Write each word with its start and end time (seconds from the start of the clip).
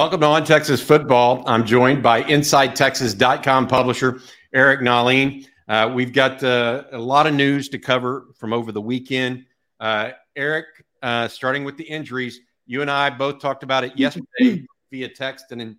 Welcome 0.00 0.20
to 0.22 0.26
On 0.28 0.42
Texas 0.46 0.80
Football. 0.80 1.44
I'm 1.46 1.66
joined 1.66 2.02
by 2.02 2.22
InsideTexas.com 2.22 3.66
publisher 3.66 4.22
Eric 4.54 4.80
Nahlin. 4.80 5.46
Uh, 5.68 5.92
we've 5.94 6.14
got 6.14 6.42
uh, 6.42 6.84
a 6.90 6.98
lot 6.98 7.26
of 7.26 7.34
news 7.34 7.68
to 7.68 7.78
cover 7.78 8.28
from 8.34 8.54
over 8.54 8.72
the 8.72 8.80
weekend. 8.80 9.44
Uh, 9.78 10.12
Eric, 10.34 10.64
uh, 11.02 11.28
starting 11.28 11.64
with 11.64 11.76
the 11.76 11.84
injuries, 11.84 12.40
you 12.64 12.80
and 12.80 12.90
I 12.90 13.10
both 13.10 13.40
talked 13.40 13.62
about 13.62 13.84
it 13.84 13.94
yesterday 13.94 14.64
via 14.90 15.08
text 15.10 15.52
and 15.52 15.60
in, 15.60 15.76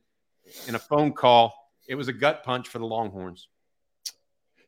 in 0.67 0.75
a 0.75 0.79
phone 0.79 1.13
call. 1.13 1.71
It 1.87 1.95
was 1.95 2.07
a 2.07 2.13
gut 2.13 2.43
punch 2.43 2.67
for 2.67 2.77
the 2.77 2.85
Longhorns. 2.85 3.47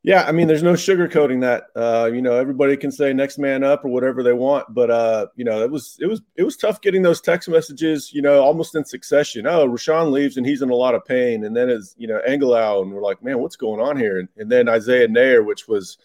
Yeah, 0.06 0.26
I 0.26 0.34
mean, 0.34 0.48
there's 0.48 0.64
no 0.64 0.74
sugarcoating 0.74 1.40
that. 1.42 1.68
Uh, 1.74 2.12
you 2.14 2.22
know, 2.22 2.36
everybody 2.36 2.76
can 2.76 2.92
say 2.92 3.14
next 3.14 3.38
man 3.38 3.64
up 3.64 3.86
or 3.86 3.88
whatever 3.88 4.22
they 4.22 4.34
want, 4.34 4.74
but 4.74 4.92
uh, 4.92 5.28
you 5.38 5.46
know, 5.46 5.64
it 5.64 5.72
was 5.72 5.98
it 6.02 6.08
was 6.08 6.22
it 6.36 6.44
was 6.44 6.58
tough 6.58 6.82
getting 6.82 7.02
those 7.02 7.22
text 7.22 7.48
messages. 7.48 8.12
You 8.14 8.22
know, 8.22 8.44
almost 8.44 8.76
in 8.76 8.84
succession. 8.84 9.48
Oh, 9.48 9.66
Roschon 9.66 10.12
leaves 10.12 10.36
and 10.36 10.46
he's 10.46 10.62
in 10.62 10.70
a 10.70 10.76
lot 10.76 10.94
of 10.94 11.06
pain, 11.06 11.46
and 11.46 11.56
then 11.56 11.70
it's 11.70 11.96
you 11.98 12.10
know 12.10 12.20
Angilau, 12.28 12.82
and 12.82 12.92
we're 12.92 13.02
like, 13.02 13.24
man, 13.24 13.40
what's 13.40 13.56
going 13.56 13.80
on 13.80 13.96
here? 13.96 14.20
And, 14.20 14.28
and 14.36 14.52
then 14.52 14.68
Isaiah 14.68 15.08
Neyor, 15.08 15.46
which 15.46 15.70
was, 15.70 15.98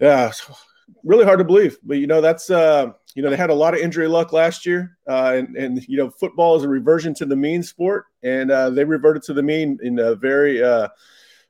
yeah, 0.00 0.32
really 1.04 1.26
hard 1.26 1.40
to 1.40 1.44
believe. 1.44 1.76
But 1.82 1.98
you 1.98 2.06
know, 2.06 2.22
that's 2.22 2.48
uh, 2.48 2.92
you 3.14 3.22
know, 3.22 3.28
they 3.28 3.36
had 3.36 3.50
a 3.50 3.54
lot 3.54 3.74
of 3.74 3.80
injury 3.80 4.08
luck 4.08 4.32
last 4.32 4.64
year, 4.64 4.96
uh, 5.06 5.34
and 5.36 5.54
and 5.58 5.86
you 5.86 5.98
know, 5.98 6.08
football 6.08 6.56
is 6.56 6.62
a 6.62 6.68
reversion 6.68 7.12
to 7.16 7.26
the 7.26 7.36
mean 7.36 7.62
sport, 7.62 8.06
and 8.22 8.50
uh, 8.50 8.70
they 8.70 8.84
reverted 8.84 9.24
to 9.24 9.34
the 9.34 9.42
mean 9.42 9.78
in 9.82 9.98
a 9.98 10.14
very 10.14 10.62
uh, 10.62 10.88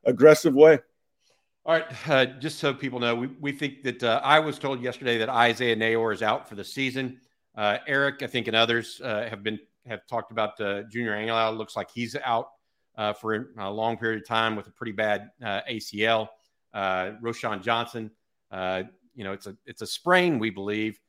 aggressive 0.05 0.55
way. 0.55 0.81
All 1.67 1.73
right, 1.73 2.09
uh, 2.11 2.27
just 2.27 2.59
so 2.59 2.75
people 2.75 3.01
know, 3.01 3.15
we, 3.15 3.29
we 3.41 3.51
think 3.51 3.83
that 3.85 4.03
uh, 4.03 4.21
I 4.23 4.39
was 4.39 4.59
told 4.59 4.83
yesterday 4.83 5.17
that 5.17 5.31
Isaiah 5.31 5.75
Neyor 5.75 6.13
is 6.13 6.23
out 6.23 6.47
for 6.47 6.57
the 6.57 6.65
season. 6.65 7.23
Uh, 7.57 7.79
Eric, 7.87 8.23
I 8.23 8.27
think, 8.27 8.49
and 8.49 8.57
others 8.57 9.01
uh, 9.03 9.27
have 9.31 9.43
been 9.43 9.59
have 9.87 10.07
talked 10.07 10.31
about 10.31 10.61
uh, 10.61 10.83
Junior 10.91 11.13
Angilau. 11.13 11.57
Looks 11.57 11.75
like 11.75 11.91
he's 11.91 12.17
out 12.23 12.49
uh, 12.99 13.15
for 13.15 13.55
a 13.57 13.71
long 13.71 13.97
period 13.97 14.21
of 14.21 14.29
time 14.29 14.57
with 14.57 14.67
a 14.67 14.73
pretty 14.73 14.93
bad 14.93 15.31
ACL. 15.43 16.29
Roschon 16.75 17.63
Johnson, 17.63 18.11
you 19.15 19.25
know, 19.25 19.33
it's 19.33 19.47
a 19.47 19.57
it's 19.65 19.81
a 19.81 19.87
sprain. 19.87 20.39
We 20.39 20.51
believe 20.51 21.01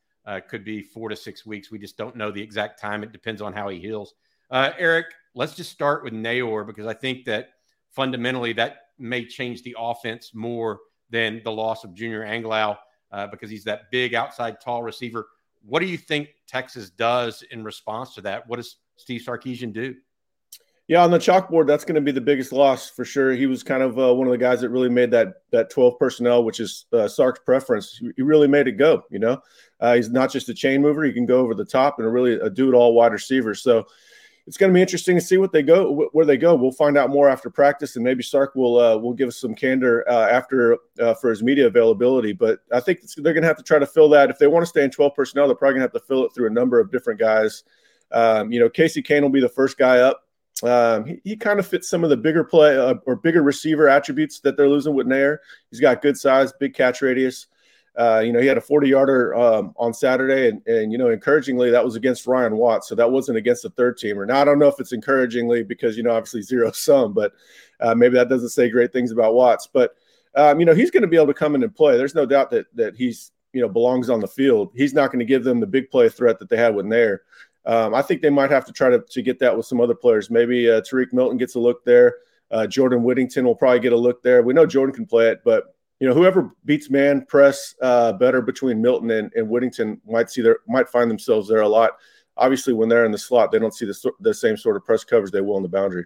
could 0.48 0.64
be 0.64 0.81
four 0.81 1.09
to 1.09 1.17
six 1.17 1.45
weeks. 1.45 1.70
We 1.70 1.80
just 1.80 1.98
don't 1.98 2.16
know 2.16 2.31
the 2.31 2.42
exact 2.42 2.80
time. 2.80 3.03
It 3.03 3.11
depends 3.11 3.42
on 3.42 3.52
how 3.52 3.67
he 3.67 3.80
heals. 3.80 4.14
Eric, 4.53 5.08
let's 5.33 5.53
just 5.53 5.73
start 5.73 6.02
with 6.02 6.14
Neyor 6.14 6.66
because 6.66 6.86
I 6.86 6.94
think 6.94 7.26
that 7.26 7.50
fundamentally 7.92 8.53
that 8.53 8.84
may 8.98 9.26
change 9.26 9.64
the 9.64 9.76
offense 9.78 10.32
more 10.34 10.80
than 11.10 11.42
the 11.44 11.52
loss 11.52 11.84
of 11.84 11.94
Junior 11.94 12.22
Angilau 12.26 12.78
uh, 13.12 13.28
because 13.28 13.50
he's 13.50 13.64
that 13.66 13.92
big 13.92 14.14
outside 14.14 14.60
tall 14.62 14.84
receiver. 14.84 15.28
What 15.64 15.80
do 15.80 15.86
you 15.86 15.98
think 15.98 16.30
Texas 16.48 16.90
does 16.90 17.44
in 17.52 17.64
response 17.64 18.14
to 18.16 18.22
that? 18.22 18.48
What 18.48 18.58
does 18.58 18.78
Steve 18.98 19.22
Sarkisian 19.22 19.73
do? 19.73 19.96
Yeah, 20.88 21.04
on 21.04 21.10
the 21.10 21.18
chalkboard, 21.18 21.66
that's 21.66 21.84
going 21.84 21.96
to 21.96 22.02
be 22.02 22.12
the 22.12 22.22
biggest 22.22 22.52
loss 22.52 22.92
for 22.92 23.04
sure. 23.04 23.32
He 23.32 23.48
was 23.48 23.64
kind 23.64 23.82
of 23.82 23.98
uh, 23.98 24.14
one 24.14 24.28
of 24.28 24.32
the 24.32 24.38
guys 24.38 24.62
that 24.62 24.70
really 24.70 24.90
made 24.90 25.10
that 25.12 25.34
that 25.52 25.72
12 25.72 25.98
personnel, 25.98 26.44
which 26.44 26.60
is 26.60 26.86
uh, 26.94 27.08
Sark's 27.08 27.40
preference. 27.44 28.00
He 28.16 28.22
really 28.22 28.48
made 28.48 28.68
it 28.68 28.73
go. 28.73 29.02
You 29.10 29.18
know, 29.18 29.42
uh, 29.80 29.96
he's 29.96 30.12
not 30.12 30.32
just 30.32 30.48
a 30.50 30.54
chain 30.54 30.84
mover; 30.84 31.04
he 31.04 31.12
can 31.12 31.26
go 31.26 31.40
over 31.40 31.56
the 31.56 31.66
top 31.66 31.98
and 31.98 32.14
really 32.14 32.34
a 32.34 32.52
do 32.52 32.70
it 32.70 32.76
all 32.76 32.94
wide 32.94 33.14
receiver. 33.14 33.56
So 33.56 33.88
it's 34.48 34.58
going 34.58 34.72
to 34.72 34.73
be 34.73 34.82
interesting 34.82 35.16
to 35.16 35.22
see 35.22 35.38
what 35.38 35.52
they 35.52 35.64
go 35.64 36.08
where 36.11 36.26
they 36.26 36.38
go. 36.38 36.54
We'll 36.56 36.72
find 36.72 36.98
out 36.98 37.10
more 37.10 37.30
after 37.30 37.50
practice, 37.50 37.95
and 37.95 38.06
maybe 38.06 38.22
Sark 38.22 38.54
will 38.56 38.80
uh, 38.80 38.98
will 38.98 39.14
give 39.14 39.28
us 39.28 39.38
some 39.38 39.56
candor 39.56 40.08
uh, 40.08 40.28
after 40.30 40.78
uh, 41.00 41.16
for 41.16 41.32
his 41.32 41.42
media 41.42 41.66
availability. 41.66 42.32
But 42.32 42.60
I 42.72 42.80
think 42.80 43.02
they're 43.17 43.34
going 43.34 43.42
to 43.42 43.48
have 43.48 43.58
to 43.58 43.64
try 43.64 43.80
to 43.80 43.88
fill 43.88 44.10
that 44.10 44.30
if 44.30 44.38
they 44.38 44.48
want 44.48 44.64
to 44.64 44.67
stay 44.67 44.84
in 44.84 44.92
twelve 44.92 45.16
personnel. 45.16 45.48
They're 45.48 45.55
probably 45.55 45.80
going 45.80 45.89
to 45.89 45.94
have 45.94 46.02
to 46.02 46.08
fill 46.08 46.26
it 46.26 46.34
through 46.34 46.48
a 46.48 46.52
number 46.54 46.80
of 46.80 46.92
different 46.92 47.20
guys. 47.20 47.64
Um, 48.11 48.52
you 48.52 48.60
know, 48.60 48.70
Casey 48.70 49.02
Cain 49.02 49.23
will 49.23 49.30
be 49.30 49.42
the 49.42 49.50
first 49.50 49.78
guy 49.78 49.98
up. 49.98 50.22
Um, 50.64 51.05
he, 51.05 51.22
he 51.23 51.36
kind 51.36 51.60
of 51.60 51.67
fits 51.67 51.89
some 51.89 52.04
of 52.04 52.10
the 52.10 52.17
bigger 52.17 52.44
play 52.44 52.78
uh, 52.78 52.95
or 53.05 53.16
bigger 53.16 53.42
receiver 53.42 53.89
attributes 53.89 54.39
that 54.42 54.55
they're 54.55 54.70
losing 54.70 54.94
with 54.94 55.08
Neyor. 55.08 55.39
He's 55.72 55.82
got 55.82 56.02
good 56.02 56.17
size, 56.17 56.54
big 56.60 56.73
catch 56.73 57.02
radius. 57.02 57.48
Uh, 57.98 58.22
you 58.26 58.33
know, 58.33 58.42
he 58.42 58.48
had 58.48 58.58
a 58.58 58.61
40 58.61 58.89
yarder 58.89 59.33
um, 59.36 59.73
on 59.78 59.94
Saturday, 59.94 60.50
and, 60.50 60.66
and, 60.67 60.92
you 60.92 60.98
know, 60.98 61.10
encouragingly, 61.10 61.72
that 61.72 61.83
was 61.83 61.95
against 61.95 62.28
Ryan 62.28 62.58
Watts. 62.58 62.89
So 62.89 62.95
that 62.95 63.10
wasn't 63.10 63.38
against 63.38 63.64
the 63.64 63.70
third 63.70 63.98
teamer. 63.98 64.28
Now, 64.28 64.42
I 64.42 64.44
don't 64.44 64.60
know 64.60 64.67
if 64.67 64.80
it's 64.80 64.92
encouragingly 64.92 65.64
because, 65.64 65.95
you 65.95 66.04
know, 66.04 66.11
obviously 66.11 66.42
zero 66.42 66.72
sum, 66.72 67.14
but 67.14 67.34
uh, 67.80 67.95
maybe 67.95 68.16
that 68.16 68.30
doesn't 68.30 68.50
say 68.50 68.70
great 68.70 68.92
things 68.92 69.11
about 69.11 69.34
Watts. 69.34 69.67
But, 69.72 69.95
um, 70.36 70.60
you 70.60 70.66
know, 70.66 70.73
he's 70.73 70.92
going 70.92 71.04
to 71.04 71.08
be 71.08 71.16
able 71.16 71.28
to 71.28 71.34
come 71.34 71.55
in 71.55 71.64
and 71.64 71.73
play. 71.73 71.95
There's 71.98 72.16
no 72.16 72.26
doubt 72.26 72.52
that, 72.52 72.66
that 72.76 72.95
he's, 72.95 73.32
you 73.54 73.61
know, 73.61 73.70
belongs 73.70 74.10
on 74.10 74.20
the 74.20 74.28
field. 74.28 74.72
He's 74.76 74.94
not 74.94 75.11
going 75.11 75.20
to 75.20 75.26
give 75.26 75.45
them 75.45 75.61
the 75.61 75.67
big 75.67 75.89
play 75.89 76.10
threat 76.10 76.39
that 76.39 76.50
they 76.50 76.58
had 76.58 76.76
with 76.76 76.86
Neyor. 76.86 77.20
Um, 77.66 77.95
I 77.95 78.02
think 78.02 78.22
they 78.22 78.30
might 78.30 78.52
have 78.52 78.66
to 78.66 78.73
try 78.73 78.89
to, 78.89 79.00
to 79.00 79.22
get 79.22 79.39
that 79.39 79.55
with 79.55 79.66
some 79.66 79.80
other 79.80 79.95
players. 79.95 80.30
Maybe 80.30 80.70
uh, 80.70 80.82
Tarique 80.82 81.14
Milton 81.14 81.38
gets 81.38 81.55
a 81.55 81.60
look 81.60 81.84
there. 81.86 82.17
Uh, 82.52 82.67
Jordan 82.67 83.04
Whittington 83.04 83.45
will 83.45 83.55
probably 83.55 83.80
get 83.80 83.94
a 83.94 83.98
look 83.98 84.22
there. 84.22 84.44
We 84.44 84.54
know 84.54 84.66
Jordan 84.66 84.94
can 84.94 85.05
play 85.05 85.30
it, 85.30 85.42
but 85.44 85.74
you 86.00 86.08
know, 86.08 86.14
whoever 86.14 86.52
beats 86.66 86.89
man 86.89 87.26
press 87.28 87.73
uh, 87.82 88.14
better 88.14 88.42
between 88.42 88.82
Milton 88.82 89.11
and, 89.11 89.32
and 89.36 89.50
Whittington 89.50 90.02
might 90.06 90.30
see 90.30 90.42
their 90.42 90.60
might 90.67 90.89
find 90.89 91.10
themselves 91.10 91.48
there 91.48 91.61
a 91.61 91.67
lot. 91.67 91.92
Obviously, 92.38 92.73
when 92.73 92.89
they're 92.89 93.06
in 93.06 93.11
the 93.11 93.17
slot, 93.17 93.52
they 93.52 93.60
don't 93.60 93.73
see 93.73 93.86
the, 93.86 94.11
the 94.20 94.34
same 94.34 94.58
sort 94.58 94.76
of 94.76 94.84
press 94.84 95.04
coverage 95.05 95.32
they 95.32 95.42
will 95.42 95.58
in 95.58 95.64
the 95.64 95.70
boundary. 95.70 96.05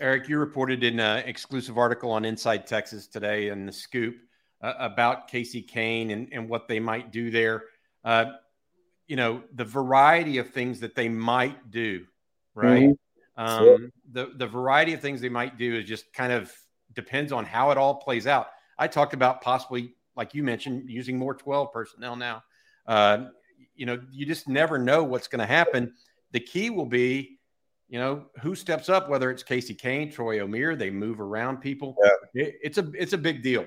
Eric, 0.00 0.28
you 0.28 0.38
reported 0.38 0.82
in 0.82 0.98
an 0.98 1.18
exclusive 1.26 1.78
article 1.78 2.10
on 2.10 2.24
Inside 2.24 2.66
Texas 2.66 3.06
today 3.06 3.48
in 3.48 3.66
the 3.66 3.72
Scoop 3.72 4.16
uh, 4.60 4.74
about 4.78 5.28
Casey 5.28 5.62
Cain 5.62 6.10
and, 6.10 6.28
and 6.32 6.48
what 6.48 6.68
they 6.68 6.80
might 6.80 7.12
do 7.12 7.30
there. 7.30 7.64
Uh, 8.04 8.26
you 9.06 9.16
know, 9.16 9.42
the 9.54 9.64
variety 9.64 10.38
of 10.38 10.50
things 10.50 10.80
that 10.80 10.94
they 10.94 11.08
might 11.08 11.70
do, 11.70 12.04
right? 12.54 12.90
Mm-hmm. 12.90 13.42
Um, 13.42 13.92
the 14.10 14.32
the 14.34 14.46
variety 14.46 14.94
of 14.94 15.00
things 15.00 15.20
they 15.20 15.28
might 15.28 15.58
do 15.58 15.76
is 15.76 15.84
just 15.84 16.12
kind 16.12 16.32
of 16.32 16.52
depends 16.92 17.30
on 17.30 17.44
how 17.44 17.70
it 17.70 17.78
all 17.78 17.94
plays 17.94 18.26
out. 18.26 18.48
I 18.78 18.88
talked 18.88 19.14
about 19.14 19.40
possibly, 19.40 19.94
like 20.16 20.34
you 20.34 20.42
mentioned, 20.42 20.88
using 20.88 21.18
more 21.18 21.34
12 21.34 21.72
personnel 21.72 22.16
now. 22.16 22.42
Uh, 22.86 23.26
you 23.74 23.86
know, 23.86 24.00
you 24.10 24.26
just 24.26 24.48
never 24.48 24.78
know 24.78 25.04
what's 25.04 25.28
going 25.28 25.40
to 25.40 25.46
happen. 25.46 25.92
The 26.32 26.40
key 26.40 26.70
will 26.70 26.86
be, 26.86 27.38
you 27.88 27.98
know, 27.98 28.26
who 28.40 28.54
steps 28.54 28.88
up, 28.88 29.08
whether 29.08 29.30
it's 29.30 29.42
Casey 29.42 29.74
Cain, 29.74 30.10
Troy 30.10 30.38
Omeire, 30.38 30.78
they 30.78 30.90
move 30.90 31.20
around 31.20 31.58
people. 31.58 31.96
Yeah. 32.02 32.42
It, 32.42 32.54
it's 32.62 32.78
a 32.78 32.90
it's 32.94 33.12
a 33.12 33.18
big 33.18 33.42
deal. 33.42 33.66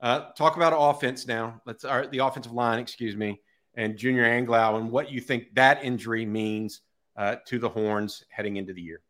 Uh, 0.00 0.32
talk 0.36 0.56
about 0.56 0.74
offense 0.76 1.26
now. 1.26 1.60
Let's 1.64 1.84
our, 1.84 2.06
the 2.06 2.18
offensive 2.18 2.52
line, 2.52 2.78
excuse 2.78 3.16
me, 3.16 3.40
and 3.74 3.96
Junior 3.96 4.24
Angilau, 4.24 4.78
and 4.78 4.90
what 4.90 5.10
you 5.10 5.20
think 5.20 5.54
that 5.54 5.84
injury 5.84 6.26
means 6.26 6.80
uh, 7.16 7.36
to 7.46 7.58
the 7.58 7.68
Horns 7.68 8.24
heading 8.28 8.56
into 8.56 8.72
the 8.72 8.82
year. 8.82 9.00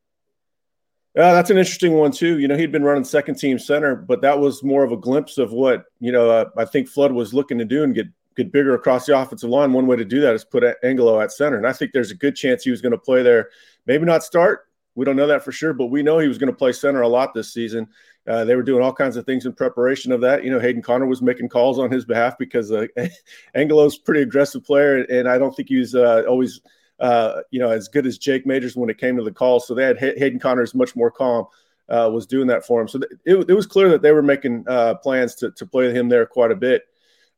Uh, 1.14 1.34
that's 1.34 1.50
an 1.50 1.58
interesting 1.58 1.92
one 1.92 2.10
too. 2.10 2.38
You 2.38 2.48
know, 2.48 2.56
he'd 2.56 2.72
been 2.72 2.84
running 2.84 3.04
second 3.04 3.34
team 3.34 3.58
center, 3.58 3.94
but 3.94 4.22
that 4.22 4.38
was 4.38 4.62
more 4.62 4.82
of 4.82 4.92
a 4.92 4.96
glimpse 4.96 5.36
of 5.36 5.52
what 5.52 5.84
you 6.00 6.10
know. 6.10 6.30
Uh, 6.30 6.48
I 6.56 6.64
think 6.64 6.88
Flood 6.88 7.12
was 7.12 7.34
looking 7.34 7.58
to 7.58 7.66
do 7.66 7.84
and 7.84 7.94
get 7.94 8.06
get 8.34 8.50
bigger 8.50 8.74
across 8.74 9.04
the 9.04 9.18
offensive 9.18 9.50
line. 9.50 9.74
One 9.74 9.86
way 9.86 9.96
to 9.96 10.06
do 10.06 10.22
that 10.22 10.34
is 10.34 10.44
put 10.44 10.64
Angilau 10.82 11.22
at 11.22 11.30
center, 11.30 11.58
and 11.58 11.66
I 11.66 11.72
think 11.74 11.92
there's 11.92 12.10
a 12.10 12.16
good 12.16 12.34
chance 12.34 12.64
he 12.64 12.70
was 12.70 12.80
going 12.80 12.92
to 12.92 12.98
play 12.98 13.22
there. 13.22 13.50
Maybe 13.86 14.06
not 14.06 14.24
start. 14.24 14.68
We 14.94 15.04
don't 15.04 15.16
know 15.16 15.26
that 15.26 15.44
for 15.44 15.52
sure, 15.52 15.74
but 15.74 15.86
we 15.86 16.02
know 16.02 16.18
he 16.18 16.28
was 16.28 16.38
going 16.38 16.50
to 16.50 16.56
play 16.56 16.72
center 16.72 17.02
a 17.02 17.08
lot 17.08 17.34
this 17.34 17.52
season. 17.52 17.88
Uh, 18.26 18.44
they 18.44 18.54
were 18.54 18.62
doing 18.62 18.82
all 18.82 18.92
kinds 18.92 19.16
of 19.16 19.26
things 19.26 19.46
in 19.46 19.52
preparation 19.52 20.12
of 20.12 20.20
that. 20.20 20.44
You 20.44 20.50
know, 20.50 20.60
Hayden 20.60 20.82
Conner 20.82 21.06
was 21.06 21.20
making 21.20 21.48
calls 21.48 21.78
on 21.78 21.90
his 21.90 22.04
behalf 22.04 22.38
because 22.38 22.70
uh, 22.72 22.86
Angilau's 23.54 23.98
a 23.98 24.00
pretty 24.00 24.22
aggressive 24.22 24.64
player, 24.64 24.98
and 25.04 25.28
I 25.28 25.38
don't 25.38 25.54
think 25.54 25.68
he 25.68 25.78
was 25.78 25.94
uh, 25.94 26.22
always 26.26 26.60
uh, 27.02 27.42
you 27.50 27.60
know, 27.60 27.68
as 27.68 27.88
good 27.88 28.06
as 28.06 28.16
Jake 28.16 28.46
Majors 28.46 28.76
when 28.76 28.88
it 28.88 28.96
came 28.96 29.18
to 29.18 29.24
the 29.24 29.30
call. 29.30 29.60
So 29.60 29.74
they 29.74 29.84
had 29.84 29.98
Hayden 29.98 30.38
Conner's 30.38 30.74
much 30.74 30.96
more 30.96 31.10
calm, 31.10 31.44
uh, 31.88 32.08
was 32.10 32.26
doing 32.26 32.46
that 32.46 32.64
for 32.64 32.80
him. 32.80 32.88
So 32.88 33.00
it, 33.26 33.50
it 33.50 33.54
was 33.54 33.66
clear 33.66 33.90
that 33.90 34.00
they 34.00 34.12
were 34.12 34.22
making 34.22 34.64
uh, 34.66 34.94
plans 34.94 35.34
to, 35.36 35.50
to 35.50 35.66
play 35.66 35.92
him 35.92 36.08
there 36.08 36.24
quite 36.24 36.52
a 36.52 36.56
bit. 36.56 36.84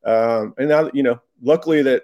Um, 0.05 0.55
and 0.59 0.69
now, 0.69 0.91
you 0.95 1.03
know, 1.03 1.21
luckily 1.43 1.83
that, 1.83 2.03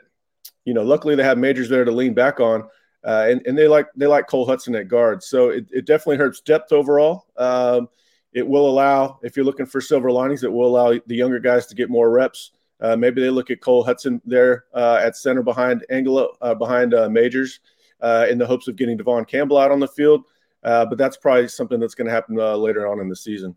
you 0.64 0.74
know, 0.74 0.82
luckily 0.82 1.14
they 1.14 1.22
have 1.22 1.38
Majors 1.38 1.68
there 1.68 1.84
to 1.84 1.92
lean 1.92 2.14
back 2.14 2.40
on. 2.40 2.64
Uh, 3.02 3.26
and, 3.30 3.46
and 3.46 3.56
they 3.56 3.66
like 3.66 3.86
they 3.96 4.06
like 4.06 4.26
Cole 4.26 4.44
Hudson 4.44 4.74
at 4.74 4.88
guard, 4.88 5.22
so 5.22 5.48
it, 5.48 5.64
it 5.70 5.86
definitely 5.86 6.18
hurts 6.18 6.42
depth 6.42 6.70
overall. 6.70 7.24
Um, 7.38 7.88
it 8.34 8.46
will 8.46 8.68
allow, 8.68 9.18
if 9.22 9.36
you're 9.36 9.44
looking 9.46 9.64
for 9.64 9.80
silver 9.80 10.12
linings, 10.12 10.44
it 10.44 10.52
will 10.52 10.66
allow 10.66 11.00
the 11.06 11.16
younger 11.16 11.40
guys 11.40 11.66
to 11.68 11.74
get 11.74 11.88
more 11.88 12.10
reps. 12.10 12.50
Uh, 12.80 12.96
maybe 12.96 13.20
they 13.20 13.30
look 13.30 13.50
at 13.50 13.60
Cole 13.60 13.84
Hudson 13.84 14.20
there 14.24 14.64
uh, 14.74 14.98
at 15.02 15.16
center 15.16 15.42
behind 15.42 15.84
Angilau, 15.90 16.28
uh, 16.40 16.54
behind 16.54 16.94
uh, 16.94 17.08
Majors, 17.08 17.60
uh, 18.00 18.26
in 18.30 18.38
the 18.38 18.46
hopes 18.46 18.68
of 18.68 18.76
getting 18.76 18.96
Devon 18.96 19.24
Campbell 19.24 19.58
out 19.58 19.70
on 19.70 19.80
the 19.80 19.88
field. 19.88 20.24
Uh, 20.62 20.84
but 20.86 20.98
that's 20.98 21.16
probably 21.16 21.48
something 21.48 21.80
that's 21.80 21.94
going 21.94 22.06
to 22.06 22.12
happen 22.12 22.36
later 22.36 22.86
on 22.86 23.00
in 23.00 23.08
the 23.08 23.16
season. 23.16 23.54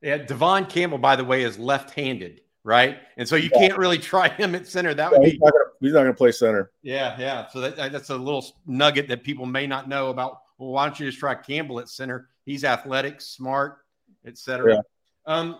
Yeah, 0.00 0.18
Devon 0.18 0.66
Campbell, 0.66 0.98
by 0.98 1.16
the 1.16 1.24
way, 1.24 1.42
is 1.42 1.58
left-handed, 1.58 2.42
right? 2.62 2.98
And 3.16 3.28
so 3.28 3.36
you 3.36 3.50
yeah. 3.52 3.68
can't 3.68 3.78
really 3.78 3.98
try 3.98 4.28
him 4.28 4.54
at 4.54 4.66
center. 4.66 4.94
That 4.94 5.10
would 5.10 5.22
be 5.22 5.30
he's 5.80 5.92
not 5.92 6.02
going 6.02 6.06
to 6.06 6.14
play 6.14 6.32
center. 6.32 6.70
Yeah, 6.82 7.16
yeah. 7.18 7.48
So 7.48 7.60
that, 7.60 7.92
that's 7.92 8.10
a 8.10 8.16
little 8.16 8.46
nugget 8.66 9.08
that 9.08 9.24
people 9.24 9.44
may 9.44 9.66
not 9.66 9.88
know 9.88 10.10
about. 10.10 10.40
Well, 10.58 10.70
why 10.70 10.86
don't 10.86 10.98
you 10.98 11.06
just 11.06 11.18
try 11.18 11.34
Campbell 11.34 11.80
at 11.80 11.88
center? 11.88 12.28
He's 12.44 12.64
athletic, 12.64 13.20
smart, 13.20 13.78
etc. 14.24 14.74
Yeah. 14.74 14.80
Um, 15.26 15.58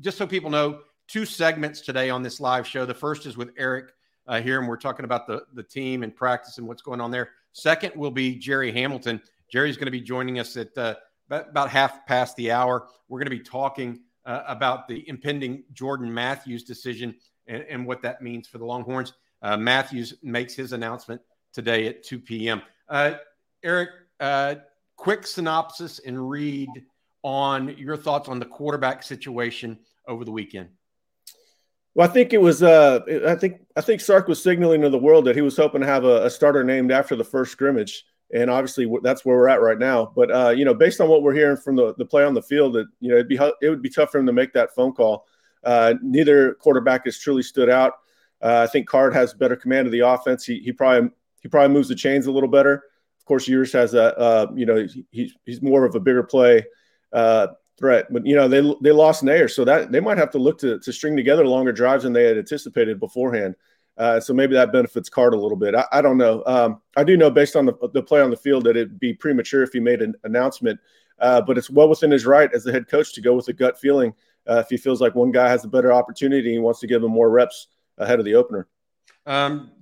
just 0.00 0.16
so 0.16 0.26
people 0.26 0.50
know, 0.50 0.80
two 1.08 1.24
segments 1.24 1.80
today 1.80 2.10
on 2.10 2.22
this 2.22 2.38
live 2.38 2.66
show. 2.66 2.84
The 2.84 2.94
first 2.94 3.26
is 3.26 3.36
with 3.36 3.50
Eric 3.56 3.92
uh, 4.26 4.40
here, 4.40 4.60
and 4.60 4.68
we're 4.68 4.76
talking 4.76 5.04
about 5.04 5.26
the, 5.26 5.42
the 5.54 5.62
team 5.62 6.02
and 6.02 6.14
practice 6.14 6.58
and 6.58 6.68
what's 6.68 6.82
going 6.82 7.00
on 7.00 7.10
there. 7.10 7.30
Second 7.52 7.94
will 7.96 8.10
be 8.10 8.36
Jerry 8.36 8.70
Hamilton. 8.70 9.20
Jerry's 9.50 9.76
going 9.76 9.86
to 9.86 9.90
be 9.92 10.02
joining 10.02 10.38
us 10.38 10.56
at 10.56 10.76
uh, 10.76 10.94
about 11.30 11.70
half 11.70 12.06
past 12.06 12.36
the 12.36 12.52
hour. 12.52 12.88
We're 13.08 13.18
going 13.18 13.30
to 13.30 13.36
be 13.36 13.42
talking 13.42 14.00
uh, 14.26 14.42
about 14.46 14.86
the 14.86 15.08
impending 15.08 15.64
Jordan 15.72 16.12
Matthews 16.12 16.62
decision 16.62 17.14
and, 17.46 17.62
and, 17.62 17.86
what 17.86 18.02
that 18.02 18.20
means 18.20 18.46
for 18.46 18.58
the 18.58 18.66
Longhorns. 18.66 19.14
Uh, 19.40 19.56
Matthews 19.56 20.14
makes 20.22 20.54
his 20.54 20.74
announcement 20.74 21.22
today 21.54 21.86
at 21.86 22.02
2 22.02 22.18
p.m. 22.18 22.60
Uh, 22.90 23.14
Eric, 23.62 23.88
uh, 24.20 24.56
quick 24.96 25.26
synopsis 25.26 26.00
and 26.00 26.28
read 26.28 26.68
on 27.22 27.74
your 27.78 27.96
thoughts 27.96 28.28
on 28.28 28.38
the 28.38 28.44
quarterback 28.44 29.02
situation 29.02 29.78
over 30.06 30.26
the 30.26 30.30
weekend. 30.30 30.68
Well, 31.98 32.08
I 32.08 32.12
think 32.12 32.32
it 32.32 32.40
was. 32.40 32.62
Uh, 32.62 33.00
I 33.26 33.34
think 33.34 33.60
I 33.74 33.80
think 33.80 34.00
Sark 34.00 34.28
was 34.28 34.40
signaling 34.40 34.82
to 34.82 34.88
the 34.88 34.96
world 34.96 35.24
that 35.24 35.34
he 35.34 35.42
was 35.42 35.56
hoping 35.56 35.80
to 35.80 35.86
have 35.88 36.04
a, 36.04 36.26
a 36.26 36.30
starter 36.30 36.62
named 36.62 36.92
after 36.92 37.16
the 37.16 37.24
first 37.24 37.50
scrimmage, 37.50 38.04
and 38.32 38.48
obviously 38.48 38.88
that's 39.02 39.24
where 39.24 39.36
we're 39.36 39.48
at 39.48 39.60
right 39.60 39.80
now. 39.80 40.12
But 40.14 40.30
uh, 40.30 40.50
you 40.50 40.64
know, 40.64 40.74
based 40.74 41.00
on 41.00 41.08
what 41.08 41.24
we're 41.24 41.34
hearing 41.34 41.56
from 41.56 41.74
the, 41.74 41.96
the 41.96 42.04
play 42.04 42.22
on 42.22 42.34
the 42.34 42.42
field, 42.42 42.74
that 42.74 42.86
you 43.00 43.08
know 43.08 43.16
it'd 43.16 43.26
be 43.26 43.34
it 43.34 43.68
would 43.68 43.82
be 43.82 43.90
tough 43.90 44.12
for 44.12 44.18
him 44.18 44.26
to 44.26 44.32
make 44.32 44.52
that 44.52 44.72
phone 44.76 44.92
call. 44.92 45.26
Uh, 45.64 45.94
neither 46.00 46.54
quarterback 46.54 47.04
has 47.04 47.18
truly 47.18 47.42
stood 47.42 47.68
out. 47.68 47.94
Uh, 48.40 48.60
I 48.62 48.70
think 48.70 48.86
Card 48.86 49.12
has 49.14 49.34
better 49.34 49.56
command 49.56 49.88
of 49.88 49.92
the 49.92 50.06
offense. 50.06 50.44
He 50.44 50.60
he 50.60 50.70
probably 50.70 51.10
he 51.42 51.48
probably 51.48 51.74
moves 51.74 51.88
the 51.88 51.96
chains 51.96 52.28
a 52.28 52.30
little 52.30 52.48
better. 52.48 52.74
Of 53.18 53.24
course, 53.24 53.48
Ewers 53.48 53.72
has 53.72 53.94
a 53.94 54.16
uh, 54.16 54.46
you 54.54 54.66
know 54.66 54.86
he, 55.10 55.32
he's 55.44 55.62
more 55.62 55.84
of 55.84 55.96
a 55.96 56.00
bigger 56.00 56.22
play 56.22 56.64
uh, 57.12 57.48
threat. 57.78 58.06
But 58.10 58.26
you 58.26 58.36
know 58.36 58.48
they 58.48 58.60
they 58.80 58.92
lost 58.92 59.22
Neyor, 59.22 59.50
so 59.50 59.64
that 59.64 59.92
they 59.92 60.00
might 60.00 60.18
have 60.18 60.30
to 60.32 60.38
look 60.38 60.58
to 60.58 60.78
to 60.78 60.92
string 60.92 61.16
together 61.16 61.46
longer 61.46 61.72
drives 61.72 62.04
than 62.04 62.12
they 62.12 62.24
had 62.24 62.38
anticipated 62.38 63.00
beforehand. 63.00 63.54
Uh, 63.96 64.20
so 64.20 64.32
maybe 64.32 64.54
that 64.54 64.70
benefits 64.70 65.08
Card 65.08 65.34
a 65.34 65.38
little 65.38 65.56
bit. 65.56 65.74
I, 65.74 65.84
I 65.90 66.00
don't 66.00 66.18
know. 66.18 66.44
Um, 66.46 66.80
I 66.96 67.02
do 67.02 67.16
know 67.16 67.30
based 67.30 67.56
on 67.56 67.66
the, 67.66 67.74
the 67.92 68.02
play 68.02 68.20
on 68.20 68.30
the 68.30 68.36
field 68.36 68.62
that 68.64 68.76
it'd 68.76 69.00
be 69.00 69.12
premature 69.12 69.64
if 69.64 69.72
he 69.72 69.80
made 69.80 70.02
an 70.02 70.14
announcement. 70.22 70.78
Uh, 71.18 71.40
but 71.40 71.58
it's 71.58 71.68
well 71.68 71.88
within 71.88 72.12
his 72.12 72.24
right 72.24 72.52
as 72.54 72.62
the 72.62 72.70
head 72.70 72.86
coach 72.86 73.12
to 73.12 73.20
go 73.20 73.34
with 73.34 73.48
a 73.48 73.52
gut 73.52 73.76
feeling 73.76 74.14
uh, 74.48 74.58
if 74.64 74.68
he 74.68 74.76
feels 74.76 75.00
like 75.00 75.16
one 75.16 75.32
guy 75.32 75.48
has 75.48 75.64
a 75.64 75.68
better 75.68 75.92
opportunity 75.92 76.54
and 76.54 76.62
wants 76.62 76.78
to 76.78 76.86
give 76.86 77.02
him 77.02 77.10
more 77.10 77.28
reps 77.28 77.66
ahead 77.98 78.20
of 78.20 78.24
the 78.24 78.34
opener. 78.34 78.68
Um, 79.26 79.72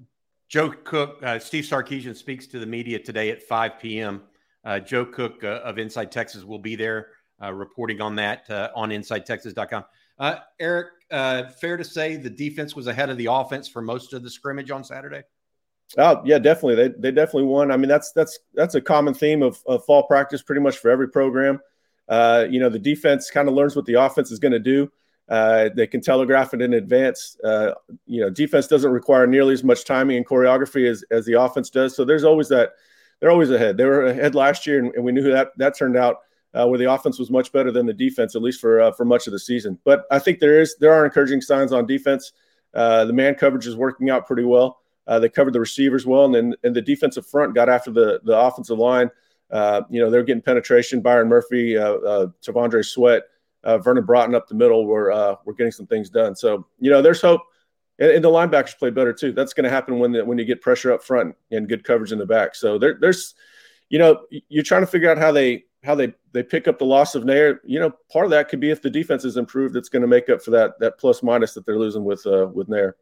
Joe 0.49 0.71
Cook, 0.71 1.23
uh, 1.23 1.39
Steve 1.39 1.65
Sarkisian 1.65 2.17
speaks 2.17 2.47
to 2.49 2.59
the 2.59 2.67
media 2.67 2.99
today 2.99 3.31
at 3.31 3.43
5 3.43 3.79
p.m. 3.79 4.23
Uh, 4.65 4.81
Joe 4.81 5.05
Cook 5.05 5.45
uh, 5.45 5.61
of 5.63 5.79
Inside 5.79 6.11
Texas 6.11 6.43
will 6.45 6.59
be 6.59 6.75
there 6.75 7.09
reporting 7.43 8.01
on 8.01 8.17
that 8.17 8.49
uh, 8.51 8.71
on 8.75 8.91
InsideTexas.com. 8.91 9.85
Uh, 10.19 10.37
Eric, 10.59 10.89
uh, 11.11 11.49
fair 11.49 11.77
to 11.77 11.85
say 11.85 12.17
the 12.17 12.31
defense 12.31 12.75
was 12.75 12.87
ahead 12.87 13.11
of 13.11 13.19
the 13.19 13.27
offense 13.31 13.69
for 13.69 13.83
most 13.83 14.13
of 14.13 14.23
the 14.23 14.31
scrimmage 14.31 14.71
on 14.71 14.83
Saturday. 14.83 15.23
Oh 15.99 16.23
yeah, 16.25 16.39
definitely. 16.39 16.75
They, 16.75 16.95
they 16.99 17.11
definitely 17.13 17.45
won. 17.45 17.71
I 17.71 17.77
mean, 17.77 17.89
that's 17.89 18.13
that's 18.13 18.39
that's 18.55 18.75
a 18.75 18.81
common 18.81 19.15
theme 19.15 19.43
of, 19.43 19.63
of 19.67 19.85
fall 19.85 20.03
practice, 20.05 20.43
pretty 20.43 20.61
much 20.61 20.79
for 20.79 20.91
every 20.91 21.09
program. 21.09 21.61
Uh, 22.09 22.47
you 22.49 22.59
know, 22.59 22.69
the 22.69 22.79
defense 22.79 23.31
kind 23.31 23.49
of 23.49 23.55
learns 23.55 23.77
what 23.77 23.85
the 23.85 23.95
offense 23.95 24.31
is 24.31 24.39
going 24.39 24.53
to 24.53 24.59
do. 24.59 24.91
Uh, 25.29 25.69
they 25.75 25.87
can 25.87 26.01
telegraph 26.01 26.55
it 26.55 26.63
in 26.63 26.75
advance. 26.75 27.37
Uh, 27.43 27.73
you 28.07 28.21
know, 28.21 28.31
defense 28.31 28.67
doesn't 28.67 28.91
require 28.91 29.27
nearly 29.27 29.53
as 29.53 29.65
much 29.65 29.85
timing 29.85 30.17
and 30.17 30.27
choreography 30.27 30.89
as, 30.89 31.05
as 31.11 31.27
the 31.27 31.41
offense 31.41 31.69
does. 31.69 31.97
So 31.97 32.05
there's 32.05 32.25
always 32.25 32.49
that. 32.49 32.73
They're 33.19 33.31
always 33.31 33.51
ahead. 33.51 33.79
They 33.79 33.87
were 33.87 34.07
ahead 34.07 34.35
last 34.35 34.67
year, 34.67 34.79
and, 34.79 34.95
and 34.95 35.05
we 35.05 35.11
knew 35.11 35.23
that 35.33 35.53
that 35.57 35.77
turned 35.77 35.97
out 35.97 36.19
uh, 36.55 36.67
where 36.67 36.79
the 36.79 36.91
offense 36.91 37.19
was 37.19 37.31
much 37.31 37.53
better 37.53 37.71
than 37.71 37.87
the 37.87 37.93
defense, 37.93 38.35
at 38.35 38.43
least 38.43 38.61
for 38.61 38.81
uh, 38.81 38.93
for 38.93 39.05
much 39.05 39.27
of 39.27 39.33
the 39.33 39.39
season. 39.39 39.79
But 39.85 40.05
I 40.11 40.19
think 40.19 40.41
there 40.41 40.61
is 40.61 40.77
there 40.79 40.93
are 40.93 41.05
encouraging 41.05 41.41
signs 41.41 41.73
on 41.73 41.87
defense. 41.87 42.33
Uh, 42.75 43.05
the 43.05 43.13
man 43.13 43.35
coverage 43.35 43.67
is 43.67 43.77
working 43.77 44.11
out 44.11 44.27
pretty 44.27 44.45
well. 44.45 44.81
Uh, 45.07 45.19
they 45.19 45.29
covered 45.29 45.53
the 45.53 45.61
receivers 45.61 46.07
well, 46.07 46.25
and 46.25 46.35
then 46.35 46.55
and 46.65 46.75
the 46.75 46.83
defensive 46.83 47.27
front 47.27 47.55
got 47.55 47.69
after 47.69 47.91
the 47.91 48.21
the 48.25 48.37
offensive 48.37 48.79
line. 48.79 49.11
Uh, 49.51 49.83
you 49.91 50.01
know 50.01 50.11
they're 50.11 50.25
getting 50.25 50.43
penetration. 50.43 51.01
Byron 51.01 51.29
Murphy, 51.29 51.77
uh, 51.77 51.95
uh, 51.95 52.27
T'Vondre 52.43 52.85
Sweat, 52.85 53.23
Vernon 53.65 54.05
Broughton 54.05 54.35
up 54.35 54.49
the 54.49 54.55
middle. 54.55 54.87
We're 54.87 55.37
we're 55.45 55.55
getting 55.55 55.73
some 55.73 55.87
things 55.87 56.11
done. 56.11 56.35
So 56.35 56.67
you 56.81 56.91
know 56.91 57.03
there's 57.03 57.21
hope. 57.21 57.43
And, 57.99 58.11
and 58.11 58.25
the 58.25 58.29
linebackers 58.29 58.79
play 58.79 58.91
better 58.91 59.13
too. 59.13 59.33
That's 59.33 59.55
going 59.55 59.65
to 59.65 59.71
happen 59.71 59.99
when 59.99 60.13
the, 60.13 60.25
when 60.25 60.39
you 60.39 60.45
get 60.45 60.61
pressure 60.61 60.93
up 60.93 61.03
front 61.03 61.35
and 61.51 61.69
good 61.69 61.85
coverage 61.85 62.13
in 62.13 62.19
the 62.19 62.27
back. 62.27 62.55
So 62.55 62.79
there, 62.79 62.99
there's, 63.01 63.35
you 63.89 63.99
know, 63.99 64.27
you're 64.49 64.65
trying 64.65 64.83
to 64.83 64.87
figure 64.87 65.11
out 65.11 65.17
how 65.17 65.33
they 65.33 65.65
how 65.83 65.95
they 65.95 66.13
they 66.37 66.43
pick 66.43 66.69
up 66.69 66.79
the 66.79 66.85
loss 66.85 67.15
of 67.15 67.25
Neyor, 67.25 67.59
You 67.65 67.81
know, 67.81 67.93
part 68.13 68.27
of 68.27 68.31
that 68.31 68.49
could 68.49 68.61
be 68.61 68.71
if 68.71 68.83
the 68.83 68.91
defense 68.91 69.25
is 69.25 69.39
improved, 69.39 69.75
it's 69.75 69.89
going 69.89 70.03
to 70.03 70.09
make 70.09 70.29
up 70.29 70.43
for 70.43 70.51
that 70.51 70.79
that 70.81 70.99
plus 70.99 71.23
minus 71.23 71.55
that 71.55 71.65
they're 71.65 71.79
losing 71.79 72.05
with 72.05 72.27
uh, 72.27 72.49
with 72.53 72.69
Neyor. 72.69 72.93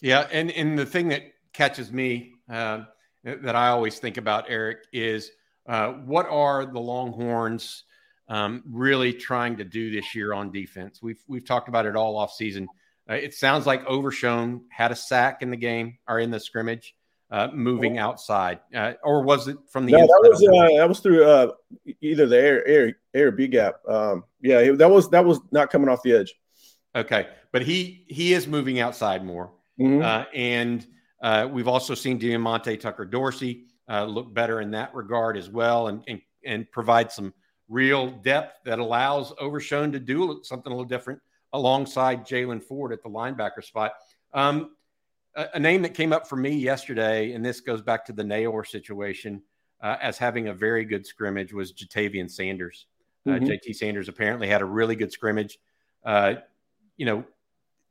Yeah, 0.00 0.28
and 0.30 0.50
and 0.50 0.78
the 0.78 0.86
thing 0.86 1.08
that 1.08 1.22
catches 1.52 1.90
me 1.90 2.34
uh, 2.50 2.84
that 3.24 3.56
I 3.56 3.68
always 3.68 3.98
think 3.98 4.18
about 4.18 4.46
Eric 4.48 4.84
is 4.92 5.30
uh, 5.66 5.92
what 5.92 6.26
are 6.28 6.66
the 6.66 6.80
Longhorns 6.80 7.84
um, 8.28 8.62
really 8.70 9.12
trying 9.12 9.56
to 9.56 9.64
do 9.64 9.90
this 9.90 10.14
year 10.14 10.34
on 10.34 10.52
defense? 10.52 11.00
We've 11.02 11.22
we've 11.26 11.44
talked 11.44 11.68
about 11.68 11.86
it 11.86 11.96
all 11.96 12.16
off 12.16 12.32
season. 12.34 12.68
Uh, 13.08 13.14
it 13.14 13.34
sounds 13.34 13.66
like 13.66 13.84
Overshown 13.86 14.66
had 14.70 14.92
a 14.92 14.96
sack 14.96 15.42
in 15.42 15.50
the 15.50 15.56
game 15.56 15.98
or 16.06 16.20
in 16.20 16.30
the 16.30 16.38
scrimmage 16.38 16.94
uh, 17.32 17.48
moving 17.54 17.96
outside, 17.96 18.60
uh, 18.74 18.92
or 19.02 19.22
was 19.22 19.48
it 19.48 19.56
from 19.66 19.86
the? 19.86 19.92
No, 19.92 20.00
that 20.00 20.28
was 20.30 20.42
uh, 20.42 20.76
that 20.78 20.88
was 20.88 21.00
through 21.00 21.24
uh, 21.24 21.52
either 22.02 22.26
the 22.26 22.36
air 22.36 22.66
air 22.68 22.96
air 23.14 23.30
B 23.32 23.48
gap. 23.48 23.76
Um, 23.88 24.24
yeah, 24.42 24.72
that 24.72 24.90
was 24.90 25.08
that 25.08 25.24
was 25.24 25.40
not 25.50 25.70
coming 25.70 25.88
off 25.88 26.02
the 26.02 26.12
edge. 26.12 26.34
Okay, 26.94 27.28
but 27.50 27.62
he 27.62 28.04
he 28.06 28.34
is 28.34 28.46
moving 28.46 28.80
outside 28.80 29.24
more, 29.24 29.50
mm-hmm. 29.80 30.02
Uh, 30.02 30.26
and 30.34 30.86
uh, 31.22 31.48
we've 31.50 31.68
also 31.68 31.94
seen 31.94 32.18
Diamante 32.18 32.76
Tucker 32.76 33.06
Dorsey 33.06 33.64
look 33.88 34.32
better 34.34 34.60
in 34.60 34.70
that 34.72 34.94
regard 34.94 35.38
as 35.38 35.48
well, 35.48 35.88
and 35.88 36.04
and 36.06 36.20
and 36.44 36.70
provide 36.70 37.10
some 37.10 37.32
real 37.70 38.10
depth 38.10 38.58
that 38.66 38.78
allows 38.78 39.32
Overshown 39.40 39.90
to 39.92 39.98
do 39.98 40.40
something 40.42 40.70
a 40.70 40.74
little 40.76 40.88
different 40.88 41.18
alongside 41.54 42.26
Jaylan 42.26 42.62
Ford 42.62 42.92
at 42.92 43.02
the 43.02 43.08
linebacker 43.08 43.64
spot. 43.64 43.92
Um, 44.34 44.72
a, 45.34 45.48
a, 45.54 45.60
name 45.60 45.82
that 45.82 45.94
came 45.94 46.12
up 46.12 46.26
for 46.26 46.36
me 46.36 46.50
yesterday, 46.50 47.32
and 47.32 47.44
this 47.44 47.60
goes 47.60 47.82
back 47.82 48.04
to 48.06 48.12
the 48.12 48.22
Neyor 48.22 48.66
situation, 48.66 49.42
uh, 49.82 49.96
as 50.00 50.18
having 50.18 50.48
a 50.48 50.54
very 50.54 50.84
good 50.84 51.06
scrimmage 51.06 51.52
was 51.52 51.72
Ja'Tavion 51.72 52.30
Sanders. 52.30 52.86
Uh, 53.26 53.32
mm-hmm. 53.32 53.46
JT 53.46 53.74
Sanders 53.74 54.08
apparently 54.08 54.48
had 54.48 54.62
a 54.62 54.64
really 54.64 54.96
good 54.96 55.12
scrimmage. 55.12 55.58
Uh, 56.04 56.34
you 56.96 57.06
know, 57.06 57.24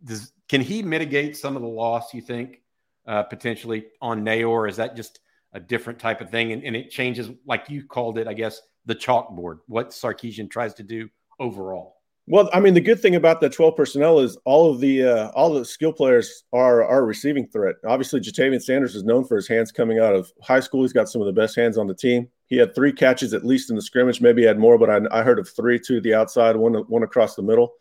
does, 0.04 0.34
can 0.50 0.62
he 0.62 0.82
mitigate 0.82 1.38
some 1.38 1.56
of 1.56 1.62
the 1.62 1.68
loss? 1.68 2.14
You 2.14 2.22
think 2.22 2.62
uh, 3.08 3.24
potentially 3.24 3.86
on 4.02 4.24
Neyor? 4.24 4.70
Is 4.70 4.78
that 4.78 4.96
just 4.96 5.20
a 5.54 5.60
different 5.60 6.00
type 6.00 6.22
of 6.22 6.30
thing, 6.30 6.52
and, 6.52 6.64
and 6.64 6.76
it 6.76 6.92
changes, 6.92 7.30
like 7.46 7.70
you 7.70 7.84
called 7.86 8.18
it, 8.18 8.28
I 8.28 8.34
guess, 8.34 8.62
the 8.86 8.96
chalkboard. 8.96 9.60
What 9.68 9.90
Sarkisian 9.90 10.50
tries 10.50 10.74
to 10.76 10.84
do 10.84 11.10
overall. 11.40 12.01
Well, 12.28 12.50
I 12.54 12.60
mean, 12.60 12.76
the 12.76 12.82
good 12.82 13.00
thing 13.00 13.16
about 13.16 13.42
the 13.42 13.50
12 13.50 13.76
personnel 13.76 14.20
is 14.20 14.38
all 14.46 14.72
of 14.72 14.80
the 14.80 15.04
uh, 15.04 15.30
all 15.32 15.54
the 15.54 15.66
skill 15.66 15.92
players 15.92 16.44
are 16.54 16.84
are 16.84 17.04
receiving 17.04 17.48
threat. 17.48 17.76
Obviously, 17.86 18.20
Ja'Tavion 18.20 18.62
Sanders 18.62 18.96
is 18.96 19.04
known 19.04 19.26
for 19.26 19.36
his 19.36 19.48
hands 19.48 19.72
coming 19.72 20.00
out 20.00 20.14
of 20.16 20.32
high 20.42 20.60
school. 20.60 20.84
He's 20.84 20.94
got 20.94 21.10
some 21.10 21.22
of 21.22 21.26
the 21.26 21.34
best 21.34 21.56
hands 21.56 21.78
on 21.78 21.88
the 21.88 21.96
team. 21.96 22.30
He 22.46 22.58
had 22.58 22.76
three 22.76 22.94
catches 22.94 23.34
at 23.34 23.46
least 23.46 23.70
in 23.70 23.76
the 23.76 23.82
scrimmage. 23.82 24.22
Maybe 24.22 24.44
he 24.44 24.48
had 24.48 24.60
more, 24.60 24.78
but 24.78 24.90
I, 24.90 25.00
I 25.20 25.24
heard 25.24 25.40
of 25.40 25.50
three, 25.50 25.80
two 25.80 25.96
to 25.96 26.02
the 26.02 26.14
outside, 26.14 26.56
one 26.56 26.74
one 26.74 27.04
across 27.04 27.36
the 27.36 27.42
middle. 27.42 27.74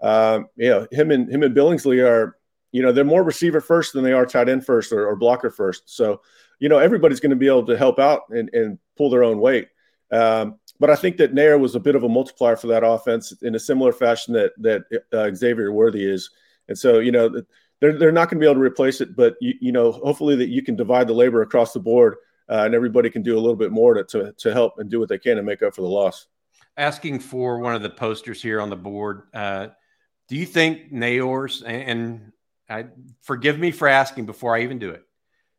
Um, 0.00 0.48
yeah, 0.56 0.86
him 0.90 1.10
and 1.10 1.30
him 1.30 1.42
and 1.42 1.56
Billingsley 1.56 2.04
are, 2.04 2.36
you 2.72 2.82
know, 2.82 2.90
they're 2.90 3.04
more 3.04 3.22
receiver 3.22 3.60
first 3.60 3.92
than 3.92 4.02
they 4.02 4.12
are 4.12 4.26
tight 4.26 4.48
end 4.48 4.66
first 4.66 4.92
or, 4.92 5.06
or 5.06 5.14
blocker 5.14 5.50
first. 5.50 5.84
So, 5.86 6.20
you 6.58 6.68
know, 6.68 6.78
everybody's 6.78 7.20
going 7.20 7.30
to 7.30 7.36
be 7.36 7.46
able 7.46 7.66
to 7.66 7.78
help 7.78 7.98
out 8.00 8.22
and, 8.30 8.50
and 8.52 8.78
pull 8.96 9.08
their 9.08 9.22
own 9.22 9.38
weight. 9.38 9.68
Um, 10.10 10.58
but 10.80 10.90
I 10.90 10.96
think 10.96 11.16
that 11.18 11.34
Neyor 11.34 11.58
was 11.58 11.74
a 11.74 11.80
bit 11.80 11.94
of 11.94 12.04
a 12.04 12.08
multiplier 12.08 12.56
for 12.56 12.66
that 12.68 12.84
offense 12.84 13.32
in 13.42 13.54
a 13.54 13.60
similar 13.60 13.92
fashion 13.92 14.34
that 14.34 14.52
that 14.58 14.84
uh, 15.12 15.34
Xavier 15.34 15.72
Worthy 15.72 16.04
is. 16.04 16.30
And 16.68 16.78
so, 16.78 16.98
you 16.98 17.12
know, 17.12 17.42
they're 17.80 17.98
they're 17.98 18.12
not 18.12 18.28
going 18.28 18.40
to 18.40 18.44
be 18.44 18.50
able 18.50 18.60
to 18.60 18.66
replace 18.66 19.00
it, 19.00 19.14
but 19.16 19.36
you, 19.40 19.54
you 19.60 19.72
know, 19.72 19.92
hopefully 19.92 20.36
that 20.36 20.48
you 20.48 20.62
can 20.62 20.76
divide 20.76 21.06
the 21.06 21.14
labor 21.14 21.42
across 21.42 21.72
the 21.72 21.80
board, 21.80 22.16
uh, 22.48 22.62
and 22.64 22.74
everybody 22.74 23.10
can 23.10 23.22
do 23.22 23.34
a 23.34 23.40
little 23.40 23.56
bit 23.56 23.72
more 23.72 23.94
to, 23.94 24.04
to 24.04 24.32
to 24.32 24.52
help 24.52 24.78
and 24.78 24.90
do 24.90 24.98
what 24.98 25.08
they 25.08 25.18
can 25.18 25.36
to 25.36 25.42
make 25.42 25.62
up 25.62 25.74
for 25.74 25.82
the 25.82 25.88
loss. 25.88 26.26
Asking 26.76 27.20
for 27.20 27.60
one 27.60 27.74
of 27.74 27.82
the 27.82 27.90
posters 27.90 28.42
here 28.42 28.60
on 28.60 28.70
the 28.70 28.76
board. 28.76 29.22
Uh, 29.32 29.68
do 30.28 30.36
you 30.36 30.46
think 30.46 30.90
Neyor's 30.90 31.62
and, 31.62 31.82
and 31.82 32.32
I, 32.68 32.86
forgive 33.22 33.58
me 33.58 33.70
for 33.70 33.88
asking 33.88 34.26
before 34.26 34.56
I 34.56 34.62
even 34.62 34.78
do 34.78 34.90
it. 34.90 35.02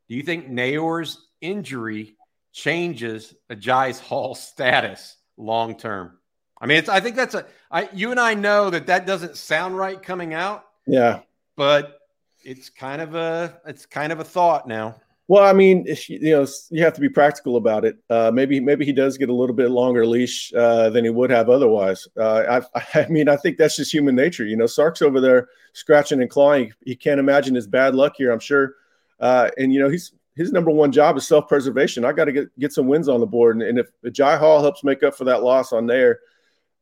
Do 0.10 0.16
you 0.16 0.24
think 0.24 0.50
Neyor's 0.50 1.18
injury 1.42 2.15
changes 2.56 3.36
Agiye 3.52 4.00
Hall 4.00 4.34
status 4.34 5.18
long 5.38 5.78
term. 5.78 6.18
I 6.60 6.66
mean, 6.66 6.78
it's. 6.78 6.90
I 6.90 7.02
think 7.02 7.18
that's 7.18 7.36
a. 7.36 7.46
I 7.70 7.90
you 7.94 8.12
and 8.12 8.20
I 8.20 8.34
know 8.34 8.70
that 8.70 8.88
that 8.88 9.06
doesn't 9.06 9.36
sound 9.36 9.78
right 9.78 10.02
coming 10.02 10.34
out. 10.34 10.66
Yeah, 10.88 11.20
but 11.58 12.00
it's 12.44 12.70
kind 12.70 13.02
of 13.02 13.14
a. 13.14 13.60
It's 13.68 13.86
kind 13.86 14.12
of 14.12 14.22
a 14.22 14.24
thought 14.24 14.68
now. 14.68 14.96
Well, 15.28 15.44
I 15.44 15.54
mean, 15.54 15.88
you 16.08 16.32
know, 16.32 16.46
you 16.70 16.84
have 16.84 16.94
to 16.94 17.02
be 17.02 17.10
practical 17.10 17.58
about 17.58 17.84
it. 17.84 17.98
Uh, 18.12 18.30
maybe, 18.32 18.60
maybe 18.60 18.86
he 18.86 18.94
does 18.94 19.18
get 19.18 19.30
a 19.30 19.34
little 19.34 19.56
bit 19.56 19.72
longer 19.72 20.06
leash 20.06 20.54
uh, 20.54 20.92
than 20.92 21.04
he 21.04 21.10
would 21.10 21.32
have 21.32 21.50
otherwise. 21.50 22.08
Uh, 22.16 22.62
I, 22.76 22.82
I, 22.94 23.08
mean, 23.08 23.28
I 23.28 23.36
think 23.36 23.58
that's 23.58 23.76
just 23.76 23.92
human 23.92 24.14
nature. 24.14 24.46
You 24.46 24.56
know, 24.56 24.68
Sark's 24.68 25.02
over 25.02 25.20
there 25.20 25.50
scratching 25.74 26.22
and 26.22 26.30
clawing. 26.30 26.74
He 26.86 26.96
can't 26.96 27.20
imagine 27.20 27.56
his 27.56 27.66
bad 27.66 27.96
luck 27.96 28.14
here. 28.18 28.32
I'm 28.32 28.40
sure, 28.40 28.76
uh, 29.20 29.50
and 29.58 29.74
you 29.74 29.80
know, 29.80 29.90
he's 29.90 30.12
his 30.36 30.52
number 30.52 30.72
one 30.72 30.92
job 30.92 31.18
is 31.18 31.28
self 31.28 31.48
preservation. 31.48 32.06
I 32.06 32.12
got 32.12 32.26
to 32.26 32.32
get 32.32 32.60
get 32.60 32.74
some 32.74 32.88
wins 32.88 33.08
on 33.08 33.20
the 33.20 33.26
board, 33.26 33.56
and, 33.56 33.64
and 33.64 33.80
if 33.80 33.88
Agiye 34.06 34.38
Hall 34.38 34.62
helps 34.62 34.84
make 34.84 35.04
up 35.04 35.16
for 35.16 35.24
that 35.26 35.44
loss 35.44 35.72
on 35.72 35.88
there, 35.88 36.20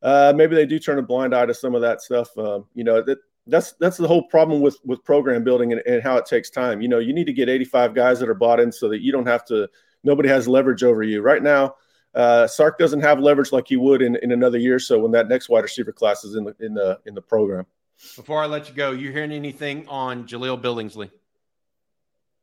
uh, 0.02 0.34
maybe 0.36 0.56
they 0.56 0.66
do 0.66 0.80
turn 0.80 1.00
a 1.00 1.04
blind 1.04 1.36
eye 1.36 1.46
to 1.46 1.54
some 1.54 1.76
of 1.76 1.82
that 1.82 2.02
stuff. 2.02 2.36
Um, 2.38 2.66
you 2.74 2.84
know 2.84 3.02
that 3.02 3.20
that's 3.48 3.74
that's 3.74 3.98
the 3.98 4.08
whole 4.08 4.24
problem 4.24 4.62
with 4.62 4.78
with 4.86 5.04
program 5.04 5.44
building 5.44 5.72
and, 5.72 5.82
and, 5.86 6.02
how 6.02 6.18
it 6.18 6.26
takes 6.26 6.50
time. 6.50 6.82
You 6.82 6.88
know, 6.88 7.00
you 7.00 7.14
need 7.14 7.26
to 7.26 7.34
get 7.34 7.50
85 7.50 7.94
guys 7.94 8.20
that 8.20 8.30
are 8.30 8.34
bought 8.34 8.60
in 8.60 8.72
so 8.72 8.90
that 8.90 9.02
you 9.02 9.12
don't 9.12 9.28
have 9.28 9.46
to. 9.46 9.70
Nobody 10.04 10.30
has 10.30 10.48
leverage 10.48 10.84
over 10.84 11.04
you 11.04 11.22
right 11.22 11.42
now. 11.42 11.76
Uh, 12.14 12.46
Sark 12.46 12.78
doesn't 12.78 13.02
have 13.02 13.20
leverage 13.20 13.52
like 13.52 13.68
he 13.68 13.78
would 13.78 14.02
in, 14.02 14.18
in 14.18 14.32
another 14.32 14.58
year 14.58 14.76
or 14.76 14.80
so 14.80 15.00
when 15.00 15.12
that 15.12 15.28
next 15.28 15.50
wide 15.50 15.64
receiver 15.64 15.92
class 15.92 16.24
is 16.24 16.36
in 16.36 16.44
the 16.46 16.56
in 16.60 16.74
the 16.74 17.00
in 17.06 17.14
the 17.14 17.22
program. 17.22 17.66
Before 18.16 18.42
I 18.42 18.48
let 18.48 18.68
you 18.68 18.76
go, 18.76 18.92
you 18.92 19.12
hearing 19.12 19.32
anything 19.32 19.88
on 19.88 20.28
Jahleel 20.28 20.62
Billingsley? 20.62 21.10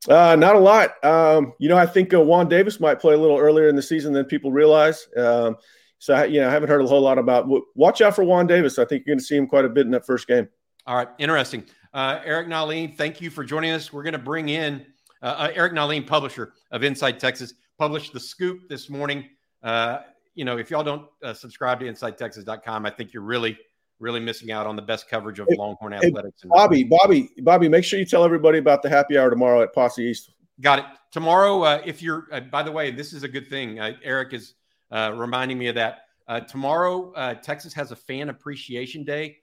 Uh, 0.09 0.35
not 0.37 0.57
a 0.57 0.59
lot. 0.59 1.03
Um, 1.05 1.53
you 1.59 1.69
know, 1.69 1.77
I 1.77 1.87
think 1.87 2.15
uh, 2.15 2.21
Juan 2.21 2.49
Davis 2.49 2.81
might 2.81 3.01
play 3.01 3.15
a 3.15 3.19
little 3.19 3.39
earlier 3.39 3.69
in 3.69 3.77
the 3.77 3.83
season 3.83 4.13
than 4.13 4.25
people 4.25 4.51
realize. 4.51 5.07
Um, 5.17 5.57
so, 5.99 6.23
you 6.23 6.41
know, 6.41 6.49
I 6.49 6.51
haven't 6.51 6.71
heard 6.71 6.81
a 6.81 6.87
whole 6.87 7.03
lot 7.03 7.19
about. 7.19 7.47
Watch 7.75 8.01
out 8.01 8.17
for 8.17 8.25
Juan 8.25 8.47
Davis. 8.47 8.79
I 8.79 8.87
think 8.87 9.05
you're 9.05 9.15
going 9.15 9.19
to 9.19 9.25
see 9.25 9.37
him 9.37 9.47
quite 9.47 9.67
a 9.67 9.69
bit 9.69 9.85
in 9.85 9.93
that 9.93 10.07
first 10.07 10.27
game. 10.27 10.49
All 10.87 10.97
right, 10.97 11.09
interesting. 11.19 11.65
Uh, 11.93 12.21
Eric 12.25 12.49
Nahlin, 12.49 12.97
thank 12.97 13.21
you 13.21 13.29
for 13.29 13.45
joining 13.45 13.73
us. 13.73 13.93
We're 13.93 14.03
going 14.03 14.15
to 14.15 14.19
bring 14.19 14.49
in 14.49 14.87
uh, 15.23 15.27
uh, 15.27 15.53
Eric 15.55 15.75
Nahlin, 15.75 16.07
publisher 16.07 16.55
of 16.71 16.83
Inside 16.83 17.21
Texas, 17.21 17.53
published 17.79 18.15
the 18.15 18.21
scoop 18.21 18.69
this 18.71 18.89
morning. 18.89 19.29
Uh, 19.63 19.99
you 20.35 20.47
know, 20.47 20.57
if 20.57 20.71
y'all 20.71 20.85
don't 20.85 21.07
subscribe 21.35 21.81
to 21.81 21.87
InsideTexas.com, 21.87 22.87
I 22.87 22.91
think 22.91 23.13
you're 23.13 23.23
really 23.23 23.59
really 24.01 24.21
missing 24.21 24.51
out 24.51 24.67
on 24.67 24.75
the 24.75 24.83
best 24.83 25.09
coverage 25.09 25.39
of 25.39 25.47
Longhorn 25.51 25.93
athletics. 25.93 26.43
Bobby, 26.45 26.83
Bobby, 26.85 27.31
Bobby, 27.39 27.69
make 27.69 27.85
sure 27.85 27.99
you 27.99 28.07
tell 28.07 28.25
everybody 28.25 28.59
about 28.59 28.83
the 28.83 28.89
happy 28.89 29.17
hour 29.17 29.31
tomorrow 29.31 29.63
at 29.63 29.73
Posse 29.75 30.03
East. 30.03 30.33
Got 30.61 30.81
it. 30.81 30.85
Tomorrow, 31.13 31.63
uh, 31.63 31.83
if 31.85 32.03
you're, 32.03 32.27
uh, 32.33 32.41
by 32.41 32.63
the 32.63 32.73
way, 32.73 32.91
this 32.91 33.13
is 33.13 33.23
a 33.23 33.29
good 33.29 33.49
thing. 33.49 33.79
Uh, 33.81 33.93
Eric 34.03 34.33
is 34.33 34.55
uh, 34.91 35.13
reminding 35.15 35.59
me 35.59 35.69
of 35.69 35.75
that. 35.75 36.03
Uh, 36.29 36.41
tomorrow, 36.41 37.13
uh, 37.13 37.35
Texas 37.35 37.73
has 37.75 37.93
a 37.93 37.97
fan 37.97 38.29
appreciation 38.29 39.05
day, 39.05 39.39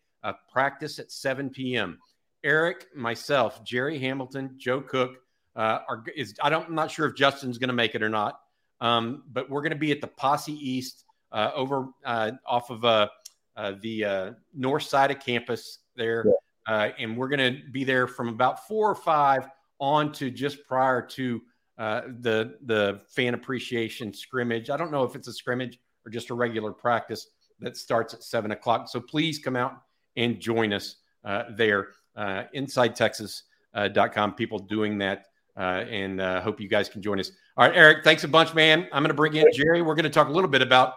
practice 0.51 0.99
at 0.99 1.11
7 1.11 1.49
p.m. 1.49 1.99
Eric, 2.43 2.87
myself, 2.95 3.63
Jerry 3.63 3.99
Hamilton, 3.99 4.55
Joe 4.57 4.81
Cook 4.81 5.17
are 5.55 6.03
is. 6.15 6.35
I 6.41 6.49
don't. 6.49 6.67
I'm 6.67 6.75
not 6.75 6.91
sure 6.91 7.07
if 7.07 7.15
Justin's 7.15 7.57
going 7.57 7.69
to 7.69 7.73
make 7.73 7.95
it 7.95 8.03
or 8.03 8.09
not. 8.09 8.39
Um, 8.79 9.23
but 9.31 9.49
we're 9.49 9.61
going 9.61 9.71
to 9.71 9.77
be 9.77 9.91
at 9.91 10.01
the 10.01 10.07
Posse 10.07 10.53
East 10.53 11.03
over 11.33 11.87
off 12.03 12.69
of 12.69 13.09
uh, 13.57 13.73
the 13.81 14.05
uh, 14.05 14.31
north 14.53 14.83
side 14.83 15.11
of 15.11 15.19
campus 15.19 15.79
there. 15.95 16.25
Yeah. 16.27 16.73
Uh, 16.73 16.91
and 16.99 17.17
we're 17.17 17.27
going 17.27 17.55
to 17.55 17.61
be 17.71 17.83
there 17.83 18.07
from 18.07 18.29
about 18.29 18.67
four 18.67 18.89
or 18.89 18.95
five 18.95 19.49
on 19.79 20.11
to 20.11 20.29
just 20.29 20.65
prior 20.67 21.01
to 21.01 21.41
uh, 21.77 22.01
the 22.19 22.57
the 22.65 23.01
fan 23.07 23.33
appreciation 23.33 24.13
scrimmage. 24.13 24.69
I 24.69 24.77
don't 24.77 24.91
know 24.91 25.03
if 25.03 25.15
it's 25.15 25.27
a 25.27 25.33
scrimmage 25.33 25.79
or 26.05 26.11
just 26.11 26.29
a 26.29 26.33
regular 26.33 26.71
practice 26.71 27.27
that 27.59 27.77
starts 27.77 28.13
at 28.13 28.23
seven 28.23 28.51
o'clock. 28.51 28.89
So 28.89 28.99
please 28.99 29.39
come 29.39 29.55
out 29.55 29.81
and 30.15 30.39
join 30.39 30.71
us 30.73 30.97
uh, 31.23 31.43
there. 31.55 31.89
Uh, 32.15 32.43
InsideTexas.com. 32.55 34.33
People 34.35 34.59
doing 34.59 34.97
that, 34.99 35.25
and 35.55 36.19
hope 36.41 36.59
you 36.59 36.67
guys 36.67 36.89
can 36.89 37.01
join 37.01 37.19
us. 37.19 37.31
All 37.55 37.67
right, 37.67 37.75
Eric. 37.75 38.03
Thanks 38.03 38.23
a 38.23 38.27
bunch, 38.27 38.53
man. 38.53 38.87
I'm 38.91 39.03
going 39.03 39.09
to 39.09 39.15
bring 39.15 39.35
in 39.35 39.45
Jerry. 39.53 39.81
We're 39.81 39.95
going 39.95 40.03
to 40.03 40.09
talk 40.09 40.27
a 40.27 40.31
little 40.31 40.49
bit 40.49 40.61
about 40.61 40.93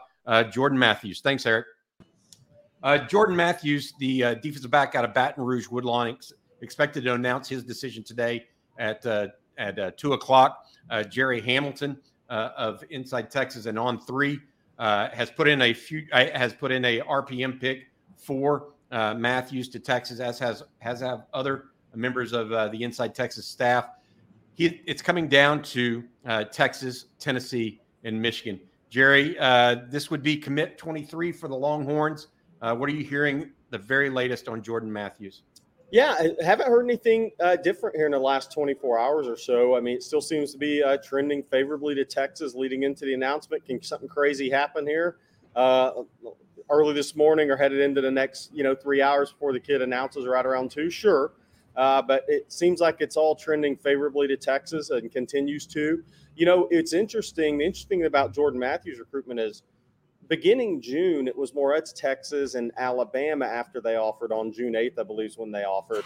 Jordan 0.50 0.78
Matthews. 0.78 1.20
Thanks, 1.20 1.46
Eric. 1.46 1.66
Uh, 2.82 2.98
Jordan 2.98 3.36
Matthews, 3.36 3.92
the 3.98 4.24
uh, 4.24 4.34
defensive 4.34 4.70
back 4.70 4.94
out 4.94 5.04
of 5.04 5.12
Baton 5.12 5.44
Rouge 5.44 5.68
Woodlawn, 5.68 6.08
ex- 6.08 6.32
expected 6.62 7.04
to 7.04 7.14
announce 7.14 7.48
his 7.48 7.62
decision 7.62 8.02
today 8.02 8.46
at 8.78 9.04
uh, 9.04 9.28
at 9.58 9.78
uh, 9.78 9.90
two 9.96 10.14
o'clock. 10.14 10.64
Uh, 10.88 11.02
Jerry 11.02 11.40
Hamilton 11.40 11.98
uh, 12.30 12.50
of 12.56 12.82
Inside 12.90 13.30
Texas 13.30 13.66
and 13.66 13.78
on 13.78 14.00
three 14.00 14.40
has 14.78 15.30
put 15.30 15.46
in 15.46 15.60
a 15.62 15.74
few 15.74 16.06
has 16.12 16.54
put 16.54 16.72
in 16.72 16.84
a 16.86 17.00
RPM 17.00 17.60
pick 17.60 17.88
for 18.16 18.68
Matthews 18.90 19.68
to 19.70 19.78
Texas, 19.78 20.18
as 20.18 20.38
has 20.38 20.62
has 20.78 21.00
have 21.00 21.26
other 21.34 21.66
members 21.94 22.32
of 22.32 22.48
the 22.48 22.82
Inside 22.82 23.14
Texas 23.14 23.46
staff. 23.46 23.90
He, 24.54 24.80
it's 24.86 25.02
coming 25.02 25.28
down 25.28 25.62
to 25.62 26.02
Texas, 26.50 27.06
Tennessee, 27.18 27.82
and 28.04 28.20
Michigan. 28.20 28.58
Jerry, 28.88 29.36
this 29.90 30.10
would 30.10 30.22
be 30.22 30.38
commit 30.38 30.78
23 30.78 31.30
for 31.32 31.48
the 31.48 31.54
Longhorns. 31.54 32.28
Uh, 32.60 32.74
what 32.74 32.88
are 32.90 32.92
you 32.92 33.04
hearing 33.04 33.50
the 33.70 33.78
very 33.78 34.10
latest 34.10 34.48
on 34.48 34.62
Jordan 34.62 34.92
Matthews? 34.92 35.42
Yeah, 35.90 36.14
I 36.18 36.44
haven't 36.44 36.68
heard 36.68 36.84
anything 36.84 37.32
uh, 37.40 37.56
different 37.56 37.96
here 37.96 38.06
in 38.06 38.12
the 38.12 38.18
last 38.18 38.52
24 38.52 38.98
hours 38.98 39.26
or 39.26 39.36
so. 39.36 39.76
I 39.76 39.80
mean, 39.80 39.96
it 39.96 40.02
still 40.04 40.20
seems 40.20 40.52
to 40.52 40.58
be 40.58 40.82
uh, 40.82 40.98
trending 41.02 41.42
favorably 41.42 41.96
to 41.96 42.04
Texas 42.04 42.54
leading 42.54 42.84
into 42.84 43.04
the 43.04 43.14
announcement. 43.14 43.64
Can 43.64 43.82
something 43.82 44.08
crazy 44.08 44.50
happen 44.50 44.86
here 44.86 45.16
uh, 45.56 45.90
early 46.68 46.94
this 46.94 47.16
morning 47.16 47.50
or 47.50 47.56
headed 47.56 47.80
into 47.80 48.00
the 48.00 48.10
next, 48.10 48.50
you 48.54 48.62
know, 48.62 48.74
three 48.74 49.02
hours 49.02 49.32
before 49.32 49.52
the 49.52 49.58
kid 49.58 49.82
announces 49.82 50.26
right 50.26 50.46
around 50.46 50.70
two? 50.70 50.90
Sure. 50.90 51.32
Uh, 51.74 52.02
but 52.02 52.24
it 52.28 52.52
seems 52.52 52.80
like 52.80 52.96
it's 53.00 53.16
all 53.16 53.34
trending 53.34 53.74
favorably 53.74 54.28
to 54.28 54.36
Texas 54.36 54.90
and 54.90 55.10
continues 55.10 55.66
to. 55.66 56.04
You 56.36 56.46
know, 56.46 56.68
it's 56.70 56.92
interesting. 56.92 57.58
The 57.58 57.64
interesting 57.64 58.00
thing 58.00 58.06
about 58.06 58.32
Jordan 58.32 58.60
Matthews' 58.60 59.00
recruitment 59.00 59.40
is– 59.40 59.62
beginning 60.30 60.80
June, 60.80 61.26
it 61.26 61.36
was 61.36 61.52
more 61.54 61.74
it's 61.74 61.92
Texas 61.92 62.54
and 62.54 62.70
Alabama 62.78 63.44
after 63.44 63.80
they 63.80 63.96
offered 63.96 64.30
on 64.30 64.52
June 64.52 64.74
8th, 64.74 65.00
I 65.00 65.02
believe, 65.02 65.30
is 65.30 65.36
when 65.36 65.50
they 65.50 65.64
offered. 65.64 66.04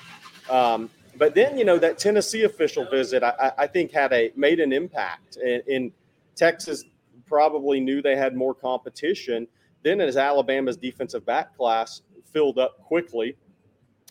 Um, 0.50 0.88
but 1.16 1.34
then, 1.34 1.58
you 1.58 1.64
know, 1.64 1.78
that 1.78 1.98
Tennessee 1.98 2.42
official 2.44 2.86
visit, 2.90 3.22
I, 3.22 3.52
I 3.58 3.66
think, 3.66 3.92
had 3.92 4.12
a 4.14 4.32
made 4.34 4.58
an 4.58 4.72
impact. 4.72 5.36
In, 5.36 5.62
in, 5.68 5.92
Texas, 6.34 6.82
probably 7.26 7.78
knew 7.78 8.02
they 8.02 8.16
had 8.16 8.34
more 8.34 8.54
competition. 8.54 9.46
Then, 9.84 10.00
as 10.00 10.16
Alabama's 10.16 10.76
defensive 10.76 11.24
back 11.24 11.56
class 11.56 12.02
filled 12.32 12.58
up 12.58 12.80
quickly, 12.80 13.36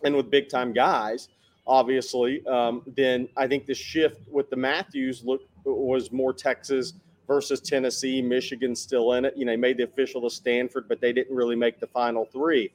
and 0.06 0.16
with 0.16 0.32
big 0.32 0.48
time 0.48 0.72
guys, 0.72 1.28
obviously, 1.68 2.46
um, 2.48 2.82
then 2.96 3.28
I 3.36 3.48
think 3.48 3.66
the 3.66 3.74
shift 3.74 4.22
with 4.32 4.50
the 4.50 4.56
Matthews 4.56 5.22
look 5.26 5.42
was 5.66 6.14
more 6.14 6.32
Texas 6.32 6.94
versus 7.28 7.62
Tennessee. 7.62 8.22
Michigan 8.22 8.76
still 8.76 9.14
in 9.14 9.26
it. 9.26 9.36
You 9.36 9.46
know, 9.46 9.52
they 9.52 9.58
made 9.58 9.78
the 9.78 9.84
official 9.84 10.22
to 10.22 10.30
Stanford, 10.30 10.88
but 10.88 11.02
they 11.02 11.14
didn't 11.14 11.36
really 11.36 11.56
make 11.56 11.80
the 11.80 11.88
final 11.88 12.26
three. 12.26 12.72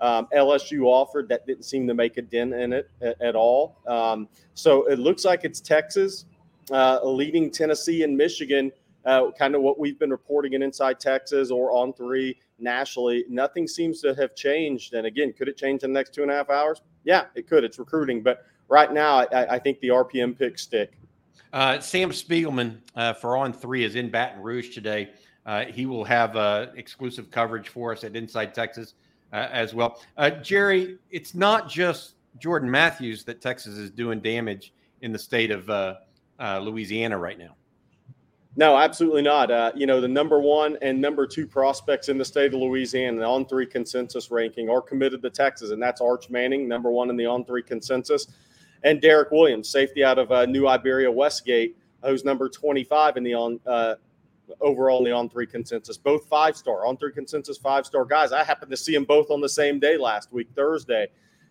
Um, 0.00 0.28
LSU 0.34 0.84
offered 0.84 1.28
that 1.28 1.46
didn't 1.46 1.64
seem 1.64 1.86
to 1.86 1.94
make 1.94 2.16
a 2.16 2.22
dent 2.22 2.54
in 2.54 2.72
it 2.72 2.90
at, 3.02 3.20
at 3.20 3.36
all. 3.36 3.76
Um, 3.86 4.28
so 4.54 4.86
it 4.86 4.98
looks 4.98 5.24
like 5.24 5.44
it's 5.44 5.60
Texas 5.60 6.24
uh, 6.70 7.00
leading 7.04 7.50
Tennessee 7.50 8.02
and 8.02 8.16
Michigan, 8.16 8.72
uh, 9.04 9.30
kind 9.38 9.54
of 9.54 9.62
what 9.62 9.78
we've 9.78 9.98
been 9.98 10.10
reporting 10.10 10.54
in 10.54 10.62
Inside 10.62 11.00
Texas 11.00 11.50
or 11.50 11.72
on 11.72 11.92
three 11.92 12.36
nationally. 12.58 13.24
Nothing 13.28 13.66
seems 13.66 14.00
to 14.02 14.14
have 14.14 14.34
changed. 14.34 14.94
And 14.94 15.06
again, 15.06 15.32
could 15.32 15.48
it 15.48 15.56
change 15.56 15.82
in 15.82 15.92
the 15.92 15.98
next 15.98 16.14
two 16.14 16.22
and 16.22 16.30
a 16.30 16.34
half 16.34 16.50
hours? 16.50 16.82
Yeah, 17.04 17.24
it 17.34 17.48
could. 17.48 17.64
It's 17.64 17.78
recruiting. 17.78 18.22
But 18.22 18.44
right 18.68 18.92
now, 18.92 19.20
I, 19.32 19.56
I 19.56 19.58
think 19.58 19.80
the 19.80 19.88
RPM 19.88 20.38
picks 20.38 20.62
stick. 20.62 20.92
Uh, 21.52 21.80
Sam 21.80 22.10
Spiegelman 22.10 22.78
uh, 22.94 23.12
for 23.14 23.36
On 23.36 23.52
Three 23.52 23.84
is 23.84 23.96
in 23.96 24.08
Baton 24.10 24.42
Rouge 24.42 24.72
today. 24.72 25.10
Uh, 25.46 25.64
he 25.64 25.86
will 25.86 26.04
have 26.04 26.36
uh, 26.36 26.66
exclusive 26.76 27.30
coverage 27.30 27.68
for 27.68 27.92
us 27.92 28.04
at 28.04 28.14
Inside 28.14 28.54
Texas 28.54 28.94
uh, 29.32 29.48
as 29.50 29.74
well. 29.74 30.00
Uh, 30.16 30.30
Jerry, 30.30 30.98
it's 31.10 31.34
not 31.34 31.68
just 31.68 32.14
Jordan 32.38 32.70
Matthews 32.70 33.24
that 33.24 33.40
Texas 33.40 33.76
is 33.76 33.90
doing 33.90 34.20
damage 34.20 34.72
in 35.02 35.12
the 35.12 35.18
state 35.18 35.50
of 35.50 35.68
Louisiana 36.62 37.18
right 37.18 37.38
now. 37.38 37.56
No, 38.56 38.76
absolutely 38.76 39.22
not. 39.22 39.76
you 39.76 39.86
know, 39.86 40.00
the 40.00 40.08
number 40.08 40.38
one 40.38 40.76
and 40.82 41.00
number 41.00 41.26
two 41.26 41.46
prospects 41.46 42.08
in 42.08 42.18
the 42.18 42.24
state 42.24 42.52
of 42.52 42.60
Louisiana, 42.60 43.20
the 43.20 43.24
on 43.24 43.46
three 43.46 43.66
consensus 43.66 44.30
ranking, 44.30 44.68
are 44.68 44.82
committed 44.82 45.22
to 45.22 45.30
Texas, 45.30 45.70
and 45.70 45.82
that's 45.82 46.00
Arch 46.00 46.30
Manning, 46.30 46.68
number 46.68 46.90
one 46.90 47.10
in 47.10 47.16
the 47.16 47.26
on 47.26 47.44
three 47.44 47.62
consensus 47.62 48.28
and 48.82 49.00
Derek 49.00 49.30
Williams, 49.30 49.68
safety 49.68 50.04
out 50.04 50.18
of 50.18 50.32
uh, 50.32 50.46
New 50.46 50.66
Iberia 50.66 51.10
Westgate, 51.10 51.76
who's 52.04 52.24
number 52.24 52.48
25 52.48 53.16
in 53.16 53.24
the 53.24 53.34
on 53.34 53.60
uh, 53.66 53.94
overall 54.60 54.98
in 54.98 55.04
the 55.04 55.12
on 55.12 55.28
three 55.28 55.46
consensus. 55.46 55.96
Both 55.96 56.26
five 56.26 56.56
star 56.56 56.86
on 56.86 56.96
three 56.96 57.12
consensus 57.12 57.58
five 57.58 57.86
star 57.86 58.04
guys. 58.04 58.32
I 58.32 58.44
happened 58.44 58.70
to 58.70 58.76
see 58.76 58.92
them 58.92 59.04
both 59.04 59.30
on 59.30 59.40
the 59.40 59.48
same 59.48 59.78
day 59.78 59.96
last 59.96 60.32
week, 60.32 60.48
Thursday. 60.54 61.08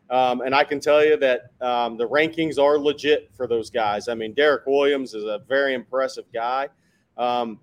Um, 0.09 0.41
and 0.41 0.55
I 0.55 0.63
can 0.63 0.79
tell 0.79 1.05
you 1.05 1.17
that 1.17 1.51
um, 1.61 1.95
the 1.95 2.07
rankings 2.07 2.57
are 2.57 2.79
legit 2.79 3.29
for 3.35 3.45
those 3.45 3.69
guys. 3.69 4.07
I 4.07 4.15
mean, 4.15 4.33
Derek 4.33 4.65
Williams 4.65 5.13
is 5.13 5.23
a 5.23 5.39
very 5.47 5.75
impressive 5.75 6.25
guy. 6.33 6.69
Um, 7.15 7.59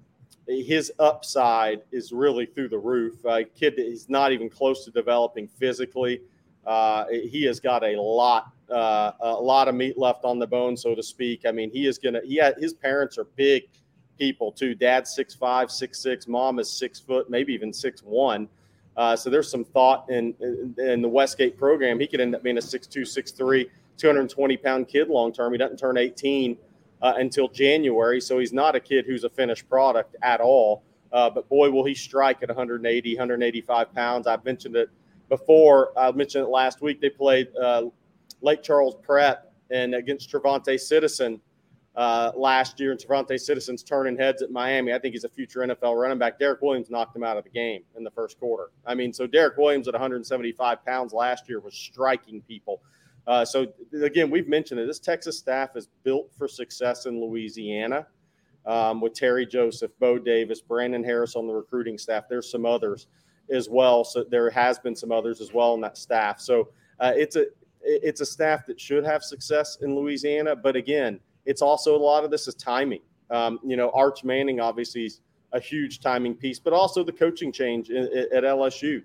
his 0.47 0.93
upside 1.01 1.83
is 1.91 2.13
really 2.13 2.47
through 2.47 2.69
the 2.69 2.79
roof. 2.79 3.25
A 3.25 3.43
kid 3.43 3.75
that 3.77 3.87
he's 3.87 4.09
not 4.09 4.31
even 4.31 4.49
close 4.49 4.85
to 4.85 4.93
developing 4.93 5.49
physically. 5.49 6.21
Uh, 6.65 7.07
he 7.09 7.45
has 7.45 7.59
got 7.59 7.83
a 7.83 8.01
lot 8.01 8.53
uh, 8.71 9.13
a 9.21 9.33
lot 9.33 9.69
of 9.69 9.75
meat 9.75 9.99
left 9.99 10.25
on 10.25 10.39
the 10.39 10.47
bone, 10.47 10.77
so 10.77 10.95
to 10.95 11.03
speak. 11.03 11.47
I 11.47 11.53
mean, 11.53 11.71
he 11.71 11.87
is 11.87 11.99
gonna. 11.99 12.21
He 12.25 12.37
had, 12.37 12.57
his 12.59 12.75
parents 12.75 13.19
are 13.19 13.25
big 13.37 13.65
people 14.19 14.53
too. 14.53 14.75
Dad's 14.75 15.15
six 15.15 15.35
five, 15.35 15.71
six 15.71 15.99
six. 15.99 16.27
Mom 16.27 16.59
is 16.59 16.71
six 16.71 16.99
foot, 17.01 17.31
maybe 17.31 17.53
even 17.53 17.73
six 17.73 18.03
one. 18.03 18.49
Uh, 18.97 19.15
so 19.15 19.29
there's 19.29 19.51
some 19.51 19.65
thought 19.65 20.09
in, 20.09 20.35
in, 20.41 20.75
in 20.79 21.03
the 21.03 21.09
Westgate 21.09 21.59
program. 21.59 22.01
He 22.01 22.07
could 22.07 22.21
end 22.21 22.35
up 22.35 22.43
being 22.43 22.57
a 22.57 22.63
6'2", 22.63 23.03
6'3", 23.03 23.69
220 23.99 24.57
pound 24.57 24.89
kid 24.89 25.09
long 25.09 25.33
term. 25.33 25.53
He 25.53 25.59
doesn't 25.59 25.77
turn 25.77 25.99
18 25.99 26.57
uh, 27.03 27.13
until 27.19 27.49
January. 27.49 28.21
So 28.21 28.39
he's 28.39 28.55
not 28.55 28.75
a 28.75 28.81
kid 28.81 29.05
who's 29.07 29.25
a 29.25 29.29
finished 29.29 29.69
product 29.69 30.17
at 30.23 30.41
all. 30.41 30.83
Uh, 31.13 31.31
but 31.31 31.49
boy, 31.49 31.71
will 31.71 31.85
he 31.85 31.95
strike 31.95 32.43
at 32.43 32.49
180, 32.49 33.15
185 33.15 33.95
pounds. 33.95 34.27
I've 34.27 34.45
mentioned 34.45 34.77
it 34.77 34.89
before. 35.29 35.93
I 35.99 36.11
mentioned 36.13 36.45
it 36.45 36.49
last 36.49 36.81
week. 36.81 37.01
They 37.01 37.11
played 37.11 37.49
uh, 37.57 37.85
Lake 38.41 38.63
Charles 38.63 38.97
Prep 39.03 39.53
and 39.71 39.95
against 39.95 40.31
TreVonte' 40.31 40.79
Citizen 40.79 41.41
uh, 41.97 42.31
last 42.37 42.79
year, 42.79 42.91
and 42.91 43.01
TreVonte' 43.01 43.41
Citizen's 43.41 43.83
turning 43.83 44.17
heads 44.17 44.43
at 44.43 44.51
Miami. 44.51 44.93
I 44.93 44.99
think 44.99 45.15
he's 45.15 45.25
a 45.25 45.29
future 45.29 45.61
NFL 45.61 46.01
running 46.01 46.19
back. 46.19 46.39
Derek 46.39 46.61
Williams 46.61 46.91
knocked 46.91 47.17
him 47.17 47.25
out 47.25 47.39
of 47.39 47.45
the 47.45 47.51
game 47.51 47.83
in 47.97 48.05
the 48.05 48.11
first 48.11 48.39
quarter. 48.39 48.71
I 48.85 48.95
mean, 48.95 49.13
so 49.13 49.27
Derek 49.27 49.57
Williams 49.57 49.89
at 49.89 49.95
175 49.95 50.85
pounds 50.85 51.13
last 51.13 51.49
year 51.49 51.61
was 51.61 51.75
striking 51.75 52.43
people. 52.43 52.83
Uh, 53.27 53.45
so 53.45 53.67
again, 54.03 54.31
we've 54.31 54.47
mentioned 54.49 54.79
it. 54.79 54.87
This 54.87 55.01
Texas 55.01 55.39
staff 55.39 55.75
is 55.75 55.89
built 56.05 56.31
for 56.37 56.47
success 56.47 57.07
in 57.07 57.21
Louisiana. 57.21 58.07
Um, 58.67 59.01
with 59.01 59.15
Terry 59.15 59.47
Joseph, 59.47 59.93
Bo 60.01 60.19
Davis, 60.19 60.61
Brandon 60.61 61.05
Harris 61.05 61.37
on 61.37 61.47
the 61.47 61.55
recruiting 61.55 61.97
staff. 61.97 62.25
There's 62.29 62.51
some 62.51 62.67
others 62.67 63.07
as 63.49 63.69
well. 63.69 64.03
So 64.03 64.25
there 64.25 64.51
has 64.51 64.81
been 64.81 64.97
some 64.97 65.13
others 65.13 65.41
as 65.41 65.53
well 65.53 65.73
on 65.73 65.81
that 65.83 65.97
staff. 65.97 66.41
So 66.41 66.71
uh, 66.99 67.13
it's 67.15 67.37
a 67.37 67.47
it's 67.87 68.21
a 68.21 68.27
staff 68.27 68.67
that 68.67 68.81
should 68.81 69.05
have 69.05 69.23
success 69.23 69.79
in 69.81 69.95
Louisiana. 69.95 70.57
But 70.57 70.77
again, 70.77 71.21
it's 71.45 71.63
also 71.63 71.97
a 71.97 71.99
lot 71.99 72.25
of 72.25 72.31
this 72.31 72.49
is 72.49 72.55
timing. 72.55 73.01
Um, 73.31 73.59
you 73.65 73.77
know, 73.77 73.91
Arch 73.91 74.25
Manning 74.25 74.61
obviously 74.61 75.07
is 75.07 75.21
a 75.53 75.61
huge 75.61 76.01
timing 76.01 76.35
piece, 76.35 76.59
but 76.59 76.73
also 76.73 77.03
the 77.03 77.13
coaching 77.13 77.53
change 77.53 77.91
in, 77.91 78.05
at 78.33 78.45
LSU. 78.45 79.03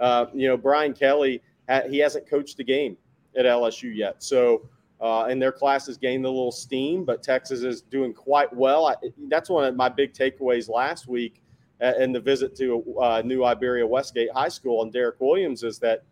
Uh, 0.00 0.26
you 0.34 0.48
know, 0.48 0.56
Brian 0.56 0.92
Kelly 0.92 1.40
he 1.88 1.98
hasn't 1.98 2.28
coached 2.28 2.58
a 2.60 2.64
game 2.64 2.96
at 3.36 3.44
LSU 3.44 3.94
yet, 3.94 4.22
so. 4.22 4.68
Uh, 5.00 5.24
and 5.24 5.42
their 5.42 5.52
class 5.52 5.86
has 5.86 5.98
gained 5.98 6.24
a 6.24 6.28
little 6.28 6.52
steam, 6.52 7.04
but 7.04 7.22
Texas 7.22 7.60
is 7.60 7.82
doing 7.82 8.14
quite 8.14 8.50
well. 8.54 8.86
I, 8.86 8.94
that's 9.28 9.50
one 9.50 9.64
of 9.64 9.76
my 9.76 9.88
big 9.88 10.14
takeaways 10.14 10.70
last 10.70 11.08
week 11.08 11.42
in 11.80 12.12
the 12.12 12.20
visit 12.20 12.56
to 12.56 12.82
uh, 13.00 13.22
New 13.24 13.44
Iberia 13.44 13.86
Westgate 13.86 14.30
High 14.32 14.48
School 14.48 14.82
and 14.82 14.92
Derek 14.92 15.20
Williams 15.20 15.62
is 15.62 15.78
that 15.80 16.04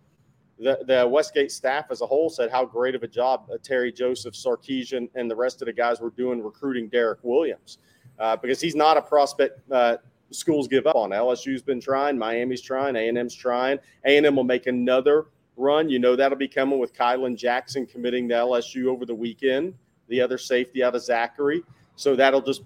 the, 0.62 1.09
Westgate 1.09 1.50
staff 1.50 1.87
as 1.90 2.00
a 2.00 2.07
whole 2.07 2.31
said 2.31 2.50
how 2.50 2.64
great 2.64 2.95
of 2.95 3.02
a 3.02 3.09
job 3.09 3.49
uh, 3.52 3.57
Terry 3.62 3.92
Joseph, 3.92 4.35
Sarkisian, 4.35 5.09
and 5.14 5.31
the 5.31 5.37
rest 5.37 5.62
of 5.62 5.66
the 5.66 5.73
guys 5.73 6.00
were 6.00 6.11
doing 6.11 6.42
recruiting 6.42 6.88
Derek 6.88 7.19
Williams 7.23 7.78
uh, 8.19 8.37
because 8.37 8.61
he's 8.61 8.76
not 8.76 8.97
a 8.97 9.02
prospect 9.02 9.61
uh, 9.71 9.97
schools 10.31 10.69
give 10.69 10.87
up 10.87 10.97
on. 10.97 11.11
LSU's 11.11 11.62
been 11.62 11.81
trying, 11.81 12.19
Miami's 12.19 12.62
trying, 12.62 12.97
A&M's 12.97 13.35
trying. 13.35 13.78
A&M 14.04 14.37
will 14.37 14.45
make 14.45 14.66
another 14.66 15.26
run. 15.57 15.88
You 15.88 15.99
know 15.99 16.16
that'll 16.16 16.38
be 16.38 16.49
coming 16.49 16.78
with 16.78 16.95
Kylan 16.95 17.37
Jackson 17.37 17.87
committing 17.87 18.28
to 18.28 18.35
LSU 18.35 18.87
over 18.87 19.04
the 19.04 19.14
weekend, 19.14 19.75
the 20.09 20.21
other 20.21 20.38
safety 20.38 20.83
out 20.83 20.95
of 20.95 21.02
Zachary. 21.02 21.62
So 21.97 22.16
that'll 22.16 22.40
just 22.40 22.62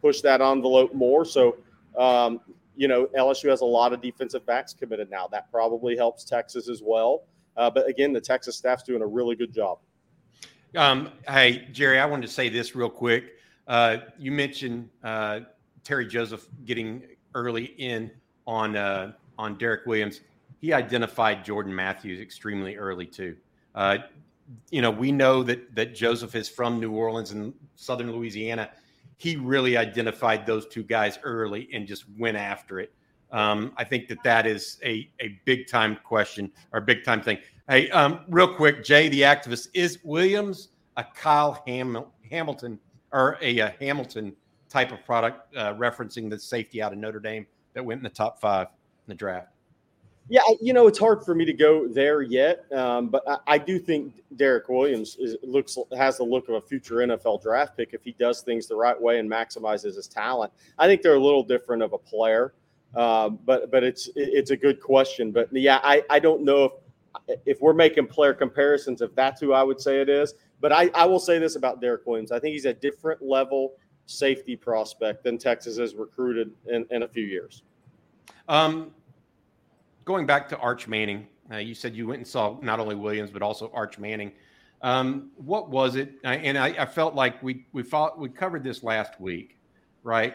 push 0.00 0.20
that 0.22 0.40
envelope 0.40 0.94
more. 0.94 1.24
So 1.24 1.56
um, 1.96 2.40
you 2.76 2.88
know, 2.88 3.06
LSU 3.16 3.50
has 3.50 3.60
a 3.60 3.66
lot 3.66 3.92
of 3.92 4.00
defensive 4.00 4.44
backs 4.46 4.74
committed 4.74 5.10
now. 5.10 5.28
That 5.28 5.50
probably 5.50 5.96
helps 5.96 6.24
Texas 6.24 6.68
as 6.68 6.82
well. 6.84 7.22
Uh, 7.56 7.70
but 7.70 7.86
again, 7.88 8.12
the 8.12 8.20
Texas 8.20 8.56
staff's 8.56 8.82
doing 8.82 9.02
a 9.02 9.06
really 9.06 9.36
good 9.36 9.52
job. 9.52 9.78
Um, 10.76 11.10
hey, 11.28 11.68
Jerry, 11.72 11.98
I 11.98 12.06
wanted 12.06 12.26
to 12.26 12.32
say 12.32 12.48
this 12.48 12.74
real 12.74 12.90
quick. 12.90 13.34
Uh, 13.68 13.98
you 14.18 14.32
mentioned 14.32 14.90
uh, 15.02 15.40
Terry 15.84 16.06
Joseph 16.06 16.46
getting 16.64 17.02
early 17.34 17.66
in 17.78 18.10
on 18.46 18.76
uh, 18.76 19.12
on 19.38 19.56
Derek 19.56 19.86
Williams. 19.86 20.20
He 20.60 20.72
identified 20.72 21.44
Jordan 21.44 21.74
Matthews 21.74 22.20
extremely 22.20 22.76
early 22.76 23.06
too. 23.06 23.36
Uh, 23.74 23.98
you 24.70 24.82
know, 24.82 24.90
we 24.90 25.12
know 25.12 25.42
that 25.44 25.74
that 25.74 25.94
Joseph 25.94 26.34
is 26.34 26.48
from 26.48 26.80
New 26.80 26.92
Orleans 26.92 27.30
and 27.30 27.54
Southern 27.76 28.12
Louisiana 28.12 28.70
he 29.16 29.36
really 29.36 29.76
identified 29.76 30.46
those 30.46 30.66
two 30.66 30.82
guys 30.82 31.18
early 31.22 31.68
and 31.72 31.86
just 31.86 32.04
went 32.18 32.36
after 32.36 32.80
it. 32.80 32.92
Um, 33.34 33.72
I 33.76 33.82
think 33.82 34.06
that 34.08 34.22
that 34.22 34.46
is 34.46 34.78
a, 34.84 35.10
a 35.20 35.40
big 35.44 35.66
time 35.66 35.98
question 36.04 36.52
or 36.72 36.80
big 36.80 37.02
time 37.02 37.20
thing. 37.20 37.38
Hey, 37.68 37.90
um, 37.90 38.20
real 38.28 38.54
quick, 38.54 38.84
Jay, 38.84 39.08
the 39.08 39.22
activist, 39.22 39.68
is 39.74 39.98
Williams 40.04 40.68
a 40.96 41.02
Kyle 41.02 41.60
Ham- 41.66 42.04
Hamilton 42.30 42.78
or 43.12 43.36
a, 43.42 43.58
a, 43.58 43.74
Hamilton 43.80 44.36
type 44.68 44.92
of 44.92 45.04
product, 45.04 45.52
uh, 45.56 45.74
referencing 45.74 46.30
the 46.30 46.38
safety 46.38 46.80
out 46.80 46.92
of 46.92 46.98
Notre 46.98 47.18
Dame 47.18 47.44
that 47.72 47.84
went 47.84 47.98
in 47.98 48.04
the 48.04 48.08
top 48.08 48.40
five 48.40 48.68
in 48.68 49.08
the 49.08 49.14
draft? 49.14 49.48
Yeah, 50.28 50.40
you 50.60 50.72
know, 50.72 50.86
it's 50.86 50.98
hard 50.98 51.24
for 51.24 51.34
me 51.34 51.44
to 51.44 51.52
go 51.52 51.88
there 51.88 52.22
yet, 52.22 52.64
um, 52.72 53.08
but 53.08 53.28
I, 53.28 53.38
I, 53.46 53.58
do 53.58 53.78
think 53.80 54.14
Derek 54.36 54.68
Williams 54.70 55.16
is, 55.16 55.36
looks 55.42 55.76
has 55.94 56.16
the 56.16 56.24
look 56.24 56.48
of 56.48 56.54
a 56.54 56.60
future 56.62 56.96
NFL 56.96 57.42
draft 57.42 57.76
pick 57.76 57.92
if 57.92 58.04
he 58.04 58.12
does 58.12 58.40
things 58.40 58.66
the 58.66 58.76
right 58.76 58.98
way 58.98 59.18
and 59.18 59.30
maximizes 59.30 59.96
his 59.96 60.08
talent. 60.08 60.50
I 60.78 60.86
think 60.86 61.02
they're 61.02 61.16
a 61.16 61.22
little 61.22 61.42
different 61.42 61.82
of 61.82 61.92
a 61.92 61.98
player, 61.98 62.54
um, 62.96 63.38
but 63.44 63.70
but 63.70 63.82
it's 63.82 64.08
it's 64.16 64.50
a 64.50 64.56
good 64.56 64.80
question. 64.80 65.32
But 65.32 65.48
yeah, 65.52 65.80
I, 65.82 66.02
I 66.10 66.18
don't 66.18 66.42
know 66.42 66.64
if 66.64 66.72
if 67.46 67.60
we're 67.60 67.74
making 67.74 68.06
player 68.06 68.34
comparisons, 68.34 69.00
if 69.00 69.14
that's 69.14 69.40
who 69.40 69.52
I 69.52 69.62
would 69.62 69.80
say 69.80 70.00
it 70.00 70.08
is. 70.08 70.34
But 70.60 70.72
I, 70.72 70.90
I 70.94 71.04
will 71.04 71.20
say 71.20 71.38
this 71.38 71.56
about 71.56 71.80
Derek 71.80 72.06
Williams: 72.06 72.32
I 72.32 72.38
think 72.38 72.52
he's 72.52 72.64
a 72.64 72.74
different 72.74 73.22
level 73.22 73.74
safety 74.06 74.56
prospect 74.56 75.24
than 75.24 75.38
Texas 75.38 75.78
has 75.78 75.94
recruited 75.94 76.52
in, 76.68 76.86
in 76.90 77.02
a 77.04 77.08
few 77.08 77.24
years. 77.24 77.62
Um, 78.48 78.92
going 80.04 80.26
back 80.26 80.48
to 80.50 80.58
Arch 80.58 80.86
Manning, 80.86 81.26
uh, 81.50 81.56
you 81.56 81.74
said 81.74 81.94
you 81.94 82.06
went 82.06 82.18
and 82.18 82.26
saw 82.26 82.58
not 82.60 82.80
only 82.80 82.94
Williams 82.94 83.30
but 83.30 83.42
also 83.42 83.70
Arch 83.74 83.98
Manning. 83.98 84.32
Um, 84.82 85.30
what 85.36 85.70
was 85.70 85.96
it? 85.96 86.12
and 86.24 86.58
I, 86.58 86.68
I, 86.78 86.84
felt 86.84 87.14
like 87.14 87.42
we 87.42 87.64
we 87.72 87.82
fought, 87.82 88.18
we 88.18 88.28
covered 88.28 88.62
this 88.62 88.82
last 88.82 89.18
week, 89.18 89.56
right? 90.02 90.34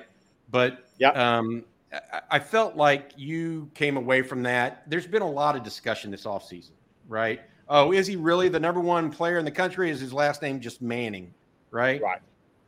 But 0.50 0.86
yeah, 0.98 1.10
um, 1.10 1.66
I, 1.94 2.22
I 2.32 2.40
felt 2.40 2.76
like 2.76 3.12
you 3.16 3.70
came 3.74 3.98
away 3.98 4.22
from 4.22 4.44
that. 4.44 4.84
There's 4.90 5.08
been 5.08 5.22
a 5.22 5.30
lot 5.30 5.56
of 5.56 5.64
discussion 5.64 6.12
this 6.12 6.26
offseason, 6.26 6.72
right? 7.08 7.42
Oh, 7.68 7.92
is 7.92 8.08
he 8.08 8.16
really 8.16 8.50
the 8.50 8.60
number 8.60 8.80
one 8.80 9.12
player 9.12 9.38
in 9.38 9.46
the 9.46 9.52
country? 9.52 9.90
Is 9.90 10.00
his 10.00 10.14
last 10.14 10.42
name 10.42 10.60
just 10.60 10.82
Manning, 10.82 11.34
right? 11.72 12.02
Right. 12.02 12.22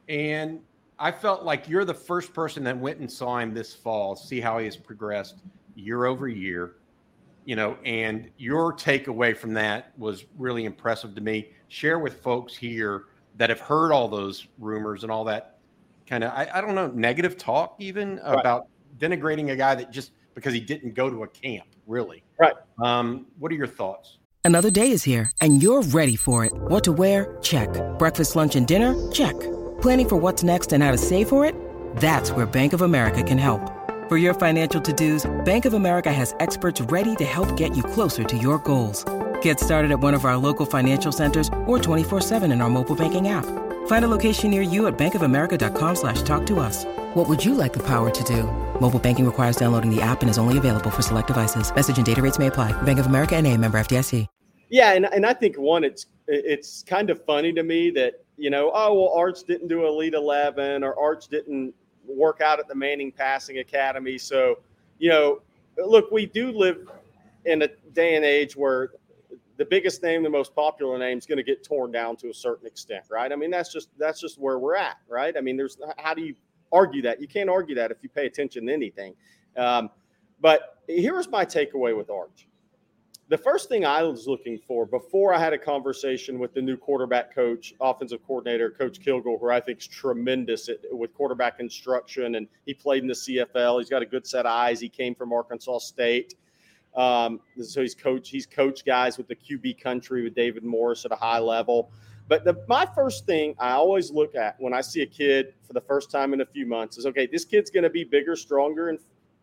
And 0.09 0.59
I 0.99 1.11
felt 1.11 1.43
like 1.43 1.67
you're 1.67 1.85
the 1.85 1.93
first 1.93 2.33
person 2.33 2.63
that 2.65 2.77
went 2.77 2.99
and 2.99 3.11
saw 3.11 3.39
him 3.39 3.53
this 3.53 3.73
fall, 3.73 4.15
see 4.15 4.39
how 4.39 4.59
he 4.59 4.65
has 4.65 4.77
progressed 4.77 5.39
year 5.75 6.05
over 6.05 6.27
year 6.27 6.75
you 7.45 7.55
know, 7.55 7.77
and 7.83 8.29
your 8.37 8.73
takeaway 8.73 9.35
from 9.35 9.53
that 9.53 9.91
was 9.97 10.25
really 10.37 10.65
impressive 10.65 11.15
to 11.15 11.21
me. 11.21 11.49
Share 11.69 11.99
with 11.99 12.21
folks 12.21 12.55
here 12.55 13.05
that 13.37 13.49
have 13.49 13.59
heard 13.59 13.91
all 13.91 14.07
those 14.07 14.47
rumors 14.59 15.03
and 15.03 15.11
all 15.11 15.23
that 15.25 15.57
kind 16.05 16.23
of, 16.23 16.31
I, 16.31 16.49
I 16.53 16.61
don't 16.61 16.75
know, 16.75 16.87
negative 16.87 17.37
talk 17.37 17.75
even 17.79 18.17
right. 18.17 18.39
about 18.39 18.67
denigrating 19.01 19.51
a 19.51 19.55
guy 19.55 19.75
that 19.75 19.91
just 19.91 20.11
because 20.35 20.53
he 20.53 20.59
didn't 20.59 20.93
go 20.93 21.09
to 21.09 21.23
a 21.23 21.27
camp, 21.27 21.65
really. 21.87 22.23
Right. 22.39 22.53
Um, 22.81 23.27
what 23.39 23.51
are 23.51 23.55
your 23.55 23.67
thoughts? 23.67 24.17
Another 24.43 24.71
day 24.71 24.91
is 24.91 25.03
here 25.03 25.29
and 25.41 25.61
you're 25.61 25.83
ready 25.83 26.15
for 26.15 26.45
it. 26.45 26.53
What 26.53 26.83
to 26.85 26.91
wear? 26.91 27.37
Check. 27.41 27.69
Breakfast, 27.99 28.35
lunch, 28.35 28.55
and 28.55 28.67
dinner? 28.67 29.11
Check. 29.11 29.37
Planning 29.81 30.09
for 30.09 30.15
what's 30.17 30.43
next 30.43 30.73
and 30.73 30.83
how 30.83 30.91
to 30.91 30.97
save 30.97 31.27
for 31.27 31.45
it? 31.45 31.55
That's 31.97 32.31
where 32.31 32.45
Bank 32.45 32.73
of 32.73 32.81
America 32.81 33.23
can 33.23 33.37
help. 33.37 33.61
For 34.07 34.17
your 34.17 34.33
financial 34.33 34.81
to-dos, 34.81 35.29
Bank 35.45 35.65
of 35.65 35.73
America 35.73 36.11
has 36.11 36.35
experts 36.39 36.81
ready 36.81 37.15
to 37.15 37.25
help 37.25 37.55
get 37.55 37.75
you 37.75 37.83
closer 37.83 38.23
to 38.23 38.37
your 38.37 38.59
goals. 38.59 39.05
Get 39.41 39.59
started 39.59 39.91
at 39.91 39.99
one 39.99 40.13
of 40.13 40.25
our 40.25 40.37
local 40.37 40.65
financial 40.65 41.11
centers 41.11 41.47
or 41.65 41.79
24-7 41.79 42.51
in 42.51 42.61
our 42.61 42.69
mobile 42.69 42.95
banking 42.95 43.29
app. 43.29 43.45
Find 43.85 44.03
a 44.03 44.07
location 44.07 44.51
near 44.51 44.63
you 44.63 44.87
at 44.87 44.97
bankofamerica.com 44.97 45.95
slash 45.95 46.23
talk 46.23 46.45
to 46.47 46.59
us. 46.59 46.85
What 47.13 47.29
would 47.29 47.45
you 47.45 47.53
like 47.53 47.73
the 47.73 47.83
power 47.83 48.09
to 48.09 48.23
do? 48.23 48.43
Mobile 48.81 48.99
banking 48.99 49.25
requires 49.25 49.55
downloading 49.55 49.93
the 49.93 50.01
app 50.01 50.21
and 50.21 50.29
is 50.29 50.37
only 50.37 50.57
available 50.57 50.89
for 50.89 51.03
select 51.03 51.27
devices. 51.27 51.73
Message 51.73 51.97
and 51.97 52.05
data 52.05 52.21
rates 52.21 52.39
may 52.39 52.47
apply. 52.47 52.73
Bank 52.81 52.99
of 52.99 53.05
America 53.05 53.35
and 53.35 53.45
a 53.47 53.55
member 53.57 53.79
FDIC. 53.79 54.27
Yeah, 54.71 54.93
and, 54.93 55.05
and 55.13 55.25
I 55.25 55.33
think 55.33 55.57
one, 55.57 55.83
it's 55.83 56.05
it's 56.27 56.81
kind 56.83 57.09
of 57.09 57.23
funny 57.25 57.51
to 57.51 57.61
me 57.61 57.91
that, 57.91 58.23
you 58.37 58.49
know, 58.49 58.71
oh, 58.73 58.93
well, 58.93 59.13
Arch 59.13 59.43
didn't 59.43 59.67
do 59.67 59.85
Elite 59.85 60.13
11 60.13 60.81
or 60.81 60.97
Arch 60.97 61.27
didn't 61.27 61.73
work 62.07 62.39
out 62.39 62.57
at 62.57 62.69
the 62.69 62.75
Manning 62.75 63.11
Passing 63.11 63.59
Academy. 63.59 64.17
So, 64.17 64.59
you 64.97 65.09
know, 65.09 65.41
look, 65.77 66.09
we 66.09 66.25
do 66.25 66.51
live 66.51 66.89
in 67.43 67.63
a 67.63 67.67
day 67.93 68.15
and 68.15 68.23
age 68.23 68.55
where 68.55 68.91
the 69.61 69.65
biggest 69.65 70.01
name, 70.01 70.23
the 70.23 70.29
most 70.29 70.55
popular 70.55 70.97
name, 70.97 71.19
is 71.19 71.27
going 71.27 71.37
to 71.37 71.43
get 71.43 71.63
torn 71.63 71.91
down 71.91 72.15
to 72.15 72.29
a 72.29 72.33
certain 72.33 72.65
extent, 72.65 73.03
right? 73.11 73.31
I 73.31 73.35
mean, 73.35 73.51
that's 73.51 73.71
just 73.71 73.89
that's 73.99 74.19
just 74.19 74.39
where 74.39 74.57
we're 74.57 74.75
at, 74.75 74.97
right? 75.07 75.37
I 75.37 75.41
mean, 75.41 75.55
there's 75.55 75.77
how 75.97 76.15
do 76.15 76.23
you 76.23 76.33
argue 76.71 77.03
that? 77.03 77.21
You 77.21 77.27
can't 77.27 77.47
argue 77.47 77.75
that 77.75 77.91
if 77.91 77.97
you 78.01 78.09
pay 78.09 78.25
attention 78.25 78.65
to 78.65 78.73
anything. 78.73 79.13
Um, 79.55 79.91
but 80.39 80.79
here's 80.87 81.29
my 81.29 81.45
takeaway 81.45 81.95
with 81.95 82.09
Arch 82.09 82.47
the 83.31 83.37
first 83.37 83.69
thing 83.69 83.85
I 83.85 84.03
was 84.03 84.27
looking 84.27 84.59
for 84.67 84.85
before 84.85 85.33
I 85.33 85.39
had 85.39 85.53
a 85.53 85.57
conversation 85.57 86.37
with 86.37 86.53
the 86.53 86.61
new 86.61 86.75
quarterback 86.75 87.33
coach, 87.33 87.73
offensive 87.79 88.19
coordinator, 88.27 88.69
Coach 88.69 88.99
Kilgore, 88.99 89.39
who 89.39 89.49
I 89.49 89.61
think 89.61 89.79
is 89.79 89.87
tremendous 89.87 90.67
at, 90.67 90.79
with 90.91 91.13
quarterback 91.13 91.61
instruction, 91.61 92.35
and 92.35 92.45
he 92.65 92.73
played 92.73 93.03
in 93.03 93.07
the 93.07 93.13
CFL. 93.13 93.79
He's 93.79 93.89
got 93.89 94.01
a 94.01 94.05
good 94.05 94.27
set 94.27 94.45
of 94.45 94.51
eyes. 94.51 94.81
He 94.81 94.89
came 94.89 95.15
from 95.15 95.31
Arkansas 95.31 95.77
State, 95.77 96.35
um, 96.95 97.39
so 97.61 97.81
he's 97.81 97.95
coach. 97.95 98.29
He's 98.29 98.45
coached 98.45 98.85
guys 98.85 99.17
with 99.17 99.27
the 99.27 99.35
QB 99.35 99.81
country 99.81 100.23
with 100.23 100.35
David 100.35 100.63
Morris 100.63 101.05
at 101.05 101.11
a 101.11 101.15
high 101.15 101.39
level. 101.39 101.91
But 102.27 102.43
the, 102.45 102.63
my 102.67 102.87
first 102.95 103.25
thing 103.25 103.55
I 103.59 103.71
always 103.71 104.11
look 104.11 104.35
at 104.35 104.55
when 104.59 104.73
I 104.73 104.81
see 104.81 105.01
a 105.01 105.05
kid 105.05 105.53
for 105.63 105.73
the 105.73 105.81
first 105.81 106.11
time 106.11 106.33
in 106.33 106.41
a 106.41 106.45
few 106.45 106.65
months 106.65 106.97
is 106.97 107.05
okay, 107.05 107.27
this 107.27 107.45
kid's 107.45 107.69
going 107.69 107.83
to 107.83 107.89
be 107.89 108.03
bigger, 108.03 108.35
stronger, 108.35 108.89
and 108.89 108.99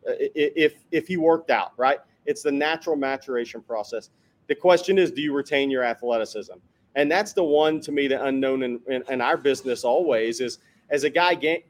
uh, 0.09 0.13
if 0.35 0.75
if 0.91 1.07
he 1.07 1.17
worked 1.17 1.51
out 1.51 1.73
right, 1.77 1.99
it's 2.27 2.43
the 2.43 2.53
natural 2.53 2.97
maturation 2.97 3.63
process. 3.63 4.11
The 4.47 4.55
question 4.55 4.99
is, 4.99 5.11
do 5.11 5.21
you 5.21 5.35
retain 5.35 5.71
your 5.71 5.85
athleticism? 5.85 6.55
And 6.95 7.11
that's 7.11 7.33
the 7.33 7.45
one 7.45 7.81
to 7.83 7.93
me, 7.93 8.09
the 8.09 8.25
unknown 8.25 8.63
in, 8.63 8.81
in, 8.89 9.03
in 9.09 9.21
our 9.21 9.37
business 9.37 9.85
always 9.85 10.41
is 10.41 10.59
as 10.91 11.05
a 11.05 11.11
guy 11.11 11.35
gain, 11.35 11.63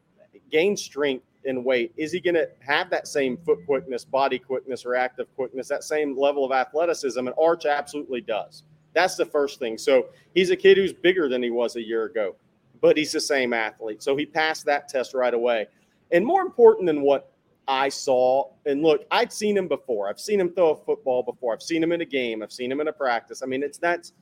gains 0.50 0.82
strength 0.82 1.24
and 1.48 1.64
weight, 1.64 1.92
is 1.96 2.12
he 2.12 2.20
going 2.20 2.34
to 2.34 2.48
have 2.60 2.90
that 2.90 3.08
same 3.08 3.36
foot 3.38 3.64
quickness, 3.66 4.04
body 4.04 4.38
quickness, 4.38 4.84
reactive 4.84 5.34
quickness, 5.34 5.66
that 5.68 5.82
same 5.82 6.16
level 6.16 6.44
of 6.44 6.52
athleticism? 6.52 7.18
And 7.18 7.34
Arch 7.40 7.66
absolutely 7.66 8.20
does. 8.20 8.62
That's 8.94 9.16
the 9.16 9.26
first 9.26 9.58
thing. 9.58 9.78
So 9.78 10.06
he's 10.34 10.50
a 10.50 10.56
kid 10.56 10.76
who's 10.76 10.92
bigger 10.92 11.28
than 11.28 11.42
he 11.42 11.50
was 11.50 11.76
a 11.76 11.82
year 11.82 12.04
ago, 12.04 12.36
but 12.80 12.96
he's 12.96 13.12
the 13.12 13.20
same 13.20 13.52
athlete. 13.52 14.02
So 14.02 14.16
he 14.16 14.26
passed 14.26 14.64
that 14.66 14.88
test 14.88 15.14
right 15.14 15.34
away. 15.34 15.66
And 16.10 16.24
more 16.24 16.42
important 16.42 16.86
than 16.86 17.02
what 17.02 17.32
I 17.66 17.90
saw, 17.90 18.50
and 18.64 18.82
look, 18.82 19.04
I'd 19.10 19.32
seen 19.32 19.56
him 19.56 19.68
before. 19.68 20.08
I've 20.08 20.20
seen 20.20 20.40
him 20.40 20.50
throw 20.54 20.70
a 20.70 20.76
football 20.76 21.22
before. 21.22 21.52
I've 21.52 21.62
seen 21.62 21.82
him 21.82 21.92
in 21.92 22.00
a 22.00 22.06
game. 22.06 22.42
I've 22.42 22.52
seen 22.52 22.72
him 22.72 22.80
in 22.80 22.88
a 22.88 22.92
practice. 22.92 23.42
I 23.42 23.46
mean, 23.46 23.62
it's 23.62 23.76
that's 23.76 24.14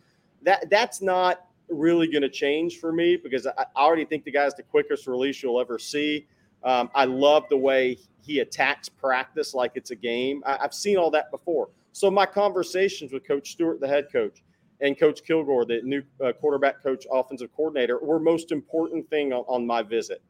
that 0.42 0.68
that's 0.68 1.00
not 1.00 1.46
really 1.68 2.08
going 2.08 2.22
to 2.22 2.28
change 2.28 2.78
for 2.78 2.92
me 2.92 3.16
because 3.16 3.46
I, 3.46 3.66
already 3.76 4.04
think 4.04 4.24
the 4.24 4.30
guy's 4.30 4.54
the 4.54 4.62
quickest 4.62 5.06
release 5.06 5.42
you'll 5.42 5.60
ever 5.60 5.78
see. 5.78 6.26
Um, 6.66 6.90
I 6.96 7.04
love 7.04 7.44
the 7.48 7.56
way 7.56 7.96
he 8.20 8.40
attacks 8.40 8.88
practice 8.88 9.54
like 9.54 9.72
it's 9.76 9.92
a 9.92 9.96
game. 9.96 10.42
I, 10.44 10.58
have 10.60 10.74
seen 10.74 10.96
all 10.96 11.12
that 11.12 11.30
before. 11.30 11.70
So 11.92 12.10
my 12.10 12.26
conversations 12.26 13.12
with 13.12 13.26
Coach 13.26 13.52
Stewart, 13.52 13.80
the 13.80 13.86
head 13.86 14.08
coach, 14.12 14.42
and 14.80 14.98
Coach 14.98 15.22
Kilgore, 15.24 15.64
the 15.64 15.80
new 15.82 16.02
uh, 16.22 16.32
quarterback 16.32 16.82
coach, 16.82 17.06
offensive 17.10 17.50
coordinator, 17.56 17.98
were 18.02 18.18
most 18.18 18.50
important 18.50 19.08
thing 19.08 19.32
on, 19.32 19.44
on, 19.46 19.64
my 19.64 19.80
visit. 19.80 20.20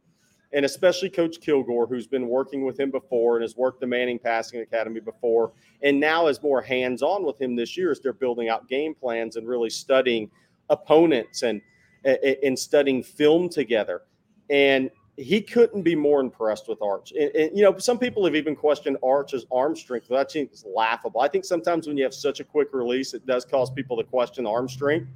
And 0.52 0.64
especially 0.64 1.08
Coach 1.08 1.40
Kilgore, 1.40 1.86
who's 1.86 2.06
been 2.06 2.28
working 2.28 2.64
with 2.64 2.78
him 2.78 2.90
before 2.90 3.36
and 3.36 3.42
has 3.42 3.56
worked 3.56 3.80
the 3.80 3.86
Manning 3.86 4.18
Passing 4.18 4.60
Academy 4.60 5.00
before, 5.00 5.52
and 5.82 5.98
now 5.98 6.26
is 6.26 6.42
more 6.42 6.60
hands 6.60 7.02
on 7.02 7.24
with 7.24 7.40
him 7.40 7.56
this 7.56 7.78
year 7.78 7.90
as 7.90 7.98
they're 7.98 8.12
building 8.12 8.50
out 8.50 8.68
game 8.68 8.94
plans 8.94 9.36
and 9.36 9.48
really 9.48 9.70
studying 9.70 10.30
opponents 10.68 11.42
and 11.42 11.62
and 12.04 12.56
studying 12.56 13.02
film 13.02 13.48
together. 13.48 14.02
And 14.48 14.90
he 15.16 15.40
couldn't 15.40 15.82
be 15.82 15.94
more 15.94 16.20
impressed 16.20 16.68
with 16.68 16.80
Arch. 16.82 17.12
And, 17.12 17.34
and, 17.34 17.56
you 17.56 17.62
know, 17.62 17.78
some 17.78 17.98
people 17.98 18.24
have 18.26 18.34
even 18.34 18.54
questioned 18.54 18.98
Arch's 19.02 19.46
arm 19.50 19.74
strength. 19.74 20.12
I 20.12 20.24
think 20.24 20.50
it's 20.52 20.64
laughable. 20.64 21.20
I 21.20 21.28
think 21.28 21.44
sometimes 21.44 21.86
when 21.86 21.96
you 21.96 22.04
have 22.04 22.14
such 22.14 22.40
a 22.40 22.44
quick 22.44 22.68
release, 22.72 23.14
it 23.14 23.24
does 23.26 23.44
cause 23.44 23.70
people 23.70 23.96
to 23.96 24.04
question 24.04 24.46
arm 24.46 24.68
strength. 24.68 25.08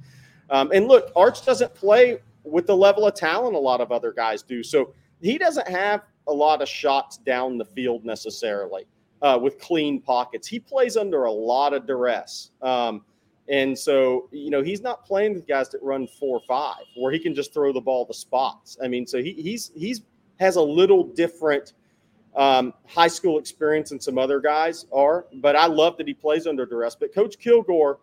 Um, 0.49 0.71
and 0.73 0.87
look, 0.87 1.11
Arch 1.15 1.45
doesn't 1.45 1.73
play 1.75 2.19
with 2.43 2.65
the 2.65 2.75
level 2.75 3.05
of 3.05 3.13
talent 3.13 3.55
a 3.55 3.59
lot 3.59 3.79
of 3.79 3.91
other 3.91 4.11
guys 4.11 4.41
do. 4.41 4.63
So 4.63 4.93
he 5.21 5.37
doesn't 5.37 5.67
have 5.67 6.01
a 6.27 6.33
lot 6.33 6.61
of 6.61 6.67
shots 6.67 7.17
down 7.17 7.57
the 7.57 7.65
field 7.65 8.03
necessarily 8.03 8.85
uh, 9.21 9.37
with 9.41 9.59
clean 9.59 10.01
pockets. 10.01 10.47
He 10.47 10.59
plays 10.59 10.97
under 10.97 11.25
a 11.25 11.31
lot 11.31 11.73
of 11.73 11.85
duress. 11.85 12.51
Um, 12.61 13.05
and 13.51 13.77
so, 13.77 14.29
you 14.31 14.49
know, 14.49 14.63
he's 14.63 14.81
not 14.81 15.05
playing 15.05 15.33
with 15.33 15.45
guys 15.45 15.67
that 15.69 15.83
run 15.83 16.07
four 16.07 16.37
or 16.37 16.41
five 16.47 16.85
where 16.95 17.11
he 17.11 17.19
can 17.19 17.35
just 17.35 17.53
throw 17.53 17.73
the 17.73 17.81
ball 17.81 18.05
to 18.05 18.13
spots. 18.13 18.77
I 18.81 18.87
mean, 18.87 19.05
so 19.05 19.21
he, 19.21 19.33
he's 19.33 19.71
he's 19.75 20.01
has 20.39 20.55
a 20.55 20.61
little 20.61 21.03
different 21.03 21.73
um, 22.35 22.73
high 22.87 23.09
school 23.09 23.37
experience 23.37 23.89
than 23.89 23.99
some 23.99 24.17
other 24.17 24.39
guys 24.39 24.85
are. 24.93 25.25
But 25.35 25.57
I 25.57 25.65
love 25.65 25.97
that 25.97 26.07
he 26.07 26.13
plays 26.13 26.47
under 26.47 26.65
duress. 26.65 26.95
But 26.95 27.13
Coach 27.13 27.37
Kilgore 27.39 27.99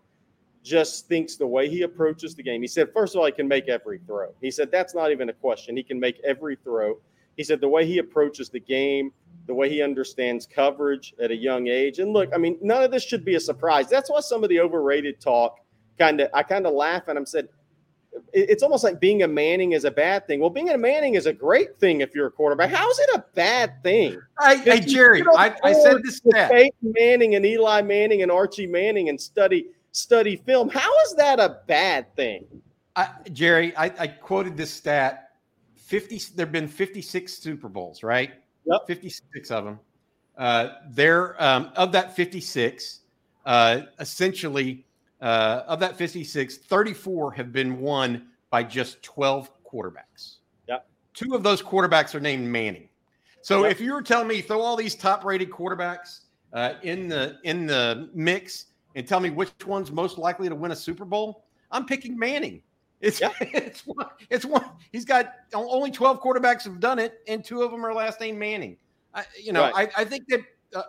just 0.62 1.08
thinks 1.08 1.36
the 1.36 1.46
way 1.46 1.66
he 1.66 1.80
approaches 1.82 2.34
the 2.34 2.42
game. 2.42 2.60
He 2.60 2.68
said, 2.68 2.92
first 2.92 3.14
of 3.14 3.20
all, 3.20 3.26
he 3.26 3.32
can 3.32 3.48
make 3.48 3.68
every 3.68 4.00
throw. 4.06 4.34
He 4.42 4.50
said 4.50 4.70
that's 4.70 4.94
not 4.94 5.10
even 5.10 5.30
a 5.30 5.32
question. 5.32 5.78
He 5.78 5.82
can 5.82 5.98
make 5.98 6.20
every 6.24 6.56
throw. 6.56 6.98
He 7.38 7.42
said 7.42 7.62
the 7.62 7.68
way 7.68 7.86
he 7.86 7.98
approaches 7.98 8.50
the 8.50 8.60
game, 8.60 9.12
the 9.48 9.54
way 9.54 9.68
he 9.68 9.82
understands 9.82 10.46
coverage 10.46 11.14
at 11.20 11.32
a 11.32 11.36
young 11.36 11.66
age. 11.66 11.98
And 11.98 12.12
look, 12.12 12.30
I 12.32 12.38
mean, 12.38 12.58
none 12.62 12.84
of 12.84 12.92
this 12.92 13.02
should 13.02 13.24
be 13.24 13.34
a 13.34 13.40
surprise. 13.40 13.88
That's 13.88 14.10
why 14.10 14.20
some 14.20 14.44
of 14.44 14.50
the 14.50 14.60
overrated 14.60 15.20
talk 15.20 15.58
kind 15.98 16.20
of, 16.20 16.28
I 16.34 16.44
kind 16.44 16.66
of 16.66 16.74
laugh 16.74 17.08
and 17.08 17.18
I'm 17.18 17.26
said, 17.26 17.48
it's 18.32 18.62
almost 18.62 18.84
like 18.84 19.00
being 19.00 19.22
a 19.22 19.28
Manning 19.28 19.72
is 19.72 19.84
a 19.84 19.90
bad 19.90 20.26
thing. 20.26 20.40
Well, 20.40 20.50
being 20.50 20.70
a 20.70 20.78
Manning 20.78 21.14
is 21.14 21.26
a 21.26 21.32
great 21.32 21.78
thing 21.78 22.02
if 22.02 22.14
you're 22.14 22.26
a 22.26 22.30
quarterback. 22.30 22.70
How 22.70 22.90
is 22.90 22.98
it 22.98 23.10
a 23.14 23.24
bad 23.34 23.82
thing? 23.82 24.20
Hey, 24.40 24.58
hey 24.58 24.80
Jerry, 24.80 25.22
I, 25.36 25.54
I, 25.64 25.72
said 25.72 26.02
this 26.02 26.18
stat. 26.18 26.52
Manning 26.82 27.36
and 27.36 27.46
Eli 27.46 27.82
Manning 27.82 28.22
and 28.22 28.30
Archie 28.30 28.66
Manning 28.66 29.08
and 29.08 29.20
study 29.20 29.68
study 29.92 30.36
film. 30.36 30.68
How 30.68 30.90
is 31.06 31.14
that 31.14 31.38
a 31.38 31.60
bad 31.66 32.14
thing? 32.16 32.44
I, 32.96 33.10
Jerry, 33.32 33.74
I, 33.76 33.84
I 33.84 34.06
quoted 34.08 34.56
this 34.56 34.72
stat 34.72 35.30
50 35.76 36.34
there've 36.34 36.52
been 36.52 36.68
56 36.68 37.32
super 37.32 37.68
bowls 37.68 38.02
right 38.02 38.32
yep. 38.68 38.86
56 38.86 39.50
of 39.50 39.64
them 39.64 39.80
uh, 40.36 40.68
there 40.90 41.42
um, 41.42 41.70
of 41.76 41.92
that 41.92 42.14
56 42.14 43.00
uh, 43.46 43.80
essentially 43.98 44.86
uh, 45.20 45.62
of 45.66 45.80
that 45.80 45.96
56 45.96 46.58
34 46.58 47.32
have 47.32 47.52
been 47.52 47.80
won 47.80 48.28
by 48.50 48.62
just 48.62 49.02
12 49.02 49.50
quarterbacks 49.64 50.36
yep. 50.68 50.86
two 51.14 51.34
of 51.34 51.42
those 51.42 51.62
quarterbacks 51.62 52.14
are 52.14 52.20
named 52.20 52.46
manning 52.46 52.88
so 53.40 53.62
yep. 53.62 53.72
if 53.72 53.80
you 53.80 53.92
were 53.92 54.02
telling 54.02 54.28
me 54.28 54.40
throw 54.40 54.60
all 54.60 54.76
these 54.76 54.94
top 54.94 55.24
rated 55.24 55.50
quarterbacks 55.50 56.20
uh, 56.52 56.74
in 56.82 57.08
the 57.08 57.36
in 57.44 57.66
the 57.66 58.10
mix 58.14 58.66
and 58.94 59.06
tell 59.06 59.20
me 59.20 59.30
which 59.30 59.50
one's 59.66 59.90
most 59.90 60.18
likely 60.18 60.48
to 60.48 60.54
win 60.54 60.70
a 60.70 60.76
super 60.76 61.04
bowl 61.04 61.44
i'm 61.70 61.84
picking 61.84 62.18
manning 62.18 62.62
it's 63.00 63.20
yeah. 63.20 63.30
it's 63.40 63.86
one, 63.86 64.06
it's 64.30 64.44
one. 64.44 64.64
He's 64.92 65.04
got 65.04 65.32
only 65.54 65.90
twelve 65.90 66.20
quarterbacks 66.20 66.64
have 66.64 66.80
done 66.80 66.98
it, 66.98 67.20
and 67.28 67.44
two 67.44 67.62
of 67.62 67.70
them 67.70 67.84
are 67.84 67.94
last 67.94 68.20
name 68.20 68.38
Manning. 68.38 68.76
I, 69.14 69.24
you 69.42 69.52
know, 69.52 69.62
right. 69.62 69.90
I, 69.96 70.02
I 70.02 70.04
think 70.04 70.24
that 70.28 70.40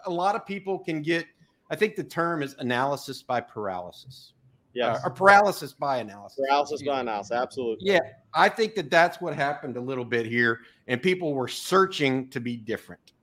a 0.05 0.09
lot 0.09 0.35
of 0.35 0.45
people 0.45 0.79
can 0.79 1.01
get. 1.01 1.25
I 1.71 1.75
think 1.75 1.95
the 1.95 2.03
term 2.03 2.41
is 2.41 2.55
analysis 2.59 3.21
by 3.21 3.41
paralysis. 3.41 4.33
Yeah, 4.73 4.93
uh, 4.93 4.99
or 5.05 5.09
paralysis 5.11 5.73
by 5.73 5.97
analysis. 5.97 6.39
Paralysis 6.47 6.83
by 6.83 7.01
analysis, 7.01 7.31
absolutely. 7.31 7.91
Yeah, 7.91 7.99
I 8.33 8.49
think 8.49 8.75
that 8.75 8.89
that's 8.89 9.19
what 9.19 9.35
happened 9.35 9.77
a 9.77 9.81
little 9.81 10.05
bit 10.05 10.25
here, 10.25 10.61
and 10.87 11.01
people 11.01 11.33
were 11.33 11.47
searching 11.47 12.27
to 12.29 12.39
be 12.39 12.55
different. 12.55 13.13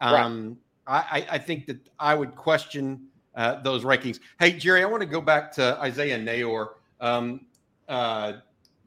Um, 0.00 0.58
right. 0.86 1.04
I, 1.10 1.26
I 1.30 1.38
think 1.38 1.66
that 1.66 1.78
I 1.98 2.14
would 2.14 2.34
question 2.34 3.06
uh, 3.34 3.62
those 3.62 3.84
rankings. 3.84 4.20
Hey, 4.38 4.52
Jerry, 4.52 4.82
I 4.82 4.86
want 4.86 5.00
to 5.00 5.06
go 5.06 5.20
back 5.20 5.52
to 5.52 5.78
Isaiah 5.80 6.18
Neyor. 6.18 6.68
Um, 7.00 7.46
uh, 7.92 8.40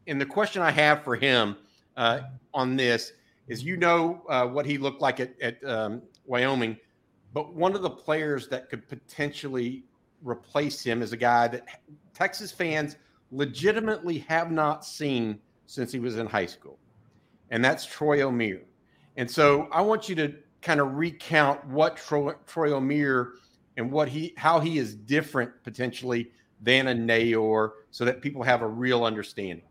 and 0.07 0.19
the 0.19 0.25
question 0.25 0.61
I 0.63 0.71
have 0.71 1.03
for 1.03 1.15
him 1.15 1.55
uh, 1.95 2.21
on 2.53 2.75
this 2.75 3.13
is, 3.47 3.63
you 3.63 3.77
know, 3.77 4.23
uh, 4.27 4.47
what 4.47 4.65
he 4.65 4.79
looked 4.79 4.99
like 4.99 5.19
at, 5.19 5.39
at 5.39 5.63
um, 5.63 6.01
Wyoming, 6.25 6.75
but 7.31 7.53
one 7.53 7.75
of 7.75 7.83
the 7.83 7.89
players 7.89 8.47
that 8.47 8.67
could 8.67 8.87
potentially 8.89 9.83
replace 10.23 10.81
him 10.81 11.03
is 11.03 11.13
a 11.13 11.17
guy 11.17 11.47
that 11.47 11.65
Texas 12.15 12.51
fans 12.51 12.95
legitimately 13.31 14.19
have 14.19 14.51
not 14.51 14.83
seen 14.83 15.39
since 15.67 15.91
he 15.91 15.99
was 15.99 16.17
in 16.17 16.25
high 16.25 16.45
school, 16.47 16.79
and 17.51 17.63
that's 17.63 17.85
Troy 17.85 18.19
Omeire. 18.19 18.63
And 19.17 19.29
so 19.29 19.67
I 19.71 19.81
want 19.81 20.09
you 20.09 20.15
to 20.15 20.33
kind 20.63 20.79
of 20.79 20.95
recount 20.95 21.63
what 21.67 21.97
Troy, 21.97 22.33
Troy 22.47 22.71
Omeire 22.71 23.33
and 23.77 23.91
what 23.91 24.07
he 24.07 24.33
how 24.35 24.59
he 24.59 24.79
is 24.79 24.95
different 24.95 25.51
potentially 25.63 26.31
than 26.61 26.87
a 26.87 26.93
Neyor 26.93 27.71
so 27.91 28.05
that 28.05 28.21
people 28.21 28.43
have 28.43 28.61
a 28.61 28.67
real 28.67 29.03
understanding? 29.03 29.65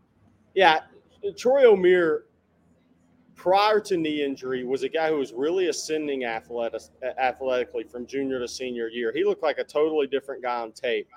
Yeah, 0.53 0.79
Troy 1.37 1.63
Omeire, 1.63 2.21
prior 3.35 3.79
to 3.81 3.97
knee 3.97 4.23
injury, 4.23 4.63
was 4.63 4.83
a 4.83 4.89
guy 4.89 5.09
who 5.09 5.17
was 5.17 5.33
really 5.33 5.67
ascending 5.67 6.25
athletic, 6.25 6.81
athletically 7.19 7.83
from 7.83 8.05
junior 8.05 8.39
to 8.39 8.47
senior 8.47 8.87
year. 8.87 9.11
He 9.13 9.23
looked 9.23 9.43
like 9.43 9.57
a 9.57 9.63
totally 9.63 10.07
different 10.07 10.41
guy 10.41 10.61
on 10.61 10.71
tape. 10.71 11.07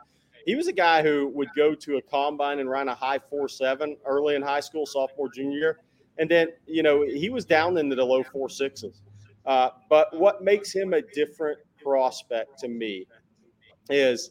He 0.44 0.54
was 0.54 0.66
a 0.66 0.72
guy 0.72 1.02
who 1.02 1.28
would 1.34 1.48
go 1.54 1.74
to 1.74 1.96
a 1.98 2.02
combine 2.02 2.58
and 2.58 2.70
run 2.70 2.88
a 2.88 2.94
high 2.94 3.18
four 3.18 3.48
seven 3.48 3.96
early 4.06 4.34
in 4.34 4.42
high 4.42 4.60
school, 4.60 4.86
sophomore, 4.86 5.28
junior 5.28 5.58
year. 5.58 5.80
And 6.18 6.28
then, 6.28 6.48
you 6.66 6.82
know, 6.82 7.02
he 7.02 7.30
was 7.30 7.44
down 7.44 7.76
into 7.76 7.94
the 7.94 8.04
low 8.04 8.22
four 8.22 8.48
sixes. 8.48 9.02
Uh, 9.46 9.70
but 9.88 10.08
what 10.18 10.42
makes 10.42 10.72
him 10.72 10.94
a 10.94 11.02
different 11.14 11.58
prospect 11.82 12.58
to 12.58 12.68
me 12.68 13.06
is 13.90 14.30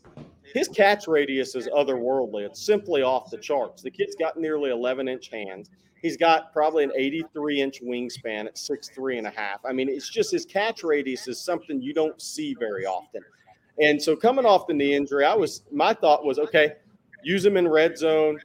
his 0.53 0.67
catch 0.67 1.07
radius 1.07 1.55
is 1.55 1.67
otherworldly. 1.67 2.45
It's 2.45 2.65
simply 2.65 3.01
off 3.01 3.29
the 3.29 3.37
charts. 3.37 3.81
The 3.81 3.91
kid's 3.91 4.15
got 4.15 4.37
nearly 4.37 4.71
11 4.71 5.07
inch 5.07 5.29
hands. 5.29 5.69
He's 6.01 6.17
got 6.17 6.53
probably 6.53 6.83
an 6.83 6.91
83 6.95 7.61
inch 7.61 7.81
wingspan 7.81 8.45
at 8.45 8.57
six 8.57 8.89
three 8.89 9.17
and 9.17 9.27
a 9.27 9.31
half. 9.31 9.59
I 9.65 9.73
mean, 9.73 9.89
it's 9.89 10.09
just 10.09 10.31
his 10.31 10.45
catch 10.45 10.83
radius 10.83 11.27
is 11.27 11.39
something 11.39 11.81
you 11.81 11.93
don't 11.93 12.21
see 12.21 12.55
very 12.59 12.85
often. 12.85 13.21
And 13.81 14.01
so 14.01 14.15
coming 14.15 14.45
off 14.45 14.67
the 14.67 14.73
knee 14.73 14.95
injury, 14.95 15.25
I 15.25 15.33
was 15.33 15.63
my 15.71 15.93
thought 15.93 16.23
was 16.23 16.39
okay, 16.39 16.73
use 17.23 17.45
him 17.45 17.57
in 17.57 17.67
red 17.67 17.97
zone. 17.97 18.39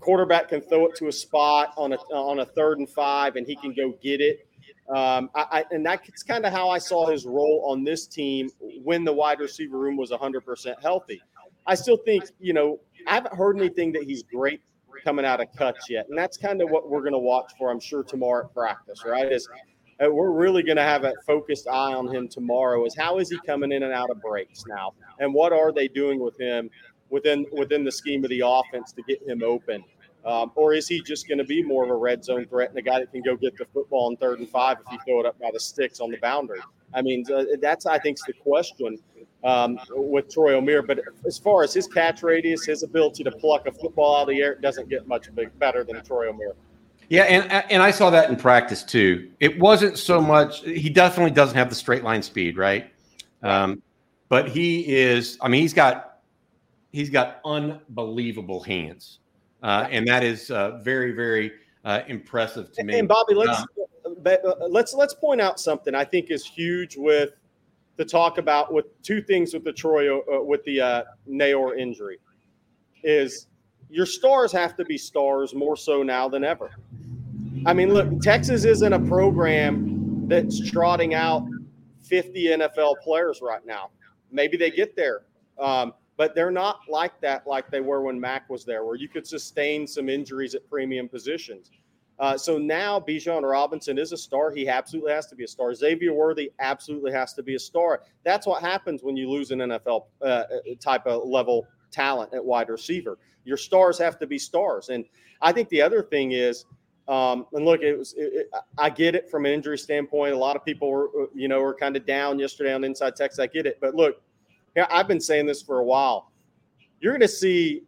Quarterback 0.00 0.48
can 0.48 0.60
throw 0.60 0.86
it 0.86 0.96
to 0.96 1.08
a 1.08 1.12
spot 1.12 1.72
on 1.76 1.92
a 1.92 1.96
on 2.12 2.40
a 2.40 2.46
third 2.46 2.78
and 2.78 2.88
five, 2.88 3.36
and 3.36 3.46
he 3.46 3.56
can 3.56 3.72
go 3.72 3.92
get 4.02 4.20
it. 4.20 4.46
Um, 4.88 5.30
I, 5.34 5.46
I, 5.50 5.64
and 5.70 5.86
that's 5.86 6.22
kind 6.22 6.44
of 6.44 6.52
how 6.52 6.68
I 6.68 6.78
saw 6.78 7.06
his 7.06 7.24
role 7.24 7.64
on 7.66 7.84
this 7.84 8.06
team 8.06 8.50
when 8.82 9.04
the 9.04 9.12
wide 9.12 9.40
receiver 9.40 9.78
room 9.78 9.96
was 9.96 10.10
100% 10.10 10.82
healthy. 10.82 11.22
I 11.66 11.74
still 11.74 11.96
think, 11.96 12.24
you 12.40 12.52
know, 12.52 12.80
I 13.06 13.14
haven't 13.14 13.34
heard 13.34 13.56
anything 13.56 13.92
that 13.92 14.04
he's 14.04 14.22
great 14.22 14.60
coming 15.04 15.24
out 15.24 15.40
of 15.40 15.48
cuts 15.56 15.88
yet, 15.88 16.08
and 16.08 16.18
that's 16.18 16.36
kind 16.36 16.60
of 16.62 16.70
what 16.70 16.88
we're 16.88 17.00
going 17.00 17.12
to 17.12 17.18
watch 17.18 17.52
for. 17.58 17.70
I'm 17.70 17.80
sure 17.80 18.02
tomorrow 18.02 18.44
at 18.44 18.54
practice, 18.54 19.04
right? 19.04 19.30
Is 19.30 19.48
uh, 20.04 20.10
we're 20.10 20.30
really 20.30 20.62
going 20.62 20.76
to 20.76 20.82
have 20.82 21.04
a 21.04 21.14
focused 21.26 21.66
eye 21.68 21.94
on 21.94 22.12
him 22.14 22.28
tomorrow. 22.28 22.84
Is 22.84 22.96
how 22.96 23.18
is 23.18 23.30
he 23.30 23.38
coming 23.46 23.72
in 23.72 23.82
and 23.82 23.92
out 23.92 24.10
of 24.10 24.20
breaks 24.20 24.64
now, 24.66 24.92
and 25.18 25.32
what 25.32 25.52
are 25.52 25.72
they 25.72 25.88
doing 25.88 26.20
with 26.20 26.38
him 26.40 26.70
within 27.10 27.46
within 27.52 27.84
the 27.84 27.92
scheme 27.92 28.24
of 28.24 28.30
the 28.30 28.42
offense 28.44 28.92
to 28.92 29.02
get 29.02 29.22
him 29.22 29.42
open? 29.42 29.84
Um, 30.24 30.52
or 30.54 30.72
is 30.72 30.86
he 30.86 31.00
just 31.00 31.26
going 31.26 31.38
to 31.38 31.44
be 31.44 31.62
more 31.62 31.82
of 31.82 31.90
a 31.90 31.96
red 31.96 32.24
zone 32.24 32.46
threat 32.46 32.70
and 32.70 32.78
a 32.78 32.82
guy 32.82 33.00
that 33.00 33.10
can 33.10 33.22
go 33.22 33.36
get 33.36 33.58
the 33.58 33.64
football 33.74 34.06
on 34.06 34.16
third 34.16 34.38
and 34.38 34.48
five 34.48 34.78
if 34.86 34.92
you 34.92 34.98
throw 35.04 35.20
it 35.20 35.26
up 35.26 35.38
by 35.40 35.50
the 35.52 35.58
sticks 35.58 35.98
on 36.00 36.10
the 36.10 36.18
boundary? 36.18 36.60
I 36.94 37.02
mean, 37.02 37.24
uh, 37.32 37.44
that's 37.60 37.86
I 37.86 37.98
think 37.98 38.18
the 38.26 38.32
question 38.34 38.98
um, 39.44 39.78
with 39.90 40.32
Troy 40.32 40.52
Omeire. 40.52 40.86
But 40.86 41.00
as 41.26 41.38
far 41.38 41.64
as 41.64 41.74
his 41.74 41.88
catch 41.88 42.22
radius, 42.22 42.64
his 42.64 42.82
ability 42.82 43.24
to 43.24 43.32
pluck 43.32 43.66
a 43.66 43.72
football 43.72 44.16
out 44.16 44.22
of 44.22 44.28
the 44.28 44.42
air, 44.42 44.52
it 44.52 44.60
doesn't 44.60 44.88
get 44.88 45.08
much 45.08 45.28
better 45.58 45.84
than 45.84 46.02
Troy 46.04 46.30
Omeire. 46.30 46.54
Yeah, 47.08 47.24
and 47.24 47.50
and 47.70 47.82
I 47.82 47.90
saw 47.90 48.10
that 48.10 48.30
in 48.30 48.36
practice 48.36 48.82
too. 48.82 49.30
It 49.40 49.58
wasn't 49.58 49.98
so 49.98 50.20
much. 50.20 50.60
He 50.60 50.88
definitely 50.88 51.32
doesn't 51.32 51.56
have 51.56 51.68
the 51.68 51.74
straight 51.74 52.04
line 52.04 52.22
speed, 52.22 52.56
right? 52.56 52.90
Um, 53.42 53.82
but 54.28 54.48
he 54.48 54.86
is. 54.86 55.36
I 55.40 55.48
mean, 55.48 55.60
he's 55.60 55.74
got 55.74 56.20
he's 56.92 57.10
got 57.10 57.40
unbelievable 57.44 58.62
hands, 58.62 59.18
uh, 59.62 59.86
and 59.90 60.06
that 60.06 60.22
is 60.22 60.50
uh, 60.50 60.78
very 60.78 61.12
very 61.12 61.52
uh, 61.84 62.00
impressive 62.08 62.72
to 62.72 62.84
me. 62.84 62.98
And 62.98 63.08
Bobby, 63.08 63.34
let's 63.34 63.60
um, 63.60 63.66
uh, 64.26 64.36
let's 64.68 64.94
let's 64.94 65.14
point 65.14 65.40
out 65.40 65.60
something 65.60 65.94
I 65.94 66.04
think 66.04 66.30
is 66.30 66.44
huge 66.44 66.96
with 66.96 67.30
the 67.96 68.04
talk 68.04 68.38
about 68.38 68.72
with 68.72 68.86
two 69.02 69.22
things 69.22 69.54
with 69.54 69.64
the 69.64 69.72
Troy 69.72 70.18
uh, 70.18 70.42
with 70.42 70.64
the 70.64 70.80
uh, 70.80 71.02
Neyor 71.28 71.78
injury 71.78 72.18
is 73.04 73.48
your 73.90 74.06
stars 74.06 74.52
have 74.52 74.76
to 74.76 74.84
be 74.84 74.96
stars 74.96 75.54
more 75.54 75.76
so 75.76 76.02
now 76.02 76.28
than 76.28 76.44
ever. 76.44 76.70
I 77.66 77.74
mean, 77.74 77.92
look, 77.92 78.20
Texas 78.20 78.64
isn't 78.64 78.92
a 78.92 78.98
program 78.98 80.26
that's 80.26 80.70
trotting 80.70 81.14
out 81.14 81.46
50 82.02 82.46
NFL 82.46 82.96
players 83.02 83.40
right 83.42 83.64
now. 83.66 83.90
Maybe 84.30 84.56
they 84.56 84.70
get 84.70 84.96
there, 84.96 85.22
um, 85.58 85.92
but 86.16 86.34
they're 86.34 86.50
not 86.50 86.80
like 86.88 87.20
that, 87.20 87.46
like 87.46 87.70
they 87.70 87.80
were 87.80 88.02
when 88.02 88.20
Mack 88.20 88.48
was 88.50 88.64
there, 88.64 88.84
where 88.84 88.96
you 88.96 89.08
could 89.08 89.26
sustain 89.26 89.86
some 89.86 90.08
injuries 90.08 90.54
at 90.54 90.68
premium 90.68 91.08
positions. 91.08 91.70
Uh, 92.18 92.36
so 92.36 92.58
now 92.58 93.00
Bijan 93.00 93.42
Robinson 93.42 93.98
is 93.98 94.12
a 94.12 94.16
star. 94.16 94.50
He 94.50 94.68
absolutely 94.68 95.12
has 95.12 95.26
to 95.26 95.34
be 95.34 95.44
a 95.44 95.48
star. 95.48 95.74
Xavier 95.74 96.12
Worthy 96.12 96.52
absolutely 96.60 97.12
has 97.12 97.32
to 97.34 97.42
be 97.42 97.54
a 97.54 97.58
star. 97.58 98.02
That's 98.24 98.46
what 98.46 98.62
happens 98.62 99.02
when 99.02 99.16
you 99.16 99.28
lose 99.28 99.50
an 99.50 99.58
NFL 99.58 100.04
uh, 100.20 100.24
uh, 100.24 100.44
type 100.78 101.06
of 101.06 101.26
level 101.26 101.66
talent 101.90 102.32
at 102.34 102.44
wide 102.44 102.68
receiver. 102.68 103.18
Your 103.44 103.56
stars 103.56 103.98
have 103.98 104.18
to 104.20 104.26
be 104.26 104.38
stars. 104.38 104.88
And 104.90 105.04
I 105.40 105.52
think 105.52 105.68
the 105.70 105.82
other 105.82 106.02
thing 106.02 106.32
is, 106.32 106.64
um, 107.08 107.46
and 107.52 107.64
look, 107.64 107.82
it 107.82 107.98
was. 107.98 108.14
It, 108.14 108.32
it, 108.32 108.50
I 108.78 108.88
get 108.88 109.16
it 109.16 109.28
from 109.28 109.44
an 109.44 109.52
injury 109.52 109.76
standpoint. 109.76 110.34
A 110.34 110.38
lot 110.38 110.54
of 110.54 110.64
people 110.64 110.88
were, 110.88 111.08
uh, 111.08 111.26
you 111.34 111.48
know, 111.48 111.60
were 111.60 111.74
kind 111.74 111.96
of 111.96 112.06
down 112.06 112.38
yesterday 112.38 112.72
on 112.72 112.84
Inside 112.84 113.16
Texas. 113.16 113.40
I 113.40 113.48
get 113.48 113.66
it, 113.66 113.78
but 113.80 113.96
look, 113.96 114.22
I've 114.76 115.08
been 115.08 115.20
saying 115.20 115.46
this 115.46 115.62
for 115.62 115.78
a 115.78 115.84
while. 115.84 116.32
You're 117.00 117.12
going 117.12 117.20
to 117.20 117.28
see 117.28 117.82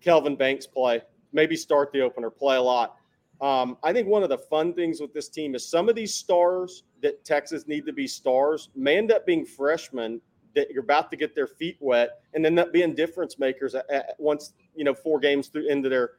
Kelvin 0.00 0.36
Banks 0.36 0.66
play, 0.66 1.02
maybe 1.32 1.56
start 1.56 1.92
the 1.92 2.00
opener, 2.00 2.30
play 2.30 2.56
a 2.56 2.62
lot. 2.62 2.96
Um, 3.40 3.76
I 3.82 3.92
think 3.92 4.06
one 4.06 4.22
of 4.22 4.28
the 4.28 4.38
fun 4.38 4.72
things 4.72 5.00
with 5.00 5.12
this 5.12 5.28
team 5.28 5.54
is 5.54 5.68
some 5.68 5.88
of 5.88 5.96
these 5.96 6.14
stars 6.14 6.84
that 7.02 7.24
Texas 7.24 7.66
need 7.66 7.84
to 7.86 7.92
be 7.92 8.06
stars 8.06 8.70
may 8.76 8.96
end 8.96 9.10
up 9.10 9.26
being 9.26 9.44
freshmen 9.44 10.20
that 10.54 10.70
you're 10.70 10.84
about 10.84 11.10
to 11.10 11.16
get 11.16 11.34
their 11.34 11.46
feet 11.46 11.76
wet 11.80 12.20
and 12.34 12.46
end 12.46 12.58
up 12.58 12.72
being 12.72 12.94
difference 12.94 13.38
makers 13.38 13.74
at, 13.74 13.88
at 13.90 14.14
once 14.18 14.52
you 14.76 14.84
know 14.84 14.94
four 14.94 15.18
games 15.18 15.48
through 15.48 15.66
into 15.68 15.88
their 15.88 16.12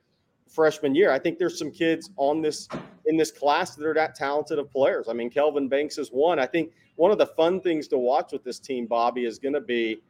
freshman 0.48 0.96
year. 0.96 1.12
I 1.12 1.20
think 1.20 1.40
there's 1.40 1.58
some 1.58 1.72
kids 1.72 2.10
on 2.18 2.42
this 2.42 2.68
in 3.06 3.18
this 3.18 3.32
class 3.32 3.76
that 3.76 3.86
are 3.86 3.94
that 3.94 4.16
talented 4.16 4.60
of 4.60 4.72
players. 4.72 5.08
I 5.10 5.14
mean, 5.14 5.30
Kelvin 5.30 5.68
Banks 5.68 5.98
is 5.98 6.10
one. 6.10 6.40
I 6.40 6.46
think 6.46 6.72
one 6.96 7.12
of 7.12 7.18
the 7.18 7.28
fun 7.28 7.60
things 7.60 7.88
to 7.90 7.98
watch 7.98 8.32
with 8.32 8.44
this 8.44 8.60
team, 8.60 8.86
Bobby, 8.86 9.26
is 9.26 9.40
going 9.40 9.54
to 9.54 9.62
be 9.62 10.02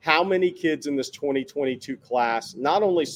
how 0.00 0.22
many 0.22 0.50
kids 0.50 0.86
in 0.86 0.96
this 0.96 1.10
2022 1.10 1.96
class 1.96 2.54
not 2.54 2.82
only 2.82 3.06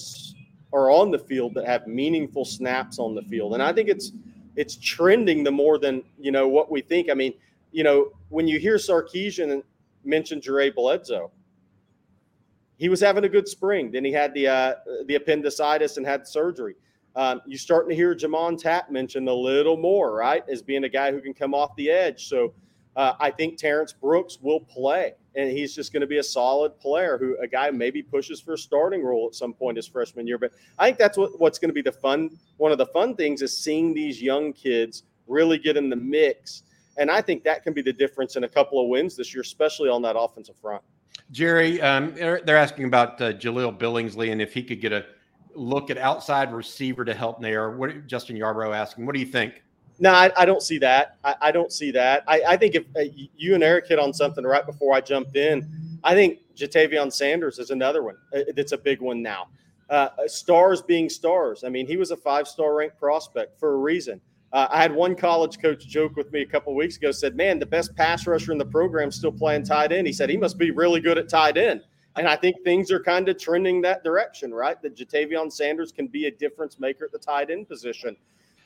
are 0.73 0.91
on 0.91 1.11
the 1.11 1.19
field 1.19 1.55
that 1.55 1.67
have 1.67 1.87
meaningful 1.87 2.45
snaps 2.45 2.99
on 2.99 3.15
the 3.15 3.23
field. 3.23 3.55
And 3.55 3.63
I 3.63 3.73
think 3.73 3.89
it's 3.89 4.13
it's 4.57 4.77
trending 4.77 5.45
the 5.45 5.51
more 5.51 5.79
than 5.79 6.03
you 6.19 6.33
know 6.33 6.49
what 6.49 6.71
we 6.71 6.81
think. 6.81 7.11
I 7.11 7.15
mean, 7.15 7.35
you 7.73 7.85
know, 7.85 8.11
when 8.29 8.49
you 8.49 8.59
hear 8.59 8.77
Sarkisian 8.77 9.63
mention 10.05 10.41
Jaray 10.41 10.75
Bledsoe, 10.75 11.31
he 12.83 12.88
was 12.88 13.01
having 13.01 13.23
a 13.23 13.29
good 13.29 13.47
spring. 13.47 13.92
Then 13.92 14.05
he 14.05 14.11
had 14.11 14.35
the 14.35 14.49
uh, 14.49 14.75
the 15.07 15.14
appendicitis 15.14 15.99
and 15.99 16.05
had 16.05 16.27
surgery. 16.27 16.75
Um, 17.14 17.40
you're 17.47 17.59
starting 17.59 17.90
to 17.90 17.95
hear 17.95 18.12
J'Mond 18.12 18.59
Tapp 18.59 18.90
mentioned 18.90 19.29
a 19.29 19.35
little 19.35 19.77
more, 19.77 20.12
right, 20.16 20.42
as 20.49 20.62
being 20.62 20.83
a 20.83 20.88
guy 20.88 21.12
who 21.12 21.21
can 21.21 21.33
come 21.33 21.55
off 21.55 21.77
the 21.77 21.90
edge. 21.90 22.27
So 22.27 22.55
uh, 22.97 23.12
I 23.21 23.31
think 23.31 23.57
Terrence 23.57 23.92
Brooks 23.92 24.38
will 24.40 24.61
play 24.61 25.14
and 25.37 25.49
he's 25.51 25.77
just 25.77 25.92
going 25.92 26.01
to 26.01 26.09
be 26.09 26.18
a 26.18 26.23
solid 26.23 26.79
player 26.81 27.18
who 27.18 27.37
a 27.40 27.47
guy 27.47 27.71
maybe 27.71 28.03
pushes 28.03 28.40
for 28.40 28.55
a 28.55 28.59
starting 28.59 29.03
role 29.03 29.29
at 29.29 29.35
some 29.35 29.55
point 29.55 29.77
his 29.77 29.87
freshman 29.87 30.27
year. 30.27 30.38
But 30.38 30.53
I 30.79 30.87
think 30.87 30.99
that's 30.99 31.16
what, 31.16 31.38
what's 31.38 31.59
going 31.61 31.71
to 31.71 31.75
be 31.75 31.83
the 31.83 31.92
fun. 31.92 32.37
One 32.57 32.73
of 32.73 32.79
the 32.79 32.87
fun 32.87 33.14
things 33.14 33.42
is 33.42 33.57
seeing 33.57 33.95
these 33.95 34.21
young 34.21 34.53
kids 34.53 35.05
really 35.29 35.59
get 35.59 35.77
in 35.77 35.88
the 35.88 35.97
mix. 35.97 36.64
And 36.99 37.11
I 37.11 37.21
think 37.21 37.45
that 37.45 37.62
can 37.62 37.73
be 37.73 37.83
the 37.83 37.92
difference 37.92 38.37
in 38.37 38.45
a 38.45 38.49
couple 38.49 38.83
of 38.83 38.88
wins 38.88 39.16
this 39.16 39.33
year, 39.33 39.42
especially 39.42 39.88
on 39.88 40.03
that 40.03 40.16
offensive 40.18 40.57
front. 40.61 40.83
Jerry, 41.33 41.81
um, 41.81 42.14
they're 42.14 42.57
asking 42.57 42.85
about 42.85 43.21
uh, 43.21 43.33
Jahleel 43.33 43.77
Billingsley 43.77 44.31
and 44.31 44.40
if 44.40 44.53
he 44.53 44.62
could 44.62 44.81
get 44.81 44.92
a 44.92 45.07
look 45.55 45.90
at 45.90 45.99
outside 45.99 46.53
receiver 46.53 47.05
to 47.05 47.14
help 47.14 47.40
there. 47.40 47.71
What 47.71 48.07
Justin 48.07 48.37
Yarbrough 48.37 48.77
asking? 48.77 49.07
What 49.07 49.14
do 49.14 49.21
you 49.21 49.27
think? 49.27 49.62
No, 49.99 50.12
I, 50.12 50.31
I, 50.37 50.45
don't 50.45 50.62
see 50.62 50.79
that. 50.79 51.16
I, 51.25 51.35
I 51.40 51.53
don't 51.53 51.73
see 51.73 51.90
that. 51.92 52.25
I, 52.27 52.42
I 52.49 52.57
think 52.57 52.75
if 52.75 52.85
uh, 52.97 53.11
you 53.37 53.55
and 53.55 53.62
Eric 53.62 53.87
hit 53.88 53.99
on 53.99 54.12
something 54.12 54.45
right 54.45 54.64
before 54.64 54.95
I 54.95 55.01
jumped 55.01 55.37
in, 55.37 55.99
I 56.05 56.14
think 56.14 56.40
Ja'Tavion 56.57 57.12
Sanders 57.12 57.59
is 57.59 57.71
another 57.71 58.03
one. 58.03 58.16
Uh, 58.35 58.40
that's 58.55 58.73
a 58.73 58.79
big 58.79 59.01
one 59.01 59.23
now. 59.23 59.49
Uh, 59.88 60.09
stars 60.27 60.83
being 60.83 61.09
stars. 61.09 61.64
I 61.64 61.68
mean, 61.68 61.87
he 61.87 61.97
was 61.97 62.11
a 62.11 62.16
five-star 62.16 62.75
ranked 62.75 62.99
prospect 62.99 63.59
for 63.59 63.75
a 63.75 63.77
reason. 63.77 64.21
Uh, 64.53 64.69
I 64.71 64.83
had 64.83 64.95
one 64.95 65.15
college 65.15 65.59
coach 65.59 65.87
joke 65.87 66.17
with 66.17 66.31
me 66.31 66.43
a 66.43 66.47
couple 66.47 66.75
weeks 66.75 66.97
ago. 66.97 67.11
Said, 67.11 67.37
"Man, 67.37 67.59
the 67.59 67.67
best 67.67 67.95
pass 67.97 68.27
rusher 68.27 68.53
in 68.53 68.59
the 68.59 68.67
program 68.67 69.11
still 69.11 69.33
playing 69.33 69.65
tight 69.65 69.93
end." 69.93 70.07
He 70.07 70.12
said 70.12 70.29
he 70.29 70.37
must 70.37 70.59
be 70.59 70.71
really 70.71 71.01
good 71.01 71.19
at 71.19 71.29
tight 71.29 71.57
end. 71.57 71.83
And 72.17 72.29
I 72.29 72.37
think 72.37 72.62
things 72.62 72.91
are 72.91 73.01
kind 73.01 73.29
of 73.29 73.38
trending 73.38 73.81
that 73.83 74.05
direction, 74.05 74.53
right? 74.53 74.81
That 74.83 74.97
Ja'Tavion 74.97 75.51
Sanders 75.51 75.93
can 75.93 76.09
be 76.09 76.27
a 76.27 76.31
difference 76.31 76.79
maker 76.79 77.07
at 77.07 77.12
the 77.12 77.19
tight 77.19 77.51
end 77.51 77.69
position. 77.69 78.17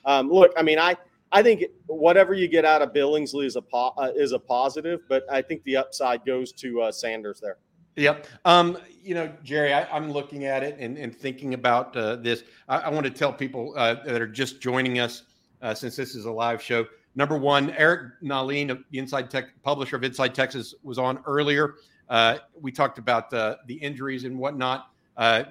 Um, 0.04 0.28
look, 0.30 0.52
I 0.56 0.62
mean, 0.62 0.78
I 0.78 0.96
I 1.32 1.42
think 1.42 1.64
whatever 1.86 2.34
you 2.34 2.48
get 2.48 2.64
out 2.64 2.82
of 2.82 2.92
Billingsley 2.92 3.46
is 3.46 3.56
a 3.56 3.62
po- 3.62 3.94
uh, 3.96 4.12
is 4.16 4.32
a 4.32 4.38
positive, 4.38 5.02
but 5.08 5.24
I 5.30 5.42
think 5.42 5.62
the 5.64 5.76
upside 5.76 6.24
goes 6.24 6.52
to 6.52 6.82
uh, 6.82 6.92
Sanders 6.92 7.40
there. 7.40 7.58
Yep. 7.96 8.26
Um, 8.44 8.78
you 9.02 9.14
know, 9.14 9.32
Jerry, 9.42 9.72
I, 9.72 9.96
am 9.96 10.12
looking 10.12 10.44
at 10.44 10.62
it 10.62 10.76
and, 10.78 10.98
and 10.98 11.16
thinking 11.16 11.54
about 11.54 11.96
uh, 11.96 12.16
this. 12.16 12.44
I, 12.68 12.78
I, 12.78 12.88
want 12.90 13.04
to 13.04 13.10
tell 13.10 13.32
people 13.32 13.72
uh, 13.74 13.94
that 14.04 14.20
are 14.20 14.26
just 14.26 14.60
joining 14.60 14.98
us 15.00 15.22
uh, 15.62 15.74
since 15.74 15.96
this 15.96 16.14
is 16.14 16.24
a 16.24 16.30
live 16.30 16.62
show. 16.62 16.86
Number 17.14 17.36
one, 17.36 17.70
Eric 17.70 18.20
Nahlin, 18.22 18.82
the 18.90 18.98
Inside 18.98 19.30
Tech 19.30 19.46
publisher 19.62 19.96
of 19.96 20.04
Inside 20.04 20.34
Texas, 20.34 20.74
was 20.82 20.98
on 20.98 21.18
earlier. 21.26 21.76
Uh, 22.08 22.38
we 22.60 22.70
talked 22.70 22.98
about 22.98 23.30
the 23.30 23.74
injuries 23.80 24.24
and 24.24 24.38
whatnot. 24.38 24.90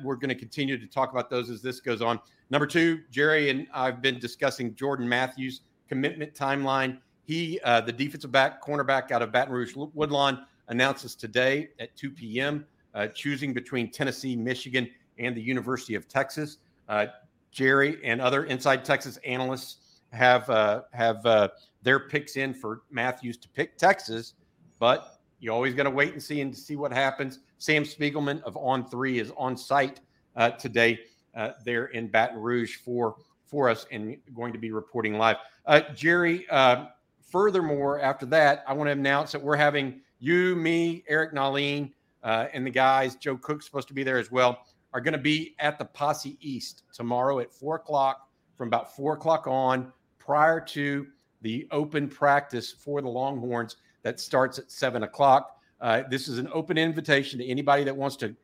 we're 0.03 0.15
going 0.15 0.29
to 0.29 0.35
continue 0.35 0.77
to 0.77 0.87
talk 0.87 1.11
about 1.11 1.29
those 1.29 1.49
as 1.49 1.61
this 1.61 1.79
goes 1.79 2.01
on. 2.01 2.19
Number 2.51 2.67
two, 2.67 3.01
Jerry 3.09 3.49
and 3.49 3.67
I've 3.73 4.01
been 4.01 4.19
discussing 4.19 4.75
Jordan 4.75 5.09
Matthews' 5.09 5.61
commitment 5.87 6.33
timeline. 6.35 6.99
He, 7.23 7.59
uh, 7.63 7.81
the 7.81 7.91
defensive 7.91 8.31
back, 8.31 8.63
cornerback 8.63 9.11
out 9.11 9.21
of 9.21 9.31
Baton 9.31 9.53
Rouge 9.53 9.75
Woodlawn, 9.75 10.45
announces 10.67 11.15
today 11.15 11.69
at 11.79 11.95
2 11.95 12.11
p.m., 12.11 12.65
uh, 12.93 13.07
choosing 13.07 13.53
between 13.53 13.91
Tennessee, 13.91 14.35
Michigan, 14.35 14.89
and 15.17 15.35
the 15.35 15.41
University 15.41 15.95
of 15.95 16.07
Texas. 16.07 16.57
Uh, 16.87 17.07
Jerry 17.51 17.97
and 18.03 18.21
other 18.21 18.45
Inside 18.45 18.85
Texas 18.85 19.17
analysts 19.25 19.77
have 20.15 20.49
uh, 20.49 20.83
have 20.93 21.25
uh, 21.25 21.49
their 21.83 21.99
picks 21.99 22.35
in 22.37 22.53
for 22.53 22.81
Matthews 22.89 23.37
to 23.37 23.49
pick 23.49 23.77
Texas, 23.77 24.33
but 24.79 25.19
you 25.39 25.51
always 25.51 25.73
got 25.73 25.83
to 25.83 25.91
wait 25.91 26.13
and 26.13 26.21
see 26.21 26.41
and 26.41 26.55
see 26.55 26.75
what 26.75 26.91
happens. 26.91 27.39
Sam 27.57 27.83
Spiegelman 27.83 28.41
of 28.43 28.57
On 28.57 28.89
Three 28.89 29.19
is 29.19 29.31
on 29.37 29.57
site 29.57 29.99
uh, 30.35 30.51
today 30.51 30.99
uh, 31.35 31.51
there 31.63 31.87
in 31.87 32.07
Baton 32.07 32.39
Rouge 32.39 32.77
for 32.77 33.15
for 33.45 33.69
us 33.69 33.85
and 33.91 34.17
going 34.33 34.51
to 34.53 34.59
be 34.59 34.71
reporting 34.71 35.17
live. 35.17 35.37
Uh, 35.65 35.81
Jerry, 35.93 36.47
uh, 36.49 36.85
furthermore, 37.21 37.99
after 37.99 38.25
that, 38.27 38.63
I 38.67 38.73
want 38.73 38.87
to 38.87 38.91
announce 38.91 39.31
that 39.33 39.41
we're 39.41 39.55
having 39.55 40.01
you, 40.19 40.55
me, 40.55 41.03
Eric 41.07 41.33
Nahlin, 41.33 41.91
uh, 42.23 42.47
and 42.53 42.65
the 42.65 42.71
guys. 42.71 43.15
Joe 43.15 43.37
Cook's 43.37 43.65
supposed 43.65 43.87
to 43.89 43.93
be 43.93 44.03
there 44.03 44.17
as 44.17 44.31
well. 44.31 44.65
Are 44.93 45.01
going 45.01 45.13
to 45.13 45.19
be 45.19 45.55
at 45.59 45.77
the 45.77 45.85
Posse 45.85 46.37
East 46.39 46.83
tomorrow 46.93 47.39
at 47.39 47.53
four 47.53 47.75
o'clock 47.75 48.29
from 48.57 48.67
about 48.67 48.95
four 48.95 49.13
o'clock 49.13 49.45
on, 49.47 49.91
prior 50.25 50.59
to 50.59 51.07
the 51.41 51.67
open 51.71 52.07
practice 52.07 52.71
for 52.71 53.01
the 53.01 53.07
Longhorns 53.07 53.77
that 54.03 54.19
starts 54.19 54.57
at 54.57 54.71
seven 54.71 55.03
o'clock. 55.03 55.57
Uh, 55.81 56.03
this 56.09 56.27
is 56.27 56.39
an 56.39 56.49
open 56.53 56.77
invitation 56.77 57.39
to 57.39 57.45
anybody 57.45 57.83
that 57.83 57.95
wants 57.95 58.15
to 58.17 58.35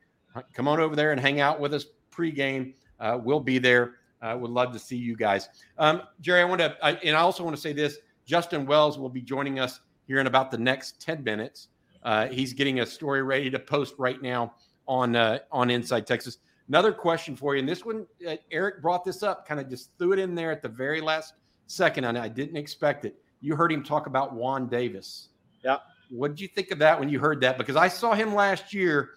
come 0.52 0.68
on 0.68 0.80
over 0.80 0.94
there 0.94 1.12
and 1.12 1.20
hang 1.20 1.40
out 1.40 1.60
with 1.60 1.74
us 1.74 1.86
pregame 2.10 2.74
uh, 3.00 3.18
we'll 3.22 3.40
be 3.40 3.58
there 3.58 3.96
Uh, 4.22 4.36
would 4.38 4.52
love 4.52 4.72
to 4.72 4.78
see 4.78 4.96
you 4.96 5.16
guys. 5.16 5.48
Um, 5.78 6.02
Jerry, 6.20 6.42
I 6.42 6.44
want 6.44 6.60
to, 6.60 6.76
I, 6.80 6.92
and 6.92 7.16
I 7.16 7.20
also 7.20 7.42
want 7.42 7.56
to 7.56 7.60
say 7.60 7.72
this 7.72 7.98
Justin 8.24 8.66
Wells 8.66 8.96
will 8.96 9.08
be 9.08 9.20
joining 9.20 9.58
us 9.58 9.80
here 10.06 10.20
in 10.20 10.28
about 10.28 10.52
the 10.52 10.58
next 10.58 11.00
10 11.00 11.24
minutes. 11.24 11.68
Uh, 12.04 12.28
he's 12.28 12.52
getting 12.52 12.78
a 12.80 12.86
story 12.86 13.24
ready 13.24 13.50
to 13.50 13.58
post 13.58 13.94
right 13.98 14.22
now 14.22 14.54
on 14.86 15.16
uh, 15.16 15.40
on 15.50 15.70
Inside 15.70 16.06
Texas. 16.06 16.38
Another 16.68 16.92
question 16.92 17.34
for 17.34 17.56
you, 17.56 17.58
and 17.58 17.68
this 17.68 17.84
one, 17.84 18.06
uh, 18.28 18.36
Eric 18.52 18.80
brought 18.80 19.04
this 19.04 19.24
up, 19.24 19.46
kind 19.46 19.58
of 19.58 19.68
just 19.68 19.90
threw 19.98 20.12
it 20.12 20.20
in 20.20 20.36
there 20.36 20.52
at 20.52 20.62
the 20.62 20.68
very 20.68 21.00
last 21.00 21.34
second, 21.72 22.04
and 22.04 22.16
I 22.18 22.28
didn't 22.28 22.56
expect 22.56 23.04
it. 23.04 23.16
You 23.40 23.56
heard 23.56 23.72
him 23.72 23.82
talk 23.82 24.06
about 24.06 24.34
Juan 24.34 24.68
Davis. 24.68 25.28
Yeah. 25.64 25.78
What 26.10 26.28
did 26.28 26.40
you 26.40 26.48
think 26.48 26.70
of 26.70 26.78
that 26.78 26.98
when 26.98 27.08
you 27.08 27.18
heard 27.18 27.40
that? 27.40 27.58
Because 27.58 27.76
I 27.76 27.88
saw 27.88 28.14
him 28.14 28.34
last 28.34 28.74
year, 28.74 29.10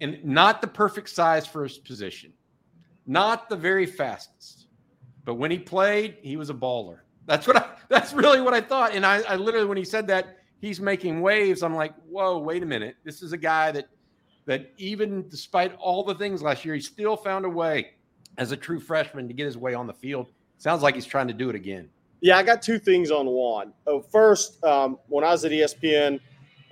and 0.00 0.22
not 0.24 0.60
the 0.60 0.66
perfect 0.66 1.08
size 1.08 1.46
for 1.46 1.62
his 1.62 1.78
position, 1.78 2.32
not 3.06 3.48
the 3.48 3.56
very 3.56 3.86
fastest, 3.86 4.66
but 5.24 5.34
when 5.34 5.50
he 5.50 5.58
played, 5.58 6.18
he 6.22 6.36
was 6.36 6.50
a 6.50 6.54
baller. 6.54 6.98
That's 7.26 7.46
what 7.46 7.56
I. 7.56 7.70
That's 7.88 8.14
really 8.14 8.40
what 8.40 8.54
I 8.54 8.60
thought. 8.60 8.94
And 8.94 9.04
I, 9.04 9.20
I 9.22 9.36
literally, 9.36 9.66
when 9.66 9.76
he 9.76 9.84
said 9.84 10.06
that, 10.06 10.38
he's 10.60 10.80
making 10.80 11.20
waves. 11.20 11.62
I'm 11.62 11.74
like, 11.74 11.94
whoa, 12.08 12.38
wait 12.38 12.62
a 12.62 12.66
minute. 12.66 12.96
This 13.04 13.22
is 13.22 13.32
a 13.32 13.36
guy 13.36 13.70
that 13.72 13.88
that 14.46 14.72
even 14.78 15.28
despite 15.28 15.74
all 15.76 16.04
the 16.04 16.14
things 16.14 16.42
last 16.42 16.64
year, 16.64 16.74
he 16.74 16.80
still 16.80 17.16
found 17.16 17.44
a 17.44 17.48
way 17.48 17.92
as 18.38 18.52
a 18.52 18.56
true 18.56 18.80
freshman 18.80 19.28
to 19.28 19.34
get 19.34 19.46
his 19.46 19.56
way 19.56 19.74
on 19.74 19.86
the 19.86 19.92
field. 19.92 20.28
Sounds 20.64 20.82
like 20.82 20.94
he's 20.94 21.04
trying 21.04 21.28
to 21.28 21.34
do 21.34 21.50
it 21.50 21.54
again. 21.54 21.90
Yeah, 22.22 22.38
I 22.38 22.42
got 22.42 22.62
two 22.62 22.78
things 22.78 23.10
on 23.10 23.26
Juan. 23.26 23.74
Oh, 23.86 24.00
first, 24.00 24.64
um, 24.64 24.98
when 25.08 25.22
I 25.22 25.28
was 25.28 25.44
at 25.44 25.52
ESPN 25.52 26.18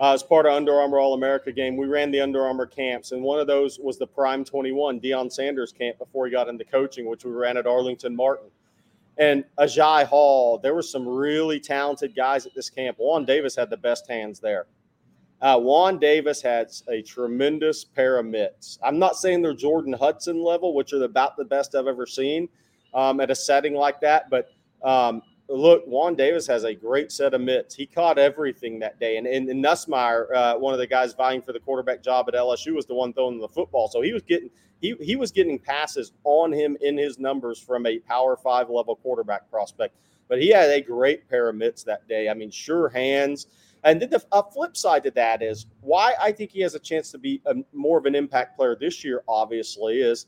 uh, 0.00 0.14
as 0.14 0.22
part 0.22 0.46
of 0.46 0.52
Under 0.55 0.81
Armour 0.81 0.98
All 0.98 1.12
America 1.12 1.52
game, 1.52 1.76
we 1.76 1.85
ran 1.85 2.11
the 2.11 2.18
Under 2.18 2.40
Armour 2.40 2.64
camps, 2.64 3.12
and 3.12 3.22
one 3.22 3.38
of 3.38 3.46
those 3.46 3.78
was 3.78 3.98
the 3.98 4.07
Prime 4.07 4.46
21 4.46 4.98
Deion 4.98 5.31
Sanders 5.31 5.74
camp 5.74 5.98
before 5.98 6.24
he 6.24 6.33
got 6.33 6.48
into 6.48 6.64
coaching, 6.64 7.07
which 7.07 7.26
we 7.26 7.33
ran 7.33 7.59
at 7.59 7.66
Arlington 7.66 8.16
Martin. 8.16 8.48
And 9.18 9.44
Agiye 9.59 10.07
Hall, 10.07 10.57
there 10.57 10.74
were 10.74 10.81
some 10.81 11.07
really 11.07 11.61
talented 11.61 12.16
guys 12.16 12.46
at 12.46 12.55
this 12.55 12.70
camp. 12.70 12.96
Juan 12.98 13.26
Davis 13.26 13.55
had 13.55 13.68
the 13.68 13.76
best 13.76 14.09
hands 14.09 14.40
there. 14.40 14.68
Uh, 15.42 15.59
Juan 15.59 15.98
Davis 15.98 16.40
has 16.40 16.83
a 16.88 17.02
tremendous 17.02 17.85
pair 17.85 18.18
of 18.18 18.24
mitts. 18.24 18.78
I'm 18.83 18.98
not 18.98 19.16
saying 19.16 19.42
they're 19.42 19.52
Jordan 19.52 19.92
Hudson 19.92 20.42
level, 20.42 20.74
which 20.74 20.94
are 20.94 21.05
about 21.05 21.37
the 21.37 21.44
best 21.44 21.74
I've 21.74 21.88
ever 21.88 22.07
seen 22.07 22.48
um, 22.94 23.20
at 23.20 23.31
a 23.31 23.35
setting 23.35 23.74
like 23.74 24.00
that. 24.00 24.31
But 24.31 24.50
um, 24.83 25.22
look, 25.48 25.85
Juan 25.87 26.14
Davis 26.14 26.46
has 26.46 26.64
a 26.64 26.74
great 26.74 27.12
set 27.12 27.35
of 27.35 27.40
mitts. 27.40 27.74
He 27.74 27.87
caught 27.87 28.18
everything 28.18 28.78
that 28.81 28.98
day. 28.98 29.16
And, 29.16 29.26
and, 29.26 29.48
and 29.48 29.64
Nussmeier, 29.64 30.35
uh, 30.35 30.57
one 30.57 30.72
of 30.72 30.78
the 30.78 30.87
guys 30.87 31.14
vying 31.14 31.42
for 31.42 31.52
the 31.52 31.61
quarterback 31.61 32.02
job 32.02 32.26
at 32.28 32.35
LSU, 32.35 32.74
was 32.74 32.87
the 32.87 32.94
one 32.94 33.12
throwing 33.12 33.38
the 33.38 33.48
football. 33.48 33.88
So 33.88 34.00
he 34.00 34.12
was 34.12 34.22
getting 34.22 34.50
he, 34.81 34.96
he 35.00 35.14
was 35.14 35.31
getting 35.31 35.61
passes 35.61 36.12
on 36.24 36.52
him 36.52 36.76
in 36.81 36.98
his 36.98 37.18
numbers 37.20 37.59
from 37.59 37.87
a 37.87 38.00
power 38.00 38.37
five 38.37 38.68
level 38.68 38.96
quarterback 38.96 39.48
prospect. 39.48 39.94
But 40.28 40.42
he 40.42 40.48
had 40.48 40.70
a 40.70 40.81
great 40.81 41.28
pair 41.28 41.48
of 41.48 41.55
mitts 41.55 41.85
that 41.85 42.09
day. 42.09 42.28
I 42.28 42.35
mean, 42.35 42.50
sure 42.50 42.88
hands. 42.88 43.46
And 43.85 44.00
then 44.00 44.11
the 44.11 44.20
flip 44.52 44.76
side 44.76 45.05
to 45.05 45.11
that 45.12 45.42
is 45.42 45.66
why 45.81 46.14
I 46.20 46.33
think 46.33 46.50
he 46.50 46.61
has 46.61 46.74
a 46.74 46.78
chance 46.78 47.11
to 47.12 47.18
be 47.18 47.40
a, 47.46 47.55
more 47.72 47.98
of 47.98 48.07
an 48.07 48.14
impact 48.14 48.57
player 48.57 48.76
this 48.78 49.05
year. 49.05 49.22
Obviously, 49.28 50.00
is 50.00 50.26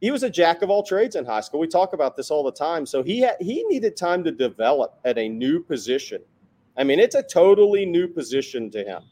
he 0.00 0.10
was 0.10 0.22
a 0.22 0.30
jack 0.30 0.62
of 0.62 0.70
all 0.70 0.82
trades 0.82 1.16
in 1.16 1.24
high 1.24 1.40
school. 1.40 1.60
We 1.60 1.68
talk 1.68 1.92
about 1.92 2.16
this 2.16 2.30
all 2.30 2.42
the 2.42 2.52
time. 2.52 2.86
So 2.86 3.02
he 3.02 3.20
had, 3.20 3.36
he 3.40 3.64
needed 3.64 3.96
time 3.96 4.24
to 4.24 4.30
develop 4.30 4.98
at 5.04 5.18
a 5.18 5.28
new 5.28 5.62
position. 5.62 6.22
I 6.76 6.84
mean, 6.84 6.98
it's 6.98 7.14
a 7.14 7.22
totally 7.22 7.86
new 7.86 8.08
position 8.08 8.70
to 8.72 8.84
him. 8.84 9.02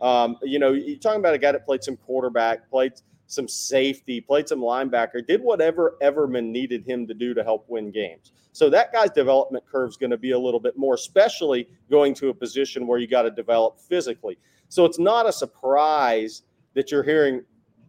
Um, 0.00 0.36
you 0.42 0.58
know, 0.58 0.72
you're 0.72 0.98
talking 0.98 1.20
about 1.20 1.34
a 1.34 1.38
guy 1.38 1.52
that 1.52 1.64
played 1.64 1.84
some 1.84 1.96
quarterback, 1.96 2.68
played 2.68 2.94
some 3.28 3.48
safety, 3.48 4.20
played 4.20 4.48
some 4.48 4.60
linebacker, 4.60 5.26
did 5.26 5.40
whatever 5.40 5.96
Everman 6.02 6.50
needed 6.50 6.84
him 6.84 7.06
to 7.06 7.14
do 7.14 7.32
to 7.34 7.44
help 7.44 7.64
win 7.68 7.90
games. 7.90 8.32
So 8.52 8.68
that 8.68 8.92
guy's 8.92 9.10
development 9.10 9.64
curve 9.64 9.88
is 9.88 9.96
going 9.96 10.10
to 10.10 10.18
be 10.18 10.32
a 10.32 10.38
little 10.38 10.60
bit 10.60 10.76
more, 10.76 10.94
especially 10.94 11.68
going 11.90 12.14
to 12.14 12.28
a 12.28 12.34
position 12.34 12.86
where 12.86 12.98
you 12.98 13.06
got 13.06 13.22
to 13.22 13.30
develop 13.30 13.80
physically. 13.80 14.38
So 14.68 14.84
it's 14.84 14.98
not 14.98 15.26
a 15.26 15.32
surprise 15.32 16.42
that 16.74 16.90
you're 16.90 17.02
hearing. 17.02 17.42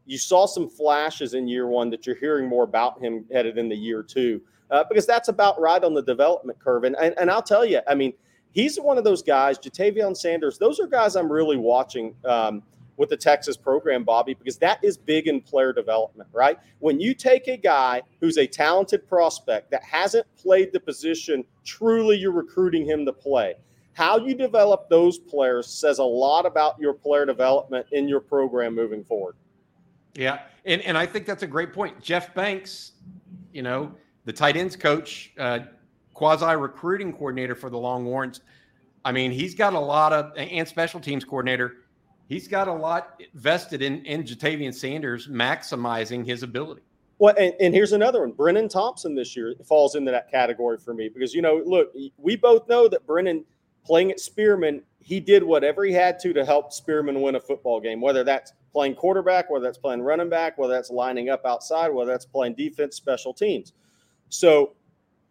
You 0.05 0.17
saw 0.17 0.45
some 0.45 0.69
flashes 0.69 1.33
in 1.33 1.47
year 1.47 1.67
one 1.67 1.89
that 1.91 2.05
you're 2.05 2.15
hearing 2.15 2.47
more 2.47 2.63
about 2.63 3.01
him 3.01 3.25
headed 3.31 3.57
into 3.57 3.75
year 3.75 4.03
two, 4.03 4.41
uh, 4.71 4.83
because 4.89 5.05
that's 5.05 5.29
about 5.29 5.59
right 5.59 5.83
on 5.83 5.93
the 5.93 6.03
development 6.03 6.59
curve. 6.59 6.83
And, 6.83 6.95
and 6.97 7.13
and 7.17 7.31
I'll 7.31 7.41
tell 7.43 7.65
you, 7.65 7.81
I 7.87 7.95
mean, 7.95 8.13
he's 8.51 8.77
one 8.77 8.97
of 8.97 9.03
those 9.03 9.21
guys. 9.23 9.57
Ja'Tavion 9.59 10.15
Sanders. 10.15 10.57
Those 10.57 10.79
are 10.79 10.87
guys 10.87 11.15
I'm 11.15 11.31
really 11.31 11.57
watching. 11.57 12.15
Um, 12.25 12.63
with 12.97 13.09
the 13.09 13.17
Texas 13.17 13.57
program, 13.57 14.03
Bobby, 14.03 14.33
because 14.33 14.57
that 14.57 14.83
is 14.83 14.97
big 14.97 15.27
in 15.27 15.41
player 15.41 15.73
development, 15.73 16.29
right? 16.31 16.59
When 16.79 16.99
you 16.99 17.13
take 17.13 17.47
a 17.47 17.57
guy 17.57 18.01
who's 18.21 18.37
a 18.37 18.45
talented 18.45 19.07
prospect 19.07 19.71
that 19.71 19.83
hasn't 19.83 20.27
played 20.35 20.71
the 20.71 20.79
position 20.79 21.43
truly 21.65 22.17
you're 22.17 22.31
recruiting 22.31 22.85
him 22.85 23.05
to 23.05 23.13
play, 23.13 23.55
how 23.93 24.17
you 24.17 24.35
develop 24.35 24.89
those 24.89 25.17
players 25.17 25.67
says 25.67 25.99
a 25.99 26.03
lot 26.03 26.45
about 26.45 26.79
your 26.79 26.93
player 26.93 27.25
development 27.25 27.85
in 27.91 28.07
your 28.07 28.19
program 28.19 28.75
moving 28.75 29.03
forward. 29.03 29.35
Yeah. 30.15 30.39
And, 30.65 30.81
and 30.81 30.97
I 30.97 31.05
think 31.05 31.25
that's 31.25 31.43
a 31.43 31.47
great 31.47 31.73
point. 31.73 32.01
Jeff 32.01 32.33
Banks, 32.33 32.93
you 33.51 33.61
know, 33.61 33.91
the 34.25 34.33
tight 34.33 34.55
ends 34.55 34.75
coach, 34.75 35.33
uh, 35.37 35.59
quasi 36.13 36.55
recruiting 36.55 37.11
coordinator 37.11 37.55
for 37.55 37.69
the 37.69 37.77
Longhorns. 37.77 38.41
I 39.03 39.11
mean, 39.11 39.31
he's 39.31 39.55
got 39.55 39.73
a 39.73 39.79
lot 39.79 40.13
of, 40.13 40.31
and 40.37 40.67
special 40.67 40.99
teams 40.99 41.25
coordinator 41.25 41.77
he's 42.27 42.47
got 42.47 42.67
a 42.67 42.73
lot 42.73 43.21
vested 43.33 43.81
in 43.81 44.03
in 44.05 44.23
Ja'Tavion 44.23 44.73
Sanders 44.73 45.27
maximizing 45.27 46.25
his 46.25 46.43
ability. 46.43 46.81
Well, 47.19 47.35
and, 47.37 47.53
and, 47.59 47.73
here's 47.73 47.93
another 47.93 48.21
one. 48.21 48.33
Brenen 48.33 48.69
Thompson 48.69 49.15
this 49.15 49.35
year 49.35 49.53
falls 49.65 49.95
into 49.95 50.11
that 50.11 50.29
category 50.29 50.77
for 50.77 50.93
me 50.93 51.09
because 51.09 51.33
you 51.33 51.41
know, 51.41 51.61
look, 51.65 51.93
we 52.17 52.35
both 52.35 52.67
know 52.67 52.87
that 52.87 53.05
Brenen 53.05 53.45
playing 53.85 54.11
at 54.11 54.19
Spearman, 54.19 54.81
he 54.99 55.19
did 55.19 55.43
whatever 55.43 55.85
he 55.85 55.93
had 55.93 56.19
to 56.19 56.33
to 56.33 56.43
help 56.43 56.73
Spearman 56.73 57.21
win 57.21 57.35
a 57.35 57.39
football 57.39 57.79
game, 57.79 58.01
whether 58.01 58.23
that's 58.23 58.53
playing 58.73 58.95
quarterback, 58.95 59.49
whether 59.49 59.63
that's 59.63 59.77
playing 59.77 60.01
running 60.01 60.29
back, 60.29 60.57
whether 60.57 60.73
that's 60.73 60.89
lining 60.89 61.29
up 61.29 61.45
outside, 61.45 61.89
whether 61.89 62.11
that's 62.11 62.25
playing 62.25 62.55
defense, 62.55 62.95
special 62.95 63.33
teams. 63.33 63.73
So, 64.29 64.73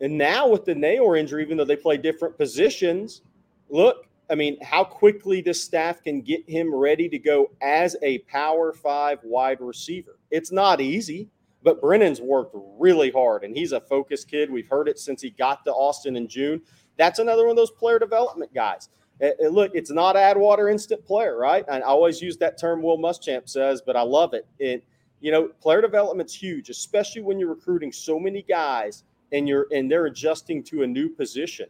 and 0.00 0.16
now 0.16 0.48
with 0.48 0.64
the 0.64 0.74
Neyor 0.74 1.18
injury, 1.18 1.42
even 1.42 1.57
though 1.57 1.64
they 1.64 1.76
play 1.76 1.96
different 1.96 2.38
positions, 2.38 3.22
look, 3.68 4.07
I 4.31 4.35
mean, 4.35 4.57
how 4.62 4.85
quickly 4.85 5.42
this 5.42 5.62
staff 5.62 6.02
can 6.02 6.22
get 6.22 6.48
him 6.48 6.74
ready 6.74 7.09
to 7.09 7.18
go 7.18 7.50
as 7.61 7.96
a 8.02 8.18
power 8.20 8.72
five 8.72 9.18
wide 9.24 9.61
receiver. 9.61 10.18
It's 10.31 10.52
not 10.52 10.81
easy, 10.81 11.28
but 11.62 11.83
Brenen's 11.83 12.20
worked 12.20 12.57
really 12.78 13.11
hard 13.11 13.44
and 13.44 13.57
he's 13.57 13.72
a 13.72 13.81
focused 13.81 14.31
kid. 14.31 14.50
We've 14.50 14.68
heard 14.68 14.88
it 14.88 14.98
since 14.98 15.20
he 15.20 15.31
got 15.31 15.64
to 15.64 15.72
Austin 15.72 16.16
in 16.16 16.28
June. 16.28 16.62
That's 16.96 17.18
another 17.18 17.42
one 17.42 17.50
of 17.50 17.57
those 17.57 17.70
player 17.72 17.98
development 17.98 18.55
guys. 18.55 18.88
And 19.22 19.54
look, 19.54 19.70
it's 19.74 19.90
not 19.90 20.16
Adwater 20.16 20.70
instant 20.70 21.04
player, 21.06 21.38
right? 21.38 21.64
I 21.70 21.80
always 21.80 22.20
use 22.20 22.37
that 22.38 22.58
term 22.58 22.82
Will 22.82 22.98
Muschamp 22.98 23.48
says, 23.48 23.80
but 23.80 23.96
I 23.96 24.02
love 24.02 24.35
it. 24.35 24.46
It, 24.58 24.85
you 25.20 25.30
know, 25.30 25.48
player 25.61 25.80
development's 25.80 26.35
huge, 26.35 26.68
especially 26.70 27.22
when 27.22 27.38
you're 27.38 27.48
recruiting 27.48 27.92
so 27.92 28.18
many 28.18 28.42
guys 28.42 29.04
and 29.30 29.48
you're 29.48 29.68
and 29.72 29.88
they're 29.88 30.06
adjusting 30.06 30.64
to 30.64 30.82
a 30.82 30.87
new 30.87 31.08
position. 31.08 31.66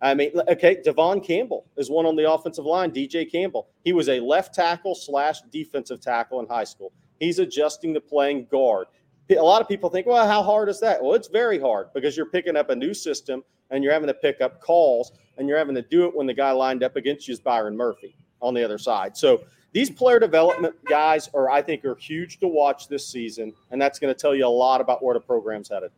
I 0.00 0.14
mean, 0.14 0.32
okay, 0.48 0.80
Devon 0.82 1.20
Campbell 1.20 1.66
is 1.76 1.90
one 1.90 2.06
on 2.06 2.16
the 2.16 2.30
offensive 2.30 2.64
line. 2.64 2.92
DJ 2.92 3.30
Campbell, 3.30 3.68
he 3.84 3.92
was 3.92 4.08
a 4.08 4.20
left 4.20 4.54
tackle 4.54 4.94
slash 4.94 5.42
defensive 5.52 6.00
tackle 6.00 6.40
in 6.40 6.46
high 6.46 6.64
school. 6.64 6.92
He's 7.18 7.38
adjusting 7.38 7.94
to 7.94 8.00
playing 8.00 8.46
guard. 8.50 8.86
A 9.30 9.34
lot 9.36 9.62
of 9.62 9.68
people 9.68 9.88
think, 9.90 10.06
well, 10.06 10.26
how 10.26 10.42
hard 10.42 10.68
is 10.68 10.80
that? 10.80 11.02
Well, 11.02 11.14
it's 11.14 11.28
very 11.28 11.58
hard 11.58 11.92
because 11.94 12.16
you're 12.16 12.26
picking 12.26 12.56
up 12.56 12.70
a 12.70 12.76
new 12.76 12.92
system 12.92 13.42
and 13.70 13.82
you're 13.82 13.92
having 13.92 14.08
to 14.08 14.14
pick 14.14 14.40
up 14.40 14.60
calls 14.60 15.12
and 15.36 15.48
you're 15.48 15.58
having 15.58 15.74
to 15.74 15.82
do 15.82 16.04
it 16.06 16.14
when 16.14 16.26
the 16.26 16.34
guy 16.34 16.50
lined 16.50 16.82
up 16.82 16.96
against 16.96 17.28
you 17.28 17.32
is 17.32 17.40
Byron 17.40 17.76
Murphy 17.76 18.16
on 18.40 18.54
the 18.54 18.64
other 18.64 18.78
side. 18.78 19.16
So 19.16 19.42
these 19.72 19.90
player 19.90 20.18
development 20.18 20.74
guys 20.88 21.30
are, 21.34 21.50
I 21.50 21.62
think, 21.62 21.84
are 21.84 21.94
huge 21.94 22.38
to 22.40 22.48
watch 22.48 22.88
this 22.88 23.06
season, 23.06 23.54
and 23.70 23.80
that's 23.80 23.98
going 23.98 24.12
to 24.12 24.18
tell 24.18 24.34
you 24.34 24.46
a 24.46 24.48
lot 24.48 24.80
about 24.80 25.02
where 25.02 25.14
the 25.14 25.20
program's 25.20 25.68
headed. 25.68 25.90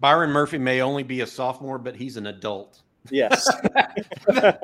Byron 0.00 0.30
Murphy 0.30 0.58
may 0.58 0.82
only 0.82 1.02
be 1.02 1.22
a 1.22 1.26
sophomore, 1.26 1.78
but 1.78 1.96
he's 1.96 2.16
an 2.16 2.26
adult. 2.26 2.82
Yes. 3.10 3.48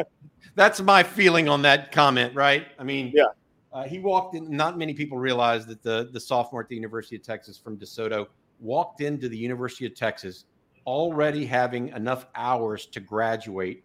That's 0.55 0.81
my 0.83 1.03
feeling 1.03 1.49
on 1.49 1.63
that 1.63 1.93
comment, 1.93 2.35
right? 2.35 2.67
I 2.79 2.85
mean, 2.85 3.13
yeah. 3.15 3.27
Uh, 3.73 3.85
he 3.85 3.99
walked 3.99 4.35
in. 4.35 4.55
Not 4.55 4.77
many 4.77 4.93
people 4.93 5.17
realize 5.17 5.65
that 5.67 5.83
the 5.83 6.11
the 6.13 6.21
sophomore 6.21 6.61
at 6.61 6.69
the 6.69 6.75
University 6.75 7.17
of 7.17 7.23
Texas 7.23 7.57
from 7.57 7.79
DeSoto 7.79 8.27
walked 8.61 9.01
into 9.01 9.31
the 9.31 9.37
University 9.37 9.87
of 9.87 9.95
Texas 9.95 10.45
already 10.87 11.47
having 11.47 11.89
enough 11.89 12.27
hours 12.35 12.85
to 12.87 13.01
graduate 13.01 13.85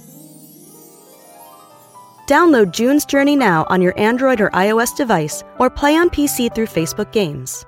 Download 2.31 2.71
June's 2.71 3.03
Journey 3.03 3.35
now 3.35 3.65
on 3.67 3.81
your 3.81 3.93
Android 3.99 4.39
or 4.39 4.49
iOS 4.51 4.95
device 4.95 5.43
or 5.59 5.69
play 5.69 5.97
on 5.97 6.09
PC 6.09 6.55
through 6.55 6.67
Facebook 6.67 7.11
Games. 7.11 7.65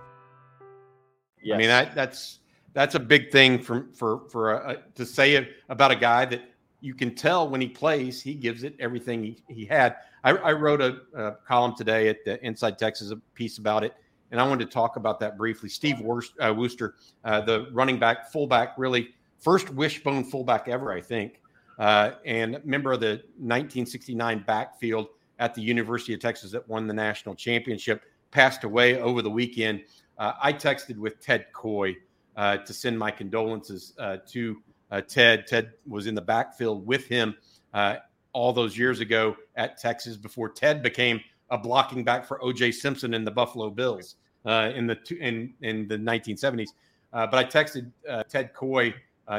Yes. 1.42 1.56
I 1.56 1.58
mean 1.58 1.68
that 1.68 1.94
that's 1.94 2.40
that's 2.72 2.96
a 2.96 3.00
big 3.02 3.30
thing 3.30 3.62
for 3.62 3.88
for 3.94 4.22
for 4.30 4.54
a, 4.54 4.78
to 4.96 5.06
say 5.06 5.50
about 5.68 5.92
a 5.92 5.98
guy 5.98 6.24
that 6.24 6.44
you 6.80 6.94
can 6.94 7.14
tell 7.14 7.50
when 7.50 7.60
he 7.60 7.68
plays, 7.68 8.22
he 8.22 8.34
gives 8.34 8.64
it 8.64 8.74
everything 8.80 9.22
he, 9.22 9.44
he 9.50 9.66
had. 9.66 9.98
I, 10.24 10.32
I 10.32 10.54
wrote 10.54 10.80
a, 10.80 11.02
a, 11.14 11.34
column 11.46 11.76
today 11.76 12.08
at 12.08 12.24
the 12.24 12.42
Inside 12.42 12.80
Texas, 12.80 13.12
a 13.12 13.18
piece 13.34 13.58
about 13.58 13.84
it, 13.84 13.94
and 14.32 14.40
I 14.40 14.48
wanted 14.48 14.64
to 14.68 14.72
talk 14.72 14.96
about 14.96 15.20
that 15.20 15.38
briefly. 15.38 15.68
Steve 15.68 16.00
uh, 16.00 16.54
Worster, 16.54 16.96
uh, 17.26 17.42
the 17.42 17.68
running 17.74 18.00
back, 18.00 18.32
fullback, 18.32 18.78
really 18.78 19.10
first 19.40 19.70
wishbone 19.72 20.24
fullback 20.24 20.70
ever, 20.70 20.94
I 20.94 21.02
think, 21.02 21.42
uh, 21.80 22.12
and 22.26 22.64
member 22.64 22.94
of 22.94 23.00
the 23.00 23.24
1969 23.38 24.44
backfield 24.46 25.08
at 25.40 25.56
the 25.56 25.62
University 25.62 26.14
of 26.14 26.20
Texas 26.20 26.52
that 26.52 26.68
won 26.70 26.88
the 26.88 26.94
national 26.94 27.36
championship, 27.36 28.04
passed 28.32 28.64
away 28.64 29.00
over 29.00 29.22
the 29.22 29.30
weekend. 29.30 29.84
Uh, 30.18 30.34
I 30.42 30.54
texted 30.54 30.98
with 30.98 31.20
Ted 31.20 31.48
Koy 31.54 31.96
uh, 32.36 32.58
to 32.58 32.74
send 32.74 32.98
my 32.98 33.12
condolences 33.12 33.94
uh, 33.98 34.18
to 34.28 34.62
uh, 34.92 35.02
Ted. 35.02 35.48
Ted 35.48 35.74
was 35.88 36.08
in 36.08 36.16
the 36.16 36.22
backfield 36.22 36.86
with 36.86 37.08
him 37.08 37.36
uh, 37.74 37.98
all 38.32 38.54
those 38.54 38.78
years 38.78 39.00
ago 39.00 39.36
at 39.56 39.78
Texas 39.78 40.18
before 40.18 40.50
Ted 40.50 40.82
became 40.82 41.20
a 41.50 41.58
blocking 41.58 42.04
back 42.04 42.26
for 42.26 42.44
O.J. 42.44 42.72
Simpson 42.72 43.14
in 43.14 43.24
the 43.24 43.32
Buffalo 43.32 43.70
Bills 43.70 44.16
in 44.46 44.88
the 44.88 44.98
in 45.20 45.54
in 45.62 45.88
the 45.88 45.98
1970s. 45.98 46.70
Uh, 47.12 47.28
but 47.28 47.38
I 47.38 47.44
texted 47.44 47.92
Ted 48.30 48.54
Koy, 48.54 48.94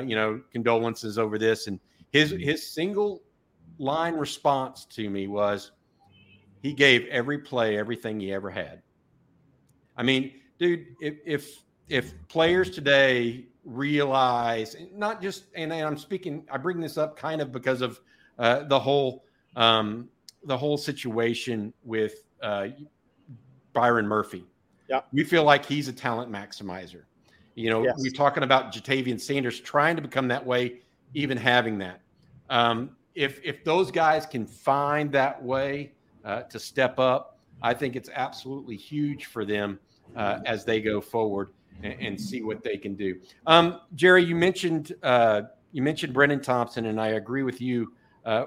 you 0.04 0.14
know, 0.14 0.40
condolences 0.52 1.18
over 1.18 1.38
this, 1.38 1.66
and 1.66 1.80
his 2.14 2.30
his 2.30 2.64
single 2.64 3.22
line 3.78 4.14
response 4.14 4.84
to 4.84 5.10
me 5.10 5.26
was, 5.26 5.72
he 6.62 6.72
gave 6.72 7.06
every 7.08 7.38
play 7.38 7.76
everything 7.76 8.20
he 8.20 8.32
ever 8.32 8.50
had. 8.50 8.82
I 9.96 10.04
mean, 10.04 10.32
dude, 10.58 10.86
if 11.00 11.16
if 11.26 11.64
if 11.88 12.14
players 12.28 12.70
today 12.70 13.46
realize 13.64 14.76
not 14.92 15.22
just 15.22 15.44
and 15.54 15.72
i'm 15.72 15.96
speaking 15.96 16.44
i 16.50 16.56
bring 16.58 16.80
this 16.80 16.98
up 16.98 17.16
kind 17.16 17.40
of 17.40 17.50
because 17.50 17.80
of 17.80 17.98
uh, 18.38 18.62
the 18.64 18.78
whole 18.78 19.24
um, 19.56 20.08
the 20.44 20.56
whole 20.56 20.76
situation 20.76 21.72
with 21.82 22.24
uh, 22.42 22.66
byron 23.72 24.06
murphy. 24.06 24.44
Yeah. 24.90 25.00
We 25.12 25.24
feel 25.24 25.44
like 25.44 25.64
he's 25.64 25.88
a 25.88 25.92
talent 25.94 26.30
maximizer. 26.30 27.04
You 27.54 27.70
know 27.70 27.82
yes. 27.82 27.94
we're 27.98 28.12
talking 28.12 28.42
about 28.42 28.72
ja'tavion 28.72 29.20
sanders 29.20 29.60
trying 29.60 29.96
to 29.96 30.02
become 30.02 30.28
that 30.28 30.44
way 30.44 30.80
even 31.14 31.38
having 31.38 31.78
that 31.78 32.00
um, 32.50 32.90
if 33.14 33.40
if 33.44 33.64
those 33.64 33.90
guys 33.90 34.26
can 34.26 34.46
find 34.46 35.10
that 35.12 35.42
way 35.42 35.92
uh, 36.24 36.42
to 36.42 36.58
step 36.58 36.98
up 36.98 37.38
i 37.62 37.72
think 37.72 37.96
it's 37.96 38.10
absolutely 38.14 38.76
huge 38.76 39.26
for 39.26 39.44
them 39.44 39.78
uh, 40.16 40.40
as 40.46 40.64
they 40.64 40.80
go 40.80 41.00
forward 41.00 41.50
and, 41.82 41.94
and 42.00 42.20
see 42.20 42.42
what 42.42 42.62
they 42.62 42.76
can 42.76 42.94
do. 42.94 43.18
Um, 43.46 43.80
Jerry, 43.94 44.24
you 44.24 44.34
mentioned 44.34 44.94
uh, 45.02 45.42
you 45.72 45.82
mentioned 45.82 46.14
Brenen 46.14 46.42
Thompson, 46.42 46.86
and 46.86 47.00
I 47.00 47.08
agree 47.08 47.42
with 47.42 47.60
you 47.60 47.92
uh, 48.24 48.46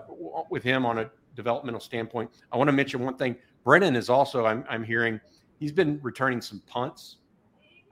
with 0.49 0.63
him 0.63 0.85
on 0.85 0.99
a 0.99 1.09
developmental 1.35 1.81
standpoint. 1.81 2.31
I 2.51 2.57
want 2.57 2.67
to 2.69 2.73
mention 2.73 3.01
one 3.01 3.15
thing. 3.15 3.35
Brenen 3.65 3.95
is 3.95 4.09
also 4.09 4.45
I'm, 4.45 4.63
I'm 4.69 4.83
hearing 4.83 5.19
he's 5.59 5.71
been 5.71 5.99
returning 6.01 6.41
some 6.41 6.61
punts 6.67 7.17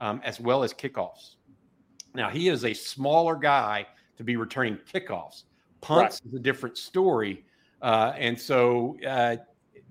um, 0.00 0.20
as 0.24 0.40
well 0.40 0.64
as 0.64 0.72
kickoffs. 0.72 1.36
Now 2.14 2.30
he 2.30 2.48
is 2.48 2.64
a 2.64 2.72
smaller 2.72 3.36
guy 3.36 3.86
to 4.16 4.24
be 4.24 4.36
returning 4.36 4.78
kickoffs. 4.92 5.44
Punts 5.80 6.20
right. 6.24 6.32
is 6.32 6.38
a 6.38 6.42
different 6.42 6.78
story, 6.78 7.44
uh, 7.82 8.12
and 8.16 8.38
so 8.38 8.96
uh, 9.06 9.36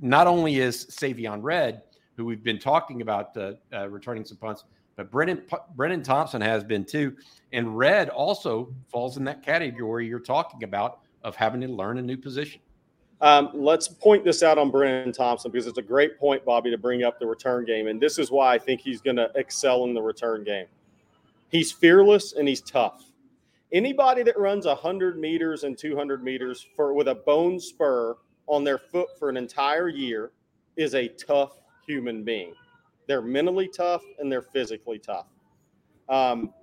not 0.01 0.27
only 0.27 0.57
is 0.57 0.85
Savion 0.87 1.39
Red, 1.41 1.83
who 2.17 2.25
we've 2.25 2.43
been 2.43 2.59
talking 2.59 3.01
about 3.01 3.35
uh, 3.37 3.53
uh, 3.73 3.87
returning 3.89 4.25
some 4.25 4.37
punts, 4.37 4.63
but 4.95 5.11
Brennan 5.11 5.43
Brenen 5.75 6.03
Thompson 6.03 6.41
has 6.41 6.63
been 6.63 6.85
too, 6.85 7.15
and 7.53 7.77
Red 7.77 8.09
also 8.09 8.73
falls 8.91 9.17
in 9.17 9.23
that 9.25 9.43
category 9.43 10.07
you're 10.07 10.19
talking 10.19 10.63
about 10.63 10.99
of 11.23 11.35
having 11.35 11.61
to 11.61 11.67
learn 11.67 11.97
a 11.97 12.01
new 12.01 12.17
position. 12.17 12.61
Um, 13.21 13.49
let's 13.53 13.87
point 13.87 14.23
this 14.23 14.43
out 14.43 14.57
on 14.57 14.71
Brenen 14.71 15.13
Thompson 15.13 15.51
because 15.51 15.67
it's 15.67 15.77
a 15.77 15.81
great 15.83 16.19
point, 16.19 16.43
Bobby, 16.43 16.69
to 16.69 16.77
bring 16.77 17.03
up 17.03 17.19
the 17.19 17.25
return 17.25 17.65
game, 17.65 17.87
and 17.87 17.99
this 17.99 18.19
is 18.19 18.29
why 18.29 18.53
I 18.53 18.59
think 18.59 18.81
he's 18.81 19.01
going 19.01 19.15
to 19.15 19.31
excel 19.35 19.85
in 19.85 19.93
the 19.93 20.01
return 20.01 20.43
game. 20.43 20.67
He's 21.49 21.71
fearless 21.71 22.33
and 22.33 22.47
he's 22.47 22.61
tough. 22.61 23.05
Anybody 23.73 24.23
that 24.23 24.37
runs 24.37 24.65
100 24.65 25.19
meters 25.19 25.63
and 25.63 25.77
200 25.77 26.23
meters 26.23 26.65
for 26.75 26.93
with 26.93 27.07
a 27.07 27.15
bone 27.15 27.59
spur 27.59 28.15
on 28.47 28.63
their 28.63 28.77
foot 28.77 29.07
for 29.17 29.29
an 29.29 29.37
entire 29.37 29.89
year 29.89 30.31
is 30.77 30.93
a 30.93 31.07
tough 31.07 31.57
human 31.87 32.23
being. 32.23 32.53
They're 33.07 33.21
mentally 33.21 33.67
tough 33.67 34.03
and 34.19 34.31
they're 34.31 34.41
physically 34.41 34.99
tough. 34.99 35.27
Um, 36.09 36.53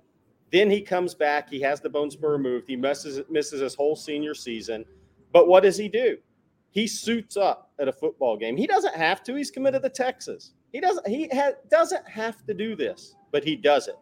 then 0.51 0.69
he 0.69 0.81
comes 0.81 1.15
back. 1.15 1.49
He 1.49 1.59
has 1.61 1.81
the 1.81 1.89
bone 1.89 2.11
spur 2.11 2.31
removed. 2.31 2.67
He 2.67 2.75
misses 2.75 3.21
misses 3.29 3.59
his 3.59 3.75
whole 3.75 3.95
senior 3.95 4.33
season. 4.33 4.85
But 5.31 5.47
what 5.47 5.63
does 5.63 5.77
he 5.77 5.89
do? 5.89 6.17
He 6.69 6.87
suits 6.87 7.37
up 7.37 7.71
at 7.79 7.87
a 7.87 7.91
football 7.93 8.37
game. 8.37 8.55
He 8.55 8.67
doesn't 8.67 8.95
have 8.95 9.23
to. 9.23 9.35
He's 9.35 9.51
committed 9.51 9.81
to 9.83 9.89
Texas. 9.89 10.53
He 10.71 10.79
doesn't. 10.79 11.07
He 11.07 11.27
ha- 11.33 11.53
doesn't 11.69 12.07
have 12.07 12.45
to 12.45 12.53
do 12.53 12.75
this, 12.75 13.15
but 13.31 13.43
he 13.43 13.55
does 13.55 13.87
it. 13.87 13.95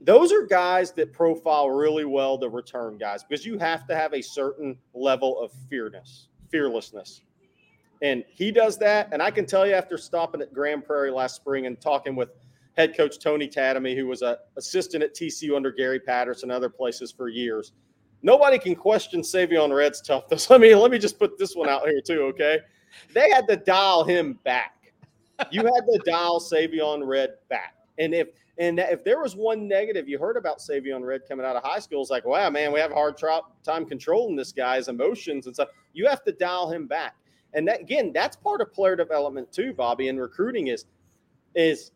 Those 0.00 0.32
are 0.32 0.42
guys 0.42 0.92
that 0.92 1.12
profile 1.12 1.70
really 1.70 2.04
well 2.04 2.36
the 2.36 2.48
return 2.48 2.98
guys 2.98 3.24
because 3.24 3.46
you 3.46 3.58
have 3.58 3.86
to 3.86 3.96
have 3.96 4.12
a 4.12 4.22
certain 4.22 4.76
level 4.94 5.40
of 5.40 5.52
fearness, 5.70 6.28
fearlessness. 6.50 7.22
And 8.02 8.24
he 8.28 8.50
does 8.50 8.78
that. 8.78 9.08
And 9.12 9.22
I 9.22 9.30
can 9.30 9.46
tell 9.46 9.66
you 9.66 9.72
after 9.72 9.96
stopping 9.96 10.42
at 10.42 10.52
Grand 10.52 10.84
Prairie 10.84 11.10
last 11.10 11.36
spring 11.36 11.66
and 11.66 11.80
talking 11.80 12.14
with 12.14 12.28
head 12.76 12.96
coach 12.96 13.18
Tony 13.18 13.48
Tademy, 13.48 13.96
who 13.96 14.06
was 14.06 14.22
an 14.22 14.36
assistant 14.56 15.02
at 15.02 15.14
TCU 15.14 15.56
under 15.56 15.72
Gary 15.72 15.98
Patterson, 15.98 16.50
and 16.50 16.56
other 16.56 16.68
places 16.68 17.10
for 17.10 17.28
years. 17.28 17.72
Nobody 18.22 18.58
can 18.58 18.74
question 18.74 19.22
Savion 19.22 19.74
Red's 19.74 20.00
toughness. 20.00 20.50
Let 20.50 20.60
me 20.60 20.74
let 20.74 20.90
me 20.90 20.98
just 20.98 21.18
put 21.18 21.38
this 21.38 21.54
one 21.54 21.68
out 21.68 21.86
here 21.86 22.00
too, 22.00 22.22
okay? 22.24 22.58
They 23.12 23.30
had 23.30 23.46
to 23.48 23.56
dial 23.56 24.04
him 24.04 24.38
back. 24.44 24.92
You 25.50 25.62
had 25.62 25.86
to 25.92 26.00
dial 26.04 26.40
Savion 26.40 27.06
Red 27.06 27.30
back. 27.48 27.74
And 27.98 28.14
if 28.14 28.28
and 28.58 28.78
if 28.78 29.04
there 29.04 29.20
was 29.20 29.36
one 29.36 29.68
negative 29.68 30.08
you 30.08 30.18
heard 30.18 30.36
about 30.36 30.58
Savion 30.58 31.04
Red 31.04 31.22
coming 31.28 31.44
out 31.44 31.56
of 31.56 31.62
high 31.62 31.78
school, 31.78 32.00
it's 32.00 32.10
like, 32.10 32.24
wow, 32.24 32.48
man, 32.48 32.72
we 32.72 32.80
have 32.80 32.90
a 32.90 32.94
hard 32.94 33.20
time 33.62 33.84
controlling 33.84 34.34
this 34.34 34.52
guy's 34.52 34.88
emotions 34.88 35.46
and 35.46 35.54
stuff. 35.54 35.68
You 35.92 36.06
have 36.08 36.24
to 36.24 36.32
dial 36.32 36.70
him 36.70 36.86
back. 36.86 37.16
And 37.52 37.68
that 37.68 37.80
again, 37.80 38.12
that's 38.12 38.36
part 38.36 38.60
of 38.60 38.72
player 38.72 38.96
development 38.96 39.52
too, 39.52 39.72
Bobby. 39.72 40.08
And 40.08 40.18
recruiting 40.18 40.68
is 40.68 40.86
is 41.54 41.92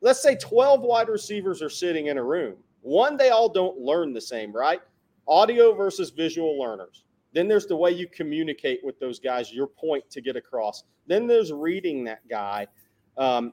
let's 0.00 0.22
say 0.22 0.36
12 0.36 0.80
wide 0.82 1.08
receivers 1.08 1.62
are 1.62 1.70
sitting 1.70 2.06
in 2.06 2.18
a 2.18 2.24
room. 2.24 2.56
One, 2.82 3.16
they 3.16 3.30
all 3.30 3.48
don't 3.48 3.78
learn 3.78 4.12
the 4.12 4.20
same, 4.20 4.52
right? 4.52 4.80
Audio 5.26 5.74
versus 5.74 6.10
visual 6.10 6.58
learners. 6.58 7.04
Then 7.34 7.48
there's 7.48 7.66
the 7.66 7.76
way 7.76 7.90
you 7.90 8.06
communicate 8.08 8.80
with 8.82 8.98
those 8.98 9.18
guys, 9.18 9.52
your 9.52 9.66
point 9.66 10.08
to 10.10 10.20
get 10.20 10.36
across. 10.36 10.84
Then 11.06 11.26
there's 11.26 11.52
reading 11.52 12.04
that 12.04 12.26
guy. 12.28 12.66
Um, 13.16 13.52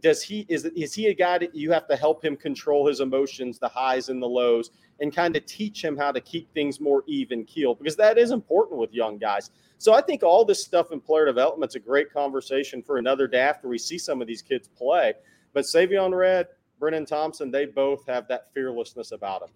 does 0.00 0.22
he 0.22 0.46
is 0.48 0.64
is 0.64 0.94
he 0.94 1.06
a 1.06 1.14
guy 1.14 1.38
that 1.38 1.54
you 1.54 1.70
have 1.72 1.86
to 1.88 1.96
help 1.96 2.24
him 2.24 2.36
control 2.36 2.86
his 2.86 3.00
emotions, 3.00 3.58
the 3.58 3.68
highs 3.68 4.08
and 4.08 4.22
the 4.22 4.26
lows, 4.26 4.70
and 5.00 5.14
kind 5.14 5.36
of 5.36 5.44
teach 5.46 5.84
him 5.84 5.96
how 5.96 6.12
to 6.12 6.20
keep 6.20 6.52
things 6.52 6.80
more 6.80 7.04
even 7.06 7.44
keel 7.44 7.74
because 7.74 7.96
that 7.96 8.18
is 8.18 8.30
important 8.30 8.78
with 8.78 8.92
young 8.92 9.18
guys. 9.18 9.50
So 9.78 9.94
I 9.94 10.00
think 10.00 10.22
all 10.22 10.44
this 10.44 10.64
stuff 10.64 10.90
in 10.92 11.00
player 11.00 11.24
development 11.24 11.70
is 11.70 11.76
a 11.76 11.80
great 11.80 12.12
conversation 12.12 12.82
for 12.82 12.98
another 12.98 13.26
day 13.28 13.40
after 13.40 13.68
we 13.68 13.78
see 13.78 13.98
some 13.98 14.20
of 14.20 14.26
these 14.26 14.42
kids 14.42 14.68
play. 14.68 15.14
But 15.52 15.64
Savion 15.64 16.16
Red, 16.16 16.48
Brenen 16.80 17.06
Thompson, 17.06 17.50
they 17.50 17.66
both 17.66 18.06
have 18.06 18.26
that 18.28 18.52
fearlessness 18.52 19.12
about 19.12 19.40
them. 19.40 19.50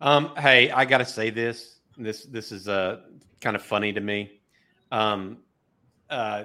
Um, 0.00 0.32
hey, 0.36 0.70
I 0.70 0.84
got 0.84 0.98
to 0.98 1.04
say 1.04 1.30
this. 1.30 1.80
This 1.98 2.24
this 2.24 2.52
is 2.52 2.68
uh, 2.68 3.00
kind 3.40 3.56
of 3.56 3.62
funny 3.62 3.92
to 3.92 4.00
me. 4.00 4.40
Um, 4.92 5.38
uh, 6.10 6.44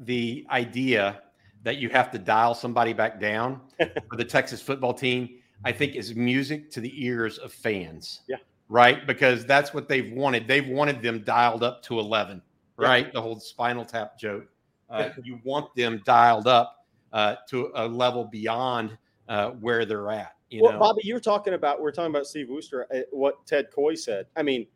the 0.00 0.46
idea 0.50 1.22
that 1.62 1.78
you 1.78 1.88
have 1.90 2.10
to 2.10 2.18
dial 2.18 2.54
somebody 2.54 2.92
back 2.92 3.20
down 3.20 3.60
for 3.78 4.16
the 4.16 4.24
Texas 4.24 4.60
football 4.60 4.92
team, 4.92 5.38
I 5.64 5.72
think 5.72 5.94
is 5.94 6.14
music 6.14 6.70
to 6.72 6.80
the 6.80 6.92
ears 7.04 7.38
of 7.38 7.52
fans. 7.52 8.22
Yeah. 8.28 8.36
Right. 8.68 9.06
Because 9.06 9.44
that's 9.44 9.74
what 9.74 9.88
they've 9.88 10.12
wanted. 10.12 10.48
They've 10.48 10.66
wanted 10.66 11.02
them 11.02 11.22
dialed 11.24 11.62
up 11.62 11.82
to 11.84 12.00
11, 12.00 12.42
right? 12.76 13.06
Yeah. 13.06 13.12
The 13.12 13.22
whole 13.22 13.38
spinal 13.38 13.84
tap 13.84 14.18
joke. 14.18 14.46
Uh, 14.90 15.10
you 15.22 15.40
want 15.44 15.74
them 15.74 16.02
dialed 16.04 16.46
up 16.46 16.86
uh, 17.12 17.36
to 17.48 17.70
a 17.74 17.86
level 17.86 18.24
beyond 18.24 18.96
uh, 19.28 19.50
where 19.50 19.84
they're 19.84 20.10
at. 20.10 20.34
You 20.50 20.62
well, 20.62 20.72
know? 20.72 20.78
Bobby, 20.78 21.00
you 21.04 21.14
were 21.14 21.20
talking 21.20 21.54
about, 21.54 21.80
we 21.80 21.88
are 21.88 21.92
talking 21.92 22.10
about 22.10 22.26
Steve 22.26 22.50
Worster, 22.50 22.86
uh, 22.94 23.00
what 23.10 23.46
Ted 23.46 23.70
Koy 23.70 23.94
said. 23.94 24.26
I 24.36 24.42
mean, 24.42 24.66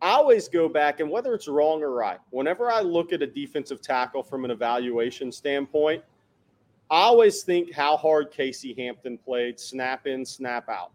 I 0.00 0.10
always 0.10 0.48
go 0.48 0.68
back, 0.68 1.00
and 1.00 1.10
whether 1.10 1.34
it's 1.34 1.48
wrong 1.48 1.82
or 1.82 1.90
right, 1.90 2.18
whenever 2.30 2.70
I 2.70 2.80
look 2.80 3.12
at 3.12 3.22
a 3.22 3.26
defensive 3.26 3.80
tackle 3.80 4.22
from 4.22 4.44
an 4.44 4.50
evaluation 4.50 5.32
standpoint, 5.32 6.04
I 6.90 7.02
always 7.02 7.42
think 7.42 7.72
how 7.72 7.96
hard 7.96 8.30
Casey 8.30 8.74
Hampton 8.74 9.18
played, 9.18 9.58
snap 9.58 10.06
in, 10.06 10.24
snap 10.24 10.68
out. 10.68 10.92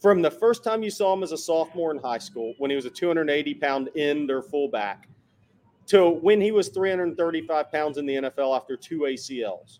from 0.00 0.20
the 0.22 0.30
first 0.30 0.62
time 0.62 0.82
you 0.82 0.90
saw 0.90 1.14
him 1.14 1.22
as 1.22 1.32
a 1.32 1.36
sophomore 1.36 1.90
in 1.90 1.98
high 1.98 2.18
school 2.18 2.54
when 2.58 2.70
he 2.70 2.76
was 2.76 2.84
a 2.84 2.90
280 2.90 3.54
pound 3.54 3.88
end 3.96 4.30
or 4.30 4.42
fullback 4.42 5.08
to 5.86 6.10
when 6.10 6.40
he 6.40 6.52
was 6.52 6.68
335 6.68 7.72
pounds 7.72 7.98
in 7.98 8.06
the 8.06 8.14
NFL 8.14 8.56
after 8.56 8.76
two 8.76 9.00
ACLs. 9.00 9.78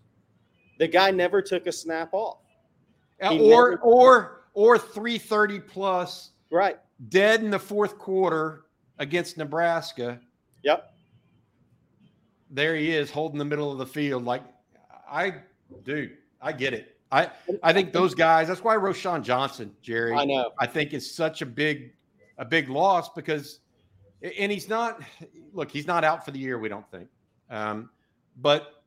The 0.79 0.87
guy 0.87 1.11
never 1.11 1.41
took 1.41 1.67
a 1.67 1.71
snap 1.71 2.09
off. 2.13 2.39
Uh, 3.21 3.31
he 3.31 3.39
or 3.53 3.71
never, 3.71 3.81
or 3.81 4.41
or 4.53 4.77
330 4.77 5.59
plus. 5.61 6.31
Right. 6.51 6.79
Dead 7.09 7.43
in 7.43 7.49
the 7.49 7.59
fourth 7.59 7.97
quarter 7.97 8.65
against 8.99 9.37
Nebraska. 9.37 10.19
Yep. 10.63 10.91
There 12.51 12.75
he 12.75 12.91
is 12.91 13.11
holding 13.11 13.37
the 13.37 13.45
middle 13.45 13.71
of 13.71 13.77
the 13.77 13.85
field 13.85 14.25
like 14.25 14.43
I 15.09 15.35
do. 15.83 16.09
I 16.41 16.51
get 16.51 16.73
it. 16.73 16.95
I 17.11 17.29
I 17.63 17.73
think 17.73 17.93
those 17.93 18.13
guys. 18.15 18.47
That's 18.47 18.63
why 18.63 18.75
Roschon 18.75 19.23
Johnson, 19.23 19.73
Jerry. 19.81 20.13
I 20.13 20.25
know. 20.25 20.51
I 20.59 20.67
think 20.67 20.93
is 20.93 21.09
such 21.09 21.41
a 21.41 21.45
big 21.45 21.93
a 22.37 22.45
big 22.45 22.69
loss 22.69 23.09
because, 23.09 23.59
and 24.21 24.51
he's 24.51 24.67
not. 24.67 25.01
Look, 25.53 25.71
he's 25.71 25.87
not 25.87 26.03
out 26.03 26.25
for 26.25 26.31
the 26.31 26.39
year. 26.39 26.59
We 26.59 26.67
don't 26.67 26.89
think, 26.91 27.07
um, 27.49 27.89
but 28.41 28.83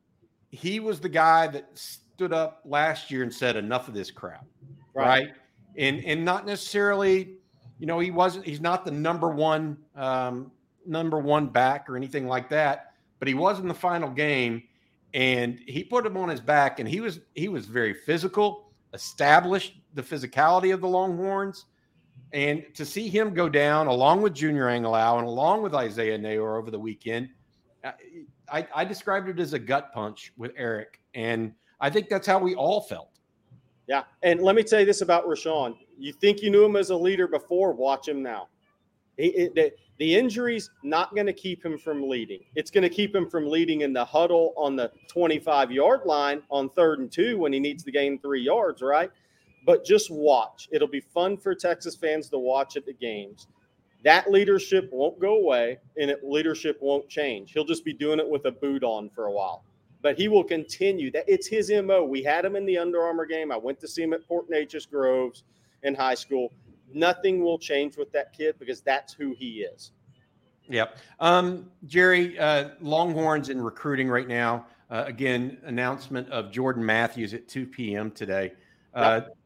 he 0.51 0.79
was 0.79 0.99
the 0.99 1.09
guy 1.09 1.47
that 1.47 1.69
stood 1.73 2.33
up 2.33 2.61
last 2.65 3.09
year 3.09 3.23
and 3.23 3.33
said 3.33 3.55
enough 3.55 3.87
of 3.87 3.93
this 3.93 4.11
crap, 4.11 4.45
right? 4.93 5.05
right? 5.05 5.29
And 5.77 6.03
and 6.05 6.23
not 6.23 6.45
necessarily, 6.45 7.35
you 7.79 7.87
know, 7.87 7.99
he 7.99 8.11
wasn't. 8.11 8.45
He's 8.45 8.61
not 8.61 8.85
the 8.85 8.91
number 8.91 9.29
one 9.29 9.77
um, 9.95 10.51
number 10.85 11.19
one 11.19 11.47
back 11.47 11.89
or 11.89 11.95
anything 11.95 12.27
like 12.27 12.49
that, 12.49 12.93
but 13.17 13.27
he 13.27 13.33
was 13.33 13.59
in 13.59 13.67
the 13.67 13.73
final 13.73 14.09
game 14.09 14.63
and 15.13 15.59
he 15.65 15.83
put 15.83 16.05
him 16.05 16.17
on 16.17 16.29
his 16.29 16.41
back 16.41 16.79
and 16.79 16.87
he 16.87 17.01
was 17.01 17.19
he 17.33 17.47
was 17.47 17.65
very 17.65 17.93
physical 17.93 18.71
established 18.93 19.79
the 19.93 20.03
physicality 20.03 20.73
of 20.73 20.81
the 20.81 20.87
longhorns. 20.87 21.65
And 22.31 22.63
to 22.75 22.85
see 22.85 23.09
him 23.09 23.33
go 23.33 23.49
down 23.49 23.87
along 23.87 24.21
with 24.21 24.33
junior 24.33 24.65
angilau 24.65 25.17
and 25.17 25.27
along 25.27 25.63
with 25.63 25.73
isaiah 25.73 26.17
neyor 26.17 26.59
over 26.59 26.69
the 26.69 26.79
weekend 26.79 27.29
I, 28.51 28.67
I 28.75 28.85
described 28.85 29.29
it 29.29 29.39
as 29.39 29.53
a 29.53 29.59
gut 29.59 29.91
punch 29.93 30.31
with 30.37 30.51
eric 30.55 30.99
and 31.15 31.53
i 31.79 31.89
think 31.89 32.09
that's 32.09 32.27
how 32.27 32.37
we 32.37 32.53
all 32.53 32.81
felt. 32.81 33.19
Yeah 33.87 34.03
and 34.21 34.41
let 34.41 34.55
me 34.55 34.61
tell 34.61 34.79
you 34.79 34.85
this 34.85 35.01
about 35.01 35.25
roschon. 35.25 35.75
You 35.97 36.13
think 36.13 36.43
you 36.43 36.51
knew 36.51 36.63
him 36.63 36.75
as 36.75 36.91
a 36.91 36.95
leader 36.95 37.27
before 37.27 37.73
watch 37.73 38.07
him 38.07 38.21
now. 38.21 38.49
He, 39.17 39.27
it, 39.27 39.79
the 39.99 40.15
injury's 40.15 40.71
not 40.81 41.13
going 41.13 41.27
to 41.27 41.33
keep 41.33 41.63
him 41.63 41.77
from 41.77 42.07
leading. 42.07 42.39
It's 42.55 42.71
going 42.71 42.83
to 42.83 42.89
keep 42.89 43.13
him 43.13 43.29
from 43.29 43.49
leading 43.49 43.81
in 43.81 43.91
the 43.91 44.05
huddle 44.05 44.53
on 44.55 44.77
the 44.77 44.91
25 45.09 45.71
yard 45.73 46.01
line 46.05 46.41
on 46.49 46.69
third 46.69 46.99
and 46.99 47.11
two 47.11 47.37
when 47.37 47.51
he 47.51 47.59
needs 47.59 47.83
to 47.83 47.91
gain 47.91 48.17
three 48.17 48.41
yards, 48.41 48.81
right? 48.81 49.11
But 49.65 49.83
just 49.83 50.09
watch. 50.09 50.69
It'll 50.71 50.87
be 50.87 51.01
fun 51.01 51.35
for 51.35 51.53
Texas 51.53 51.95
fans 51.95 52.29
to 52.29 52.39
watch 52.39 52.77
at 52.77 52.85
the 52.85 52.93
games. 52.93 53.47
That 54.05 54.31
leadership 54.31 54.89
won't 54.93 55.19
go 55.19 55.35
away 55.35 55.79
and 55.99 56.09
it, 56.09 56.23
leadership 56.23 56.77
won't 56.79 57.09
change. 57.09 57.51
He'll 57.51 57.65
just 57.65 57.83
be 57.83 57.93
doing 57.93 58.19
it 58.19 58.27
with 58.27 58.45
a 58.45 58.51
boot 58.51 58.85
on 58.85 59.09
for 59.09 59.25
a 59.25 59.31
while. 59.31 59.65
But 60.01 60.17
he 60.17 60.29
will 60.29 60.45
continue. 60.45 61.11
That 61.11 61.25
it's 61.27 61.45
his 61.45 61.69
MO. 61.69 62.05
We 62.05 62.23
had 62.23 62.45
him 62.45 62.55
in 62.55 62.65
the 62.65 62.77
Under 62.77 63.03
Armour 63.03 63.25
game. 63.25 63.51
I 63.51 63.57
went 63.57 63.81
to 63.81 63.87
see 63.89 64.03
him 64.03 64.13
at 64.13 64.25
Port 64.25 64.49
Neches 64.49 64.89
Groves 64.89 65.43
in 65.83 65.93
high 65.93 66.15
school 66.15 66.53
nothing 66.93 67.43
will 67.43 67.59
change 67.59 67.97
with 67.97 68.11
that 68.11 68.33
kid 68.33 68.55
because 68.59 68.81
that's 68.81 69.13
who 69.13 69.33
he 69.37 69.61
is. 69.61 69.91
Yep. 70.69 70.97
Um, 71.19 71.71
Jerry, 71.85 72.37
uh, 72.37 72.69
Longhorns 72.79 73.49
in 73.49 73.61
recruiting 73.61 74.07
right 74.07 74.27
now. 74.27 74.67
Uh, 74.89 75.03
again, 75.05 75.57
announcement 75.65 76.29
of 76.29 76.51
Jordan 76.51 76.85
Matthews 76.85 77.33
at 77.33 77.47
2 77.47 77.65
p.m. 77.65 78.11
today. 78.11 78.53
Uh, 78.93 79.21
yep. 79.23 79.37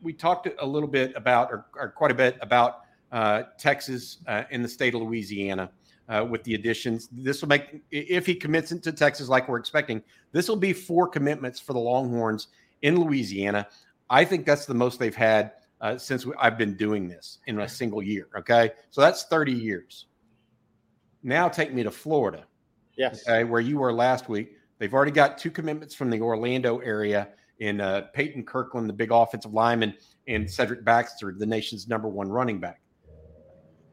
We 0.00 0.12
talked 0.12 0.48
a 0.58 0.66
little 0.66 0.88
bit 0.88 1.12
about, 1.16 1.50
or, 1.50 1.66
or 1.76 1.90
quite 1.90 2.10
a 2.10 2.14
bit 2.14 2.36
about 2.40 2.82
uh, 3.10 3.44
Texas 3.58 4.18
uh, 4.26 4.44
in 4.50 4.62
the 4.62 4.68
state 4.68 4.94
of 4.94 5.02
Louisiana. 5.02 5.70
Uh, 6.08 6.24
with 6.24 6.42
the 6.44 6.54
additions. 6.54 7.06
This 7.12 7.42
will 7.42 7.50
make, 7.50 7.82
if 7.90 8.24
he 8.24 8.34
commits 8.34 8.72
into 8.72 8.90
Texas 8.92 9.28
like 9.28 9.46
we're 9.46 9.58
expecting, 9.58 10.02
this 10.32 10.48
will 10.48 10.56
be 10.56 10.72
four 10.72 11.06
commitments 11.06 11.60
for 11.60 11.74
the 11.74 11.78
Longhorns 11.78 12.48
in 12.80 12.98
Louisiana. 12.98 13.68
I 14.08 14.24
think 14.24 14.46
that's 14.46 14.64
the 14.64 14.72
most 14.72 14.98
they've 14.98 15.14
had 15.14 15.52
uh, 15.80 15.96
since 15.98 16.26
we, 16.26 16.32
I've 16.38 16.58
been 16.58 16.76
doing 16.76 17.08
this 17.08 17.38
in 17.46 17.58
a 17.60 17.68
single 17.68 18.02
year. 18.02 18.28
Okay. 18.38 18.72
So 18.90 19.00
that's 19.00 19.24
30 19.24 19.52
years. 19.52 20.06
Now 21.22 21.48
take 21.48 21.72
me 21.72 21.82
to 21.82 21.90
Florida. 21.90 22.44
Yes. 22.96 23.22
Okay, 23.28 23.44
where 23.44 23.60
you 23.60 23.78
were 23.78 23.92
last 23.92 24.28
week. 24.28 24.54
They've 24.78 24.92
already 24.92 25.12
got 25.12 25.38
two 25.38 25.50
commitments 25.50 25.94
from 25.94 26.10
the 26.10 26.20
Orlando 26.20 26.78
area 26.78 27.28
in 27.60 27.80
uh, 27.80 28.02
Peyton 28.12 28.44
Kirkland, 28.44 28.88
the 28.88 28.92
big 28.92 29.10
offensive 29.12 29.52
lineman, 29.52 29.94
and 30.26 30.48
Cedric 30.48 30.84
Baxter, 30.84 31.34
the 31.36 31.46
nation's 31.46 31.88
number 31.88 32.08
one 32.08 32.28
running 32.28 32.60
back. 32.60 32.80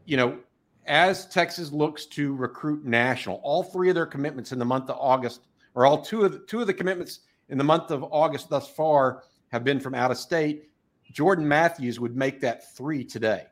You 0.05 0.17
know, 0.17 0.39
as 0.85 1.25
Texas 1.27 1.71
looks 1.71 2.05
to 2.07 2.35
recruit 2.35 2.85
national, 2.85 3.37
all 3.43 3.63
three 3.63 3.89
of 3.89 3.95
their 3.95 4.05
commitments 4.05 4.51
in 4.51 4.59
the 4.59 4.65
month 4.65 4.89
of 4.89 4.97
August, 4.99 5.41
or 5.73 5.85
all 5.85 6.01
two 6.01 6.23
of 6.23 6.31
the, 6.31 6.39
two 6.39 6.61
of 6.61 6.67
the 6.67 6.73
commitments 6.73 7.21
in 7.49 7.57
the 7.57 7.63
month 7.63 7.91
of 7.91 8.03
August 8.03 8.49
thus 8.49 8.67
far, 8.67 9.23
have 9.51 9.63
been 9.63 9.79
from 9.79 9.95
out 9.95 10.11
of 10.11 10.17
state. 10.17 10.69
Jordan 11.11 11.47
Matthews 11.47 11.99
would 11.99 12.15
make 12.15 12.41
that 12.41 12.75
three 12.75 13.03
today. 13.03 13.45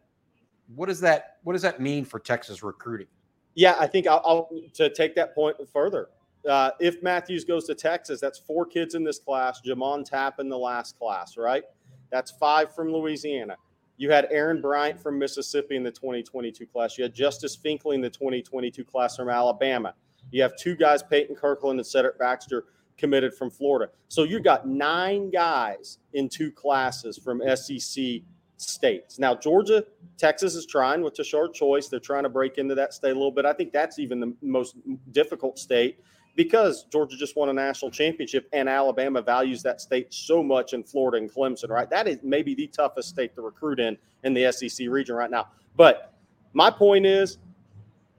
What 0.75 0.87
does 0.87 0.99
that 1.01 1.37
What 1.43 1.53
does 1.53 1.61
that 1.61 1.79
mean 1.79 2.05
for 2.05 2.19
Texas 2.19 2.63
recruiting? 2.63 3.07
Yeah, 3.55 3.75
I 3.79 3.87
think 3.87 4.07
I'll, 4.07 4.21
I'll 4.25 4.49
to 4.73 4.89
take 4.89 5.15
that 5.15 5.35
point 5.35 5.57
further. 5.71 6.09
Uh, 6.49 6.71
if 6.79 7.01
Matthews 7.01 7.45
goes 7.45 7.65
to 7.67 7.75
Texas, 7.75 8.19
that's 8.19 8.39
four 8.39 8.65
kids 8.65 8.95
in 8.95 9.03
this 9.03 9.19
class. 9.19 9.61
Jamon 9.65 10.03
Tapp 10.03 10.39
in 10.39 10.49
the 10.49 10.57
last 10.57 10.97
class, 10.97 11.37
right? 11.37 11.63
That's 12.11 12.31
five 12.31 12.75
from 12.75 12.91
Louisiana. 12.91 13.55
You 13.97 14.11
had 14.11 14.27
Aaron 14.31 14.59
Bryant 14.59 14.99
from 14.99 15.17
Mississippi 15.17 15.75
in 15.75 15.83
the 15.83 15.91
2022 15.91 16.65
class. 16.65 16.97
You 16.97 17.03
had 17.03 17.13
Justice 17.13 17.55
Finkley 17.55 17.95
in 17.95 18.01
the 18.01 18.09
2022 18.09 18.83
class 18.83 19.15
from 19.15 19.29
Alabama. 19.29 19.93
You 20.31 20.41
have 20.41 20.57
two 20.57 20.75
guys, 20.75 21.03
Peyton 21.03 21.35
Kirkland 21.35 21.79
and 21.79 21.85
Cedric 21.85 22.17
Baxter, 22.17 22.65
committed 22.97 23.33
from 23.33 23.49
Florida. 23.49 23.91
So 24.07 24.23
you've 24.23 24.43
got 24.43 24.67
nine 24.67 25.29
guys 25.29 25.99
in 26.13 26.29
two 26.29 26.51
classes 26.51 27.17
from 27.17 27.41
SEC 27.55 28.21
states. 28.57 29.19
Now, 29.19 29.35
Georgia, 29.35 29.83
Texas 30.17 30.55
is 30.55 30.65
trying 30.65 31.01
with 31.01 31.15
Tashard 31.15 31.53
Choice. 31.53 31.87
They're 31.87 31.99
trying 31.99 32.23
to 32.23 32.29
break 32.29 32.57
into 32.57 32.75
that 32.75 32.93
state 32.93 33.11
a 33.11 33.15
little 33.15 33.31
bit. 33.31 33.45
I 33.45 33.53
think 33.53 33.73
that's 33.73 33.99
even 33.99 34.19
the 34.19 34.33
most 34.41 34.75
difficult 35.11 35.59
state 35.59 35.99
because 36.35 36.85
Georgia 36.85 37.15
just 37.15 37.35
won 37.35 37.49
a 37.49 37.53
national 37.53 37.91
championship 37.91 38.47
and 38.53 38.67
Alabama 38.67 39.21
values 39.21 39.61
that 39.63 39.81
state 39.81 40.13
so 40.13 40.41
much 40.41 40.73
in 40.73 40.83
Florida 40.83 41.17
and 41.17 41.31
Clemson, 41.31 41.69
right? 41.69 41.89
That 41.89 42.07
is 42.07 42.17
maybe 42.23 42.55
the 42.55 42.67
toughest 42.67 43.09
state 43.09 43.35
to 43.35 43.41
recruit 43.41 43.79
in 43.79 43.97
in 44.23 44.33
the 44.33 44.51
SEC 44.51 44.87
region 44.89 45.15
right 45.15 45.29
now. 45.29 45.49
But 45.75 46.13
my 46.53 46.71
point 46.71 47.05
is, 47.05 47.37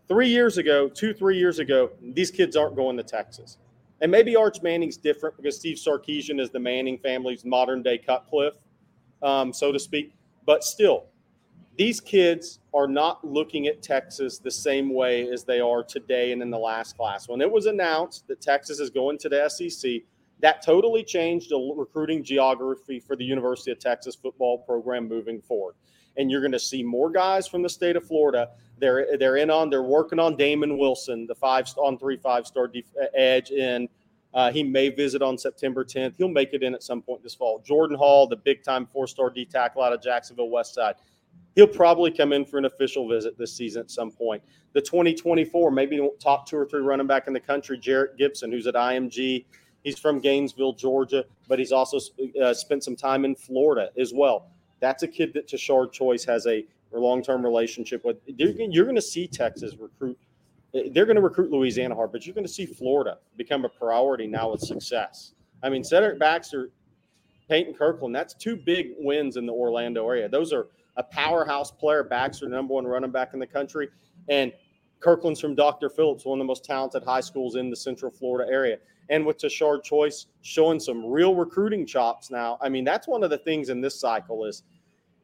three 0.06 0.28
years 0.28 0.58
ago, 0.58 0.88
two, 0.88 1.14
three 1.14 1.38
years 1.38 1.58
ago, 1.58 1.90
these 2.00 2.30
kids 2.30 2.56
aren't 2.56 2.76
going 2.76 2.96
to 2.96 3.02
Texas. 3.02 3.58
And 4.04 4.10
maybe 4.10 4.36
Arch 4.36 4.60
Manning's 4.60 4.98
different 4.98 5.34
because 5.34 5.56
Steve 5.56 5.78
Sarkisian 5.78 6.38
is 6.38 6.50
the 6.50 6.60
Manning 6.60 6.98
family's 6.98 7.42
modern 7.42 7.82
day 7.82 7.96
Cutcliffe, 7.96 8.52
um, 9.22 9.50
so 9.50 9.72
to 9.72 9.78
speak. 9.78 10.12
But 10.44 10.62
still, 10.62 11.06
these 11.78 12.02
kids 12.02 12.58
are 12.74 12.86
not 12.86 13.26
looking 13.26 13.66
at 13.66 13.80
Texas 13.80 14.38
the 14.38 14.50
same 14.50 14.92
way 14.92 15.26
as 15.30 15.44
they 15.44 15.58
are 15.58 15.82
today 15.82 16.32
and 16.32 16.42
in 16.42 16.50
the 16.50 16.58
last 16.58 16.98
class. 16.98 17.30
When 17.30 17.40
it 17.40 17.50
was 17.50 17.64
announced 17.64 18.28
that 18.28 18.42
Texas 18.42 18.78
is 18.78 18.90
going 18.90 19.16
to 19.20 19.30
the 19.30 19.48
SEC, 19.48 20.02
that 20.40 20.62
totally 20.62 21.02
changed 21.02 21.48
the 21.48 21.74
recruiting 21.74 22.22
geography 22.22 23.00
for 23.00 23.16
the 23.16 23.24
University 23.24 23.70
of 23.70 23.78
Texas 23.78 24.14
football 24.14 24.58
program 24.58 25.08
moving 25.08 25.40
forward. 25.40 25.76
And 26.16 26.30
you're 26.30 26.40
going 26.40 26.52
to 26.52 26.60
see 26.60 26.82
more 26.82 27.10
guys 27.10 27.46
from 27.48 27.62
the 27.62 27.68
state 27.68 27.96
of 27.96 28.06
Florida 28.06 28.50
they're 28.78 29.16
they're 29.18 29.36
in 29.36 29.50
on 29.50 29.70
they're 29.70 29.82
working 29.82 30.18
on 30.18 30.36
Damon 30.36 30.78
Wilson, 30.78 31.26
the 31.26 31.34
five 31.34 31.66
on 31.76 31.98
three 31.98 32.16
five 32.16 32.46
star 32.46 32.66
def, 32.66 32.84
edge, 33.14 33.50
and 33.50 33.88
uh, 34.32 34.50
he 34.50 34.64
may 34.64 34.88
visit 34.88 35.22
on 35.22 35.38
September 35.38 35.84
10th. 35.84 36.14
He'll 36.18 36.28
make 36.28 36.54
it 36.54 36.62
in 36.62 36.74
at 36.74 36.82
some 36.82 37.00
point 37.00 37.22
this 37.22 37.34
fall. 37.34 37.60
Jordan 37.60 37.96
Hall, 37.96 38.26
the 38.26 38.36
big 38.36 38.64
time 38.64 38.86
four 38.86 39.06
star 39.06 39.30
D 39.30 39.44
tackle 39.44 39.82
out 39.82 39.92
of 39.92 40.02
Jacksonville 40.02 40.50
West 40.50 40.74
Side. 40.74 40.96
He'll 41.54 41.68
probably 41.68 42.10
come 42.10 42.32
in 42.32 42.44
for 42.44 42.58
an 42.58 42.64
official 42.64 43.08
visit 43.08 43.38
this 43.38 43.54
season 43.54 43.82
at 43.82 43.90
some 43.90 44.10
point. 44.10 44.42
The 44.72 44.80
2024, 44.80 45.70
maybe 45.70 46.10
top 46.20 46.48
two 46.48 46.56
or 46.56 46.66
three 46.66 46.80
running 46.80 47.06
back 47.06 47.28
in 47.28 47.32
the 47.32 47.38
country, 47.38 47.78
Jerrick 47.78 48.18
Gibson, 48.18 48.50
who's 48.50 48.66
at 48.66 48.74
IMG. 48.74 49.44
He's 49.84 49.98
from 50.00 50.18
Gainesville, 50.18 50.72
Georgia, 50.72 51.24
but 51.46 51.60
he's 51.60 51.70
also 51.70 52.00
uh, 52.42 52.54
spent 52.54 52.82
some 52.82 52.96
time 52.96 53.24
in 53.24 53.36
Florida 53.36 53.90
as 53.96 54.12
well. 54.12 54.50
That's 54.80 55.02
a 55.02 55.08
kid 55.08 55.32
that 55.34 55.48
Tashard 55.48 55.92
Choice 55.92 56.24
has 56.24 56.46
a 56.46 56.64
long 56.92 57.22
term 57.22 57.44
relationship 57.44 58.04
with. 58.04 58.18
You're 58.26 58.84
going 58.84 58.94
to 58.94 59.02
see 59.02 59.26
Texas 59.26 59.74
recruit. 59.78 60.18
They're 60.72 61.06
going 61.06 61.16
to 61.16 61.22
recruit 61.22 61.50
Louisiana 61.52 61.94
hard, 61.94 62.12
but 62.12 62.26
you're 62.26 62.34
going 62.34 62.46
to 62.46 62.52
see 62.52 62.66
Florida 62.66 63.18
become 63.36 63.64
a 63.64 63.68
priority 63.68 64.26
now 64.26 64.50
with 64.50 64.60
success. 64.60 65.32
I 65.62 65.68
mean, 65.68 65.84
Cedric 65.84 66.18
Baxter, 66.18 66.70
Peyton 67.48 67.74
Kirkland, 67.74 68.14
that's 68.14 68.34
two 68.34 68.56
big 68.56 68.92
wins 68.98 69.36
in 69.36 69.46
the 69.46 69.52
Orlando 69.52 70.08
area. 70.08 70.28
Those 70.28 70.52
are 70.52 70.66
a 70.96 71.02
powerhouse 71.02 71.70
player. 71.70 72.02
Baxter, 72.02 72.48
number 72.48 72.74
one 72.74 72.86
running 72.86 73.12
back 73.12 73.34
in 73.34 73.38
the 73.38 73.46
country, 73.46 73.88
and 74.28 74.52
Kirkland's 75.00 75.40
from 75.40 75.54
Dr. 75.54 75.88
Phillips, 75.88 76.24
one 76.24 76.38
of 76.38 76.44
the 76.44 76.46
most 76.46 76.64
talented 76.64 77.04
high 77.04 77.20
schools 77.20 77.56
in 77.56 77.70
the 77.70 77.76
Central 77.76 78.10
Florida 78.10 78.50
area. 78.50 78.78
And 79.10 79.26
with 79.26 79.38
Tashard 79.38 79.84
Choice 79.84 80.26
showing 80.42 80.80
some 80.80 81.04
real 81.04 81.34
recruiting 81.34 81.86
chops 81.86 82.30
now. 82.30 82.58
I 82.60 82.68
mean, 82.68 82.84
that's 82.84 83.06
one 83.06 83.22
of 83.22 83.30
the 83.30 83.38
things 83.38 83.68
in 83.68 83.80
this 83.80 83.98
cycle 83.98 84.44
is– 84.44 84.62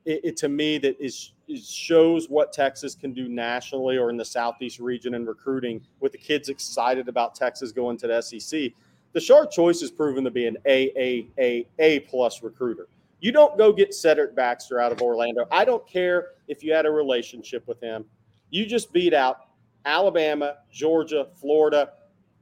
it, 0.05 0.20
it, 0.24 0.37
to 0.39 0.49
me 0.49 0.78
that 0.78 1.01
is, 1.03 1.33
is, 1.49 1.70
shows 1.70 2.28
what 2.28 2.53
Texas 2.53 2.95
can 2.95 3.12
do 3.12 3.28
nationally 3.28 3.99
or 3.99 4.11
in 4.11 4.16
the 4.16 4.24
Southeast 4.24 4.78
region 4.78 5.14
in 5.14 5.26
recruiting 5.26 5.81
with 6.01 6.12
the 6.12 6.18
kids 6.18 6.49
excited 6.49 7.09
about 7.09 7.35
Texas 7.35 7.72
going 7.72 7.97
to 7.99 8.07
the 8.07 8.20
SEC. 8.20 8.72
The 9.12 9.49
Choice 9.51 9.81
has 9.81 9.91
proven 9.91 10.24
to 10.24 10.31
be 10.31 10.47
an 10.47 10.57
A 10.66 10.93
A 10.97 11.28
A 11.39 11.66
A 11.78 12.01
plus 12.01 12.43
recruiter. 12.43 12.89
You 13.20 13.33
don't 13.33 13.59
go 13.59 13.72
get 13.72 13.93
Cedric 13.93 14.35
Baxter 14.35 14.81
out 14.81 14.93
of 14.93 15.03
Orlando. 15.03 15.47
I 15.51 15.64
don't 15.64 15.87
care 15.87 16.28
if 16.49 16.62
you 16.62 16.72
had 16.72 16.87
a 16.87 16.91
relationship 16.91 17.66
with 17.66 17.81
him. 17.81 18.05
You 18.51 18.64
just 18.64 18.93
beat 18.93 19.12
out 19.12 19.49
Alabama, 19.85 20.59
Georgia, 20.72 21.26
Florida, 21.39 21.91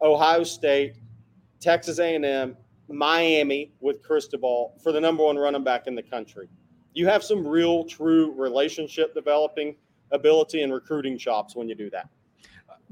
Ohio 0.03 0.45
State, 0.45 0.95
Texas 1.61 1.99
A&M, 1.99 2.57
Miami 2.89 3.73
with 3.81 4.03
Cristobal 4.03 4.79
for 4.83 4.93
the 4.93 5.01
number 5.01 5.25
one 5.25 5.37
running 5.37 5.65
back 5.65 5.87
in 5.87 5.95
the 5.95 6.03
country. 6.03 6.49
You 6.95 7.07
have 7.07 7.23
some 7.23 7.47
real, 7.47 7.85
true 7.85 8.33
relationship 8.33 9.15
developing 9.15 9.77
ability 10.11 10.63
and 10.63 10.73
recruiting 10.73 11.19
chops 11.19 11.55
when 11.55 11.69
you 11.69 11.75
do 11.75 11.91
that. 11.91 12.09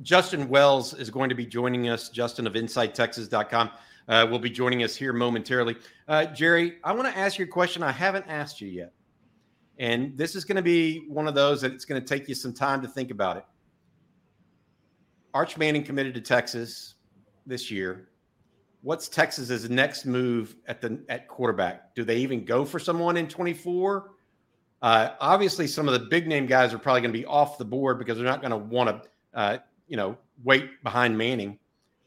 Justin 0.02 0.48
Wells 0.48 0.94
is 0.94 1.10
going 1.10 1.28
to 1.30 1.34
be 1.34 1.46
joining 1.46 1.88
us. 1.88 2.10
Justin 2.10 2.46
of 2.46 2.52
InsideTexas.com 2.52 3.70
uh, 4.08 4.26
will 4.30 4.38
be 4.38 4.50
joining 4.50 4.84
us 4.84 4.94
here 4.94 5.12
momentarily. 5.12 5.76
Uh, 6.06 6.26
Jerry, 6.26 6.76
I 6.84 6.92
want 6.92 7.08
to 7.08 7.18
ask 7.18 7.38
you 7.38 7.46
a 7.46 7.48
question 7.48 7.82
I 7.82 7.92
haven't 7.92 8.26
asked 8.28 8.60
you 8.60 8.68
yet. 8.68 8.92
And 9.78 10.16
this 10.16 10.34
is 10.34 10.44
going 10.44 10.56
to 10.56 10.62
be 10.62 11.06
one 11.08 11.28
of 11.28 11.34
those 11.34 11.60
that 11.62 11.72
it's 11.72 11.84
going 11.84 12.00
to 12.00 12.06
take 12.06 12.28
you 12.28 12.34
some 12.34 12.52
time 12.52 12.80
to 12.82 12.88
think 12.88 13.10
about 13.10 13.36
it. 13.36 13.44
Arch 15.34 15.58
Manning 15.58 15.82
committed 15.82 16.14
to 16.14 16.20
Texas 16.20 16.94
this 17.44 17.70
year. 17.70 18.08
What's 18.86 19.08
Texas's 19.08 19.68
next 19.68 20.06
move 20.06 20.54
at 20.68 20.80
the 20.80 21.00
at 21.08 21.26
quarterback? 21.26 21.92
Do 21.96 22.04
they 22.04 22.18
even 22.18 22.44
go 22.44 22.64
for 22.64 22.78
someone 22.78 23.16
in 23.16 23.26
24? 23.26 24.12
Uh, 24.80 25.10
obviously, 25.18 25.66
some 25.66 25.88
of 25.88 25.92
the 25.92 26.06
big 26.06 26.28
name 26.28 26.46
guys 26.46 26.72
are 26.72 26.78
probably 26.78 27.00
going 27.00 27.12
to 27.12 27.18
be 27.18 27.26
off 27.26 27.58
the 27.58 27.64
board 27.64 27.98
because 27.98 28.16
they're 28.16 28.24
not 28.24 28.40
going 28.40 28.52
to 28.52 28.56
want 28.56 28.88
to, 28.88 29.08
uh, 29.34 29.58
you 29.88 29.96
know, 29.96 30.16
wait 30.44 30.84
behind 30.84 31.18
Manning. 31.18 31.58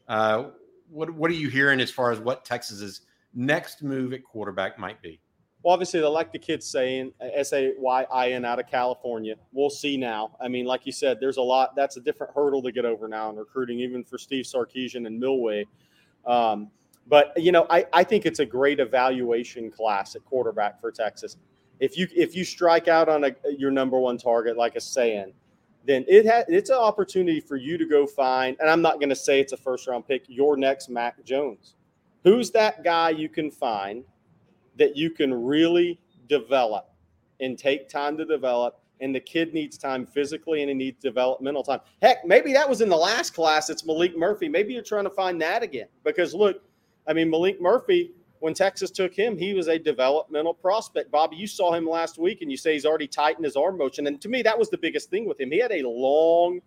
Uh, 0.08 0.44
what 0.88 1.10
what 1.10 1.30
are 1.30 1.34
you 1.34 1.50
hearing 1.50 1.82
as 1.82 1.90
far 1.90 2.12
as 2.12 2.18
what 2.18 2.46
Texas's 2.46 3.02
next 3.34 3.82
move 3.82 4.14
at 4.14 4.24
quarterback 4.24 4.78
might 4.78 5.02
be? 5.02 5.20
Well, 5.62 5.74
obviously, 5.74 6.00
like 6.00 6.32
the 6.32 6.38
kids 6.38 6.64
saying 6.66 7.12
S 7.20 7.52
A 7.52 7.74
Y 7.78 8.06
I 8.10 8.30
N 8.30 8.46
out 8.46 8.58
of 8.58 8.66
California. 8.68 9.34
We'll 9.52 9.68
see 9.68 9.98
now. 9.98 10.34
I 10.40 10.48
mean, 10.48 10.64
like 10.64 10.86
you 10.86 10.92
said, 10.92 11.18
there's 11.20 11.36
a 11.36 11.42
lot. 11.42 11.76
That's 11.76 11.98
a 11.98 12.00
different 12.00 12.32
hurdle 12.34 12.62
to 12.62 12.72
get 12.72 12.86
over 12.86 13.06
now 13.06 13.28
in 13.28 13.36
recruiting, 13.36 13.80
even 13.80 14.02
for 14.02 14.16
Steve 14.16 14.46
Sarkisian 14.46 15.06
and 15.06 15.20
Milwee. 15.20 15.66
Um, 16.26 16.70
but 17.06 17.32
you 17.36 17.52
know, 17.52 17.66
I, 17.70 17.86
I 17.92 18.04
think 18.04 18.26
it's 18.26 18.38
a 18.40 18.46
great 18.46 18.80
evaluation 18.80 19.70
class 19.70 20.16
at 20.16 20.24
quarterback 20.24 20.80
for 20.80 20.92
Texas. 20.92 21.36
If 21.80 21.96
you 21.96 22.08
if 22.14 22.36
you 22.36 22.44
strike 22.44 22.88
out 22.88 23.08
on 23.08 23.24
a, 23.24 23.34
your 23.56 23.70
number 23.70 23.98
one 23.98 24.18
target, 24.18 24.56
like 24.56 24.76
a 24.76 24.80
saying, 24.80 25.32
then 25.86 26.04
it 26.08 26.26
ha- 26.26 26.44
it's 26.48 26.70
an 26.70 26.76
opportunity 26.76 27.40
for 27.40 27.56
you 27.56 27.78
to 27.78 27.86
go 27.86 28.06
find. 28.06 28.56
And 28.60 28.70
I'm 28.70 28.82
not 28.82 29.00
going 29.00 29.08
to 29.08 29.16
say 29.16 29.40
it's 29.40 29.52
a 29.52 29.56
first 29.56 29.88
round 29.88 30.06
pick. 30.06 30.24
Your 30.28 30.56
next 30.56 30.88
Mac 30.88 31.24
Jones. 31.24 31.74
Who's 32.24 32.50
that 32.52 32.84
guy 32.84 33.10
you 33.10 33.28
can 33.28 33.50
find? 33.50 34.04
that 34.80 34.96
you 34.96 35.10
can 35.10 35.32
really 35.32 36.00
develop 36.28 36.90
and 37.40 37.58
take 37.58 37.88
time 37.88 38.16
to 38.16 38.24
develop. 38.24 38.79
And 39.00 39.14
the 39.14 39.20
kid 39.20 39.54
needs 39.54 39.78
time 39.78 40.06
physically 40.06 40.62
and 40.62 40.68
he 40.68 40.74
needs 40.74 41.00
developmental 41.02 41.62
time. 41.62 41.80
Heck, 42.02 42.24
maybe 42.26 42.52
that 42.52 42.68
was 42.68 42.80
in 42.80 42.88
the 42.88 42.96
last 42.96 43.34
class. 43.34 43.70
It's 43.70 43.82
Maalik 43.82 44.16
Murphy. 44.16 44.48
Maybe 44.48 44.74
you're 44.74 44.82
trying 44.82 45.04
to 45.04 45.10
find 45.10 45.40
that 45.40 45.62
again. 45.62 45.86
Because 46.04 46.34
look, 46.34 46.62
I 47.06 47.14
mean, 47.14 47.30
Maalik 47.30 47.60
Murphy, 47.60 48.12
when 48.40 48.52
Texas 48.52 48.90
took 48.90 49.14
him, 49.14 49.38
he 49.38 49.54
was 49.54 49.68
a 49.68 49.78
developmental 49.78 50.54
prospect. 50.54 51.10
Bobby, 51.10 51.36
you 51.36 51.46
saw 51.46 51.72
him 51.72 51.88
last 51.88 52.18
week 52.18 52.42
and 52.42 52.50
you 52.50 52.56
say 52.56 52.74
he's 52.74 52.86
already 52.86 53.06
tightened 53.06 53.44
his 53.44 53.56
arm 53.56 53.78
motion. 53.78 54.06
And 54.06 54.20
to 54.20 54.28
me, 54.28 54.42
that 54.42 54.58
was 54.58 54.68
the 54.70 54.78
biggest 54.78 55.10
thing 55.10 55.26
with 55.26 55.40
him. 55.40 55.50
He 55.50 55.58
had 55.58 55.72
a 55.72 55.88
long 55.88 56.60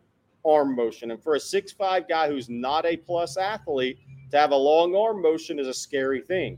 arm 0.45 0.75
motion. 0.75 1.11
And 1.11 1.21
for 1.21 1.35
a 1.35 1.39
six-five 1.39 2.07
guy 2.07 2.27
who's 2.27 2.49
not 2.49 2.85
a 2.85 2.97
plus 2.97 3.37
athlete, 3.37 3.99
to 4.31 4.39
have 4.39 4.51
a 4.51 4.55
long 4.55 4.95
arm 4.95 5.21
motion 5.21 5.59
is 5.59 5.67
a 5.67 5.73
scary 5.73 6.21
thing. 6.21 6.57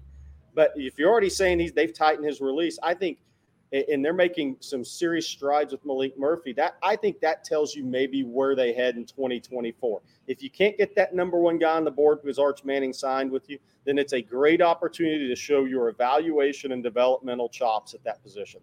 But 0.54 0.72
if 0.76 0.98
you're 0.98 1.12
already 1.12 1.30
saying 1.30 1.60
he's 1.60 1.74
they've 1.74 1.94
tightened 1.94 2.26
his 2.26 2.40
release, 2.40 2.80
I 2.82 2.94
think, 2.94 3.18
and 3.72 4.04
they're 4.04 4.14
making 4.14 4.58
some 4.60 4.84
serious 4.86 5.28
strides 5.28 5.72
with 5.72 5.84
Maalik 5.86 6.18
Murphy. 6.18 6.54
That 6.54 6.78
I 6.84 6.96
think 6.96 7.20
that 7.22 7.44
tells 7.44 7.76
you 7.76 7.84
maybe 7.84 8.24
where 8.24 8.56
they 8.56 8.74
head 8.74 8.96
in 8.96 9.06
2024. 9.06 10.02
If 10.28 10.42
you 10.42 10.50
can't 10.50 10.78
get 10.78 10.96
that 10.96 11.14
number 11.14 11.38
one 11.40 11.58
guy 11.58 11.76
on 11.76 11.84
the 11.84 11.92
board 11.92 12.22
because 12.22 12.40
Arch 12.40 12.64
Manning 12.64 12.94
signed 12.94 13.32
with 13.32 13.50
you, 13.50 13.60
then 13.86 13.98
it's 13.98 14.14
a 14.14 14.22
great 14.22 14.62
opportunity 14.62 15.28
to 15.28 15.36
show 15.36 15.66
your 15.66 15.90
evaluation 15.90 16.72
and 16.72 16.84
developmental 16.84 17.50
chops 17.50 17.94
at 17.94 18.04
that 18.04 18.22
position. 18.24 18.62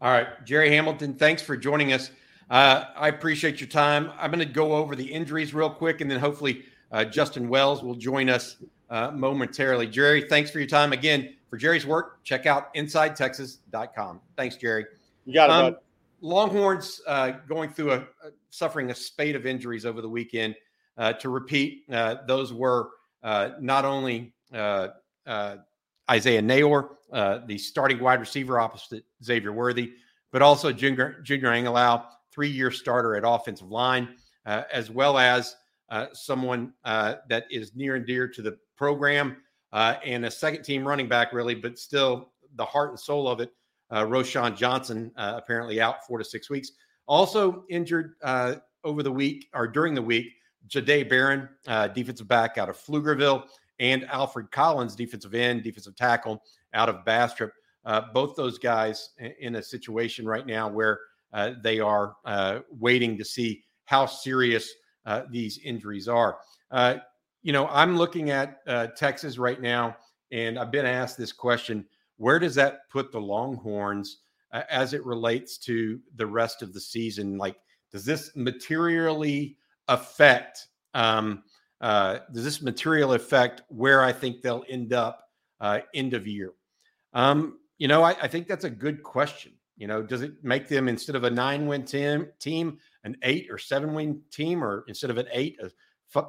All 0.00 0.10
right, 0.10 0.44
Jerry 0.44 0.70
Hamilton, 0.70 1.14
thanks 1.14 1.42
for 1.42 1.56
joining 1.56 1.92
us. 1.92 2.10
Uh, 2.50 2.84
I 2.94 3.08
appreciate 3.08 3.60
your 3.60 3.68
time. 3.68 4.12
I'm 4.18 4.30
going 4.30 4.46
to 4.46 4.52
go 4.52 4.74
over 4.74 4.94
the 4.94 5.04
injuries 5.04 5.54
real 5.54 5.70
quick, 5.70 6.00
and 6.00 6.10
then 6.10 6.20
hopefully 6.20 6.64
uh, 6.92 7.04
Justin 7.04 7.48
Wells 7.48 7.82
will 7.82 7.94
join 7.94 8.28
us 8.28 8.56
uh, 8.90 9.10
momentarily. 9.12 9.86
Jerry, 9.86 10.26
thanks 10.28 10.50
for 10.50 10.58
your 10.58 10.68
time. 10.68 10.92
Again, 10.92 11.33
for 11.48 11.56
Jerry's 11.56 11.86
work, 11.86 12.22
check 12.24 12.46
out 12.46 12.74
InsideTexas.com. 12.74 14.20
Thanks, 14.36 14.56
Jerry. 14.56 14.86
You 15.24 15.34
got 15.34 15.50
it, 15.50 15.52
um, 15.52 15.76
Longhorns 16.20 17.00
uh, 17.06 17.32
going 17.46 17.70
through 17.70 17.92
a, 17.92 17.98
a, 17.98 18.30
suffering 18.50 18.90
a 18.90 18.94
spate 18.94 19.36
of 19.36 19.46
injuries 19.46 19.84
over 19.84 20.00
the 20.00 20.08
weekend. 20.08 20.54
Uh, 20.96 21.12
to 21.12 21.28
repeat, 21.28 21.82
uh, 21.92 22.16
those 22.26 22.52
were 22.52 22.90
uh, 23.24 23.50
not 23.60 23.84
only 23.84 24.32
uh, 24.52 24.88
Isaiah 26.10 26.40
Neyor, 26.40 26.88
the 27.46 27.58
starting 27.58 27.98
wide 27.98 28.20
receiver 28.20 28.60
opposite 28.60 29.04
Xavier 29.22 29.52
Worthy, 29.52 29.94
but 30.30 30.40
also 30.40 30.72
Junior, 30.72 31.20
Junior 31.22 31.48
Angilau, 31.48 32.04
three-year 32.32 32.70
starter 32.70 33.16
at 33.16 33.24
offensive 33.26 33.70
line, 33.70 34.08
as 34.46 34.90
well 34.90 35.18
as 35.18 35.56
someone 36.12 36.72
that 36.84 37.44
is 37.50 37.74
near 37.74 37.96
and 37.96 38.06
dear 38.06 38.28
to 38.28 38.40
the 38.40 38.56
program 38.76 39.36
uh, 39.74 39.96
and 40.04 40.24
a 40.24 40.30
second 40.30 40.62
team 40.62 40.86
running 40.86 41.08
back, 41.08 41.32
really, 41.32 41.54
but 41.54 41.78
still 41.78 42.30
the 42.54 42.64
heart 42.64 42.90
and 42.90 42.98
soul 42.98 43.28
of 43.28 43.40
it. 43.40 43.52
Uh, 43.90 44.04
Roschon 44.04 44.56
Johnson 44.56 45.10
uh, 45.16 45.34
apparently 45.36 45.80
out 45.80 46.06
four 46.06 46.16
to 46.16 46.24
six 46.24 46.48
weeks. 46.48 46.70
Also 47.06 47.64
injured 47.68 48.14
uh, 48.22 48.54
over 48.84 49.02
the 49.02 49.10
week 49.10 49.48
or 49.52 49.66
during 49.66 49.94
the 49.94 50.00
week, 50.00 50.32
Jahdae 50.68 51.10
Barron, 51.10 51.48
uh, 51.66 51.88
defensive 51.88 52.28
back 52.28 52.56
out 52.56 52.68
of 52.68 52.78
Pflugerville, 52.78 53.46
and 53.80 54.04
Alfred 54.04 54.50
Collins, 54.52 54.94
defensive 54.94 55.34
end, 55.34 55.64
defensive 55.64 55.96
tackle 55.96 56.40
out 56.72 56.88
of 56.88 57.04
Bastrop. 57.04 57.50
Uh, 57.84 58.00
both 58.14 58.36
those 58.36 58.58
guys 58.58 59.10
in 59.40 59.56
a 59.56 59.62
situation 59.62 60.24
right 60.24 60.46
now 60.46 60.68
where 60.68 61.00
uh, 61.32 61.50
they 61.62 61.80
are 61.80 62.14
waiting 62.70 63.18
to 63.18 63.24
see 63.24 63.64
how 63.84 64.06
serious 64.06 64.72
these 65.30 65.58
injuries 65.58 66.08
are 66.08 66.38
you 67.44 67.52
know, 67.52 67.68
I'm 67.68 67.96
looking 67.96 68.30
at 68.30 68.60
uh, 68.66 68.88
Texas 68.88 69.36
right 69.38 69.60
now, 69.60 69.96
and 70.32 70.58
I've 70.58 70.72
been 70.72 70.86
asked 70.86 71.18
this 71.18 71.30
question: 71.30 71.84
Where 72.16 72.38
does 72.38 72.54
that 72.56 72.88
put 72.90 73.12
the 73.12 73.20
Longhorns 73.20 74.22
uh, 74.50 74.62
as 74.70 74.94
it 74.94 75.04
relates 75.04 75.58
to 75.58 76.00
the 76.16 76.26
rest 76.26 76.62
of 76.62 76.72
the 76.72 76.80
season? 76.80 77.36
Like, 77.36 77.56
does 77.92 78.06
this 78.06 78.34
materially 78.34 79.58
affect? 79.88 80.68
Um, 80.94 81.44
uh, 81.82 82.20
does 82.32 82.44
this 82.44 82.62
material 82.62 83.12
affect 83.12 83.60
where 83.68 84.02
I 84.02 84.10
think 84.10 84.40
they'll 84.40 84.64
end 84.70 84.94
up 84.94 85.28
uh, 85.60 85.80
end 85.94 86.14
of 86.14 86.26
year? 86.26 86.52
Um, 87.12 87.58
you 87.76 87.88
know, 87.88 88.02
I, 88.02 88.16
I, 88.22 88.28
think 88.28 88.48
that's 88.48 88.64
a 88.64 88.70
good 88.70 89.02
question. 89.02 89.52
You 89.76 89.86
know, 89.86 90.02
does 90.02 90.22
it 90.22 90.32
make 90.42 90.66
them 90.66 90.88
instead 90.88 91.14
of 91.14 91.24
a 91.24 91.30
nine-win 91.30 91.84
team, 91.84 92.28
team 92.38 92.78
an 93.02 93.16
eight 93.22 93.48
or 93.50 93.58
seven-win 93.58 94.22
team, 94.30 94.64
or 94.64 94.84
instead 94.88 95.10
of 95.10 95.18
an 95.18 95.26
eight, 95.30 95.58
a 95.60 95.70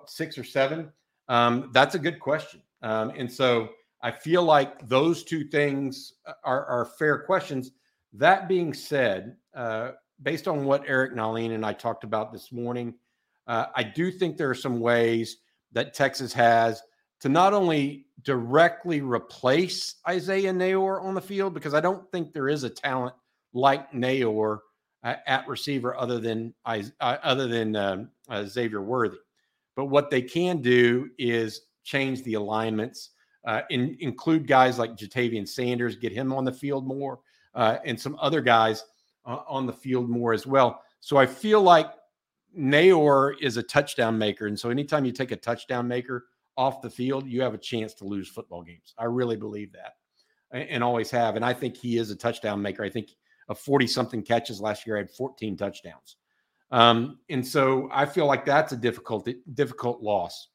six 0.07 0.38
or 0.38 0.43
seven? 0.43 0.91
Um, 1.28 1.69
that's 1.73 1.95
a 1.95 1.99
good 1.99 2.19
question. 2.19 2.61
Um, 2.82 3.11
and 3.17 3.32
so 3.32 3.69
I 4.01 4.11
feel 4.11 4.43
like 4.43 4.88
those 4.88 5.23
two 5.23 5.45
things 5.45 6.13
are, 6.43 6.65
are 6.65 6.86
fair 6.86 7.19
questions. 7.19 7.71
That 8.13 8.47
being 8.47 8.73
said, 8.73 9.36
uh, 9.55 9.91
based 10.21 10.47
on 10.47 10.65
what 10.65 10.84
Eric 10.88 11.13
Nahlin 11.13 11.53
and 11.53 11.65
I 11.65 11.73
talked 11.73 12.03
about 12.03 12.32
this 12.32 12.51
morning, 12.51 12.93
uh, 13.47 13.67
I 13.76 13.84
do 13.84 14.11
think 14.11 14.38
there 14.38 14.49
are 14.49 14.55
some 14.55 14.80
ways 14.80 15.38
that 15.71 15.93
Texas 15.93 16.34
has 16.34 16.82
to 17.21 17.30
not 17.30 17.53
only 17.53 18.07
directly 18.21 19.01
replace 19.01 19.95
Isaiah 20.07 20.53
Neyor 20.53 21.03
on 21.03 21.15
the 21.15 21.21
field, 21.21 21.53
because 21.53 21.73
I 21.73 21.82
don't 21.82 22.09
think 22.11 22.34
there 22.34 22.49
is 22.49 22.63
a 22.63 22.69
talent 22.69 23.15
like 23.53 23.91
Neyor 23.91 24.59
uh, 25.03 25.15
at 25.28 25.47
receiver 25.47 25.95
other 25.95 26.19
than 26.19 26.53
uh, 26.65 26.82
other 27.01 27.47
than 27.47 27.76
um, 27.76 28.09
uh, 28.30 28.45
Xavier 28.45 28.82
Worthy. 28.82 29.17
But 29.76 29.86
what 29.86 30.09
they 30.09 30.21
can 30.21 30.61
do 30.61 31.09
is 31.17 31.61
change 31.84 32.23
the 32.23 32.36
alignments, 32.36 33.11
uh, 33.45 33.61
in, 33.69 33.97
include 33.99 34.47
guys 34.47 34.80
like 34.80 34.95
Ja'Tavion 34.95 35.47
Sanders, 35.47 35.95
get 35.95 36.11
him 36.11 36.34
on 36.34 36.45
the 36.45 36.51
field 36.51 36.88
more, 36.88 37.19
uh, 37.53 37.78
and 37.86 37.99
some 37.99 38.17
other 38.19 38.41
guys 38.41 38.84
uh, 39.26 39.39
on 39.47 39.65
the 39.65 39.73
field 39.73 40.09
more 40.09 40.34
as 40.34 40.47
well. 40.47 40.82
So 40.99 41.17
I 41.17 41.26
feel 41.26 41.61
like 41.61 41.91
Neyor 42.57 43.36
is 43.41 43.57
a 43.57 43.63
touchdown 43.63 44.17
maker. 44.17 44.47
And 44.47 44.59
so 44.59 44.69
anytime 44.69 45.05
you 45.05 45.11
take 45.11 45.32
a 45.32 45.36
touchdown 45.36 45.88
maker 45.88 46.26
off 46.57 46.82
the 46.82 46.89
field, 46.89 47.28
you 47.28 47.41
have 47.41 47.53
a 47.53 47.59
chance 47.59 47.93
to 47.95 48.05
lose 48.05 48.30
football 48.30 48.63
games. 48.63 48.93
I 48.97 49.05
really 49.05 49.36
believe 49.36 49.73
that 49.73 49.93
and, 50.51 50.69
and 50.69 50.84
always 50.84 51.11
have. 51.11 51.36
And 51.36 51.45
I 51.45 51.53
think 51.53 51.78
he 51.78 51.97
is 51.97 52.09
a 52.11 52.15
touchdown 52.15 52.61
maker. 52.61 52.84
I 52.84 52.89
think 52.89 53.09
of 53.49 53.59
40 53.59 53.88
something 53.88 54.23
catches 54.23 54.59
last 54.59 54.88
year, 54.88 54.95
I 54.95 54.99
had 54.99 55.11
14 55.11 55.57
touchdowns. 55.57 56.17
Um, 56.76 57.19
and 57.30 57.47
so 57.47 57.88
I 57.89 58.05
feel 58.05 58.26
like 58.26 58.43
that's 58.43 58.73
a 58.73 58.76
difficult, 58.76 59.30
difficult 59.53 60.01
loss. 60.01 60.49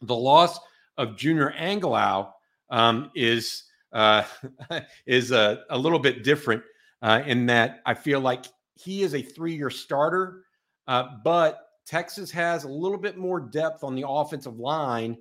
The 0.00 0.16
loss 0.16 0.58
of 0.96 1.14
Junior 1.14 1.52
Angilau 1.58 2.32
um, 2.70 3.10
is 3.14 3.64
uh, 3.92 4.24
is 5.06 5.30
a, 5.30 5.64
a, 5.68 5.76
little 5.76 5.98
bit 5.98 6.24
different 6.24 6.62
uh, 7.02 7.20
in 7.26 7.44
that 7.46 7.82
I 7.84 7.92
feel 7.92 8.20
like 8.20 8.46
he 8.76 9.02
is 9.02 9.14
a 9.14 9.20
three 9.20 9.54
year 9.54 9.68
starter, 9.68 10.44
uh, 10.88 11.16
but 11.22 11.66
Texas 11.84 12.30
has 12.30 12.64
a 12.64 12.68
little 12.68 12.96
bit 12.96 13.18
more 13.18 13.38
depth 13.38 13.84
on 13.84 13.94
the 13.94 14.08
offensive 14.08 14.58
line 14.58 15.18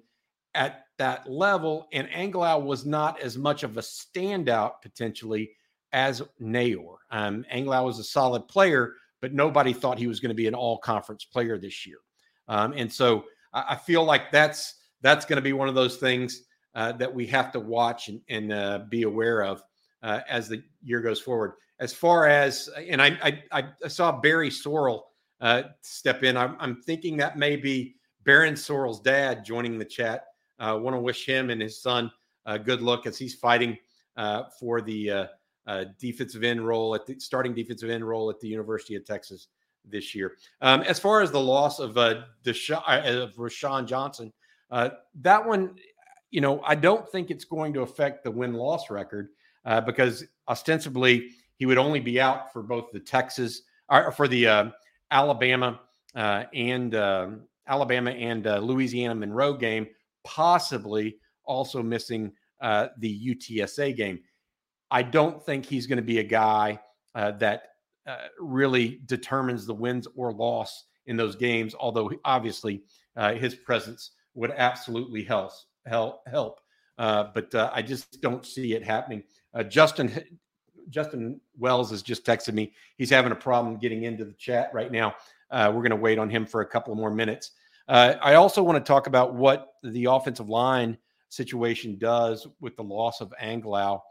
at 0.56 0.86
that 0.98 1.30
level, 1.30 1.90
and 1.92 2.08
Angilau 2.08 2.64
was 2.64 2.86
not 2.86 3.20
as 3.20 3.38
much 3.38 3.64
of 3.64 3.76
a 3.76 3.82
standout 3.82 4.76
potentially 4.82 5.52
as 5.92 6.22
Neyor. 6.42 6.96
Um, 7.10 7.46
was 7.52 8.00
a 8.00 8.04
solid 8.06 8.48
player, 8.48 8.94
but 9.22 9.34
nobody 9.34 9.72
thought 9.72 9.98
he 9.98 10.08
was 10.08 10.20
going 10.20 10.30
to 10.30 10.36
be 10.36 10.48
an 10.48 10.56
all 10.56 10.78
conference 10.80 11.24
player 11.24 11.58
this 11.58 11.86
year. 11.86 11.98
Um, 12.48 12.74
and 12.76 12.92
so 12.92 13.24
I, 13.54 13.66
I, 13.70 13.76
feel 13.76 14.04
like 14.04 14.32
that's 14.32 14.76
that's 15.02 15.26
going 15.26 15.38
to 15.38 15.42
be 15.42 15.54
one 15.54 15.70
of 15.70 15.76
those 15.76 15.98
things 15.98 16.44
uh, 16.76 16.92
that 16.94 17.14
we 17.14 17.28
have 17.28 17.52
to 17.52 17.60
watch 17.60 18.10
and, 18.10 18.22
and 18.30 18.52
uh, 18.52 18.80
be 18.90 19.04
aware 19.04 19.44
of 19.44 19.64
uh, 20.04 20.22
as 20.28 20.50
the 20.50 20.64
year 20.84 21.02
goes 21.02 21.20
forward. 21.20 21.54
As 21.80 21.94
far 21.94 22.28
as, 22.28 22.70
and 22.90 23.02
I, 23.02 23.42
I, 23.52 23.64
I 23.84 23.88
saw 23.88 24.12
Barry 24.12 24.50
Sorrell 24.50 25.04
uh, 25.40 25.64
step 25.82 26.24
in. 26.24 26.38
I'm, 26.38 26.56
I'm, 26.60 26.82
thinking 26.82 27.18
that 27.18 27.38
may 27.38 27.56
be 27.56 27.96
Barryn 28.24 28.54
Sorrell's 28.54 29.00
dad 29.00 29.44
joining 29.44 29.80
the 29.80 29.86
chat. 29.86 30.26
I 30.60 30.74
want 30.74 30.96
to 30.96 31.00
wish 31.00 31.26
him 31.26 31.50
and 31.50 31.60
his 31.60 31.82
son 31.82 32.12
a 32.46 32.60
good 32.60 32.82
luck 32.82 33.08
as 33.08 33.18
he's 33.18 33.34
fighting 33.34 33.78
uh, 34.16 34.44
for 34.60 34.82
the 34.82 35.30
uh, 35.68 35.86
defensive 36.00 36.44
end 36.44 36.66
role 36.66 36.96
at 36.96 37.06
the 37.06 37.20
starting 37.20 37.54
defensive 37.54 37.90
end 37.90 38.08
role 38.08 38.30
at 38.30 38.40
the 38.40 38.48
University 38.48 38.96
of 38.96 39.06
Texas 39.06 39.48
this 39.86 40.14
year. 40.14 40.34
Um, 40.62 40.82
as 40.82 41.00
far 41.00 41.22
as 41.22 41.32
the 41.32 41.40
loss 41.40 41.80
of 41.80 41.98
uh, 41.98 42.24
Desha- 42.44 42.84
uh, 42.88 43.24
of 43.24 43.36
Roschon 43.36 43.86
Johnson, 43.86 44.32
uh, 44.70 44.90
that 45.22 45.46
one, 45.46 45.76
you 46.30 46.42
know, 46.42 46.62
I 46.66 46.76
don't 46.76 47.10
think 47.10 47.30
it's 47.30 47.46
going 47.46 47.74
to 47.74 47.82
affect 47.82 48.24
the 48.24 48.32
win 48.32 48.54
loss 48.54 48.90
record 48.90 49.30
uh, 49.66 49.82
because 49.82 50.24
ostensibly 50.48 51.30
he 51.56 51.66
would 51.66 51.78
only 51.78 52.00
be 52.00 52.20
out 52.20 52.52
for 52.52 52.64
both 52.64 52.92
the 52.92 53.00
Texas 53.00 53.64
or 53.90 54.12
for 54.12 54.28
the 54.28 54.48
uh, 54.48 54.66
Alabama 55.12 55.82
uh, 56.16 56.46
and 56.54 56.96
um, 56.96 57.42
Alabama 57.68 58.12
and 58.12 58.48
uh, 58.48 58.58
Louisiana 58.60 59.16
Monroe 59.16 59.54
game, 59.54 59.88
possibly 60.24 61.18
also 61.44 61.84
missing 61.84 62.32
uh, 62.62 62.88
the 62.98 63.36
UTSA 63.36 63.96
game. 63.96 64.20
I 64.92 65.04
don't 65.04 65.44
think 65.44 65.66
he's 65.66 65.88
going 65.88 65.98
to 65.98 66.04
be 66.04 66.20
a 66.20 66.24
guy 66.24 66.80
uh, 67.16 67.32
that 67.32 67.70
uh, 68.06 68.18
really 68.40 69.02
determines 69.06 69.66
the 69.66 69.74
wins 69.74 70.08
or 70.16 70.34
loss 70.34 70.86
in 71.06 71.16
those 71.16 71.36
games. 71.36 71.74
Although 71.80 72.12
obviously 72.26 72.84
uh, 73.16 73.34
his 73.34 73.56
presence 73.56 74.12
would 74.34 74.52
absolutely 74.52 75.24
help 75.24 75.52
help 75.86 76.22
help. 76.28 76.60
Uh, 76.98 77.26
but 77.34 77.54
uh, 77.56 77.72
I 77.74 77.82
just 77.82 78.22
don't 78.22 78.46
see 78.46 78.74
it 78.74 78.84
happening. 78.84 79.24
Uh, 79.54 79.64
Justin 79.64 80.12
Justin 80.90 81.40
Wells 81.58 81.90
has 81.92 82.02
just 82.02 82.26
texted 82.26 82.54
me. 82.54 82.74
He's 82.98 83.10
having 83.10 83.32
a 83.32 83.36
problem 83.36 83.78
getting 83.78 84.04
into 84.04 84.26
the 84.26 84.34
chat 84.34 84.72
right 84.74 84.92
now. 84.92 85.16
we're 85.52 85.72
going 85.74 85.92
to 85.92 85.96
wait 85.96 86.20
on 86.20 86.30
him 86.30 86.46
for 86.46 86.62
a 86.62 86.66
couple 86.66 86.94
more 86.96 87.12
minutes. 87.12 87.52
I 87.88 88.34
also 88.34 88.64
want 88.64 88.84
to 88.84 88.88
talk 88.88 89.08
about 89.08 89.36
what 89.36 89.74
the 89.84 90.06
offensive 90.06 90.50
line 90.50 90.98
situation 91.30 91.98
does 91.98 92.48
with 92.60 92.76
the 92.76 92.84
loss 92.84 93.22
of 93.22 93.34
Angilau 93.42 94.02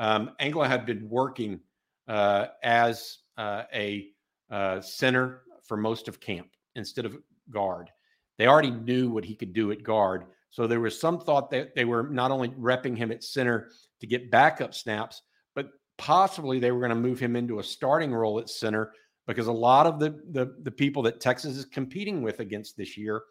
um, 0.00 0.30
Angilau 0.40 0.66
had 0.66 0.86
been 0.86 1.08
working 1.08 1.60
uh, 2.08 2.46
as 2.64 3.18
uh, 3.36 3.64
a 3.72 4.08
uh, 4.50 4.80
center 4.80 5.42
for 5.62 5.76
most 5.76 6.08
of 6.08 6.18
camp 6.18 6.48
instead 6.74 7.04
of 7.04 7.16
guard. 7.50 7.90
They 8.38 8.46
already 8.46 8.70
knew 8.70 9.10
what 9.10 9.26
he 9.26 9.36
could 9.36 9.52
do 9.52 9.70
at 9.70 9.82
guard. 9.82 10.24
So 10.48 10.66
there 10.66 10.80
was 10.80 10.98
some 10.98 11.20
thought 11.20 11.50
that 11.50 11.74
they 11.74 11.84
were 11.84 12.08
not 12.08 12.30
only 12.30 12.48
repping 12.48 12.96
him 12.96 13.12
at 13.12 13.22
center 13.22 13.70
to 14.00 14.06
get 14.06 14.30
backup 14.30 14.74
snaps, 14.74 15.20
but 15.54 15.68
possibly 15.98 16.58
they 16.58 16.72
were 16.72 16.80
going 16.80 16.88
to 16.88 16.96
move 16.96 17.20
him 17.20 17.36
into 17.36 17.58
a 17.58 17.62
starting 17.62 18.12
role 18.12 18.38
at 18.38 18.48
center 18.48 18.94
because 19.26 19.48
a 19.48 19.52
lot 19.52 19.86
of 19.86 20.00
the, 20.00 20.18
the, 20.30 20.56
the 20.62 20.70
people 20.70 21.02
that 21.02 21.20
Texas 21.20 21.58
is 21.58 21.66
competing 21.66 22.22
with 22.22 22.40
against 22.40 22.74
this 22.76 22.96
year 22.96 23.22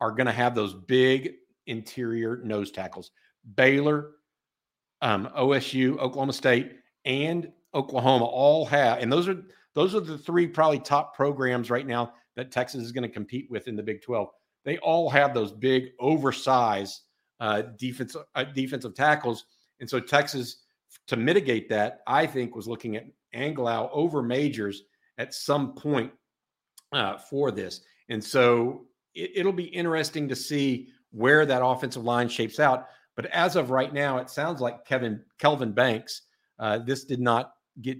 are 0.00 0.10
going 0.10 0.26
to 0.26 0.32
have 0.32 0.56
those 0.56 0.74
big 0.74 1.34
interior 1.68 2.40
nose 2.44 2.72
tackles. 2.72 3.12
Baylor, 3.54 4.10
um, 5.02 5.28
OSU, 5.36 5.98
Oklahoma 5.98 6.32
State, 6.32 6.76
and 7.04 7.50
Oklahoma 7.74 8.24
all 8.24 8.64
have, 8.66 8.98
and 8.98 9.12
those 9.12 9.28
are 9.28 9.42
those 9.74 9.94
are 9.94 10.00
the 10.00 10.18
three 10.18 10.46
probably 10.46 10.80
top 10.80 11.14
programs 11.14 11.70
right 11.70 11.86
now 11.86 12.12
that 12.36 12.50
Texas 12.50 12.82
is 12.82 12.92
going 12.92 13.02
to 13.02 13.08
compete 13.08 13.50
with 13.50 13.68
in 13.68 13.76
the 13.76 13.82
Big 13.82 14.02
12. 14.02 14.28
They 14.64 14.78
all 14.78 15.08
have 15.08 15.32
those 15.32 15.52
big, 15.52 15.90
oversized 16.00 17.00
uh, 17.38 17.62
defense 17.78 18.16
uh, 18.34 18.44
defensive 18.44 18.94
tackles, 18.94 19.44
and 19.80 19.88
so 19.88 20.00
Texas, 20.00 20.64
to 21.06 21.16
mitigate 21.16 21.68
that, 21.68 22.00
I 22.06 22.26
think 22.26 22.54
was 22.54 22.68
looking 22.68 22.96
at 22.96 23.06
Angilau 23.34 23.88
over 23.92 24.22
Majors 24.22 24.82
at 25.18 25.32
some 25.32 25.74
point 25.74 26.12
uh, 26.92 27.16
for 27.16 27.50
this, 27.50 27.80
and 28.08 28.22
so 28.22 28.86
it, 29.14 29.30
it'll 29.36 29.52
be 29.52 29.64
interesting 29.64 30.28
to 30.28 30.36
see 30.36 30.88
where 31.12 31.46
that 31.46 31.64
offensive 31.64 32.04
line 32.04 32.28
shapes 32.28 32.60
out. 32.60 32.88
But 33.16 33.26
as 33.26 33.56
of 33.56 33.70
right 33.70 33.92
now, 33.92 34.18
it 34.18 34.30
sounds 34.30 34.60
like 34.60 34.84
Kevin 34.84 35.22
Kelvin 35.38 35.72
Banks. 35.72 36.22
Uh, 36.58 36.78
this 36.78 37.04
did 37.04 37.20
not 37.20 37.52
get 37.82 37.98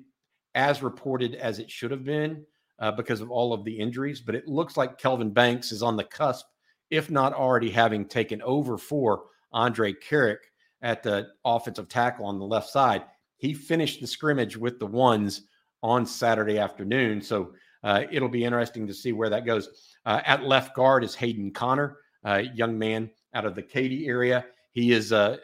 as 0.55 0.83
reported 0.83 1.35
as 1.35 1.59
it 1.59 1.71
should 1.71 1.91
have 1.91 2.05
been 2.05 2.45
uh, 2.79 2.91
because 2.93 3.21
of 3.21 3.31
all 3.31 3.53
of 3.53 3.65
the 3.65 3.79
injuries. 3.79 4.21
But 4.21 4.35
it 4.35 4.49
looks 4.49 4.77
like 4.77 4.99
Kelvin 4.99 5.31
Banks 5.31 5.73
is 5.73 5.83
on 5.83 5.97
the 5.97 6.05
cusp, 6.05 6.47
if 6.91 7.11
not 7.11 7.33
already 7.33 7.71
having 7.71 8.07
taken 8.07 8.43
over 8.43 8.79
for 8.79 9.25
Andrej 9.55 9.97
Karic 10.09 10.39
at 10.83 11.03
the 11.03 11.29
offensive 11.45 11.89
tackle 11.89 12.27
on 12.27 12.39
the 12.39 12.45
left 12.45 12.71
side. 12.71 13.05
He 13.37 13.55
finished 13.55 14.01
the 14.01 14.07
scrimmage 14.07 14.57
with 14.57 14.79
the 14.79 14.87
ones 14.87 15.43
on 15.83 16.05
Saturday 16.05 16.59
afternoon. 16.59 17.23
So 17.23 17.53
uh, 17.83 18.05
it'll 18.11 18.29
be 18.29 18.45
interesting 18.45 18.87
to 18.87 18.95
see 18.95 19.13
where 19.13 19.31
that 19.31 19.47
goes. 19.47 19.95
Uh, 20.05 20.21
at 20.25 20.45
left 20.45 20.75
guard 20.75 21.05
is 21.05 21.15
Hayden 21.15 21.51
Conner, 21.53 21.99
a 22.25 22.43
young 22.43 22.79
man 22.79 23.11
out 23.35 23.47
of 23.47 23.55
the 23.55 23.63
Katy 23.63 24.07
area. 24.07 24.45
He 24.73 24.93
is, 24.93 25.13
uh, 25.13 25.39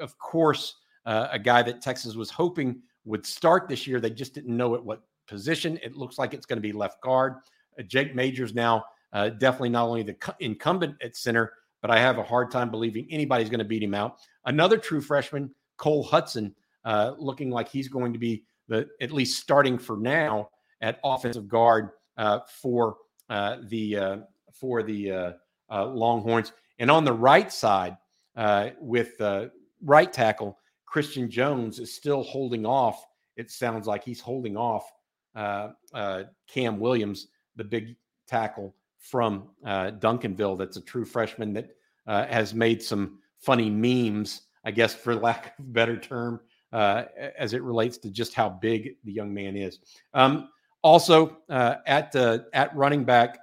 of 0.00 0.18
course, 0.18 0.76
uh, 1.04 1.28
a 1.30 1.38
guy 1.38 1.62
that 1.62 1.82
Texas 1.82 2.14
was 2.14 2.30
hoping 2.30 2.80
would 3.04 3.26
start 3.26 3.68
this 3.68 3.86
year. 3.86 4.00
They 4.00 4.10
just 4.10 4.34
didn't 4.34 4.56
know 4.56 4.74
at 4.74 4.84
what 4.84 5.02
position. 5.26 5.78
It 5.82 5.96
looks 5.96 6.18
like 6.18 6.34
it's 6.34 6.46
going 6.46 6.58
to 6.58 6.62
be 6.62 6.72
left 6.72 7.00
guard. 7.02 7.34
Uh, 7.78 7.82
Jake 7.82 8.14
Majors 8.14 8.54
now 8.54 8.84
uh, 9.12 9.30
definitely 9.30 9.70
not 9.70 9.86
only 9.86 10.02
the 10.02 10.16
incumbent 10.40 10.96
at 11.02 11.16
center, 11.16 11.52
but 11.80 11.90
I 11.90 11.98
have 11.98 12.18
a 12.18 12.22
hard 12.22 12.50
time 12.50 12.70
believing 12.70 13.06
anybody's 13.10 13.50
going 13.50 13.58
to 13.58 13.64
beat 13.64 13.82
him 13.82 13.94
out. 13.94 14.18
Another 14.46 14.78
true 14.78 15.00
freshman, 15.00 15.54
Cole 15.76 16.02
Hudson, 16.02 16.54
uh, 16.84 17.12
looking 17.18 17.50
like 17.50 17.68
he's 17.68 17.88
going 17.88 18.12
to 18.12 18.18
be 18.18 18.44
the 18.68 18.88
at 19.00 19.10
least 19.10 19.40
starting 19.40 19.78
for 19.78 19.96
now 19.96 20.48
at 20.80 20.98
offensive 21.04 21.48
guard 21.48 21.90
uh, 22.16 22.40
for 22.46 22.96
uh, 23.28 23.56
the 23.64 24.22
for 24.52 24.82
the 24.82 25.34
Longhorns. 25.70 26.52
And 26.78 26.90
on 26.90 27.04
the 27.04 27.12
right 27.12 27.52
side, 27.52 27.96
uh, 28.36 28.70
with 28.80 29.20
uh, 29.20 29.46
right 29.84 30.12
tackle 30.12 30.58
Christian 30.86 31.30
Jones 31.30 31.78
is 31.78 31.94
still 31.94 32.22
holding 32.22 32.66
off. 32.66 33.04
It 33.36 33.50
sounds 33.50 33.86
like 33.86 34.04
he's 34.04 34.20
holding 34.20 34.56
off 34.56 34.90
uh, 35.34 35.70
uh 35.94 36.24
Cam 36.48 36.78
Williams, 36.78 37.28
the 37.56 37.64
big 37.64 37.96
tackle 38.26 38.74
from 38.98 39.48
uh, 39.64 39.92
Duncanville. 39.92 40.58
That's 40.58 40.76
a 40.76 40.82
true 40.82 41.04
freshman 41.04 41.52
that 41.54 41.70
has 42.06 42.54
made 42.54 42.82
some 42.82 43.18
funny 43.38 43.70
memes, 43.70 44.42
I 44.64 44.70
guess, 44.70 44.94
for 44.94 45.14
lack 45.28 45.58
of 45.58 45.64
a 45.64 45.68
better 45.68 45.98
term, 45.98 46.40
as 46.72 47.52
it 47.54 47.62
relates 47.62 47.98
to 47.98 48.10
just 48.10 48.34
how 48.34 48.48
big 48.48 48.96
the 49.04 49.12
young 49.12 49.32
man 49.32 49.56
is. 49.56 49.78
Um, 50.14 50.48
also, 50.82 51.38
at 51.50 52.14
at 52.16 52.76
running 52.76 53.04
back, 53.04 53.38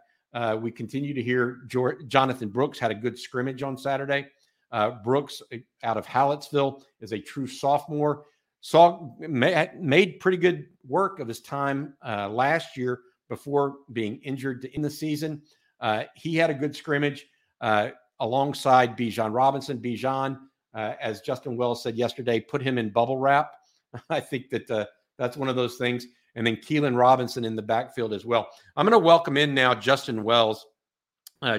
we 0.60 0.72
continue 0.72 1.14
to 1.14 1.22
hear 1.22 1.62
Jonathan 2.08 2.50
Brooks 2.50 2.80
had 2.80 2.92
a 2.92 2.96
good 2.96 3.18
scrimmage 3.18 3.64
on 3.64 3.78
Saturday. 3.78 4.28
Uh, 4.72 4.91
Brooks 5.03 5.41
uh, 5.53 5.57
out 5.84 5.97
of 5.97 6.05
Hallettsville 6.05 6.82
is 7.01 7.11
a 7.11 7.20
true 7.20 7.47
sophomore. 7.47 8.26
Saw 8.61 9.11
made 9.20 10.20
pretty 10.20 10.38
good 10.38 10.67
work 10.88 11.20
of 11.20 11.28
his 11.28 11.39
time 11.39 11.93
uh, 12.05 12.28
last 12.28 12.76
year 12.76 13.01
before 13.30 13.78
being 13.93 14.20
injured 14.24 14.65
in 14.65 14.82
the 14.82 14.89
season. 14.89 15.41
Uh, 15.80 16.03
he 16.15 16.36
had 16.36 16.49
a 16.49 16.53
good 16.53 16.76
scrimmage 16.76 17.26
uh, 17.61 17.89
alongside 18.20 18.97
Bijan 18.97 19.34
Robinson. 19.34 19.78
Bijan, 19.78 20.38
uh, 20.74 20.93
as 21.01 21.22
Justin 21.22 21.55
Wells 21.55 21.82
said 21.82 21.95
yesterday, 21.95 22.39
put 22.39 22.61
him 22.61 22.78
in 22.78 22.89
bubble 22.89 23.17
wrap. 23.17 23.51
I 24.09 24.20
think 24.20 24.49
that 24.49 24.89
that's 25.17 25.38
one 25.38 25.47
of 25.47 25.55
those 25.55 25.78
things. 25.78 26.05
And 26.36 26.45
then 26.45 26.57
Keilan 26.57 26.97
Robinson 26.97 27.45
in 27.45 27.55
the 27.55 27.61
backfield 27.61 28.13
as 28.13 28.26
well. 28.26 28.49
I'm 28.76 28.86
going 28.86 28.99
to 28.99 29.05
welcome 29.05 29.38
in 29.38 29.53
now 29.53 29.74
Justin 29.74 30.24
Wells. 30.24 30.65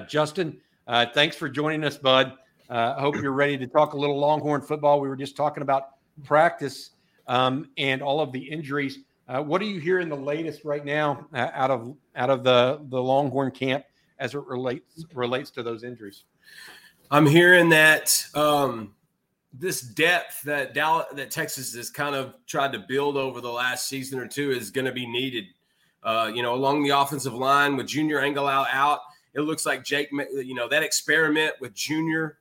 Justin, 0.07 0.59
thanks 1.13 1.35
for 1.35 1.49
joining 1.49 1.83
us, 1.83 1.97
bud. 1.97 2.33
I 2.71 2.73
uh, 2.73 3.01
hope 3.01 3.17
you're 3.17 3.33
ready 3.33 3.57
to 3.57 3.67
talk 3.67 3.91
a 3.91 3.97
little 3.97 4.17
Longhorn 4.17 4.61
football. 4.61 5.01
We 5.01 5.09
were 5.09 5.17
just 5.17 5.35
talking 5.35 5.61
about 5.61 5.89
practice 6.23 6.91
um, 7.27 7.69
and 7.77 8.01
all 8.01 8.21
of 8.21 8.31
the 8.31 8.39
injuries. 8.39 8.99
Uh, 9.27 9.43
what 9.43 9.61
are 9.61 9.65
you 9.65 9.77
hearing 9.81 10.07
the 10.07 10.15
latest 10.15 10.63
right 10.63 10.85
now 10.85 11.27
uh, 11.33 11.49
out 11.53 11.69
of 11.69 11.93
out 12.15 12.29
of 12.29 12.45
the 12.45 12.79
the 12.89 13.01
Longhorn 13.01 13.51
camp 13.51 13.83
as 14.19 14.35
it 14.35 14.41
relates 14.47 15.03
relates 15.13 15.51
to 15.51 15.63
those 15.63 15.83
injuries? 15.83 16.23
I'm 17.11 17.25
hearing 17.25 17.67
that 17.69 18.25
um, 18.35 18.95
this 19.51 19.81
depth 19.81 20.41
that 20.43 20.73
Dallas, 20.73 21.07
that 21.15 21.29
Texas 21.29 21.75
has 21.75 21.89
kind 21.89 22.15
of 22.15 22.35
tried 22.47 22.71
to 22.71 22.79
build 22.79 23.17
over 23.17 23.41
the 23.41 23.51
last 23.51 23.89
season 23.89 24.17
or 24.17 24.27
two 24.27 24.51
is 24.51 24.71
going 24.71 24.85
to 24.85 24.93
be 24.93 25.05
needed. 25.05 25.43
Uh, 26.03 26.31
you 26.33 26.41
know, 26.41 26.53
along 26.55 26.83
the 26.83 26.91
offensive 26.91 27.33
line 27.33 27.75
with 27.75 27.87
Junior 27.87 28.21
Angilau 28.21 28.65
out, 28.71 28.99
it 29.33 29.41
looks 29.41 29.65
like 29.65 29.83
Jake. 29.83 30.07
You 30.11 30.55
know 30.55 30.69
that 30.69 30.83
experiment 30.83 31.55
with 31.59 31.73
Junior, 31.73 32.37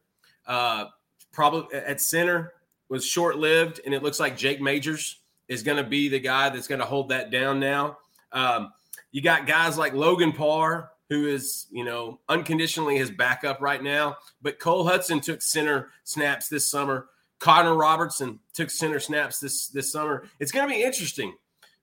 uh, 0.50 0.86
probably 1.32 1.74
at 1.78 2.00
center 2.00 2.52
was 2.88 3.06
short 3.06 3.38
lived, 3.38 3.80
and 3.86 3.94
it 3.94 4.02
looks 4.02 4.18
like 4.18 4.36
Jake 4.36 4.60
Majors 4.60 5.20
is 5.48 5.62
going 5.62 5.76
to 5.76 5.88
be 5.88 6.08
the 6.08 6.18
guy 6.18 6.48
that's 6.48 6.66
going 6.66 6.80
to 6.80 6.84
hold 6.84 7.08
that 7.10 7.30
down 7.30 7.60
now. 7.60 7.98
Um, 8.32 8.72
you 9.12 9.22
got 9.22 9.46
guys 9.46 9.78
like 9.78 9.94
Logan 9.94 10.32
Parr, 10.32 10.90
who 11.08 11.28
is, 11.28 11.66
you 11.70 11.84
know, 11.84 12.18
unconditionally 12.28 12.98
his 12.98 13.12
backup 13.12 13.60
right 13.60 13.82
now. 13.82 14.16
But 14.42 14.58
Cole 14.58 14.84
Hudson 14.84 15.20
took 15.20 15.40
center 15.40 15.90
snaps 16.02 16.48
this 16.48 16.68
summer. 16.68 17.06
Connor 17.38 17.76
Robertson 17.76 18.40
took 18.52 18.70
center 18.70 18.98
snaps 18.98 19.38
this 19.38 19.68
this 19.68 19.90
summer. 19.90 20.24
It's 20.40 20.52
going 20.52 20.68
to 20.68 20.74
be 20.74 20.82
interesting 20.82 21.34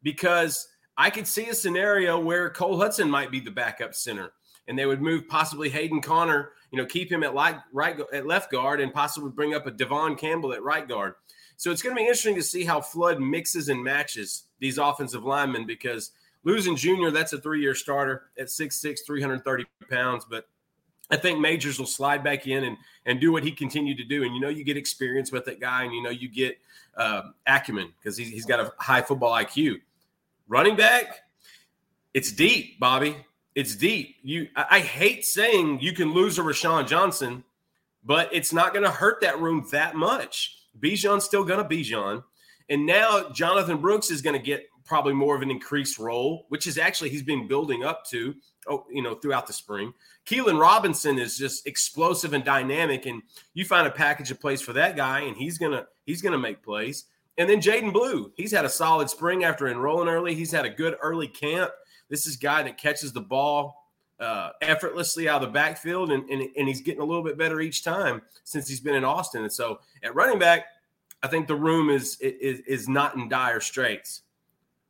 because 0.04 0.68
I 0.98 1.10
could 1.10 1.26
see 1.26 1.48
a 1.48 1.56
scenario 1.56 2.20
where 2.20 2.50
Cole 2.50 2.78
Hudson 2.78 3.10
might 3.10 3.32
be 3.32 3.40
the 3.40 3.52
backup 3.52 3.96
center, 3.96 4.34
and 4.68 4.78
they 4.78 4.86
would 4.86 5.02
move 5.02 5.28
possibly 5.28 5.70
Hayden 5.70 6.02
Conner, 6.02 6.52
you 6.72 6.78
know, 6.78 6.86
keep 6.86 7.12
him 7.12 7.24
at 7.24 7.34
right 7.34 7.58
right 7.72 8.00
at 8.14 8.28
left 8.28 8.52
guard, 8.52 8.82
and 8.82 8.94
possibly 8.94 9.30
bring 9.30 9.54
up 9.54 9.68
a 9.68 9.72
Devon 9.72 10.16
Campbell 10.16 10.54
at 10.54 10.64
right 10.64 10.88
guard. 10.88 11.16
So 11.58 11.72
it's 11.72 11.82
going 11.82 11.96
to 11.96 12.00
be 12.00 12.04
interesting 12.04 12.36
to 12.36 12.44
see 12.44 12.64
how 12.64 12.82
Flood 12.82 13.20
mixes 13.20 13.70
and 13.70 13.84
matches 13.84 14.44
these 14.60 14.78
offensive 14.78 15.24
linemen 15.24 15.66
because 15.66 16.12
losing 16.44 16.76
Junior, 16.76 17.10
that's 17.10 17.34
a 17.34 17.42
three 17.42 17.62
year 17.62 17.74
starter 17.74 18.24
at 18.38 18.48
6'6, 18.48 19.00
330 19.06 19.66
pounds. 19.90 20.26
But 20.30 20.48
I 21.10 21.16
think 21.16 21.40
Majors 21.40 21.80
will 21.80 21.88
slide 21.88 22.24
back 22.24 22.48
in 22.48 22.64
and, 22.64 22.78
and 23.06 23.20
do 23.20 23.32
what 23.32 23.44
he 23.44 23.52
continued 23.52 23.98
to 23.98 24.04
do. 24.04 24.24
And 24.24 24.36
you 24.36 24.40
know, 24.42 24.50
you 24.50 24.64
get 24.64 24.78
experience 24.78 25.32
with 25.32 25.46
that 25.46 25.60
guy 25.60 25.84
and 25.84 25.94
you 25.94 26.04
know, 26.04 26.12
you 26.12 26.30
get 26.30 26.58
uh, 26.96 27.24
acumen 27.48 27.92
because 28.00 28.18
he's, 28.18 28.30
he's 28.30 28.46
got 28.46 28.60
a 28.60 28.72
high 28.78 29.02
football 29.02 29.34
IQ. 29.34 29.82
Running 30.48 30.76
back, 30.76 31.22
it's 32.14 32.32
deep, 32.32 32.80
Bobby. 32.80 33.16
It's 33.58 33.76
deep. 33.76 34.18
You, 34.22 34.50
I, 34.56 34.82
hate 34.82 35.26
saying 35.26 35.80
you 35.82 35.92
can 35.92 36.14
lose 36.14 36.38
a 36.38 36.44
Roschon 36.44 36.88
Johnson, 36.88 37.44
but 38.06 38.30
it's 38.32 38.54
not 38.54 38.72
going 38.72 38.86
to 38.86 38.92
hurt 38.92 39.20
that 39.22 39.40
room 39.40 39.66
that 39.72 39.96
much 39.96 40.60
Bijan's 40.80 41.24
still 41.24 41.44
going 41.44 41.68
to 41.68 41.76
Bijan. 41.76 42.24
And 42.70 42.86
now 42.86 43.32
Jonathan 43.32 43.78
Brooks 43.78 44.12
is 44.12 44.22
going 44.22 44.36
to 44.38 44.46
get 44.46 44.68
probably 44.86 45.14
more 45.14 45.36
of 45.36 45.42
an 45.42 45.50
increased 45.50 45.98
role, 45.98 46.46
which 46.50 46.68
is 46.68 46.78
actually 46.78 47.10
he's 47.10 47.24
been 47.24 47.48
building 47.48 47.84
up 47.84 48.06
to, 48.10 48.36
oh, 48.70 48.86
you 48.92 49.02
know, 49.02 49.16
throughout 49.16 49.48
the 49.48 49.54
spring. 49.54 49.92
Keilan 50.28 50.62
Robinson 50.62 51.18
is 51.18 51.36
just 51.36 51.66
explosive 51.66 52.34
and 52.34 52.44
dynamic, 52.44 53.08
and 53.08 53.24
you 53.56 53.66
find 53.66 53.88
a 53.88 53.92
package 53.92 54.30
of 54.30 54.40
plays 54.40 54.62
for 54.62 54.74
that 54.74 54.96
guy, 54.96 55.22
and 55.22 55.36
he's 55.36 55.58
gonna 55.58 55.88
he's 56.06 56.22
gonna 56.22 56.38
make 56.38 56.62
plays. 56.62 57.06
And 57.40 57.50
then 57.50 57.60
Jaydon 57.60 57.92
Blue, 57.92 58.32
he's 58.36 58.52
had 58.52 58.66
a 58.66 58.70
solid 58.70 59.10
spring 59.10 59.44
after 59.44 59.68
enrolling 59.68 60.10
early. 60.10 60.36
He's 60.36 60.52
had 60.52 60.66
a 60.66 60.70
good 60.70 60.96
early 61.02 61.28
camp. 61.28 61.72
This 62.10 62.26
is 62.26 62.36
guy 62.36 62.64
that 62.64 62.78
catches 62.78 63.12
the 63.14 63.22
ball 63.22 63.88
uh, 64.20 64.52
effortlessly 64.62 65.30
out 65.30 65.44
of 65.44 65.50
the 65.50 65.54
backfield, 65.54 66.12
and, 66.12 66.28
and, 66.30 66.48
and 66.58 66.68
he's 66.68 66.82
getting 66.82 67.02
a 67.02 67.06
little 67.06 67.24
bit 67.24 67.38
better 67.38 67.62
each 67.62 67.84
time 67.84 68.22
since 68.44 68.68
he's 68.68 68.80
been 68.80 68.96
in 68.96 69.04
Austin. 69.04 69.44
And 69.44 69.52
so 69.52 69.80
at 70.04 70.16
running 70.16 70.40
back, 70.40 70.66
I 71.24 71.28
think 71.28 71.48
the 71.48 71.56
room 71.56 71.90
is 71.90 72.18
is 72.20 72.60
is 72.62 72.88
not 72.88 73.16
in 73.16 73.28
dire 73.28 73.60
straits. 73.60 74.22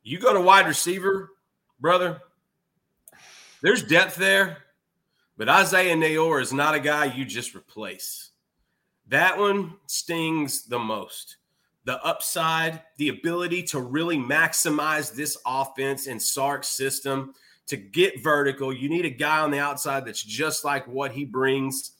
You 0.02 0.18
go 0.18 0.32
to 0.32 0.40
wide 0.40 0.66
receiver, 0.66 1.30
brother. 1.80 2.20
There's 3.60 3.82
depth 3.82 4.16
there, 4.16 4.58
but 5.36 5.48
Isaiah 5.48 5.96
Neyor 5.96 6.40
is 6.40 6.52
not 6.52 6.74
a 6.74 6.80
guy 6.80 7.06
you 7.06 7.24
just 7.24 7.54
replace. 7.54 8.30
That 9.08 9.38
one 9.38 9.74
stings 9.86 10.64
the 10.64 10.78
most. 10.78 11.36
The 11.88 12.04
upside, 12.04 12.82
the 12.98 13.08
ability 13.08 13.62
to 13.62 13.80
really 13.80 14.18
maximize 14.18 15.10
this 15.10 15.38
offense 15.46 16.06
and 16.06 16.20
Sark's 16.20 16.68
system 16.68 17.32
to 17.66 17.78
get 17.78 18.22
vertical, 18.22 18.74
you 18.74 18.90
need 18.90 19.06
a 19.06 19.10
guy 19.10 19.40
on 19.40 19.50
the 19.50 19.58
outside 19.58 20.04
that's 20.04 20.22
just 20.22 20.66
like 20.66 20.86
what 20.86 21.12
he 21.12 21.24
brings. 21.24 21.92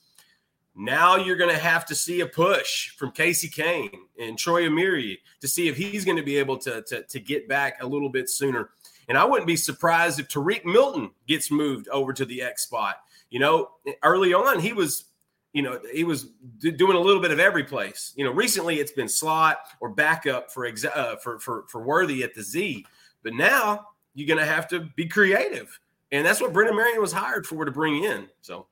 Now 0.77 1.17
you're 1.17 1.39
going 1.39 1.55
to 1.55 1.59
have 1.59 1.87
to 1.87 1.95
see 1.95 2.21
a 2.21 2.27
push 2.27 2.91
from 2.97 3.13
Casey 3.13 3.49
Cain 3.49 3.89
and 4.21 4.39
Troy 4.39 4.69
Omeire 4.69 5.17
to 5.41 5.49
see 5.49 5.69
if 5.69 5.79
he's 5.79 6.05
going 6.05 6.19
to 6.19 6.23
be 6.23 6.37
able 6.37 6.59
to, 6.59 6.83
to, 6.83 7.05
to 7.05 7.19
get 7.19 7.49
back 7.49 7.83
a 7.83 7.87
little 7.87 8.11
bit 8.11 8.29
sooner. 8.29 8.69
And 9.09 9.17
I 9.17 9.25
wouldn't 9.25 9.47
be 9.47 9.57
surprised 9.57 10.21
if 10.21 10.29
Tarique 10.29 10.67
Milton 10.67 11.13
gets 11.27 11.51
moved 11.51 11.89
over 11.89 12.13
to 12.13 12.27
the 12.27 12.43
X 12.43 12.65
spot. 12.65 12.97
You 13.31 13.41
know, 13.41 13.71
early 14.03 14.35
on, 14.35 14.61
he 14.61 14.75
was, 14.75 15.05
you 15.53 15.63
know, 15.63 15.81
he 15.93 16.05
was 16.05 16.27
doing 16.59 16.97
a 16.97 17.01
little 17.01 17.23
bit 17.23 17.31
of 17.31 17.41
every 17.41 17.65
place. 17.65 18.13
You 18.17 18.25
know, 18.25 18.33
recently 18.33 18.81
it's 18.81 18.93
been 18.93 19.09
slot 19.09 19.59
or 19.81 19.89
backup 19.89 20.51
for 20.51 20.71
exa- 20.71 20.97
uh, 20.97 21.17
for 21.17 21.39
for 21.41 21.65
for 21.69 21.83
Worthy 21.83 22.23
at 22.23 22.35
the 22.35 22.43
Z, 22.43 22.85
but 23.23 23.35
now 23.35 23.87
you're 24.15 24.27
going 24.27 24.39
to 24.39 24.47
have 24.47 24.69
to 24.69 24.81
be 24.97 25.07
creative. 25.07 25.79
And 26.11 26.27
that's 26.27 26.41
what 26.41 26.53
Brennan 26.53 26.75
Marion 26.75 27.01
was 27.01 27.13
hired 27.13 27.47
for 27.47 27.65
to 27.65 27.71
bring 27.71 28.03
in. 28.03 28.29
So, 28.41 28.67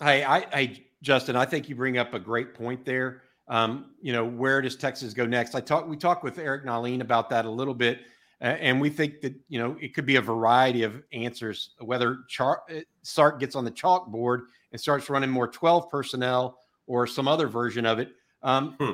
hey, 0.00 0.24
I, 0.24 0.38
I, 0.52 0.82
Justin, 1.00 1.36
I 1.36 1.44
think 1.44 1.68
you 1.68 1.76
bring 1.76 1.96
up 1.96 2.12
a 2.12 2.18
great 2.18 2.54
point 2.54 2.84
there. 2.84 3.22
Um, 3.48 3.86
you 4.00 4.12
know, 4.12 4.24
where 4.24 4.60
does 4.60 4.76
Texas 4.76 5.14
go 5.14 5.24
next? 5.24 5.54
I 5.54 5.60
talked, 5.60 5.88
we 5.88 5.96
talked 5.96 6.24
with 6.24 6.38
Eric 6.38 6.64
Nahlin 6.64 7.00
about 7.00 7.30
that 7.30 7.44
a 7.44 7.50
little 7.50 7.74
bit. 7.74 8.00
Uh, 8.40 8.56
and 8.60 8.80
we 8.80 8.90
think 8.90 9.20
that, 9.20 9.34
you 9.48 9.58
know, 9.58 9.76
it 9.80 9.94
could 9.94 10.04
be 10.04 10.16
a 10.16 10.20
variety 10.20 10.82
of 10.82 11.00
answers, 11.12 11.70
whether 11.78 12.18
Char- 12.28 12.62
uh, 12.68 12.80
Sark 13.02 13.38
gets 13.38 13.54
on 13.54 13.64
the 13.64 13.70
chalkboard 13.70 14.46
and 14.72 14.80
starts 14.80 15.08
running 15.08 15.30
more 15.30 15.46
12 15.46 15.88
personnel 15.90 16.58
or 16.86 17.06
some 17.06 17.28
other 17.28 17.46
version 17.46 17.86
of 17.86 17.98
it. 17.98 18.10
Um, 18.42 18.74
hmm. 18.80 18.92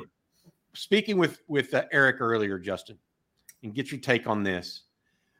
Speaking 0.73 1.17
with, 1.17 1.41
with 1.47 1.73
uh, 1.73 1.85
Eric 1.91 2.21
earlier, 2.21 2.59
Justin, 2.59 2.97
and 3.63 3.73
get 3.73 3.91
your 3.91 3.99
take 3.99 4.27
on 4.27 4.43
this. 4.43 4.83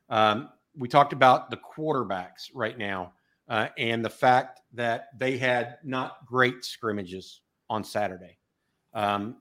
Um, 0.10 0.50
we 0.76 0.88
talked 0.88 1.14
about 1.14 1.52
the 1.52 1.58
quarterbacks 1.58 2.50
right 2.54 2.78
now 2.78 3.14
uh, 3.48 3.68
and 3.78 4.04
the 4.04 4.10
fact 4.10 4.62
that 4.74 5.08
they 5.18 5.38
had 5.38 5.78
not 5.84 6.26
great 6.26 6.64
scrimmages 6.66 7.42
on 7.70 7.84
Saturday. 7.84 8.38
Um, 8.94 9.38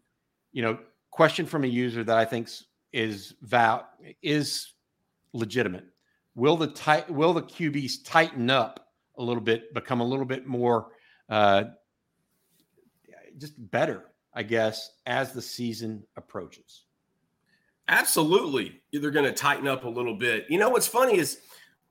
you 0.52 0.62
know, 0.62 0.78
question 1.10 1.46
from 1.46 1.64
a 1.64 1.68
user 1.68 2.04
that 2.04 2.16
I 2.16 2.24
think 2.24 2.48
is 2.92 3.34
val 3.42 3.88
is 4.22 4.74
legitimate. 5.32 5.84
Will 6.34 6.56
the 6.56 6.68
tight 6.68 7.10
will 7.10 7.32
the 7.32 7.42
QBs 7.42 8.04
tighten 8.04 8.50
up 8.50 8.87
a 9.18 9.22
little 9.22 9.42
bit, 9.42 9.74
become 9.74 10.00
a 10.00 10.04
little 10.04 10.24
bit 10.24 10.46
more 10.46 10.88
uh, 11.28 11.64
just 13.38 13.54
better, 13.70 14.04
I 14.32 14.42
guess, 14.42 14.92
as 15.06 15.32
the 15.32 15.42
season 15.42 16.04
approaches? 16.16 16.84
Absolutely. 17.88 18.82
They're 18.92 19.10
going 19.10 19.24
to 19.24 19.32
tighten 19.32 19.66
up 19.66 19.84
a 19.84 19.88
little 19.88 20.14
bit. 20.14 20.46
You 20.48 20.58
know, 20.58 20.68
what's 20.68 20.86
funny 20.86 21.18
is 21.18 21.38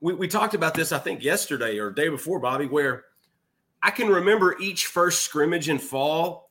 we, 0.00 0.14
we 0.14 0.28
talked 0.28 0.54
about 0.54 0.74
this, 0.74 0.92
I 0.92 0.98
think, 0.98 1.22
yesterday 1.22 1.78
or 1.78 1.90
day 1.90 2.08
before, 2.08 2.38
Bobby, 2.38 2.66
where 2.66 3.04
I 3.82 3.90
can 3.90 4.08
remember 4.08 4.56
each 4.60 4.86
first 4.86 5.22
scrimmage 5.22 5.68
in 5.68 5.78
fall 5.78 6.48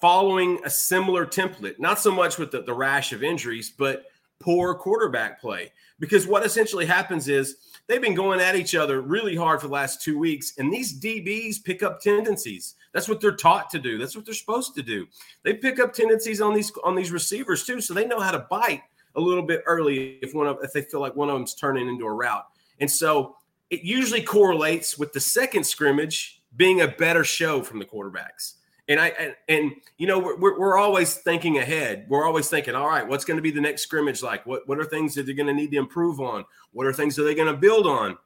following 0.00 0.60
a 0.64 0.70
similar 0.70 1.26
template, 1.26 1.78
not 1.78 1.98
so 1.98 2.10
much 2.10 2.38
with 2.38 2.50
the, 2.50 2.62
the 2.62 2.72
rash 2.72 3.12
of 3.12 3.22
injuries, 3.22 3.70
but 3.70 4.04
poor 4.38 4.74
quarterback 4.74 5.40
play. 5.40 5.72
Because 5.98 6.26
what 6.26 6.44
essentially 6.44 6.84
happens 6.84 7.28
is 7.28 7.56
they've 7.86 8.00
been 8.00 8.14
going 8.14 8.40
at 8.40 8.56
each 8.56 8.74
other 8.74 9.00
really 9.00 9.36
hard 9.36 9.60
for 9.60 9.68
the 9.68 9.72
last 9.72 10.02
two 10.02 10.18
weeks, 10.18 10.54
and 10.58 10.72
these 10.72 10.98
DBs 10.98 11.62
pick 11.64 11.82
up 11.82 12.00
tendencies. 12.00 12.74
That's 12.92 13.08
what 13.08 13.20
they're 13.20 13.36
taught 13.36 13.70
to 13.70 13.78
do. 13.78 13.98
That's 13.98 14.16
what 14.16 14.24
they're 14.24 14.34
supposed 14.34 14.74
to 14.74 14.82
do. 14.82 15.06
They 15.42 15.54
pick 15.54 15.78
up 15.78 15.92
tendencies 15.92 16.40
on 16.40 16.54
these 16.54 16.72
on 16.84 16.94
these 16.94 17.10
receivers 17.10 17.64
too, 17.64 17.80
so 17.80 17.94
they 17.94 18.06
know 18.06 18.20
how 18.20 18.30
to 18.30 18.46
bite 18.50 18.82
a 19.14 19.20
little 19.20 19.42
bit 19.42 19.62
early 19.66 20.18
if 20.22 20.34
one 20.34 20.46
of 20.46 20.58
if 20.62 20.72
they 20.72 20.82
feel 20.82 21.00
like 21.00 21.16
one 21.16 21.28
of 21.28 21.34
them's 21.34 21.54
turning 21.54 21.88
into 21.88 22.06
a 22.06 22.12
route. 22.12 22.46
And 22.80 22.90
so 22.90 23.36
it 23.70 23.82
usually 23.82 24.22
correlates 24.22 24.98
with 24.98 25.12
the 25.12 25.20
second 25.20 25.64
scrimmage 25.64 26.42
being 26.56 26.80
a 26.80 26.88
better 26.88 27.24
show 27.24 27.62
from 27.62 27.78
the 27.78 27.84
quarterbacks. 27.84 28.54
And 28.88 29.00
I 29.00 29.08
and, 29.08 29.34
and 29.48 29.72
you 29.98 30.06
know 30.06 30.18
we're, 30.18 30.58
we're 30.58 30.78
always 30.78 31.14
thinking 31.14 31.58
ahead. 31.58 32.06
We're 32.08 32.24
always 32.24 32.48
thinking, 32.48 32.74
all 32.74 32.86
right, 32.86 33.06
what's 33.06 33.24
going 33.24 33.36
to 33.36 33.42
be 33.42 33.50
the 33.50 33.60
next 33.60 33.82
scrimmage 33.82 34.22
like? 34.22 34.46
What 34.46 34.68
what 34.68 34.78
are 34.78 34.84
things 34.84 35.14
that 35.14 35.26
they're 35.26 35.34
going 35.34 35.48
to 35.48 35.54
need 35.54 35.72
to 35.72 35.78
improve 35.78 36.20
on? 36.20 36.44
What 36.72 36.86
are 36.86 36.92
things 36.92 37.16
that 37.16 37.24
they're 37.24 37.34
going 37.34 37.52
to 37.52 37.60
build 37.60 37.86
on? 37.86 38.16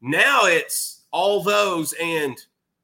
Now 0.00 0.42
it's 0.44 1.02
all 1.10 1.42
those 1.42 1.92
and 2.00 2.36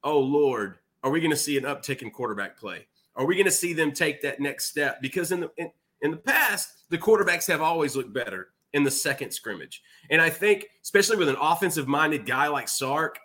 oh 0.02 0.18
Lord, 0.18 0.78
are 1.02 1.10
we 1.10 1.20
going 1.20 1.30
to 1.30 1.36
see 1.36 1.56
an 1.56 1.64
uptick 1.64 2.02
in 2.02 2.10
quarterback 2.10 2.58
play? 2.58 2.86
Are 3.14 3.24
we 3.24 3.36
going 3.36 3.46
to 3.46 3.52
see 3.52 3.72
them 3.72 3.92
take 3.92 4.20
that 4.22 4.40
next 4.40 4.66
step? 4.66 5.00
Because 5.00 5.30
in 5.30 5.40
the 5.40 5.50
in, 5.56 5.70
in 6.02 6.10
the 6.10 6.16
past, 6.16 6.90
the 6.90 6.98
quarterbacks 6.98 7.46
have 7.46 7.62
always 7.62 7.96
looked 7.96 8.12
better 8.12 8.48
in 8.72 8.84
the 8.84 8.90
second 8.90 9.30
scrimmage. 9.30 9.82
And 10.10 10.20
I 10.20 10.28
think, 10.28 10.66
especially 10.82 11.16
with 11.16 11.28
an 11.28 11.36
offensive 11.40 11.88
minded 11.88 12.26
guy 12.26 12.48
like 12.48 12.68
Sark, 12.68 13.18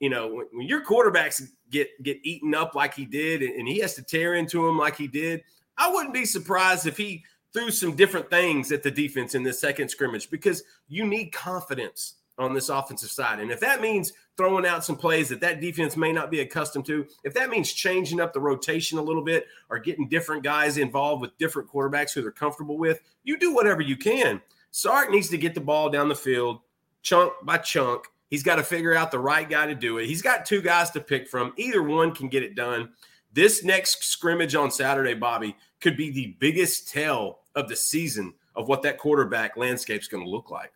you 0.00 0.10
know, 0.10 0.28
when, 0.28 0.46
when, 0.52 0.66
your 0.66 0.84
quarterbacks 0.84 1.42
get 1.70 1.88
get 2.02 2.18
eaten 2.22 2.54
up 2.54 2.74
like 2.74 2.94
he 2.94 3.04
did, 3.04 3.42
and, 3.42 3.54
and 3.54 3.68
he 3.68 3.78
has 3.80 3.94
to 3.94 4.02
tear 4.02 4.34
into 4.34 4.66
them 4.66 4.78
like 4.78 4.96
he 4.96 5.06
did, 5.06 5.42
I 5.76 5.90
wouldn't 5.90 6.14
be 6.14 6.24
surprised 6.24 6.86
if 6.86 6.96
he 6.96 7.24
threw 7.52 7.70
some 7.70 7.96
different 7.96 8.30
things 8.30 8.70
at 8.72 8.82
the 8.82 8.90
defense 8.90 9.34
in 9.34 9.42
this 9.42 9.60
second 9.60 9.88
scrimmage 9.88 10.30
because 10.30 10.62
you 10.88 11.06
need 11.06 11.30
confidence 11.30 12.14
on 12.38 12.54
this 12.54 12.68
offensive 12.68 13.10
side. 13.10 13.40
And 13.40 13.50
if 13.50 13.60
that 13.60 13.80
means 13.80 14.12
throwing 14.36 14.64
out 14.64 14.84
some 14.84 14.96
plays 14.96 15.28
that 15.28 15.40
that 15.40 15.60
defense 15.60 15.96
may 15.96 16.12
not 16.12 16.30
be 16.30 16.40
accustomed 16.40 16.86
to, 16.86 17.06
if 17.24 17.34
that 17.34 17.50
means 17.50 17.72
changing 17.72 18.20
up 18.20 18.32
the 18.32 18.40
rotation 18.40 18.98
a 18.98 19.02
little 19.02 19.24
bit 19.24 19.46
or 19.70 19.78
getting 19.78 20.08
different 20.08 20.44
guys 20.44 20.78
involved 20.78 21.20
with 21.20 21.36
different 21.38 21.68
quarterbacks 21.68 22.12
who 22.12 22.22
they're 22.22 22.30
comfortable 22.30 22.78
with, 22.78 23.00
you 23.24 23.38
do 23.38 23.52
whatever 23.54 23.82
you 23.82 23.96
can. 23.96 24.40
Sark 24.70 25.10
needs 25.10 25.28
to 25.30 25.38
get 25.38 25.54
the 25.54 25.60
ball 25.60 25.90
down 25.90 26.08
the 26.08 26.14
field 26.14 26.60
chunk 27.02 27.32
by 27.42 27.58
chunk. 27.58 28.04
He's 28.28 28.42
got 28.42 28.56
to 28.56 28.62
figure 28.62 28.94
out 28.94 29.10
the 29.10 29.18
right 29.18 29.48
guy 29.48 29.66
to 29.66 29.74
do 29.74 29.98
it. 29.98 30.06
He's 30.06 30.22
got 30.22 30.44
two 30.44 30.60
guys 30.60 30.90
to 30.90 31.00
pick 31.00 31.28
from. 31.28 31.52
Either 31.56 31.82
one 31.82 32.14
can 32.14 32.28
get 32.28 32.42
it 32.42 32.54
done. 32.54 32.90
This 33.32 33.64
next 33.64 34.04
scrimmage 34.04 34.54
on 34.54 34.70
Saturday, 34.70 35.14
Bobby, 35.14 35.56
could 35.80 35.96
be 35.96 36.10
the 36.10 36.36
biggest 36.38 36.90
tell 36.90 37.40
of 37.54 37.68
the 37.68 37.76
season 37.76 38.34
of 38.54 38.68
what 38.68 38.82
that 38.82 38.98
quarterback 38.98 39.56
landscape 39.56 40.00
is 40.00 40.08
going 40.08 40.24
to 40.24 40.30
look 40.30 40.50
like. 40.50 40.72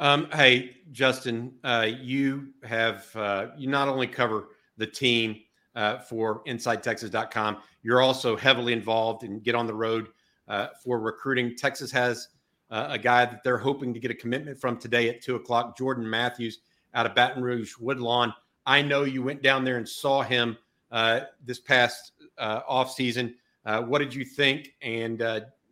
Um, 0.00 0.28
hey, 0.32 0.76
Justin, 0.92 1.54
uh, 1.64 1.88
you 2.00 2.48
have 2.62 3.14
uh, 3.16 3.48
you 3.56 3.68
not 3.68 3.88
only 3.88 4.06
cover 4.06 4.48
the 4.76 4.86
team 4.86 5.40
uh, 5.74 5.98
for 5.98 6.42
InsideTexas.com, 6.44 7.58
you're 7.82 8.00
also 8.00 8.36
heavily 8.36 8.72
involved 8.72 9.24
and 9.24 9.42
get 9.42 9.54
on 9.54 9.66
the 9.66 9.74
road 9.74 10.08
uh, 10.46 10.68
for 10.84 11.00
recruiting. 11.00 11.56
Texas 11.56 11.90
has 11.90 12.28
uh, 12.70 12.86
a 12.90 12.98
guy 12.98 13.24
that 13.24 13.42
they're 13.42 13.58
hoping 13.58 13.92
to 13.92 14.00
get 14.00 14.10
a 14.10 14.14
commitment 14.14 14.58
from 14.58 14.78
today 14.78 15.08
at 15.08 15.20
two 15.20 15.34
o'clock, 15.34 15.76
Jordan 15.76 16.08
Matthews 16.08 16.58
out 16.98 17.06
of 17.06 17.14
Baton 17.14 17.44
Rouge 17.44 17.74
Woodlawn. 17.78 18.34
I 18.66 18.82
know 18.82 19.04
you 19.04 19.22
went 19.22 19.40
down 19.40 19.62
there 19.62 19.76
and 19.76 19.88
saw 19.88 20.22
him 20.22 20.58
uh, 20.90 21.20
this 21.44 21.60
past 21.60 22.10
uh, 22.38 22.62
off 22.66 22.92
season. 22.92 23.36
what 23.64 24.00
did 24.00 24.12
you 24.12 24.24
think, 24.24 24.74
and 24.82 25.22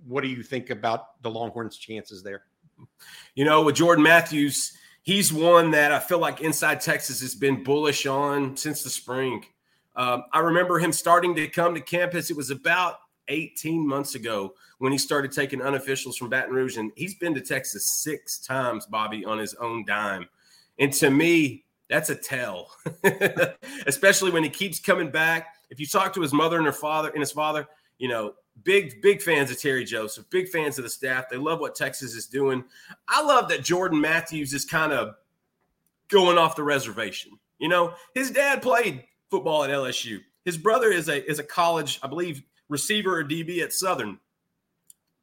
what 0.07 0.21
do 0.21 0.29
you 0.29 0.45
think 0.45 0.71
about 0.71 1.21
the 1.23 1.31
Longhorns' 1.31 1.79
chances 1.79 2.23
there? 2.23 2.45
You 3.35 3.45
know, 3.45 3.63
with 3.63 3.75
Jordan 3.75 4.05
Matthews, 4.05 4.77
he's 5.03 5.33
one 5.33 5.73
that 5.73 5.91
I 5.91 5.99
feel 5.99 6.21
like 6.21 6.43
Inside 6.43 6.81
Texas 6.81 7.21
has 7.23 7.35
been 7.35 7.65
bullish 7.65 8.07
on 8.07 8.57
since 8.57 8.85
the 8.85 8.91
spring. 8.91 9.45
Um, 9.97 10.25
I 10.33 10.39
remember 10.39 10.79
him 10.79 10.93
starting 10.93 11.35
to 11.35 11.49
come 11.49 11.75
to 11.75 11.81
campus. 11.81 12.31
It 12.31 12.37
was 12.37 12.51
about 12.51 12.99
18 13.27 13.85
months 13.85 14.15
ago 14.15 14.55
when 14.79 14.93
he 14.93 14.99
started 14.99 15.33
taking 15.33 15.59
unofficials 15.59 16.17
from 16.17 16.29
Baton 16.29 16.55
Rouge, 16.55 16.77
and 16.77 16.93
he's 16.95 17.15
been 17.15 17.35
to 17.35 17.41
Texas 17.41 17.87
six 17.87 18.39
times, 18.39 18.87
Bobby, 18.87 19.25
on 19.25 19.39
his 19.39 19.55
own 19.55 19.85
dime. 19.85 20.29
And 20.79 20.93
to 20.95 21.11
me, 21.11 21.65
that's 21.89 22.11
a 22.11 22.17
tell, 22.17 22.71
especially 23.87 24.31
when 24.31 24.43
he 24.43 24.51
keeps 24.51 24.81
coming 24.81 25.11
back. 25.11 25.55
If 25.71 25.81
you 25.81 25.87
talk 25.87 26.13
to 26.15 26.21
his 26.21 26.33
mother 26.33 26.57
and 26.57 26.67
her 26.67 26.73
father 26.73 27.11
and 27.11 27.21
his 27.21 27.33
father, 27.33 27.67
you 27.99 28.09
know, 28.09 28.35
big 28.65 29.01
big 29.03 29.23
fans 29.23 29.51
of 29.51 29.61
Terry 29.61 29.85
Joseph, 29.85 30.29
big 30.31 30.49
fans 30.49 30.79
of 30.79 30.85
the 30.85 30.91
staff. 30.91 31.29
They 31.29 31.37
love 31.37 31.61
what 31.61 31.75
Texas 31.75 32.15
is 32.15 32.27
doing. 32.27 32.65
I 33.09 33.23
love 33.23 33.49
that 33.49 33.63
Jordan 33.63 34.01
Matthews 34.01 34.53
is 34.53 34.65
kind 34.65 34.93
of 34.93 35.15
going 36.09 36.39
off 36.39 36.57
the 36.57 36.63
reservation. 36.63 37.33
You 37.59 37.69
know, 37.69 37.95
his 38.15 38.31
dad 38.31 38.63
played 38.63 39.05
football 39.31 39.65
at 39.65 39.71
LSU. 39.71 40.21
His 40.45 40.57
brother 40.57 40.91
is 40.91 41.09
a 41.09 41.29
is 41.29 41.39
a 41.39 41.45
college, 41.45 41.99
I 42.03 42.09
believe, 42.09 42.43
receiver 42.69 43.19
or 43.19 43.25
DB 43.25 43.63
at 43.63 43.73
Southern. 43.73 44.19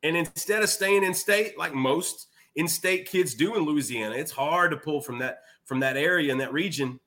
And 0.02 0.18
instead 0.18 0.64
of 0.64 0.70
staying 0.70 1.04
in 1.04 1.14
state 1.14 1.58
like 1.58 1.74
most 1.74 2.28
in-state 2.56 3.08
kids 3.08 3.34
do 3.34 3.56
in 3.56 3.64
Louisiana, 3.64 4.16
it's 4.16 4.32
hard 4.32 4.72
to 4.72 4.78
pull 4.78 5.02
from 5.02 5.20
that 5.20 5.40
from 5.66 5.80
that 5.80 5.98
area 5.98 6.32
and 6.32 6.42
that 6.42 6.54
region. 6.54 7.00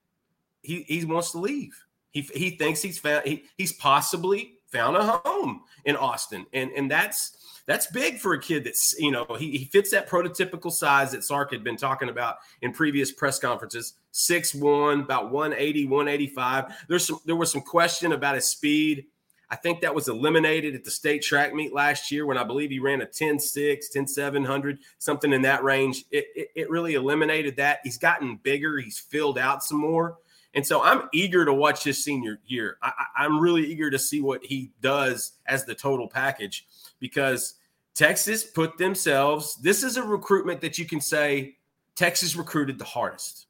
He 0.63 0.83
he 0.83 1.05
wants 1.05 1.33
to 1.33 1.39
leave. 1.39 1.77
He 2.11 2.23
he 2.23 2.51
thinks 2.51 2.83
he's 2.83 2.99
found 2.99 3.27
he, 3.27 3.45
he's 3.57 3.73
possibly 3.73 4.55
found 4.67 4.97
a 4.97 5.21
home 5.25 5.63
in 5.85 5.97
Austin. 5.97 6.47
And 6.53 6.71
and 6.73 6.91
that's 6.91 7.37
that's 7.67 7.89
big 7.89 8.19
for 8.19 8.33
a 8.33 8.41
kid 8.41 8.65
that's, 8.65 8.95
you 8.99 9.11
know, 9.11 9.27
he, 9.39 9.59
he 9.59 9.65
fits 9.65 9.91
that 9.91 10.09
prototypical 10.09 10.71
size 10.71 11.11
that 11.11 11.25
Sark 11.25 11.51
had 11.51 11.65
been 11.65 11.77
talking 11.77 12.09
about 12.09 12.37
in 12.63 12.73
previous 12.73 13.11
press 13.11 13.41
conferences. 13.41 13.95
Six 14.13 14.55
one, 14.55 15.01
about 15.01 15.33
180, 15.33 15.87
185. 15.87 16.87
There's 16.89 17.07
some 17.07 17.19
there 17.27 17.37
was 17.37 17.51
some 17.51 17.63
question 17.63 18.13
about 18.13 18.37
his 18.37 18.47
speed. 18.47 19.07
I 19.49 19.57
think 19.57 19.81
that 19.81 19.95
was 19.95 20.09
eliminated 20.09 20.75
at 20.75 20.85
the 20.85 20.91
state 20.91 21.23
track 21.23 21.55
meet 21.55 21.73
last 21.73 22.11
year 22.11 22.27
when 22.27 22.37
I 22.37 22.45
believe 22.45 22.71
he 22.71 22.81
ran 22.81 23.01
a 23.01 23.07
10 23.07 23.39
6, 23.39 23.89
10 23.89 24.07
700, 24.07 24.79
something 24.99 25.33
in 25.33 25.43
that 25.43 25.63
range. 25.63 26.05
It, 26.11 26.27
it, 26.35 26.49
it 26.55 26.71
really 26.71 26.95
eliminated 26.95 27.57
that. 27.57 27.81
He's 27.85 27.99
gotten 27.99 28.37
bigger, 28.43 28.79
he's 28.79 28.99
filled 28.99 29.39
out 29.39 29.63
some 29.63 29.79
more. 29.79 30.19
And 30.55 30.67
so 30.67 30.83
I'm 30.83 31.03
eager 31.13 31.45
to 31.45 31.53
watch 31.53 31.85
his 31.85 32.03
senior 32.03 32.41
year. 32.47 32.79
I, 32.83 33.27
am 33.27 33.39
really 33.39 33.67
eager 33.67 33.91
to 33.91 33.99
see 33.99 34.23
what 34.23 34.43
he 34.43 34.73
does 34.81 35.33
as 35.47 35.67
the 35.67 35.75
total 35.75 36.09
package 36.09 36.67
because 36.99 37.55
Texas 37.95 38.43
put 38.43 38.79
themselves, 38.79 39.57
this 39.57 39.83
is 39.83 39.99
a 39.99 40.03
recruitment 40.03 40.63
that 40.63 40.79
you 40.79 40.87
can 40.87 41.01
say 41.01 41.57
Texas 41.95 42.37
recruited 42.37 42.79
the 42.79 42.85
hardest. 42.85 43.47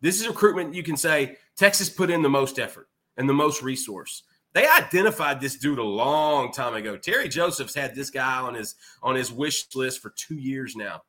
This 0.00 0.18
is 0.20 0.28
recruitment 0.28 0.74
you 0.74 0.82
can 0.82 0.96
say 0.96 1.36
Texas 1.56 1.90
put 1.90 2.10
in 2.10 2.22
the 2.22 2.28
most 2.28 2.58
effort 2.58 2.88
and 3.18 3.28
the 3.28 3.34
most 3.34 3.62
resource. 3.62 4.22
They 4.56 4.66
identified 4.66 5.38
this 5.38 5.56
dude 5.56 5.78
a 5.78 5.84
long 5.84 6.50
time 6.50 6.72
ago. 6.72 6.96
Terry 6.96 7.28
Joseph's 7.28 7.74
had 7.74 7.94
this 7.94 8.08
guy 8.08 8.40
on 8.40 8.54
his 8.54 8.74
on 9.02 9.14
his 9.14 9.30
wish 9.30 9.66
list 9.74 10.00
for 10.00 10.14
two 10.16 10.36
years 10.36 10.74
now. 10.74 11.02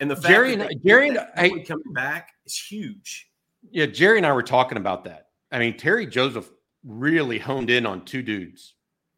And 0.00 0.10
the 0.10 0.16
fact 0.16 0.28
Jerry 0.28 0.56
that 0.56 0.70
and 0.70 0.82
Jerry 0.82 1.08
and 1.10 1.18
I, 1.36 1.50
coming 1.68 1.92
back 1.92 2.30
is 2.46 2.56
huge. 2.56 3.28
Yeah, 3.70 3.84
Jerry 3.84 4.16
and 4.16 4.24
I 4.24 4.32
were 4.32 4.42
talking 4.42 4.78
about 4.78 5.04
that. 5.04 5.26
I 5.52 5.58
mean, 5.58 5.76
Terry 5.76 6.06
Joseph 6.06 6.50
really 6.82 7.38
honed 7.38 7.68
in 7.68 7.84
on 7.84 8.06
two 8.06 8.22
dudes, 8.22 8.72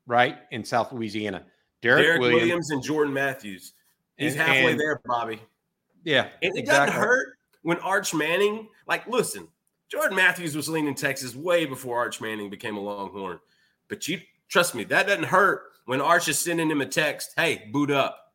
right, 0.04 0.38
in 0.50 0.64
South 0.64 0.90
Louisiana. 0.92 1.44
Derek, 1.80 2.06
Derek 2.06 2.20
Williams, 2.22 2.40
Williams, 2.42 2.70
and 2.70 2.82
Jordan 2.82 3.14
Matthews. 3.14 3.74
He's 4.16 4.32
and, 4.32 4.40
halfway 4.40 4.72
and, 4.72 4.80
there, 4.80 5.00
Bobby. 5.06 5.40
Yeah, 6.02 6.26
and 6.42 6.56
it 6.56 6.58
exactly. 6.58 6.86
doesn't 6.86 7.00
hurt 7.00 7.28
when 7.62 7.78
Arch 7.78 8.12
Manning. 8.12 8.66
Like, 8.88 9.06
listen, 9.06 9.46
Jordan 9.88 10.16
Matthews 10.16 10.56
was 10.56 10.68
leading 10.68 10.96
Texas 10.96 11.36
way 11.36 11.66
before 11.66 11.98
Arch 11.98 12.20
Manning 12.20 12.50
became 12.50 12.76
a 12.76 12.80
Longhorn. 12.80 13.38
But 13.88 14.08
you 14.08 14.20
trust 14.48 14.74
me, 14.74 14.84
that 14.84 15.06
doesn't 15.06 15.24
hurt 15.24 15.62
when 15.86 16.00
Arch 16.00 16.28
is 16.28 16.38
sending 16.38 16.70
him 16.70 16.80
a 16.80 16.86
text. 16.86 17.32
Hey, 17.36 17.68
boot 17.72 17.90
up. 17.90 18.32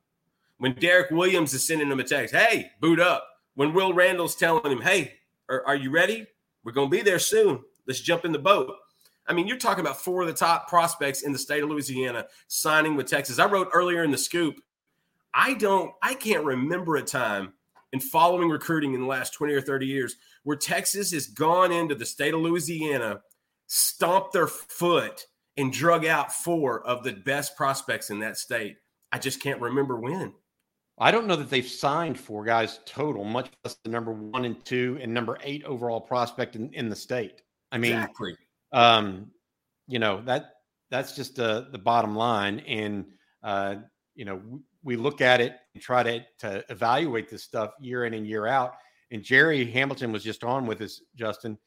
When 0.57 0.73
Derek 0.75 1.11
Williams 1.11 1.53
is 1.53 1.65
sending 1.65 1.91
him 1.91 1.99
a 1.99 2.03
text. 2.03 2.35
Hey, 2.35 2.71
boot 2.79 2.99
up. 2.99 3.27
When 3.55 3.73
Will 3.73 3.93
Randall's 3.93 4.35
telling 4.35 4.71
him, 4.71 4.81
Hey, 4.81 5.15
are, 5.49 5.65
are 5.65 5.75
you 5.75 5.91
ready? 5.91 6.27
We're 6.63 6.71
going 6.71 6.89
to 6.89 6.95
be 6.95 7.01
there 7.01 7.19
soon. 7.19 7.63
Let's 7.87 8.01
jump 8.01 8.25
in 8.25 8.31
the 8.31 8.39
boat. 8.39 8.75
I 9.27 9.33
mean, 9.33 9.47
you're 9.47 9.57
talking 9.57 9.83
about 9.83 10.01
four 10.01 10.21
of 10.21 10.27
the 10.27 10.33
top 10.33 10.67
prospects 10.67 11.21
in 11.21 11.31
the 11.31 11.37
state 11.37 11.63
of 11.63 11.69
Louisiana 11.69 12.25
signing 12.47 12.95
with 12.95 13.07
Texas. 13.07 13.39
I 13.39 13.45
wrote 13.45 13.69
earlier 13.73 14.03
in 14.03 14.11
the 14.11 14.17
scoop, 14.17 14.61
I 15.33 15.53
don't, 15.53 15.91
I 16.01 16.15
can't 16.15 16.43
remember 16.43 16.97
a 16.97 17.01
time 17.01 17.53
in 17.93 17.99
following 17.99 18.49
recruiting 18.49 18.93
in 18.93 19.01
the 19.01 19.07
last 19.07 19.33
20 19.33 19.53
or 19.53 19.61
30 19.61 19.85
years 19.85 20.15
where 20.43 20.57
Texas 20.57 21.11
has 21.11 21.27
gone 21.27 21.71
into 21.71 21.95
the 21.95 22.05
state 22.05 22.33
of 22.33 22.41
Louisiana, 22.41 23.21
stomped 23.67 24.33
their 24.33 24.47
foot, 24.47 25.27
and 25.57 25.71
drug 25.71 26.05
out 26.05 26.31
four 26.33 26.85
of 26.85 27.03
the 27.03 27.13
best 27.13 27.55
prospects 27.55 28.09
in 28.09 28.19
that 28.19 28.37
state. 28.37 28.77
I 29.11 29.19
just 29.19 29.41
can't 29.41 29.59
remember 29.59 29.97
when. 29.97 30.33
I 30.97 31.11
don't 31.11 31.25
know 31.25 31.35
that 31.35 31.49
they've 31.49 31.67
signed 31.67 32.19
four 32.19 32.43
guys 32.43 32.79
total, 32.85 33.23
much 33.23 33.49
less 33.63 33.75
the 33.83 33.89
number 33.89 34.11
one 34.11 34.45
and 34.45 34.63
two 34.63 34.99
and 35.01 35.13
number 35.13 35.37
eight 35.41 35.63
overall 35.63 35.99
prospect 35.99 36.55
in, 36.55 36.71
in 36.73 36.89
the 36.89 36.95
state. 36.95 37.41
I 37.71 37.77
mean, 37.77 37.93
exactly. 37.93 38.35
um, 38.71 39.31
you 39.87 39.99
know 39.99 40.21
that 40.25 40.51
that's 40.91 41.15
just 41.15 41.39
uh, 41.39 41.65
the 41.71 41.77
bottom 41.77 42.15
line, 42.15 42.59
and 42.59 43.05
uh, 43.43 43.75
you 44.13 44.25
know 44.25 44.41
we, 44.47 44.59
we 44.83 44.95
look 44.95 45.21
at 45.21 45.41
it 45.41 45.55
and 45.73 45.81
try 45.81 46.03
to 46.03 46.23
to 46.39 46.63
evaluate 46.69 47.29
this 47.29 47.43
stuff 47.43 47.71
year 47.79 48.05
in 48.05 48.13
and 48.13 48.27
year 48.27 48.45
out. 48.45 48.73
And 49.09 49.23
Jerry 49.23 49.65
Hamilton 49.65 50.11
was 50.11 50.23
just 50.23 50.43
on 50.43 50.65
with 50.65 50.81
us, 50.81 51.01
Justin, 51.15 51.57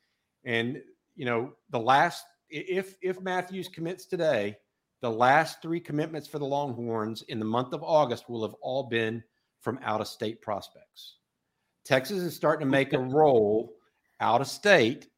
and 0.45 0.81
you 1.17 1.25
know 1.25 1.53
the 1.71 1.81
last 1.81 2.25
if 2.55 2.97
if 3.03 3.21
Matthews 3.21 3.69
commits 3.69 4.07
today, 4.07 4.57
the 5.01 5.11
last 5.11 5.61
three 5.61 5.81
commitments 5.81 6.29
for 6.29 6.39
the 6.39 6.47
Longhorns 6.47 7.23
in 7.23 7.39
the 7.39 7.45
month 7.45 7.73
of 7.73 7.83
August 7.83 8.29
will 8.29 8.43
have 8.43 8.55
all 8.61 8.85
been 8.85 9.23
from 9.61 9.79
out 9.83 10.01
of 10.01 10.09
state 10.09 10.41
prospects. 10.41 11.17
Texas 11.85 12.19
is 12.19 12.35
starting 12.35 12.67
to 12.67 12.71
make 12.71 12.93
a 12.93 12.99
roll 12.99 13.75
out 14.21 14.41
of 14.41 14.47
state. 14.47 15.09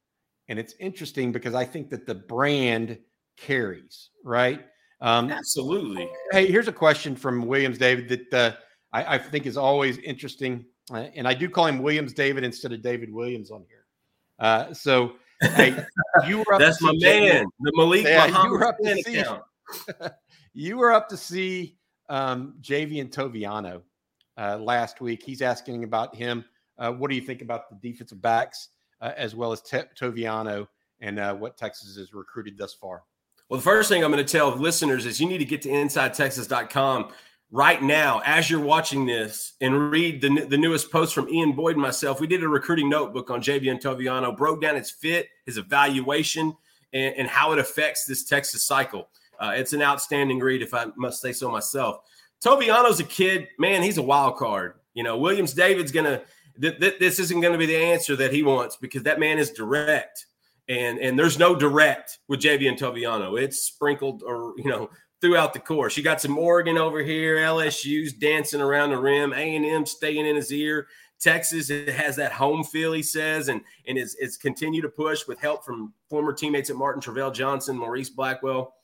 And 0.49 0.57
it's 0.57 0.73
interesting 0.79 1.31
because 1.31 1.53
I 1.53 1.65
think 1.65 1.89
that 1.89 2.05
the 2.05 2.15
brand 2.15 2.97
carries, 3.37 4.09
right? 4.23 4.65
Um, 5.01 5.31
Absolutely. 5.31 6.09
Hey, 6.31 6.47
here's 6.47 6.67
a 6.67 6.73
question 6.73 7.15
from 7.15 7.45
Williams 7.45 7.77
David 7.77 8.09
that 8.09 8.33
uh, 8.33 8.55
I, 8.91 9.15
I, 9.15 9.17
think 9.17 9.45
is 9.45 9.57
always 9.57 9.97
interesting. 9.99 10.65
Uh, 10.91 11.07
and 11.15 11.27
I 11.27 11.33
do 11.33 11.49
call 11.49 11.67
him 11.67 11.79
Williams 11.79 12.13
David 12.13 12.43
instead 12.43 12.73
of 12.73 12.81
David 12.81 13.13
Williams 13.13 13.51
on 13.51 13.63
here. 13.69 13.85
Uh, 14.39 14.73
so, 14.73 15.13
hey, 15.41 15.83
you 16.27 16.39
were 16.39 16.53
up 16.53 16.59
That's 16.59 16.81
my 16.81 16.93
man, 16.99 17.45
the 17.59 17.71
Malik 17.75 18.03
yeah, 18.05 18.43
you 18.43 18.51
were 18.51 18.65
up 18.65 18.77
to 18.83 18.95
see, 19.03 19.23
you 20.53 20.77
were 20.77 20.91
up 20.91 21.09
to 21.09 21.17
see 21.17 21.77
um, 22.09 22.55
Javien 22.61 23.09
Toviano 23.09 23.81
uh, 24.37 24.57
last 24.57 25.01
week. 25.01 25.23
He's 25.23 25.41
asking 25.41 25.83
about 25.83 26.15
him. 26.15 26.45
Uh, 26.77 26.91
what 26.91 27.09
do 27.09 27.15
you 27.15 27.21
think 27.21 27.41
about 27.41 27.69
the 27.69 27.89
defensive 27.89 28.21
backs 28.21 28.69
uh, 29.01 29.11
as 29.15 29.35
well 29.35 29.51
as 29.51 29.61
Te- 29.61 29.81
Toviano 29.99 30.67
and 31.01 31.19
uh, 31.19 31.33
what 31.33 31.57
Texas 31.57 31.95
has 31.97 32.13
recruited 32.13 32.57
thus 32.57 32.73
far? 32.73 33.03
Well, 33.49 33.59
the 33.59 33.63
first 33.63 33.89
thing 33.89 34.03
I'm 34.03 34.11
going 34.11 34.23
to 34.23 34.29
tell 34.31 34.55
listeners 34.55 35.05
is 35.05 35.21
you 35.21 35.27
need 35.27 35.37
to 35.37 35.45
get 35.45 35.61
to 35.63 35.69
InsideTexas.com. 35.69 37.11
right 37.51 37.81
now, 37.81 38.21
as 38.25 38.49
you're 38.49 38.59
watching 38.59 39.05
this 39.05 39.53
and 39.61 39.91
read 39.91 40.21
the, 40.21 40.45
the 40.45 40.57
newest 40.57 40.91
post 40.91 41.13
from 41.13 41.29
Ian 41.29 41.53
Boyd 41.53 41.73
and 41.73 41.81
myself, 41.81 42.19
we 42.19 42.27
did 42.27 42.43
a 42.43 42.47
recruiting 42.47 42.89
notebook 42.89 43.29
on 43.29 43.41
Javien 43.41 43.81
Toviano, 43.81 44.35
broke 44.35 44.61
down 44.61 44.75
his 44.75 44.91
fit, 44.91 45.29
his 45.45 45.57
evaluation, 45.57 46.55
and, 46.93 47.15
and 47.15 47.27
how 47.27 47.53
it 47.53 47.59
affects 47.59 48.05
this 48.05 48.25
Texas 48.25 48.63
cycle. 48.63 49.07
Uh, 49.39 49.53
it's 49.55 49.73
an 49.73 49.81
outstanding 49.81 50.39
read, 50.39 50.61
if 50.61 50.73
I 50.73 50.87
must 50.97 51.21
say 51.21 51.31
so 51.31 51.49
myself. 51.49 51.99
Toviano's 52.43 52.99
a 52.99 53.03
kid, 53.03 53.47
man, 53.57 53.81
he's 53.81 53.97
a 53.97 54.03
wild 54.03 54.37
card. 54.37 54.73
You 54.93 55.03
know, 55.03 55.17
Williams 55.17 55.53
David's 55.53 55.91
going 55.91 56.05
to, 56.05 56.21
th- 56.59 56.79
th- 56.79 56.99
this 56.99 57.19
isn't 57.19 57.39
going 57.39 57.53
to 57.53 57.59
be 57.59 57.65
the 57.65 57.77
answer 57.77 58.15
that 58.15 58.33
he 58.33 58.43
wants 58.43 58.75
because 58.77 59.03
that 59.03 59.19
man 59.19 59.37
is 59.37 59.51
direct. 59.51 60.25
And, 60.69 60.99
and 60.99 61.17
there's 61.17 61.39
no 61.39 61.55
direct 61.55 62.19
with 62.27 62.41
Javien 62.41 62.77
Toviano. 62.77 63.41
It's 63.41 63.59
sprinkled 63.59 64.21
or, 64.25 64.53
you 64.57 64.69
know, 64.69 64.89
throughout 65.21 65.53
the 65.53 65.59
course. 65.59 65.97
You 65.97 66.03
got 66.03 66.21
some 66.21 66.37
Oregon 66.37 66.77
over 66.77 67.01
here, 67.01 67.37
LSU's 67.37 68.13
dancing 68.13 68.61
around 68.61 68.91
the 68.91 68.97
rim, 68.97 69.33
A&M 69.33 69.85
staying 69.85 70.25
in 70.25 70.35
his 70.35 70.51
ear. 70.51 70.87
Texas 71.19 71.69
has 71.69 72.15
that 72.15 72.31
home 72.31 72.63
feel, 72.63 72.93
he 72.93 73.01
says, 73.01 73.49
and 73.49 73.61
and 73.87 73.97
is 73.97 74.15
it's 74.19 74.37
continued 74.37 74.83
to 74.83 74.89
push 74.89 75.27
with 75.27 75.39
help 75.39 75.65
from 75.65 75.93
former 76.09 76.31
teammates 76.31 76.69
at 76.69 76.75
Martin 76.75 77.01
Travell 77.01 77.31
Johnson, 77.31 77.75
Maurice 77.77 78.11
Blackwell. 78.11 78.75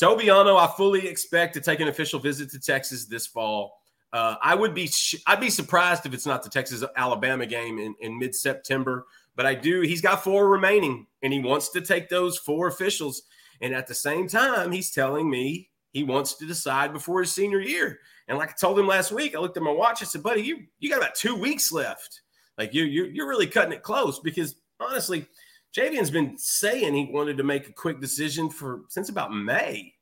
Toviano, 0.00 0.58
I 0.58 0.72
fully 0.76 1.06
expect 1.06 1.54
to 1.54 1.60
take 1.60 1.80
an 1.80 1.88
official 1.88 2.18
visit 2.18 2.50
to 2.50 2.60
Texas 2.60 3.06
this 3.06 3.26
fall. 3.26 3.80
Uh, 4.12 4.36
I 4.42 4.54
would 4.54 4.74
be 4.74 4.90
I'd 5.26 5.40
be 5.40 5.50
surprised 5.50 6.04
if 6.06 6.14
it's 6.14 6.26
not 6.26 6.42
the 6.42 6.50
Texas 6.50 6.82
Alabama 6.96 7.46
game 7.46 7.78
in, 7.78 7.94
in 8.00 8.18
mid 8.18 8.34
September, 8.34 9.06
but 9.36 9.46
I 9.46 9.54
do. 9.54 9.82
He's 9.82 10.00
got 10.00 10.24
four 10.24 10.48
remaining, 10.48 11.06
and 11.22 11.32
he 11.32 11.40
wants 11.40 11.68
to 11.70 11.80
take 11.80 12.08
those 12.08 12.38
four 12.38 12.66
officials. 12.66 13.22
And 13.60 13.74
at 13.74 13.86
the 13.86 13.94
same 13.94 14.28
time, 14.28 14.72
he's 14.72 14.90
telling 14.90 15.28
me 15.28 15.70
he 15.92 16.04
wants 16.04 16.34
to 16.34 16.46
decide 16.46 16.92
before 16.92 17.20
his 17.20 17.32
senior 17.32 17.60
year. 17.60 18.00
And 18.28 18.38
like 18.38 18.50
I 18.50 18.52
told 18.52 18.78
him 18.78 18.86
last 18.86 19.10
week, 19.10 19.34
I 19.34 19.40
looked 19.40 19.56
at 19.56 19.62
my 19.62 19.70
watch. 19.72 20.02
I 20.02 20.04
said, 20.04 20.22
"Buddy, 20.22 20.42
you 20.42 20.64
you 20.78 20.90
got 20.90 20.98
about 20.98 21.14
two 21.14 21.34
weeks 21.34 21.72
left. 21.72 22.20
Like 22.56 22.74
you 22.74 22.84
you 22.84 23.04
you're 23.04 23.28
really 23.28 23.46
cutting 23.46 23.72
it 23.72 23.82
close 23.82 24.20
because 24.20 24.56
honestly, 24.80 25.26
Javien's 25.74 26.10
been 26.10 26.36
saying 26.36 26.94
he 26.94 27.10
wanted 27.12 27.38
to 27.38 27.44
make 27.44 27.68
a 27.68 27.72
quick 27.72 28.00
decision 28.00 28.50
for 28.50 28.82
since 28.88 29.08
about 29.08 29.32
May." 29.32 29.94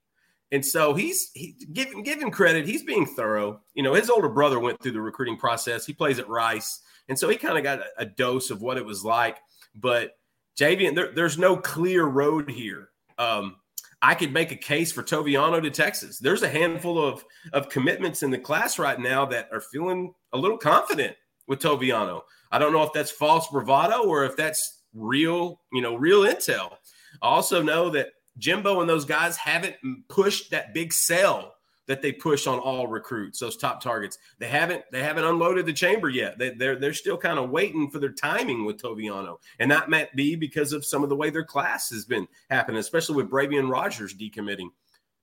And 0.53 0.65
so 0.65 0.95
he's 0.95 1.31
he, 1.35 1.57
giving 1.73 2.03
giving 2.03 2.31
credit. 2.31 2.67
He's 2.67 2.83
being 2.83 3.07
thorough. 3.07 3.61
You 3.75 3.83
know, 3.83 3.95
his 3.95 4.11
older 4.11 4.29
brother 4.29 4.61
went 4.61 4.81
through 4.81 4.93
the 4.93 5.01
recruiting 5.01 5.37
process. 5.37 5.87
He 5.87 5.93
plays 5.93 6.19
at 6.19 6.29
Rice, 6.29 6.81
and 7.09 7.19
so 7.19 7.29
he 7.29 7.37
kind 7.37 7.59
of 7.59 7.65
got 7.65 7.81
a, 7.81 7.87
a, 7.99 8.07
dose 8.07 8.51
of 8.51 8.63
what 8.63 8.77
it 8.77 8.85
was 8.85 9.05
like. 9.05 9.39
But 9.75 10.17
Javian, 10.59 10.95
there, 10.95 11.13
there's 11.13 11.39
no 11.39 11.57
clear 11.57 12.05
road 12.05 12.51
here. 12.51 12.91
Um, 13.19 13.57
I 14.03 14.15
could 14.15 14.33
make 14.33 14.53
a 14.53 14.57
case 14.57 14.93
for 14.93 15.03
Toviano 15.03 15.61
to 15.61 15.71
Texas. 15.71 16.19
There's 16.19 16.43
a 16.43 16.49
handful 16.49 17.03
of, 17.03 17.25
of 17.53 17.69
commitments 17.69 18.23
in 18.23 18.31
the 18.31 18.39
class 18.39 18.79
right 18.79 19.01
now 19.01 19.25
that 19.27 19.49
are 19.53 19.61
feeling 19.61 20.15
a 20.33 20.39
little 20.39 20.59
confident 20.59 21.17
with 21.47 21.61
Toviano. 21.61 22.23
I 22.53 22.59
don't 22.59 22.73
know 22.73 22.83
if 22.83 22.93
that's 22.93 23.11
false 23.11 23.49
bravado 23.49 24.05
or 24.05 24.25
if 24.25 24.37
that's 24.37 24.83
real, 24.95 25.61
you 25.73 25.83
know, 25.83 25.95
real 25.95 26.23
intel. 26.23 26.73
I 27.23 27.29
also 27.29 27.63
know 27.63 27.91
that 27.91 28.11
Jimbo 28.39 28.81
and 28.81 28.89
those 28.89 29.05
guys 29.05 29.37
haven't 29.37 29.77
pushed 30.09 30.51
that 30.51 30.75
big 30.75 30.93
sell 30.93 31.56
that 31.87 32.03
they 32.03 32.13
push 32.13 32.47
on 32.47 32.59
all 32.59 32.87
recruits, 32.87 33.39
those 33.39 33.57
top 33.57 33.81
targets. 33.81 34.19
They 34.39 34.49
haven't 34.49 34.85
they 34.91 35.03
haven't 35.03 35.25
unloaded 35.25 35.67
the 35.67 35.73
chamber 35.73 36.09
yet. 36.09 36.39
They, 36.39 36.49
are 36.49 36.55
they're, 36.55 36.77
they're 36.77 36.93
still 36.93 37.17
kind 37.17 37.39
of 37.39 37.51
waiting 37.51 37.91
for 37.91 37.99
their 37.99 38.13
timing 38.13 38.65
with 38.65 38.81
Toviano, 38.81 39.39
and 39.59 39.71
that 39.71 39.89
might 39.89 40.15
be 40.15 40.35
because 40.35 40.73
of 40.73 40.85
some 40.85 41.03
of 41.03 41.09
the 41.09 41.17
way 41.17 41.31
their 41.31 41.45
class 41.45 41.91
has 41.91 42.05
been 42.05 42.27
happening, 42.51 42.79
especially 42.79 43.17
with 43.17 43.31
Bravion 43.31 43.71
Rogers 43.71 44.15
decommitting. 44.15 44.69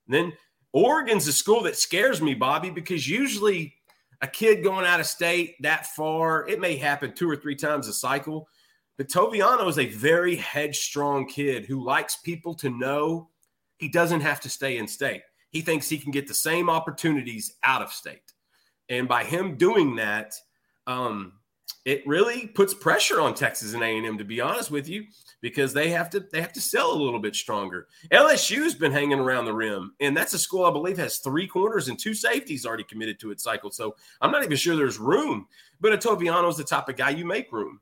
And 0.06 0.14
then 0.14 0.32
Oregon's 0.72 1.28
a 1.28 1.32
school 1.32 1.62
that 1.62 1.76
scares 1.76 2.20
me, 2.20 2.34
Bobby, 2.34 2.70
because 2.70 3.08
usually 3.08 3.74
a 4.22 4.26
kid 4.26 4.62
going 4.62 4.86
out 4.86 5.00
of 5.00 5.06
state 5.06 5.56
that 5.62 5.86
far, 5.86 6.48
it 6.48 6.60
may 6.60 6.76
happen 6.76 7.12
two 7.12 7.30
or 7.30 7.36
three 7.36 7.56
times 7.56 7.88
a 7.88 7.92
cycle. 7.92 8.48
But 8.96 9.08
Toviano 9.08 9.68
is 9.68 9.78
a 9.78 9.86
very 9.86 10.36
headstrong 10.36 11.26
kid 11.26 11.64
who 11.64 11.84
likes 11.84 12.16
people 12.16 12.54
to 12.54 12.70
know 12.70 13.28
he 13.78 13.88
doesn't 13.88 14.20
have 14.20 14.40
to 14.42 14.48
stay 14.48 14.78
in 14.78 14.86
state 14.86 15.22
he 15.54 15.60
thinks 15.60 15.88
he 15.88 15.98
can 15.98 16.10
get 16.10 16.26
the 16.26 16.34
same 16.34 16.68
opportunities 16.68 17.54
out 17.62 17.80
of 17.80 17.92
state. 17.92 18.32
And 18.88 19.08
by 19.08 19.22
him 19.22 19.56
doing 19.56 19.94
that, 19.96 20.34
um, 20.88 21.34
it 21.84 22.04
really 22.06 22.48
puts 22.48 22.74
pressure 22.74 23.20
on 23.20 23.34
Texas 23.34 23.72
and 23.72 23.82
A&M 23.82 24.18
to 24.18 24.24
be 24.24 24.40
honest 24.40 24.72
with 24.72 24.88
you 24.88 25.04
because 25.40 25.72
they 25.72 25.90
have 25.90 26.10
to 26.10 26.20
they 26.32 26.40
have 26.40 26.52
to 26.54 26.60
sell 26.60 26.92
a 26.92 27.02
little 27.02 27.20
bit 27.20 27.36
stronger. 27.36 27.86
LSU's 28.10 28.74
been 28.74 28.90
hanging 28.90 29.20
around 29.20 29.44
the 29.44 29.54
rim 29.54 29.94
and 30.00 30.16
that's 30.16 30.34
a 30.34 30.38
school 30.38 30.64
I 30.64 30.72
believe 30.72 30.98
has 30.98 31.18
three 31.18 31.46
corners 31.46 31.88
and 31.88 31.98
two 31.98 32.14
safeties 32.14 32.66
already 32.66 32.84
committed 32.84 33.20
to 33.20 33.30
its 33.30 33.44
cycle. 33.44 33.70
So 33.70 33.94
I'm 34.20 34.32
not 34.32 34.42
even 34.42 34.56
sure 34.56 34.74
there's 34.74 34.98
room, 34.98 35.46
but 35.80 35.98
Toviano's 36.00 36.56
the 36.56 36.64
type 36.64 36.88
of 36.88 36.96
guy 36.96 37.10
you 37.10 37.24
make 37.24 37.52
room. 37.52 37.80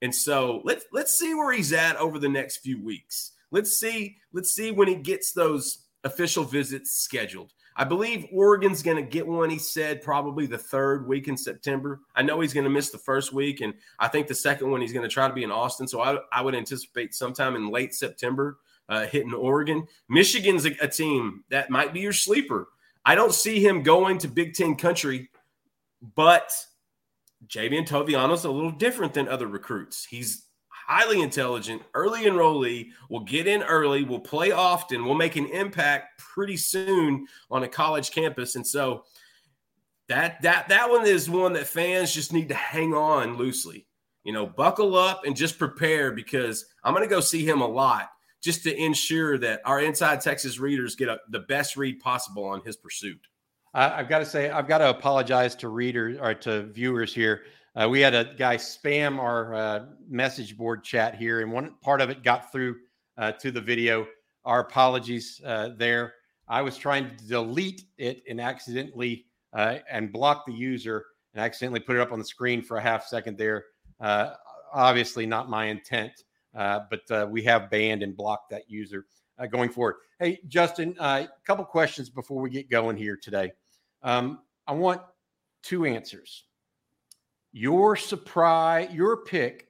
And 0.00 0.12
so 0.12 0.60
let's 0.64 0.86
let's 0.92 1.16
see 1.16 1.34
where 1.34 1.52
he's 1.52 1.72
at 1.72 1.96
over 1.96 2.18
the 2.18 2.28
next 2.28 2.58
few 2.58 2.82
weeks. 2.82 3.32
Let's 3.52 3.78
see 3.78 4.16
let's 4.32 4.52
see 4.52 4.72
when 4.72 4.88
he 4.88 4.96
gets 4.96 5.32
those 5.32 5.81
official 6.04 6.44
visits 6.44 6.92
scheduled. 6.92 7.52
I 7.74 7.84
believe 7.84 8.26
Oregon's 8.32 8.82
going 8.82 8.98
to 8.98 9.02
get 9.02 9.26
one. 9.26 9.48
He 9.48 9.58
said 9.58 10.02
probably 10.02 10.46
the 10.46 10.58
third 10.58 11.06
week 11.06 11.28
in 11.28 11.36
September. 11.36 12.00
I 12.14 12.22
know 12.22 12.40
he's 12.40 12.52
going 12.52 12.64
to 12.64 12.70
miss 12.70 12.90
the 12.90 12.98
first 12.98 13.32
week, 13.32 13.60
and 13.60 13.72
I 13.98 14.08
think 14.08 14.26
the 14.26 14.34
second 14.34 14.70
one 14.70 14.82
he's 14.82 14.92
going 14.92 15.08
to 15.08 15.12
try 15.12 15.26
to 15.26 15.34
be 15.34 15.44
in 15.44 15.50
Austin. 15.50 15.88
So 15.88 16.02
I, 16.02 16.18
I 16.30 16.42
would 16.42 16.54
anticipate 16.54 17.14
sometime 17.14 17.56
in 17.56 17.70
late 17.70 17.94
September 17.94 18.58
uh, 18.88 19.06
hitting 19.06 19.32
Oregon. 19.32 19.86
Michigan's 20.08 20.66
a, 20.66 20.76
a 20.82 20.88
team 20.88 21.44
that 21.48 21.70
might 21.70 21.94
be 21.94 22.00
your 22.00 22.12
sleeper. 22.12 22.68
I 23.04 23.14
don't 23.14 23.34
see 23.34 23.64
him 23.64 23.82
going 23.82 24.18
to 24.18 24.28
Big 24.28 24.54
Ten 24.54 24.74
country, 24.76 25.30
but 26.14 26.52
Javien 27.46 27.86
Toviano's 27.86 28.44
a 28.44 28.50
little 28.50 28.70
different 28.70 29.14
than 29.14 29.28
other 29.28 29.46
recruits. 29.46 30.04
He's 30.04 30.46
highly 30.86 31.22
intelligent, 31.22 31.82
early 31.94 32.24
enrollee, 32.24 32.90
will 33.10 33.24
get 33.24 33.46
in 33.46 33.62
early, 33.62 34.04
will 34.04 34.20
play 34.20 34.50
often, 34.50 35.04
will 35.04 35.14
make 35.14 35.36
an 35.36 35.46
impact 35.46 36.18
pretty 36.18 36.56
soon 36.56 37.26
on 37.50 37.62
a 37.62 37.68
college 37.68 38.10
campus. 38.10 38.56
And 38.56 38.66
so 38.66 39.04
that 40.08 40.42
that 40.42 40.68
that 40.68 40.90
one 40.90 41.06
is 41.06 41.30
one 41.30 41.52
that 41.54 41.66
fans 41.66 42.12
just 42.12 42.32
need 42.32 42.48
to 42.48 42.54
hang 42.54 42.94
on 42.94 43.36
loosely. 43.36 43.86
You 44.24 44.32
know, 44.32 44.46
buckle 44.46 44.96
up 44.96 45.24
and 45.24 45.34
just 45.34 45.58
prepare 45.58 46.12
because 46.12 46.66
I'm 46.84 46.94
going 46.94 47.06
to 47.06 47.12
go 47.12 47.20
see 47.20 47.44
him 47.44 47.60
a 47.60 47.66
lot 47.66 48.08
just 48.40 48.62
to 48.64 48.76
ensure 48.76 49.38
that 49.38 49.60
our 49.64 49.80
Inside 49.80 50.20
Texas 50.20 50.58
readers 50.58 50.96
get 50.96 51.08
a, 51.08 51.18
the 51.30 51.40
best 51.40 51.76
read 51.76 52.00
possible 52.00 52.44
on 52.44 52.60
his 52.64 52.76
pursuit. 52.76 53.20
I've 53.74 54.08
got 54.08 54.18
to 54.18 54.26
say, 54.26 54.50
I've 54.50 54.68
got 54.68 54.78
to 54.78 54.90
apologize 54.90 55.54
to 55.56 55.68
readers 55.68 56.18
or 56.20 56.34
to 56.34 56.64
viewers 56.64 57.14
here. 57.14 57.44
Uh, 57.74 57.88
we 57.88 58.00
had 58.00 58.14
a 58.14 58.34
guy 58.36 58.56
spam 58.56 59.18
our 59.18 59.54
uh, 59.54 59.84
message 60.06 60.56
board 60.58 60.84
chat 60.84 61.14
here, 61.14 61.40
and 61.40 61.50
one 61.50 61.74
part 61.80 62.02
of 62.02 62.10
it 62.10 62.22
got 62.22 62.52
through 62.52 62.76
uh, 63.16 63.32
to 63.32 63.50
the 63.50 63.60
video. 63.60 64.06
Our 64.44 64.60
apologies 64.60 65.40
uh, 65.44 65.70
there. 65.78 66.14
I 66.48 66.60
was 66.60 66.76
trying 66.76 67.16
to 67.16 67.26
delete 67.26 67.84
it 67.96 68.22
and 68.28 68.40
accidentally 68.40 69.24
uh, 69.54 69.78
and 69.90 70.12
block 70.12 70.44
the 70.46 70.52
user 70.52 71.04
and 71.32 71.42
accidentally 71.42 71.80
put 71.80 71.96
it 71.96 72.02
up 72.02 72.12
on 72.12 72.18
the 72.18 72.24
screen 72.24 72.60
for 72.60 72.76
a 72.76 72.82
half 72.82 73.06
second 73.06 73.38
there. 73.38 73.64
Uh, 74.00 74.34
obviously, 74.74 75.24
not 75.24 75.48
my 75.48 75.66
intent, 75.66 76.24
but 76.52 77.30
we 77.30 77.42
have 77.42 77.70
banned 77.70 78.02
and 78.02 78.14
blocked 78.14 78.50
that 78.50 78.68
user 78.68 79.06
going 79.50 79.70
forward. 79.70 79.94
Hey, 80.18 80.40
Justin, 80.46 80.94
a 80.98 81.26
couple 81.46 81.64
questions 81.64 82.10
before 82.10 82.42
we 82.42 82.50
get 82.50 82.68
going 82.68 82.98
here 82.98 83.16
today. 83.16 83.52
Um, 84.02 84.40
I 84.66 84.72
want 84.72 85.00
two 85.62 85.86
answers 85.86 86.44
your 87.52 87.96
surprise, 87.96 88.90
your 88.92 89.18
pick 89.18 89.68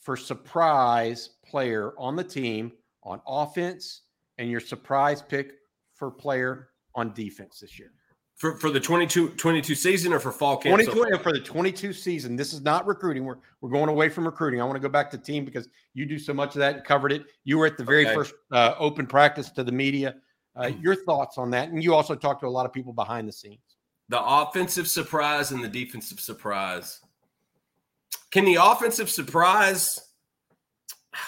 for 0.00 0.16
surprise 0.16 1.30
player 1.46 1.92
on 1.98 2.16
the 2.16 2.24
team 2.24 2.72
on 3.02 3.20
offense 3.26 4.02
and 4.38 4.50
your 4.50 4.60
surprise 4.60 5.22
pick 5.22 5.52
for 5.94 6.10
player 6.10 6.70
on 6.94 7.12
defense 7.12 7.60
this 7.60 7.78
year. 7.78 7.92
For, 8.36 8.56
for 8.56 8.70
the 8.70 8.80
22, 8.80 9.30
22 9.30 9.74
season 9.74 10.14
or 10.14 10.18
for 10.18 10.32
fall 10.32 10.56
camp? 10.56 10.80
2020 10.80 11.16
so 11.16 11.22
for 11.22 11.32
the 11.32 11.40
22 11.40 11.92
season. 11.92 12.36
This 12.36 12.54
is 12.54 12.62
not 12.62 12.86
recruiting. 12.86 13.26
We're, 13.26 13.36
we're 13.60 13.68
going 13.68 13.90
away 13.90 14.08
from 14.08 14.24
recruiting. 14.24 14.62
I 14.62 14.64
want 14.64 14.76
to 14.76 14.80
go 14.80 14.88
back 14.88 15.10
to 15.10 15.18
team 15.18 15.44
because 15.44 15.68
you 15.92 16.06
do 16.06 16.18
so 16.18 16.32
much 16.32 16.54
of 16.54 16.60
that 16.60 16.76
and 16.76 16.84
covered 16.84 17.12
it. 17.12 17.26
You 17.44 17.58
were 17.58 17.66
at 17.66 17.76
the 17.76 17.84
very 17.84 18.06
okay. 18.06 18.14
first 18.14 18.32
uh, 18.50 18.74
open 18.78 19.06
practice 19.06 19.50
to 19.50 19.62
the 19.62 19.72
media. 19.72 20.14
Uh, 20.56 20.64
mm. 20.64 20.82
your 20.82 20.94
thoughts 20.94 21.36
on 21.36 21.50
that? 21.50 21.68
And 21.68 21.84
you 21.84 21.94
also 21.94 22.14
talked 22.14 22.40
to 22.40 22.46
a 22.46 22.48
lot 22.48 22.64
of 22.64 22.72
people 22.72 22.94
behind 22.94 23.28
the 23.28 23.32
scenes. 23.32 23.76
The 24.08 24.24
offensive 24.24 24.88
surprise 24.88 25.50
and 25.52 25.62
the 25.62 25.68
defensive 25.68 26.18
surprise. 26.18 27.00
Can 28.30 28.44
the 28.44 28.56
offensive 28.56 29.10
surprise? 29.10 29.98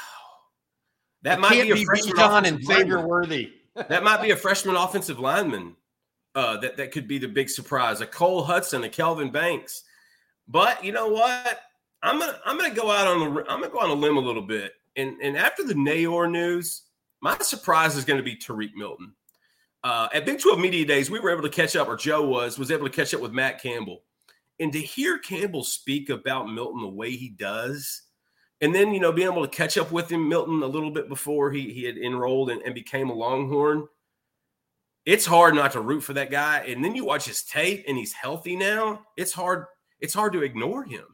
That 1.24 1.38
it 1.38 1.40
might 1.40 1.62
be 1.62 1.70
a 1.70 1.74
be 1.74 1.84
freshman 1.84 2.16
John 2.16 2.44
and 2.46 2.64
Xavier 2.64 3.06
Worthy. 3.06 3.52
that 3.76 4.02
might 4.02 4.20
be 4.20 4.32
a 4.32 4.36
freshman 4.36 4.74
offensive 4.74 5.20
lineman. 5.20 5.76
Uh, 6.34 6.56
that 6.56 6.76
that 6.78 6.90
could 6.90 7.06
be 7.06 7.18
the 7.18 7.28
big 7.28 7.48
surprise. 7.48 8.00
A 8.00 8.06
Cole 8.06 8.42
Hudson, 8.42 8.82
a 8.82 8.88
Kelvin 8.88 9.30
Banks. 9.30 9.84
But 10.48 10.82
you 10.84 10.90
know 10.90 11.06
what? 11.06 11.60
I'm 12.02 12.18
gonna 12.18 12.40
I'm 12.44 12.58
gonna 12.58 12.74
go 12.74 12.90
out 12.90 13.06
on 13.06 13.20
the 13.20 13.40
I'm 13.48 13.60
gonna 13.60 13.72
go 13.72 13.78
on 13.78 13.90
a 13.90 13.94
limb 13.94 14.16
a 14.16 14.20
little 14.20 14.42
bit. 14.42 14.72
And 14.96 15.16
and 15.22 15.36
after 15.36 15.62
the 15.62 15.74
Neyor 15.74 16.28
news, 16.28 16.82
my 17.22 17.38
surprise 17.38 17.96
is 17.96 18.04
going 18.04 18.18
to 18.18 18.24
be 18.24 18.36
Tarique 18.36 18.74
Milton. 18.74 19.14
uh, 19.84 20.08
at 20.12 20.26
Big 20.26 20.40
12 20.40 20.58
Media 20.58 20.84
Days, 20.84 21.10
we 21.10 21.20
were 21.20 21.30
able 21.30 21.42
to 21.42 21.48
catch 21.48 21.76
up, 21.76 21.88
or 21.88 21.96
Joe 21.96 22.26
was, 22.26 22.58
was 22.58 22.70
able 22.70 22.86
to 22.86 22.92
catch 22.92 23.14
up 23.14 23.20
with 23.20 23.32
Matt 23.32 23.62
Campbell. 23.62 24.02
And 24.62 24.72
to 24.74 24.78
hear 24.78 25.18
Campbell 25.18 25.64
speak 25.64 26.08
about 26.08 26.48
Milton 26.48 26.82
the 26.82 26.88
way 26.88 27.10
he 27.10 27.30
does, 27.30 28.02
and 28.60 28.72
then, 28.72 28.94
you 28.94 29.00
know, 29.00 29.10
being 29.10 29.26
able 29.26 29.42
to 29.42 29.50
catch 29.50 29.76
up 29.76 29.90
with 29.90 30.08
him, 30.08 30.28
Milton, 30.28 30.62
a 30.62 30.66
little 30.66 30.92
bit 30.92 31.08
before 31.08 31.50
he, 31.50 31.72
he 31.72 31.82
had 31.82 31.98
enrolled 31.98 32.48
and, 32.48 32.62
and 32.62 32.72
became 32.72 33.10
a 33.10 33.12
Longhorn, 33.12 33.88
it's 35.04 35.26
hard 35.26 35.56
not 35.56 35.72
to 35.72 35.80
root 35.80 36.02
for 36.02 36.12
that 36.12 36.30
guy. 36.30 36.60
And 36.60 36.84
then 36.84 36.94
you 36.94 37.04
watch 37.04 37.24
his 37.24 37.42
tape 37.42 37.84
and 37.88 37.98
he's 37.98 38.12
healthy 38.12 38.54
now. 38.54 39.02
It's 39.16 39.32
hard, 39.32 39.64
it's 39.98 40.14
hard 40.14 40.32
to 40.34 40.44
ignore 40.44 40.84
him. 40.84 41.06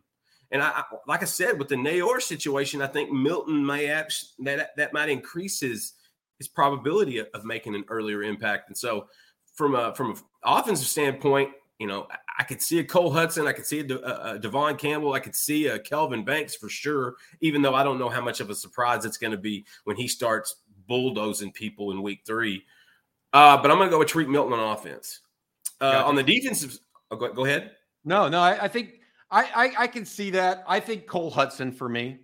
And 0.50 0.62
I, 0.62 0.82
like 1.06 1.22
I 1.22 1.26
said, 1.26 1.58
with 1.58 1.68
the 1.68 1.76
Neyor 1.76 2.20
situation, 2.20 2.82
I 2.82 2.86
think 2.86 3.10
Milton 3.10 3.64
may 3.64 3.86
have, 3.86 4.12
that 4.40 4.76
that 4.76 4.92
might 4.92 5.08
increase 5.08 5.60
his 5.60 5.94
his 6.36 6.48
probability 6.48 7.18
of 7.18 7.44
making 7.46 7.74
an 7.74 7.84
earlier 7.88 8.22
impact. 8.22 8.68
And 8.68 8.76
so, 8.76 9.08
from 9.54 9.74
a 9.74 9.94
from 9.94 10.10
an 10.10 10.18
offensive 10.44 10.86
standpoint, 10.86 11.50
you 11.78 11.86
know, 11.86 12.08
I 12.38 12.42
could 12.42 12.60
see 12.60 12.80
a 12.80 12.84
Cole 12.84 13.10
Hudson, 13.10 13.46
I 13.46 13.52
could 13.52 13.66
see 13.66 13.80
a, 13.80 13.94
a, 13.94 14.34
a 14.34 14.38
Devon 14.38 14.76
Campbell, 14.76 15.12
I 15.12 15.20
could 15.20 15.34
see 15.34 15.68
a 15.68 15.78
Kelvin 15.78 16.24
Banks 16.24 16.56
for 16.56 16.68
sure. 16.68 17.14
Even 17.40 17.62
though 17.62 17.74
I 17.74 17.84
don't 17.84 17.98
know 17.98 18.08
how 18.08 18.20
much 18.20 18.40
of 18.40 18.50
a 18.50 18.54
surprise 18.54 19.04
it's 19.04 19.16
going 19.16 19.30
to 19.30 19.38
be 19.38 19.64
when 19.84 19.96
he 19.96 20.08
starts 20.08 20.56
bulldozing 20.88 21.52
people 21.52 21.92
in 21.92 22.02
Week 22.02 22.22
Three. 22.26 22.64
Uh, 23.32 23.60
but 23.60 23.70
I'm 23.70 23.76
going 23.76 23.88
to 23.88 23.92
go 23.92 23.98
with 23.98 24.08
Tarique 24.08 24.28
Milton 24.28 24.58
on 24.58 24.76
offense. 24.76 25.20
Uh, 25.80 26.02
on 26.04 26.16
the 26.16 26.22
defensive, 26.22 26.76
oh, 27.10 27.16
go, 27.16 27.32
go, 27.32 27.44
ahead. 27.44 27.72
No, 28.04 28.28
no, 28.28 28.40
I, 28.40 28.64
I 28.64 28.68
think 28.68 29.00
I, 29.30 29.44
I, 29.54 29.82
I 29.82 29.86
can 29.86 30.04
see 30.04 30.30
that. 30.30 30.64
I 30.66 30.80
think 30.80 31.06
Cole 31.06 31.30
Hudson 31.30 31.70
for 31.70 31.88
me. 31.88 32.18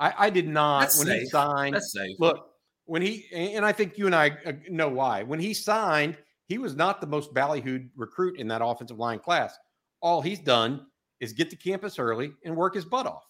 I, 0.00 0.14
I 0.18 0.30
did 0.30 0.48
not 0.48 0.80
That's 0.80 0.98
when 0.98 1.06
safe. 1.06 1.22
he 1.22 1.26
signed. 1.28 1.76
Look, 2.18 2.48
when 2.86 3.02
he 3.02 3.26
and 3.32 3.64
I 3.64 3.72
think 3.72 3.98
you 3.98 4.06
and 4.06 4.14
I 4.14 4.30
uh, 4.46 4.52
know 4.68 4.88
why. 4.88 5.22
When 5.22 5.38
he 5.38 5.54
signed, 5.54 6.16
he 6.48 6.58
was 6.58 6.74
not 6.74 7.00
the 7.00 7.06
most 7.06 7.32
ballyhooed 7.34 7.90
recruit 7.94 8.38
in 8.40 8.48
that 8.48 8.64
offensive 8.64 8.98
line 8.98 9.18
class. 9.18 9.56
All 10.00 10.22
he's 10.22 10.40
done 10.40 10.86
is 11.20 11.32
get 11.32 11.50
to 11.50 11.56
campus 11.56 11.98
early 11.98 12.32
and 12.44 12.56
work 12.56 12.74
his 12.74 12.84
butt 12.84 13.06
off. 13.06 13.24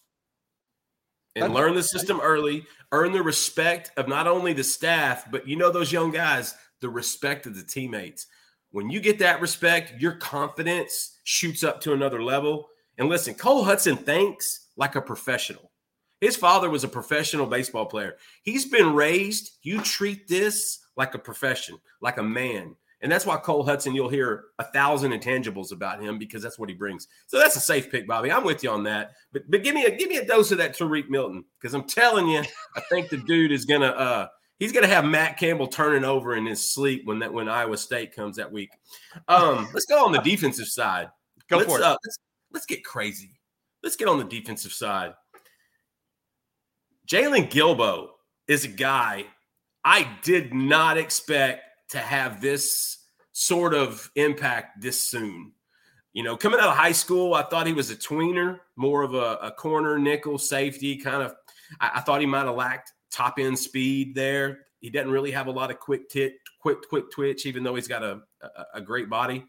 and 1.36 1.42
That's- 1.44 1.56
learn 1.56 1.74
the 1.74 1.82
system 1.82 2.20
early, 2.20 2.66
earn 2.90 3.12
the 3.12 3.22
respect 3.22 3.92
of 3.96 4.08
not 4.08 4.26
only 4.26 4.54
the 4.54 4.64
staff, 4.64 5.30
but 5.30 5.46
you 5.46 5.54
know 5.56 5.70
those 5.70 5.92
young 5.92 6.10
guys, 6.10 6.54
the 6.80 6.88
respect 6.88 7.46
of 7.46 7.54
the 7.54 7.62
teammates. 7.62 8.26
When 8.70 8.90
you 8.90 8.98
get 8.98 9.18
that 9.20 9.40
respect, 9.40 10.00
your 10.00 10.12
confidence 10.12 11.18
shoots 11.24 11.62
up 11.62 11.80
to 11.82 11.92
another 11.92 12.22
level. 12.22 12.68
And 12.96 13.08
listen, 13.08 13.34
Cole 13.34 13.62
Hudson 13.62 13.96
thinks 13.96 14.68
like 14.76 14.96
a 14.96 15.02
professional. 15.02 15.70
His 16.20 16.34
father 16.34 16.70
was 16.70 16.82
a 16.82 16.88
professional 16.88 17.46
baseball 17.46 17.86
player. 17.86 18.16
He's 18.42 18.64
been 18.64 18.94
raised, 18.94 19.58
you 19.62 19.80
treat 19.82 20.26
this 20.26 20.80
like 20.96 21.14
a 21.14 21.18
profession, 21.18 21.78
like 22.00 22.16
a 22.16 22.22
man. 22.22 22.74
And 23.00 23.12
that's 23.12 23.24
why 23.24 23.36
Cole 23.36 23.64
Hudson, 23.64 23.94
you'll 23.94 24.08
hear 24.08 24.46
a 24.58 24.64
thousand 24.64 25.12
intangibles 25.12 25.70
about 25.70 26.02
him 26.02 26.18
because 26.18 26.42
that's 26.42 26.58
what 26.58 26.68
he 26.68 26.74
brings. 26.74 27.06
So 27.28 27.38
that's 27.38 27.54
a 27.54 27.60
safe 27.60 27.90
pick, 27.90 28.08
Bobby. 28.08 28.32
I'm 28.32 28.42
with 28.44 28.64
you 28.64 28.70
on 28.70 28.82
that. 28.84 29.12
But 29.32 29.48
but 29.48 29.62
give 29.62 29.74
me 29.74 29.84
a 29.84 29.96
give 29.96 30.08
me 30.08 30.16
a 30.16 30.26
dose 30.26 30.50
of 30.50 30.58
that 30.58 30.76
Tarique 30.76 31.08
Milton 31.08 31.44
because 31.60 31.74
I'm 31.74 31.84
telling 31.84 32.26
you, 32.26 32.42
I 32.76 32.80
think 32.88 33.08
the 33.08 33.18
dude 33.18 33.52
is 33.52 33.64
gonna 33.64 33.86
uh 33.86 34.28
he's 34.58 34.72
gonna 34.72 34.88
have 34.88 35.04
Matt 35.04 35.38
Campbell 35.38 35.68
turning 35.68 36.04
over 36.04 36.36
in 36.36 36.44
his 36.44 36.68
sleep 36.68 37.02
when 37.04 37.20
that 37.20 37.32
when 37.32 37.48
Iowa 37.48 37.76
State 37.76 38.14
comes 38.14 38.36
that 38.36 38.50
week. 38.50 38.70
Um, 39.28 39.68
let's 39.72 39.86
go 39.86 40.04
on 40.04 40.12
the 40.12 40.20
defensive 40.20 40.66
side. 40.66 41.08
Go 41.48 41.58
let's, 41.58 41.70
for 41.70 41.78
it. 41.78 41.84
Uh, 41.84 41.96
let's 42.04 42.18
let's 42.52 42.66
get 42.66 42.84
crazy. 42.84 43.38
Let's 43.82 43.96
get 43.96 44.08
on 44.08 44.18
the 44.18 44.24
defensive 44.24 44.72
side. 44.72 45.14
Jaylon 47.06 47.48
Guilbeau 47.48 48.08
is 48.48 48.64
a 48.64 48.68
guy 48.68 49.24
I 49.84 50.08
did 50.22 50.52
not 50.52 50.98
expect 50.98 51.62
to 51.90 51.98
have 51.98 52.40
this 52.40 52.98
sort 53.32 53.74
of 53.74 54.10
impact 54.14 54.80
this 54.80 55.00
soon. 55.00 55.52
You 56.12 56.22
know, 56.22 56.36
coming 56.36 56.58
out 56.58 56.68
of 56.68 56.76
high 56.76 56.92
school, 56.92 57.34
I 57.34 57.42
thought 57.42 57.66
he 57.66 57.72
was 57.72 57.90
a 57.90 57.96
tweener, 57.96 58.60
more 58.76 59.02
of 59.02 59.14
a, 59.14 59.38
a 59.42 59.50
corner 59.52 59.98
nickel 59.98 60.38
safety 60.38 60.96
kind 60.96 61.22
of. 61.22 61.34
I, 61.80 61.92
I 61.96 62.00
thought 62.00 62.20
he 62.20 62.26
might 62.26 62.46
have 62.46 62.56
lacked 62.56 62.92
top 63.10 63.38
end 63.38 63.58
speed 63.58 64.14
there. 64.14 64.66
He 64.80 64.90
doesn't 64.90 65.10
really 65.10 65.30
have 65.30 65.46
a 65.46 65.52
lot 65.52 65.70
of 65.70 65.78
quick 65.78 66.08
tit, 66.08 66.36
quick 66.60 66.88
quick 66.88 67.10
twitch, 67.10 67.46
even 67.46 67.62
though 67.62 67.74
he's 67.74 67.88
got 67.88 68.02
a, 68.02 68.20
a, 68.40 68.64
a 68.74 68.80
great 68.80 69.08
body. 69.08 69.44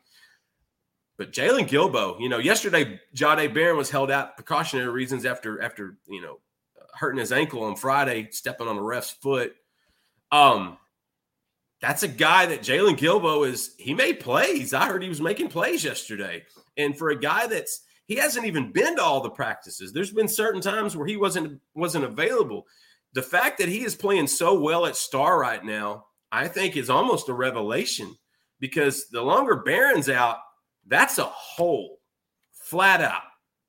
But 1.17 1.31
Jaylon 1.33 1.67
Guilbeau, 1.67 2.19
you 2.19 2.29
know, 2.29 2.37
yesterday 2.37 2.99
Jahdae 3.15 3.53
Barron 3.53 3.77
was 3.77 3.89
held 3.89 4.09
out 4.09 4.37
precautionary 4.37 4.89
reasons 4.89 5.25
after 5.25 5.61
after 5.61 5.97
you 6.07 6.21
know 6.21 6.39
hurting 6.93 7.19
his 7.19 7.31
ankle 7.31 7.63
on 7.63 7.75
Friday, 7.75 8.29
stepping 8.31 8.67
on 8.67 8.77
a 8.77 8.83
ref's 8.83 9.11
foot. 9.11 9.53
Um, 10.31 10.77
that's 11.81 12.03
a 12.03 12.07
guy 12.07 12.45
that 12.47 12.61
Jaylon 12.61 12.97
Guilbeau 12.97 13.47
is. 13.47 13.73
He 13.77 13.93
made 13.93 14.19
plays. 14.19 14.73
I 14.73 14.87
heard 14.87 15.01
he 15.01 15.09
was 15.09 15.21
making 15.21 15.49
plays 15.49 15.83
yesterday, 15.83 16.43
and 16.77 16.97
for 16.97 17.09
a 17.09 17.19
guy 17.19 17.47
that's 17.47 17.83
he 18.05 18.15
hasn't 18.15 18.47
even 18.47 18.71
been 18.71 18.95
to 18.95 19.03
all 19.03 19.21
the 19.21 19.29
practices. 19.29 19.93
There's 19.93 20.11
been 20.11 20.27
certain 20.27 20.61
times 20.61 20.97
where 20.97 21.07
he 21.07 21.15
wasn't 21.15 21.61
wasn't 21.75 22.05
available. 22.05 22.65
The 23.13 23.21
fact 23.21 23.59
that 23.59 23.69
he 23.69 23.83
is 23.83 23.95
playing 23.95 24.27
so 24.27 24.59
well 24.59 24.85
at 24.85 24.95
Star 24.95 25.39
right 25.39 25.63
now, 25.63 26.05
I 26.31 26.47
think, 26.47 26.75
is 26.75 26.89
almost 26.89 27.29
a 27.29 27.33
revelation 27.33 28.15
because 28.59 29.07
the 29.09 29.21
longer 29.21 29.57
Barron's 29.57 30.09
out, 30.09 30.37
that's 30.87 31.17
a 31.17 31.23
hole, 31.23 31.99
flat 32.51 33.01
out. 33.01 33.21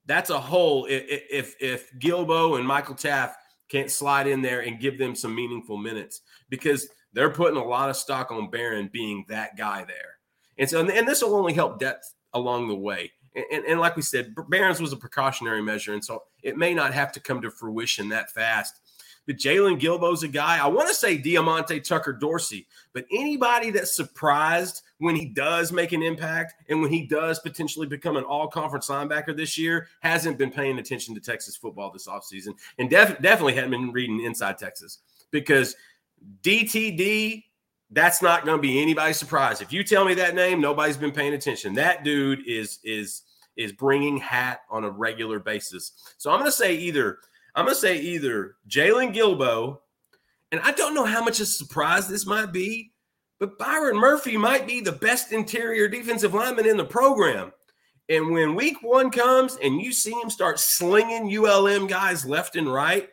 That's 0.07 0.31
a 0.31 0.41
hole. 0.41 0.87
If 0.87 1.23
if, 1.31 1.55
if 1.61 1.91
Guilbeau 2.01 2.59
and 2.59 2.66
Michael 2.66 2.97
Taaffe 2.97 3.35
can't 3.70 3.91
slide 3.91 4.27
in 4.27 4.43
there 4.43 4.61
and 4.61 4.81
give 4.81 4.99
them 4.99 5.15
some 5.15 5.35
meaningful 5.35 5.77
minutes 5.77 6.23
because 6.49 6.89
they're 7.12 7.31
putting 7.31 7.61
a 7.61 7.65
lot 7.65 7.91
of 7.91 7.97
stock 7.97 8.31
on 8.31 8.51
Barron 8.51 8.89
being 8.93 9.24
that 9.28 9.57
guy 9.57 9.85
there. 9.85 10.19
And 10.59 10.69
so, 10.69 10.87
and 10.87 11.09
this 11.09 11.23
will 11.23 11.35
only 11.35 11.55
help 11.55 11.78
depth 11.78 12.15
along 12.35 12.69
the 12.69 12.74
way. 12.74 13.12
And, 13.35 13.65
and, 13.65 13.81
like 13.81 13.97
we 13.97 14.03
said, 14.03 14.35
Barron's 14.49 14.81
was 14.81 14.93
a 14.93 14.97
precautionary 14.97 15.62
measure. 15.62 15.95
And 15.95 16.05
so 16.05 16.24
it 16.43 16.57
may 16.57 16.74
not 16.74 16.93
have 16.93 17.12
to 17.12 17.20
come 17.20 17.41
to 17.43 17.51
fruition 17.51 18.09
that 18.09 18.31
fast. 18.31 18.81
But 19.27 19.37
Jaylon 19.37 19.81
Guilbeau's 19.81 20.24
a 20.24 20.28
guy, 20.28 20.59
I 20.59 20.66
want 20.66 20.89
to 20.89 20.95
say 20.95 21.16
Diamante 21.16 21.81
Tucker 21.81 22.12
Dorsey, 22.12 22.66
but 22.93 23.05
anybody 23.12 23.70
that's 23.70 23.95
surprised 23.95 24.82
when 24.99 25.15
he 25.15 25.27
does 25.27 25.70
make 25.70 25.93
an 25.93 26.03
impact 26.03 26.55
and 26.69 26.82
when 26.82 26.91
he 26.91 27.07
does 27.07 27.39
potentially 27.39 27.87
become 27.87 28.16
an 28.16 28.24
all 28.24 28.49
conference 28.49 28.89
linebacker 28.89 29.37
this 29.37 29.57
year 29.57 29.87
hasn't 30.01 30.39
been 30.39 30.51
paying 30.51 30.78
attention 30.78 31.15
to 31.15 31.20
Texas 31.20 31.57
football 31.57 31.93
this 31.93 32.09
offseason 32.09 32.55
and 32.78 32.91
def- 32.91 33.20
definitely 33.20 33.55
hadn't 33.55 33.70
been 33.70 33.93
reading 33.93 34.20
Inside 34.24 34.59
Texas 34.59 34.99
because 35.31 35.77
DTD, 36.43 37.45
that's 37.91 38.23
not 38.23 38.45
going 38.45 38.57
to 38.57 38.63
be 38.63 38.81
anybody's 38.81 39.19
surprise. 39.19 39.61
If 39.61 39.73
you 39.73 39.83
tell 39.83 40.05
me 40.05 40.15
that 40.15 40.35
name, 40.35 40.61
nobody's 40.61 40.97
been 40.97 41.13
paying 41.13 41.35
attention. 41.35 41.75
That 41.75 42.05
dude 42.05 42.47
is 42.47 42.79
is 42.85 43.23
is 43.57 43.73
bringing 43.73 44.17
hat 44.17 44.61
on 44.71 44.85
a 44.85 44.91
regular 44.91 45.39
basis. 45.39 45.93
So 46.19 46.31
I'm 46.31 46.39
going 46.39 46.51
to 46.51 46.57
say 46.57 46.75
either 46.77 47.19
I'm 47.55 47.65
going 47.65 47.75
to 47.75 47.81
say 47.81 47.99
either 47.99 48.57
Jaylon 48.69 49.15
Guilbeau, 49.15 49.79
and 50.53 50.61
I 50.63 50.73
don't 50.73 50.95
know 50.95 51.05
how 51.05 51.23
much 51.23 51.41
a 51.41 51.47
surprise 51.47 52.09
this 52.09 52.27
might 52.27 52.53
be, 52.53 52.93
but 53.39 53.59
Byron 53.59 53.97
Murphy 53.97 54.37
might 54.37 54.67
be 54.67 54.81
the 54.81 54.93
best 54.93 55.33
interior 55.33 55.89
defensive 55.89 56.35
lineman 56.35 56.67
in 56.67 56.77
the 56.77 56.85
program. 56.85 57.53
And 58.09 58.33
when 58.33 58.55
week 58.55 58.83
one 58.83 59.11
comes 59.11 59.57
and 59.63 59.81
you 59.81 59.93
see 59.93 60.13
him 60.13 60.31
start 60.31 60.59
slinging 60.59 61.37
ULM 61.37 61.87
guys 61.87 62.27
left 62.27 62.57
and 62.57 62.73
right, 62.73 63.09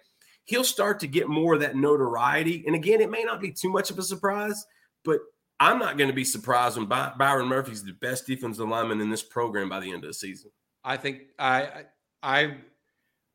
he'll 0.48 0.64
start 0.64 1.00
to 1.02 1.08
get 1.08 1.28
more 1.28 1.54
of 1.54 1.60
that 1.60 1.76
notoriety. 1.76 2.64
And 2.66 2.76
again, 2.76 3.02
it 3.02 3.12
may 3.12 3.24
not 3.24 3.40
be 3.40 3.52
too 3.52 3.70
much 3.70 3.92
of 3.92 4.00
a 4.00 4.04
surprise, 4.04 4.66
but 5.04 5.20
I'm 5.60 5.78
not 5.78 5.98
going 5.98 6.10
to 6.10 6.16
be 6.16 6.24
surprised 6.24 6.78
when 6.78 6.88
By- 6.88 7.14
Byron 7.18 7.48
Murphy's 7.48 7.84
the 7.84 7.94
best 7.94 8.26
defensive 8.26 8.68
lineman 8.68 9.02
in 9.02 9.10
this 9.10 9.24
program 9.24 9.70
by 9.70 9.80
the 9.80 9.92
end 9.92 10.04
of 10.04 10.10
the 10.10 10.14
season. 10.14 10.52
I 10.84 10.98
think 10.98 11.24
I 11.38 11.86
I 12.24 12.58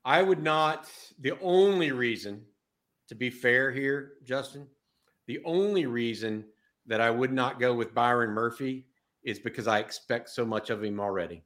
I 0.04 0.22
would 0.22 0.42
not. 0.42 0.88
The 1.20 1.38
only 1.40 1.92
reason, 1.92 2.42
to 3.08 3.14
be 3.14 3.28
fair 3.28 3.70
here, 3.70 4.14
Justin, 4.24 4.66
the 5.26 5.40
only 5.44 5.86
reason 5.86 6.44
that 6.86 7.00
I 7.00 7.10
would 7.10 7.32
not 7.32 7.60
go 7.60 7.74
with 7.74 7.94
Byron 7.94 8.30
Murphy 8.30 8.86
is 9.22 9.38
because 9.38 9.68
I 9.68 9.80
expect 9.80 10.30
so 10.30 10.46
much 10.46 10.70
of 10.70 10.82
him 10.82 10.98
already. 10.98 11.44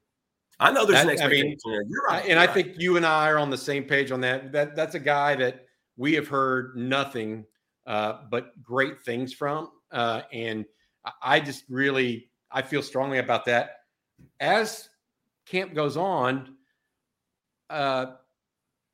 I 0.59 0.73
know 0.73 0.87
there's 0.87 1.05
That- 1.05 1.19
an 1.19 1.23
I 1.23 1.29
mean, 1.29 1.57
there. 1.65 1.83
You're 1.83 2.03
right. 2.09 2.25
And 2.29 2.39
I 2.39 2.47
right. 2.47 2.55
think 2.55 2.75
you 2.79 2.97
and 2.97 3.05
I 3.05 3.29
are 3.31 3.39
on 3.39 3.51
the 3.51 3.59
same 3.59 3.85
page 3.85 4.11
on 4.11 4.21
that. 4.23 4.53
That 4.53 4.75
that's 4.75 4.95
a 4.95 5.01
guy 5.01 5.35
that 5.37 5.67
we 5.97 6.15
have 6.15 6.29
heard 6.29 6.77
nothing 6.77 7.45
uh, 7.87 8.23
but 8.31 8.61
great 8.63 9.01
things 9.03 9.33
from, 9.33 9.71
uh, 9.93 10.23
and 10.33 10.65
I- 11.05 11.13
I 11.23 11.41
just 11.41 11.65
really 11.69 12.31
I 12.51 12.63
feel 12.63 12.83
strongly 12.83 13.19
about 13.19 13.45
that. 13.47 13.81
As 14.41 14.89
camp 15.47 15.75
goes 15.75 15.97
on, 15.97 16.57
uh, 17.71 18.15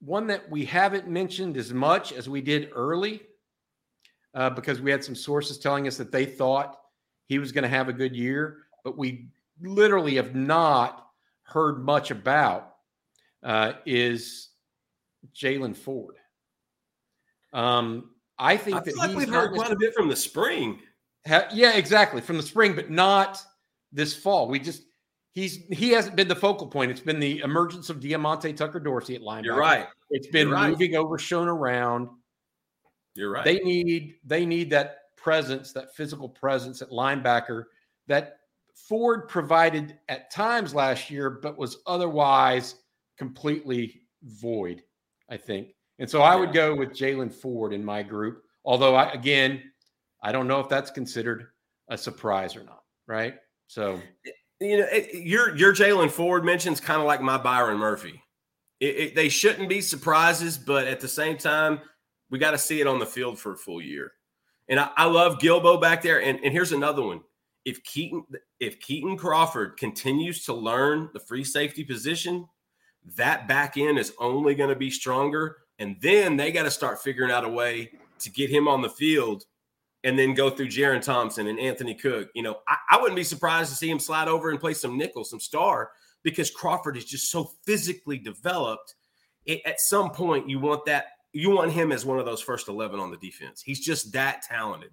one 0.00 0.26
that 0.26 0.50
we 0.50 0.64
haven't 0.64 1.06
mentioned 1.08 1.56
as 1.56 1.72
much 1.72 2.12
as 2.12 2.28
we 2.28 2.40
did 2.40 2.70
early, 2.74 3.22
uh, 4.34 4.50
because 4.50 4.80
we 4.80 4.90
had 4.90 5.04
some 5.04 5.14
sources 5.14 5.58
telling 5.58 5.86
us 5.86 5.96
that 5.98 6.10
they 6.10 6.26
thought 6.26 6.80
he 7.28 7.38
was 7.38 7.52
going 7.52 7.62
to 7.62 7.68
have 7.68 7.88
a 7.88 7.92
good 7.92 8.16
year, 8.16 8.64
but 8.84 8.98
we 8.98 9.28
literally 9.60 10.16
have 10.16 10.34
not 10.34 11.11
heard 11.52 11.84
much 11.84 12.10
about 12.10 12.74
uh, 13.42 13.72
is 13.84 14.50
Jaylan 15.34 15.76
Ford. 15.76 16.16
Um, 17.52 18.10
I 18.38 18.56
think 18.56 18.76
I 18.76 18.80
that 18.80 18.96
like 18.96 19.10
he's 19.10 19.18
we've 19.18 19.28
heard 19.28 19.52
quite 19.52 19.70
a 19.70 19.76
bit 19.76 19.94
from 19.94 20.08
the 20.08 20.16
spring. 20.16 20.80
Ha- 21.26 21.48
yeah, 21.52 21.74
exactly. 21.74 22.20
From 22.20 22.36
the 22.36 22.42
spring, 22.42 22.74
but 22.74 22.90
not 22.90 23.40
this 23.92 24.14
fall. 24.14 24.48
We 24.48 24.58
just 24.58 24.82
he's 25.32 25.56
he 25.70 25.90
hasn't 25.90 26.16
been 26.16 26.28
the 26.28 26.36
focal 26.36 26.66
point. 26.66 26.90
It's 26.90 27.00
been 27.00 27.20
the 27.20 27.40
emergence 27.40 27.90
of 27.90 28.00
Diamante 28.00 28.52
Tucker 28.52 28.80
Dorsey 28.80 29.14
at 29.14 29.22
linebacker. 29.22 29.44
You're 29.44 29.58
right. 29.58 29.86
It's 30.10 30.28
been 30.28 30.48
You're 30.48 30.56
right. 30.56 30.70
moving 30.70 30.96
over, 30.96 31.18
shown 31.18 31.48
around. 31.48 32.08
You're 33.14 33.30
right. 33.30 33.44
They 33.44 33.58
need 33.60 34.16
they 34.24 34.46
need 34.46 34.70
that 34.70 34.98
presence, 35.16 35.72
that 35.72 35.94
physical 35.94 36.28
presence 36.28 36.82
at 36.82 36.90
linebacker 36.90 37.64
that 38.08 38.38
Ford 38.88 39.28
provided 39.28 39.98
at 40.08 40.30
times 40.30 40.74
last 40.74 41.10
year, 41.10 41.30
but 41.30 41.58
was 41.58 41.78
otherwise 41.86 42.76
completely 43.16 44.02
void. 44.22 44.82
I 45.30 45.36
think, 45.36 45.74
and 45.98 46.10
so 46.10 46.20
I 46.22 46.36
would 46.36 46.52
go 46.52 46.74
with 46.74 46.90
Jaylan 46.90 47.32
Ford 47.32 47.72
in 47.72 47.84
my 47.84 48.02
group. 48.02 48.42
Although, 48.64 48.94
I, 48.94 49.10
again, 49.12 49.62
I 50.22 50.30
don't 50.32 50.46
know 50.46 50.60
if 50.60 50.68
that's 50.68 50.90
considered 50.90 51.48
a 51.88 51.96
surprise 51.96 52.54
or 52.56 52.64
not. 52.64 52.82
Right? 53.06 53.34
So 53.66 54.00
you 54.60 54.78
know, 54.78 54.86
it, 54.90 55.14
your 55.14 55.56
your 55.56 55.74
Jaylan 55.74 56.10
Ford 56.10 56.44
mentions 56.44 56.80
kind 56.80 57.00
of 57.00 57.06
like 57.06 57.20
my 57.20 57.38
Byron 57.38 57.78
Murphy. 57.78 58.22
It, 58.80 58.96
it, 58.96 59.14
they 59.14 59.28
shouldn't 59.28 59.68
be 59.68 59.80
surprises, 59.80 60.58
but 60.58 60.86
at 60.86 61.00
the 61.00 61.08
same 61.08 61.38
time, 61.38 61.80
we 62.30 62.38
got 62.38 62.50
to 62.52 62.58
see 62.58 62.80
it 62.80 62.86
on 62.86 62.98
the 62.98 63.06
field 63.06 63.38
for 63.38 63.52
a 63.52 63.56
full 63.56 63.80
year. 63.80 64.12
And 64.68 64.80
I, 64.80 64.90
I 64.96 65.04
love 65.04 65.38
Guilbeau 65.38 65.80
back 65.80 66.02
there. 66.02 66.20
And, 66.22 66.40
and 66.42 66.52
here's 66.52 66.72
another 66.72 67.02
one: 67.02 67.20
if 67.64 67.82
Kitan 67.84 68.22
if 68.60 68.80
Kitan 68.80 69.18
Crawford 69.18 69.76
continues 69.76 70.44
to 70.44 70.54
learn 70.54 71.10
the 71.12 71.20
free 71.20 71.44
safety 71.44 71.84
position, 71.84 72.48
that 73.16 73.48
back 73.48 73.76
end 73.76 73.98
is 73.98 74.12
only 74.18 74.54
going 74.54 74.70
to 74.70 74.76
be 74.76 74.90
stronger. 74.90 75.58
And 75.78 75.96
then 76.00 76.36
they 76.36 76.52
got 76.52 76.64
to 76.64 76.70
start 76.70 77.02
figuring 77.02 77.30
out 77.30 77.44
a 77.44 77.48
way 77.48 77.90
to 78.20 78.30
get 78.30 78.50
him 78.50 78.68
on 78.68 78.82
the 78.82 78.88
field 78.88 79.44
and 80.04 80.18
then 80.18 80.34
go 80.34 80.50
through 80.50 80.68
Jerrin 80.68 81.02
Thompson 81.02 81.46
and 81.46 81.58
Anthony 81.58 81.94
Cook. 81.94 82.28
You 82.34 82.42
know, 82.42 82.58
I, 82.68 82.76
I 82.90 83.00
wouldn't 83.00 83.16
be 83.16 83.24
surprised 83.24 83.70
to 83.70 83.76
see 83.76 83.90
him 83.90 83.98
slide 83.98 84.28
over 84.28 84.50
and 84.50 84.60
play 84.60 84.74
some 84.74 84.96
nickel, 84.96 85.24
some 85.24 85.40
star, 85.40 85.90
because 86.22 86.50
Crawford 86.50 86.96
is 86.96 87.04
just 87.04 87.30
so 87.30 87.50
physically 87.64 88.18
developed. 88.18 88.94
It, 89.44 89.60
at 89.64 89.80
some 89.80 90.10
point, 90.10 90.48
you 90.48 90.60
want 90.60 90.84
that. 90.86 91.06
You 91.32 91.50
want 91.50 91.72
him 91.72 91.92
as 91.92 92.04
one 92.04 92.18
of 92.18 92.26
those 92.26 92.42
first 92.42 92.68
eleven 92.68 93.00
on 93.00 93.10
the 93.10 93.16
defense. 93.16 93.62
He's 93.62 93.80
just 93.80 94.12
that 94.12 94.42
talented. 94.42 94.90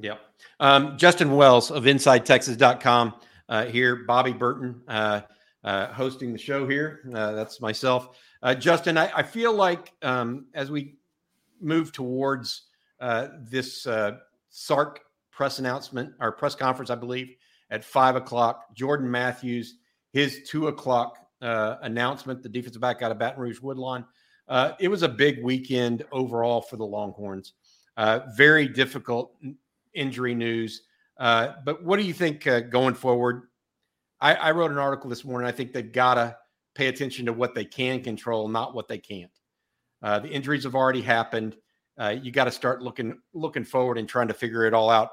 Yep. 0.00 0.20
Um, 0.58 0.96
Justin 0.96 1.36
Wells 1.36 1.70
of 1.70 1.84
InsideTexas.com 1.84 3.14
uh, 3.48 3.66
here. 3.66 4.04
Bobby 4.06 4.32
Burton 4.32 4.80
uh, 4.88 5.20
uh, 5.64 5.88
hosting 5.88 6.32
the 6.32 6.38
show 6.38 6.66
here. 6.66 7.00
Uh, 7.14 7.32
that's 7.32 7.60
myself. 7.60 8.18
Uh, 8.42 8.54
Justin, 8.54 8.96
I, 8.96 9.10
I 9.14 9.22
feel 9.22 9.52
like 9.52 9.92
um, 10.02 10.46
as 10.54 10.70
we 10.70 10.96
move 11.60 11.92
towards 11.92 12.62
uh, 13.00 13.28
this 13.40 13.86
Sark 14.50 15.00
press 15.30 15.58
announcement 15.58 16.14
or 16.20 16.32
press 16.32 16.54
conference, 16.54 16.90
I 16.90 16.94
believe 16.94 17.34
at 17.70 17.84
five 17.84 18.16
o'clock, 18.16 18.74
Jordan 18.74 19.10
Matthews, 19.10 19.76
his 20.12 20.42
two 20.48 20.68
o'clock 20.68 21.18
announcement, 21.40 22.42
the 22.42 22.48
defensive 22.48 22.80
back 22.80 23.02
out 23.02 23.10
of 23.10 23.18
Baton 23.18 23.40
Rouge 23.40 23.60
Woodlawn. 23.60 24.04
It 24.78 24.88
was 24.88 25.02
a 25.02 25.08
big 25.08 25.42
weekend 25.42 26.04
overall 26.12 26.60
for 26.60 26.76
the 26.76 26.84
Longhorns. 26.84 27.54
Very 28.36 28.68
difficult 28.68 29.34
injury 29.94 30.34
news. 30.34 30.82
Uh, 31.18 31.54
but 31.64 31.82
what 31.84 31.98
do 31.98 32.04
you 32.04 32.12
think 32.12 32.46
uh, 32.46 32.60
going 32.60 32.94
forward? 32.94 33.42
I, 34.20 34.34
I, 34.34 34.50
wrote 34.52 34.70
an 34.70 34.78
article 34.78 35.10
this 35.10 35.24
morning. 35.24 35.48
I 35.48 35.52
think 35.52 35.72
they've 35.72 35.92
got 35.92 36.14
to 36.14 36.36
pay 36.74 36.86
attention 36.86 37.26
to 37.26 37.32
what 37.32 37.54
they 37.54 37.64
can 37.64 38.02
control, 38.02 38.48
not 38.48 38.74
what 38.74 38.88
they 38.88 38.98
can't. 38.98 39.30
Uh, 40.02 40.18
the 40.18 40.28
injuries 40.28 40.64
have 40.64 40.74
already 40.74 41.02
happened. 41.02 41.56
Uh, 41.98 42.14
you 42.20 42.32
got 42.32 42.44
to 42.44 42.50
start 42.50 42.82
looking 42.82 43.20
looking 43.34 43.64
forward 43.64 43.98
and 43.98 44.08
trying 44.08 44.28
to 44.28 44.34
figure 44.34 44.64
it 44.64 44.74
all 44.74 44.90
out. 44.90 45.10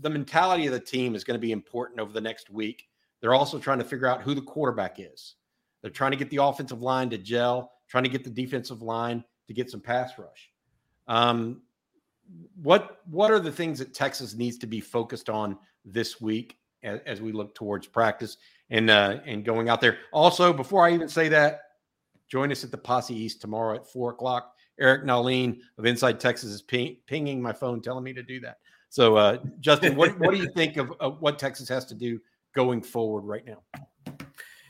The 0.00 0.10
mentality 0.10 0.66
of 0.66 0.72
the 0.72 0.80
team 0.80 1.14
is 1.14 1.24
going 1.24 1.38
to 1.38 1.40
be 1.40 1.52
important 1.52 2.00
over 2.00 2.12
the 2.12 2.20
next 2.20 2.50
week. 2.50 2.88
They're 3.20 3.34
also 3.34 3.58
trying 3.58 3.78
to 3.78 3.84
figure 3.84 4.06
out 4.06 4.22
who 4.22 4.34
the 4.34 4.42
quarterback 4.42 4.96
is. 4.98 5.36
They're 5.80 5.90
trying 5.90 6.12
to 6.12 6.16
get 6.16 6.30
the 6.30 6.42
offensive 6.42 6.82
line 6.82 7.10
to 7.10 7.18
gel, 7.18 7.72
trying 7.88 8.04
to 8.04 8.10
get 8.10 8.24
the 8.24 8.30
defensive 8.30 8.82
line 8.82 9.24
to 9.48 9.54
get 9.54 9.70
some 9.70 9.80
pass 9.80 10.12
rush. 10.18 10.50
Um, 11.08 11.62
what 12.60 13.00
what 13.10 13.30
are 13.30 13.40
the 13.40 13.52
things 13.52 13.78
that 13.78 13.94
Texas 13.94 14.34
needs 14.34 14.58
to 14.58 14.66
be 14.66 14.80
focused 14.80 15.28
on 15.28 15.58
this 15.84 16.20
week 16.20 16.58
as, 16.82 17.00
as 17.06 17.20
we 17.20 17.32
look 17.32 17.54
towards 17.54 17.86
practice 17.86 18.36
and 18.70 18.90
uh, 18.90 19.18
and 19.26 19.44
going 19.44 19.68
out 19.68 19.80
there? 19.80 19.98
Also, 20.12 20.52
before 20.52 20.86
I 20.86 20.92
even 20.92 21.08
say 21.08 21.28
that, 21.28 21.60
join 22.28 22.52
us 22.52 22.64
at 22.64 22.70
the 22.70 22.78
Posse 22.78 23.14
East 23.14 23.40
tomorrow 23.40 23.76
at 23.76 23.86
four 23.86 24.10
o'clock. 24.10 24.54
Eric 24.80 25.04
Nahlin 25.04 25.58
of 25.78 25.84
Inside 25.84 26.18
Texas 26.18 26.50
is 26.50 26.62
ping, 26.62 26.96
pinging 27.06 27.42
my 27.42 27.52
phone, 27.52 27.80
telling 27.82 28.04
me 28.04 28.12
to 28.14 28.22
do 28.22 28.40
that. 28.40 28.58
So, 28.88 29.16
uh, 29.16 29.38
Justin, 29.60 29.96
what 29.96 30.18
what 30.18 30.30
do 30.30 30.38
you 30.38 30.50
think 30.54 30.76
of, 30.76 30.92
of 31.00 31.20
what 31.20 31.38
Texas 31.38 31.68
has 31.68 31.84
to 31.86 31.94
do 31.94 32.20
going 32.54 32.82
forward 32.82 33.22
right 33.22 33.44
now? 33.46 33.62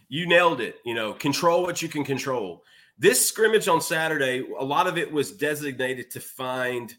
You 0.08 0.26
nailed 0.26 0.60
it. 0.60 0.76
You 0.84 0.94
know, 0.94 1.12
control 1.12 1.62
what 1.62 1.82
you 1.82 1.88
can 1.88 2.04
control. 2.04 2.62
This 2.98 3.26
scrimmage 3.26 3.68
on 3.68 3.80
Saturday, 3.80 4.44
a 4.58 4.64
lot 4.64 4.86
of 4.86 4.98
it 4.98 5.10
was 5.10 5.32
designated 5.32 6.10
to 6.10 6.20
find 6.20 6.94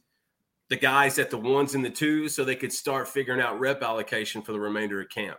the 0.74 0.80
guys 0.80 1.20
at 1.20 1.30
the 1.30 1.38
ones 1.38 1.76
and 1.76 1.86
the 1.86 1.90
twos 1.91 2.34
so 2.34 2.44
they 2.44 2.56
could 2.56 2.74
start 2.74 3.08
figuring 3.08 3.40
out 3.40 3.60
rep 3.60 3.84
allocation 3.84 4.41
for 4.41 4.54
the 4.54 4.60
remainder 4.60 5.00
of 5.00 5.08
camp. 5.10 5.38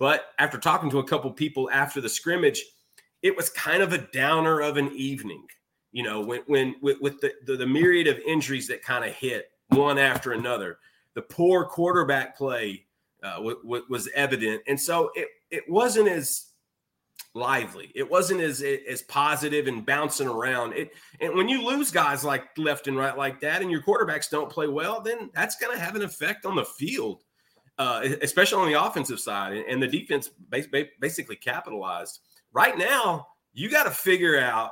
But 0.00 0.32
after 0.40 0.58
talking 0.58 0.90
to 0.90 0.98
a 0.98 1.04
couple 1.04 1.30
people 1.30 1.70
after 1.70 2.00
the 2.00 2.08
scrimmage, 2.08 2.60
it 3.22 3.36
was 3.36 3.50
kind 3.50 3.84
of 3.84 3.92
a 3.92 3.98
downer 3.98 4.60
of 4.60 4.76
an 4.76 4.90
evening. 4.96 5.46
You 5.92 6.02
know, 6.02 6.20
when 6.20 6.40
when 6.48 6.74
with, 6.82 7.00
with 7.00 7.20
the, 7.20 7.34
the, 7.46 7.56
the 7.56 7.66
myriad 7.68 8.08
of 8.08 8.18
injuries 8.26 8.66
that 8.66 8.82
kind 8.82 9.04
of 9.04 9.12
hit 9.12 9.52
one 9.68 9.96
after 9.96 10.32
another, 10.32 10.78
the 11.14 11.22
poor 11.22 11.66
quarterback 11.66 12.36
play 12.36 12.84
uh, 13.22 13.36
w- 13.36 13.62
w- 13.62 13.84
was 13.88 14.08
evident, 14.16 14.60
and 14.66 14.80
so 14.80 15.12
it 15.14 15.28
it 15.52 15.62
wasn't 15.68 16.08
as 16.08 16.46
lively. 17.34 17.90
It 17.94 18.08
wasn't 18.08 18.40
as 18.40 18.62
as 18.62 19.02
positive 19.02 19.66
and 19.66 19.84
bouncing 19.84 20.28
around. 20.28 20.72
It 20.72 20.92
and 21.20 21.34
when 21.34 21.48
you 21.48 21.64
lose 21.64 21.90
guys 21.90 22.24
like 22.24 22.44
left 22.56 22.86
and 22.86 22.96
right 22.96 23.16
like 23.16 23.40
that, 23.40 23.60
and 23.60 23.70
your 23.70 23.82
quarterbacks 23.82 24.30
don't 24.30 24.50
play 24.50 24.68
well, 24.68 25.00
then 25.00 25.30
that's 25.34 25.56
going 25.56 25.76
to 25.76 25.82
have 25.82 25.96
an 25.96 26.02
effect 26.02 26.46
on 26.46 26.56
the 26.56 26.64
field, 26.64 27.24
uh, 27.78 28.06
especially 28.22 28.62
on 28.62 28.72
the 28.72 28.82
offensive 28.82 29.20
side. 29.20 29.64
And 29.68 29.82
the 29.82 29.88
defense 29.88 30.30
basically 31.00 31.36
capitalized. 31.36 32.20
Right 32.52 32.78
now, 32.78 33.26
you 33.52 33.68
got 33.68 33.84
to 33.84 33.90
figure 33.90 34.38
out 34.38 34.70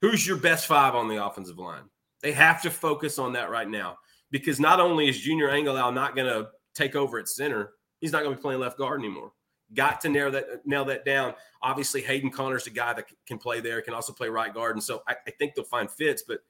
who's 0.00 0.26
your 0.26 0.36
best 0.36 0.66
five 0.66 0.94
on 0.94 1.08
the 1.08 1.24
offensive 1.24 1.58
line. 1.58 1.84
They 2.22 2.32
have 2.32 2.62
to 2.62 2.70
focus 2.70 3.18
on 3.18 3.32
that 3.34 3.50
right 3.50 3.68
now 3.68 3.98
because 4.30 4.58
not 4.58 4.80
only 4.80 5.08
is 5.08 5.20
Junior 5.20 5.48
Angilau 5.48 5.92
not 5.92 6.16
going 6.16 6.28
to 6.28 6.48
take 6.74 6.96
over 6.96 7.18
at 7.18 7.28
center, 7.28 7.72
he's 8.00 8.12
not 8.12 8.22
going 8.22 8.34
to 8.34 8.36
be 8.36 8.42
playing 8.42 8.60
left 8.60 8.78
guard 8.78 9.00
anymore. 9.00 9.32
Got 9.74 10.00
to 10.02 10.08
nail 10.08 10.30
that 10.30 10.66
nail 10.66 10.84
that 10.86 11.04
down. 11.04 11.34
Obviously, 11.62 12.02
Hayden 12.02 12.30
Conner's 12.30 12.64
the 12.64 12.70
guy 12.70 12.92
that 12.92 13.06
can 13.26 13.38
play 13.38 13.60
there, 13.60 13.80
can 13.82 13.94
also 13.94 14.12
play 14.12 14.28
right 14.28 14.52
guard, 14.52 14.76
and 14.76 14.82
so 14.82 15.02
I, 15.08 15.16
I 15.26 15.30
think 15.32 15.54
they'll 15.54 15.64
find 15.64 15.90
fits. 15.90 16.22
But 16.26 16.40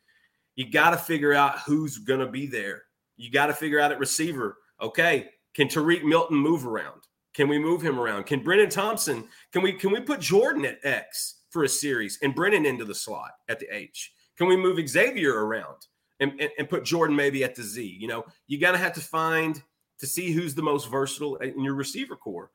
you 0.57 0.71
got 0.71 0.91
to 0.91 0.97
figure 0.97 1.33
out 1.33 1.61
who's 1.61 1.99
going 1.99 2.21
to 2.21 2.29
be 2.29 2.47
there. 2.47 2.83
You 3.17 3.31
got 3.31 3.47
to 3.47 3.55
figure 3.55 3.81
out 3.81 3.93
at 3.93 3.99
receiver. 3.99 4.59
Okay, 4.81 5.31
can 5.55 5.69
Tarique 5.69 6.05
Milton 6.05 6.37
move 6.37 6.67
around? 6.67 7.03
Can 7.35 7.49
we 7.49 7.59
move 7.59 7.83
him 7.83 7.99
around? 7.99 8.27
Can 8.27 8.45
Brenen 8.45 8.71
Thompson? 8.71 9.29
Can 9.53 9.63
we 9.63 9.73
can 9.73 9.91
we 9.93 10.01
put 10.01 10.21
Jordan 10.21 10.65
at 10.65 10.79
X 10.85 11.43
for 11.51 11.65
a 11.65 11.69
series 11.69 12.19
and 12.23 12.35
Brenen 12.35 12.67
into 12.67 12.85
the 12.85 12.95
slot 12.95 13.33
at 13.49 13.59
the 13.59 13.67
H? 13.75 14.13
Can 14.37 14.49
we 14.49 14.57
move 14.57 14.87
Xavier 14.89 15.45
around 15.45 15.87
and, 16.21 16.33
and, 16.41 16.51
and 16.59 16.69
put 16.69 16.85
Jordan 16.85 17.15
maybe 17.15 17.45
at 17.45 17.55
the 17.55 17.63
Z? 17.63 17.97
You 18.01 18.09
know, 18.09 18.25
you 18.47 18.59
got 18.59 18.73
to 18.73 18.79
have 18.79 18.93
to 18.95 19.01
find 19.01 19.63
to 19.99 20.07
see 20.07 20.33
who's 20.33 20.55
the 20.55 20.63
most 20.63 20.91
versatile 20.91 21.37
in 21.37 21.63
your 21.63 21.75
receiver 21.75 22.17
core. 22.17 22.51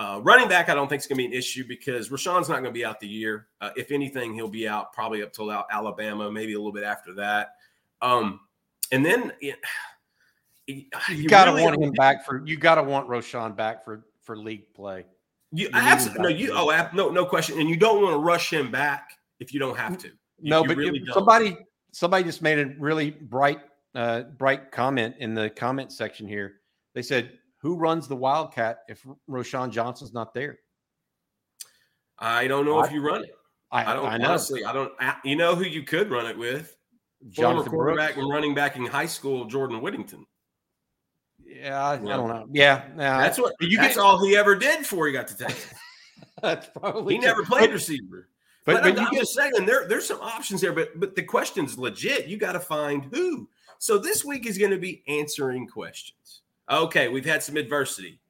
Uh, 0.00 0.18
running 0.22 0.48
back, 0.48 0.70
I 0.70 0.74
don't 0.74 0.88
think 0.88 1.00
is 1.00 1.06
going 1.06 1.18
to 1.18 1.24
be 1.24 1.26
an 1.26 1.34
issue 1.34 1.62
because 1.68 2.08
Roschon's 2.08 2.48
not 2.48 2.62
going 2.62 2.64
to 2.64 2.70
be 2.72 2.86
out 2.86 3.00
the 3.00 3.06
year. 3.06 3.48
Uh, 3.60 3.68
if 3.76 3.92
anything, 3.92 4.32
he'll 4.32 4.48
be 4.48 4.66
out 4.66 4.94
probably 4.94 5.22
up 5.22 5.30
till 5.30 5.50
out 5.50 5.66
Alabama, 5.70 6.32
maybe 6.32 6.54
a 6.54 6.56
little 6.56 6.72
bit 6.72 6.84
after 6.84 7.12
that. 7.16 7.56
Um, 8.00 8.40
and 8.92 9.04
then 9.04 9.30
you, 9.42 9.52
you, 10.66 10.84
you 11.10 11.28
got 11.28 11.44
to 11.44 11.50
really, 11.50 11.64
want 11.64 11.82
him 11.82 11.92
back 11.92 12.24
for. 12.24 12.42
You 12.46 12.56
got 12.56 12.76
to 12.76 12.82
want 12.82 13.10
Roschon 13.10 13.54
back 13.54 13.84
for 13.84 14.06
for 14.22 14.38
league 14.38 14.72
play. 14.72 15.04
You, 15.52 15.66
you 15.66 15.70
absolutely 15.74 16.22
no, 16.22 16.28
you 16.30 16.52
oh 16.54 16.88
no 16.94 17.10
no 17.10 17.26
question, 17.26 17.60
and 17.60 17.68
you 17.68 17.76
don't 17.76 18.02
want 18.02 18.14
to 18.14 18.20
rush 18.20 18.50
him 18.50 18.70
back 18.70 19.10
if 19.38 19.52
you 19.52 19.60
don't 19.60 19.76
have 19.76 19.98
to. 19.98 20.10
No, 20.40 20.64
but 20.64 20.78
really 20.78 21.04
somebody 21.12 21.58
somebody 21.92 22.24
just 22.24 22.40
made 22.40 22.58
a 22.58 22.72
really 22.78 23.10
bright 23.10 23.60
uh, 23.94 24.22
bright 24.22 24.72
comment 24.72 25.16
in 25.18 25.34
the 25.34 25.50
comment 25.50 25.92
section 25.92 26.26
here. 26.26 26.54
They 26.94 27.02
said 27.02 27.32
who 27.60 27.76
runs 27.76 28.08
the 28.08 28.16
Wildcat 28.16 28.80
if 28.88 29.04
Roschon 29.28 29.70
Johnson's 29.70 30.12
not 30.12 30.34
there? 30.34 30.58
I 32.18 32.46
don't 32.46 32.66
know 32.66 32.78
I, 32.78 32.86
if 32.86 32.92
you 32.92 33.00
run 33.00 33.24
it. 33.24 33.30
I, 33.70 33.90
I 33.90 33.94
don't 33.94 34.06
I 34.06 34.14
honestly. 34.16 34.64
I 34.64 34.72
don't. 34.72 34.92
You 35.24 35.36
know 35.36 35.54
who 35.54 35.64
you 35.64 35.82
could 35.82 36.10
run 36.10 36.26
it 36.26 36.36
with? 36.36 36.76
Jonathan 37.28 37.70
Former 37.70 37.90
quarterback 37.92 38.14
Brooks. 38.14 38.24
and 38.24 38.32
running 38.32 38.54
back 38.54 38.76
in 38.76 38.86
high 38.86 39.06
school, 39.06 39.44
Jordan 39.44 39.80
Whittington. 39.80 40.26
Yeah, 41.44 41.82
I, 41.82 41.94
yeah. 41.94 42.00
I 42.00 42.16
don't 42.16 42.28
know. 42.28 42.46
Yeah, 42.50 42.84
yeah, 42.96 43.20
that's 43.20 43.38
what 43.38 43.54
you. 43.60 43.76
That's 43.76 43.98
all 43.98 44.24
he 44.24 44.36
ever 44.36 44.54
did 44.56 44.80
before 44.80 45.06
he 45.06 45.12
got 45.12 45.28
to 45.28 45.36
Texas. 45.36 45.74
that's 46.42 46.68
probably 46.68 47.14
he 47.14 47.20
true. 47.20 47.28
never 47.28 47.44
played 47.44 47.70
receiver. 47.70 48.28
But, 48.64 48.82
but, 48.82 48.94
but 48.94 48.98
I'm, 48.98 49.06
I'm 49.08 49.14
just 49.14 49.34
saying 49.34 49.52
there 49.66 49.86
there's 49.86 50.06
some 50.06 50.20
options 50.20 50.60
there. 50.60 50.72
But 50.72 50.98
but 50.98 51.14
the 51.14 51.22
question's 51.22 51.78
legit. 51.78 52.26
You 52.26 52.36
got 52.36 52.52
to 52.52 52.60
find 52.60 53.04
who. 53.12 53.48
So 53.78 53.98
this 53.98 54.24
week 54.24 54.46
is 54.46 54.58
going 54.58 54.72
to 54.72 54.78
be 54.78 55.02
answering 55.08 55.66
questions. 55.66 56.42
Okay, 56.70 57.08
we've 57.08 57.24
had 57.24 57.42
some 57.42 57.56
adversity. 57.56 58.20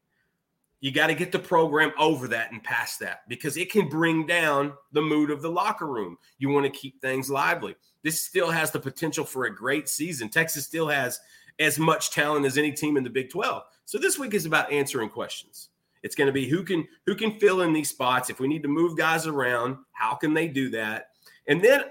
You 0.81 0.93
got 0.93 1.09
to 1.09 1.15
get 1.15 1.31
the 1.31 1.39
program 1.39 1.93
over 1.99 2.27
that 2.29 2.53
and 2.53 2.65
past 2.65 3.01
that 3.01 3.29
because 3.29 3.59
it 3.59 3.71
can 3.71 3.89
bring 3.89 4.27
down 4.27 4.73
the 4.93 5.03
mood 5.03 5.31
of 5.31 5.43
the 5.43 5.51
locker 5.51 5.87
room. 5.87 6.17
You 6.39 6.49
want 6.49 6.65
to 6.65 6.79
keep 6.79 7.01
things 7.03 7.29
lively. 7.29 7.77
This 8.03 8.23
still 8.23 8.51
has 8.51 8.71
the 8.71 8.81
potential 8.81 9.27
for 9.27 9.45
a 9.45 9.55
great 9.55 9.91
season. 9.91 10.31
Texas 10.31 10.65
still 10.65 10.89
has 10.89 11.21
as 11.59 11.79
much 11.79 12.13
talent 12.13 12.47
as 12.47 12.57
any 12.57 12.73
team 12.73 12.97
in 12.97 13.05
the 13.05 13.11
Big 13.11 13.29
12. 13.29 13.63
So 13.85 13.99
this 13.99 14.19
week 14.19 14.33
is 14.33 14.47
about 14.47 14.73
answering 14.73 15.11
questions. 15.11 15.69
It's 16.03 16.15
going 16.15 16.29
to 16.29 16.33
be 16.33 16.49
who 16.49 16.63
can 16.65 16.89
who 17.05 17.15
can 17.15 17.39
fill 17.39 17.61
in 17.61 17.75
these 17.75 17.91
spots. 17.91 18.31
If 18.31 18.41
we 18.41 18.49
need 18.49 18.63
to 18.63 18.69
move 18.69 18.97
guys 18.97 19.27
around, 19.27 19.77
how 19.93 20.15
can 20.15 20.33
they 20.33 20.49
do 20.49 20.71
that? 20.71 21.09
And 21.47 21.63
then 21.63 21.83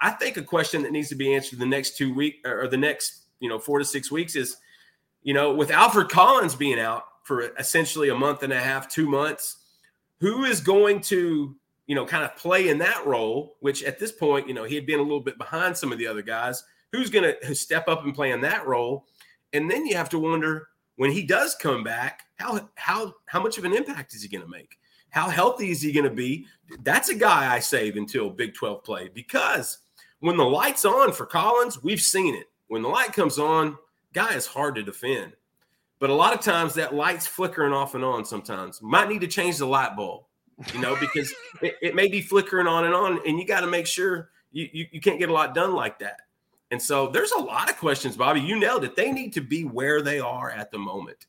I 0.00 0.10
think 0.10 0.36
a 0.36 0.42
question 0.42 0.82
that 0.82 0.92
needs 0.92 1.08
to 1.08 1.16
be 1.16 1.34
answered 1.34 1.58
the 1.58 1.66
next 1.66 1.96
two 1.96 2.14
week 2.14 2.36
or 2.46 2.68
the 2.68 2.76
next 2.76 3.24
you 3.40 3.48
know 3.48 3.58
four 3.58 3.80
to 3.80 3.84
six 3.84 4.12
weeks 4.12 4.36
is, 4.36 4.58
you 5.22 5.34
know, 5.34 5.54
with 5.54 5.70
Alfred 5.70 6.08
Collins 6.08 6.54
being 6.54 6.78
out 6.78 7.04
for 7.24 7.42
essentially 7.58 8.08
a 8.08 8.14
month 8.14 8.42
and 8.42 8.52
a 8.52 8.60
half, 8.60 8.88
two 8.88 9.08
months, 9.08 9.56
who 10.20 10.44
is 10.44 10.60
going 10.60 11.00
to 11.02 11.54
you 11.86 11.94
know 11.94 12.04
kind 12.04 12.24
of 12.24 12.36
play 12.36 12.68
in 12.68 12.78
that 12.78 13.06
role? 13.06 13.56
Which 13.60 13.82
at 13.82 13.98
this 13.98 14.12
point, 14.12 14.48
you 14.48 14.54
know, 14.54 14.64
he 14.64 14.74
had 14.74 14.86
been 14.86 15.00
a 15.00 15.02
little 15.02 15.20
bit 15.20 15.38
behind 15.38 15.76
some 15.76 15.92
of 15.92 15.98
the 15.98 16.06
other 16.06 16.22
guys. 16.22 16.64
Who's 16.92 17.10
going 17.10 17.34
to 17.42 17.54
step 17.54 17.86
up 17.86 18.04
and 18.04 18.14
play 18.14 18.30
in 18.30 18.40
that 18.40 18.66
role? 18.66 19.06
And 19.52 19.70
then 19.70 19.86
you 19.86 19.94
have 19.96 20.08
to 20.10 20.18
wonder 20.18 20.68
when 20.96 21.12
he 21.12 21.22
does 21.22 21.54
come 21.54 21.84
back, 21.84 22.24
how 22.36 22.68
how 22.74 23.14
how 23.26 23.42
much 23.42 23.56
of 23.56 23.64
an 23.64 23.74
impact 23.74 24.14
is 24.14 24.22
he 24.22 24.28
going 24.28 24.44
to 24.44 24.50
make? 24.50 24.78
How 25.10 25.28
healthy 25.28 25.70
is 25.70 25.80
he 25.80 25.92
going 25.92 26.08
to 26.08 26.14
be? 26.14 26.46
That's 26.82 27.08
a 27.08 27.14
guy 27.14 27.54
I 27.54 27.60
save 27.60 27.96
until 27.96 28.30
Big 28.30 28.54
12 28.54 28.84
play 28.84 29.08
because 29.14 29.78
when 30.20 30.36
the 30.36 30.44
light's 30.44 30.84
on 30.84 31.12
for 31.12 31.24
Collins, 31.24 31.82
we've 31.82 32.00
seen 32.00 32.34
it. 32.34 32.46
When 32.66 32.82
the 32.82 32.88
light 32.88 33.12
comes 33.12 33.38
on, 33.38 33.78
guy 34.12 34.34
is 34.34 34.46
hard 34.46 34.74
to 34.76 34.82
defend. 34.82 35.32
But 35.98 36.10
a 36.10 36.14
lot 36.14 36.32
of 36.32 36.40
times 36.40 36.74
that 36.74 36.94
light's 36.94 37.26
flickering 37.26 37.72
off 37.72 37.94
and 37.94 38.04
on 38.04 38.24
sometimes. 38.24 38.80
Might 38.80 39.08
need 39.08 39.20
to 39.22 39.26
change 39.26 39.58
the 39.58 39.66
light 39.66 39.96
bulb, 39.96 40.24
you 40.72 40.80
know, 40.80 40.96
because 41.00 41.34
it, 41.62 41.76
it, 41.82 41.94
may 41.94 42.08
be 42.08 42.20
flickering 42.20 42.66
on 42.66 42.84
and 42.84 42.94
on, 42.94 43.20
and 43.26 43.38
you 43.38 43.46
got 43.46 43.60
to 43.60 43.66
make 43.66 43.86
sure 43.86 44.30
you, 44.52 44.68
you, 44.72 44.86
you 44.92 45.00
can't 45.00 45.18
get 45.18 45.28
a 45.28 45.32
lot 45.32 45.54
done 45.54 45.74
like 45.74 45.98
that. 45.98 46.20
And 46.70 46.80
so 46.80 47.08
there's 47.08 47.32
a 47.32 47.40
lot 47.40 47.70
of 47.70 47.78
questions, 47.78 48.16
Bobby. 48.16 48.40
You 48.40 48.58
nailed 48.58 48.84
it. 48.84 48.94
They 48.94 49.10
need 49.10 49.32
to 49.34 49.40
be 49.40 49.64
where 49.64 50.02
they 50.02 50.20
are 50.20 50.50
at 50.50 50.70
the 50.70 50.78
moment 50.78 51.26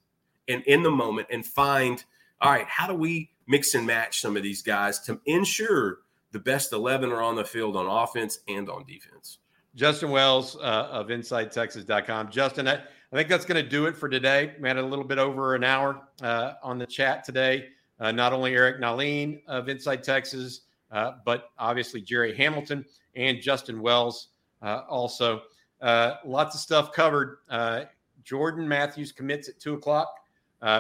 and 0.48 0.64
in 0.64 0.84
the 0.84 0.92
moment 0.92 1.28
and 1.32 1.46
find, 1.46 2.04
all 2.42 2.52
right, 2.52 2.68
how 2.68 2.88
do 2.88 2.94
we 2.94 3.32
mix 3.48 3.74
and 3.74 3.88
match 3.88 4.22
some 4.22 4.36
of 4.36 4.44
these 4.44 4.62
guys 4.62 5.00
to 5.02 5.20
ensure 5.26 6.00
the 6.32 6.40
best 6.40 6.74
11 6.74 7.12
are 7.12 7.22
on 7.22 7.36
the 7.36 7.46
field 7.46 7.78
on 7.78 7.88
offense 7.88 8.40
and 8.48 8.70
on 8.70 8.86
defense? 8.86 9.40
Justin 9.76 10.12
Wells 10.12 10.56
uh, 10.58 10.90
of 10.92 11.08
InsideTexas.com. 11.08 12.32
Justin, 12.32 12.68
I, 12.68 12.76
I 12.76 13.16
think 13.16 13.30
that's 13.30 13.46
going 13.46 13.64
to 13.64 13.68
do 13.68 13.86
it 13.86 13.96
for 13.96 14.10
today. 14.10 14.54
We 14.60 14.68
had 14.68 14.78
a 14.78 14.86
little 14.86 15.06
bit 15.06 15.18
over 15.18 15.56
an 15.56 15.64
hour 15.64 16.02
uh, 16.22 16.54
on 16.62 16.78
the 16.78 16.86
chat 16.86 17.24
today. 17.24 17.70
Uh, 18.00 18.12
not 18.12 18.34
only 18.34 18.54
Eric 18.56 18.80
Nahlin 18.80 19.42
of 19.48 19.68
Inside 19.68 20.04
Texas, 20.04 20.62
uh, 20.92 21.14
but 21.26 21.52
obviously 21.58 22.02
Jerry 22.02 22.36
Hamilton 22.36 22.86
and 23.16 23.42
Justin 23.42 23.82
Wells 23.82 24.30
uh, 24.62 24.82
also. 24.90 25.42
Uh, 25.82 26.16
lots 26.26 26.56
of 26.56 26.62
stuff 26.62 26.92
covered. 26.92 27.38
Uh, 27.50 27.86
Jordan 28.24 28.68
Matthews 28.68 29.12
commits 29.12 29.50
at 29.50 29.60
two 29.60 29.74
o'clock. 29.74 30.14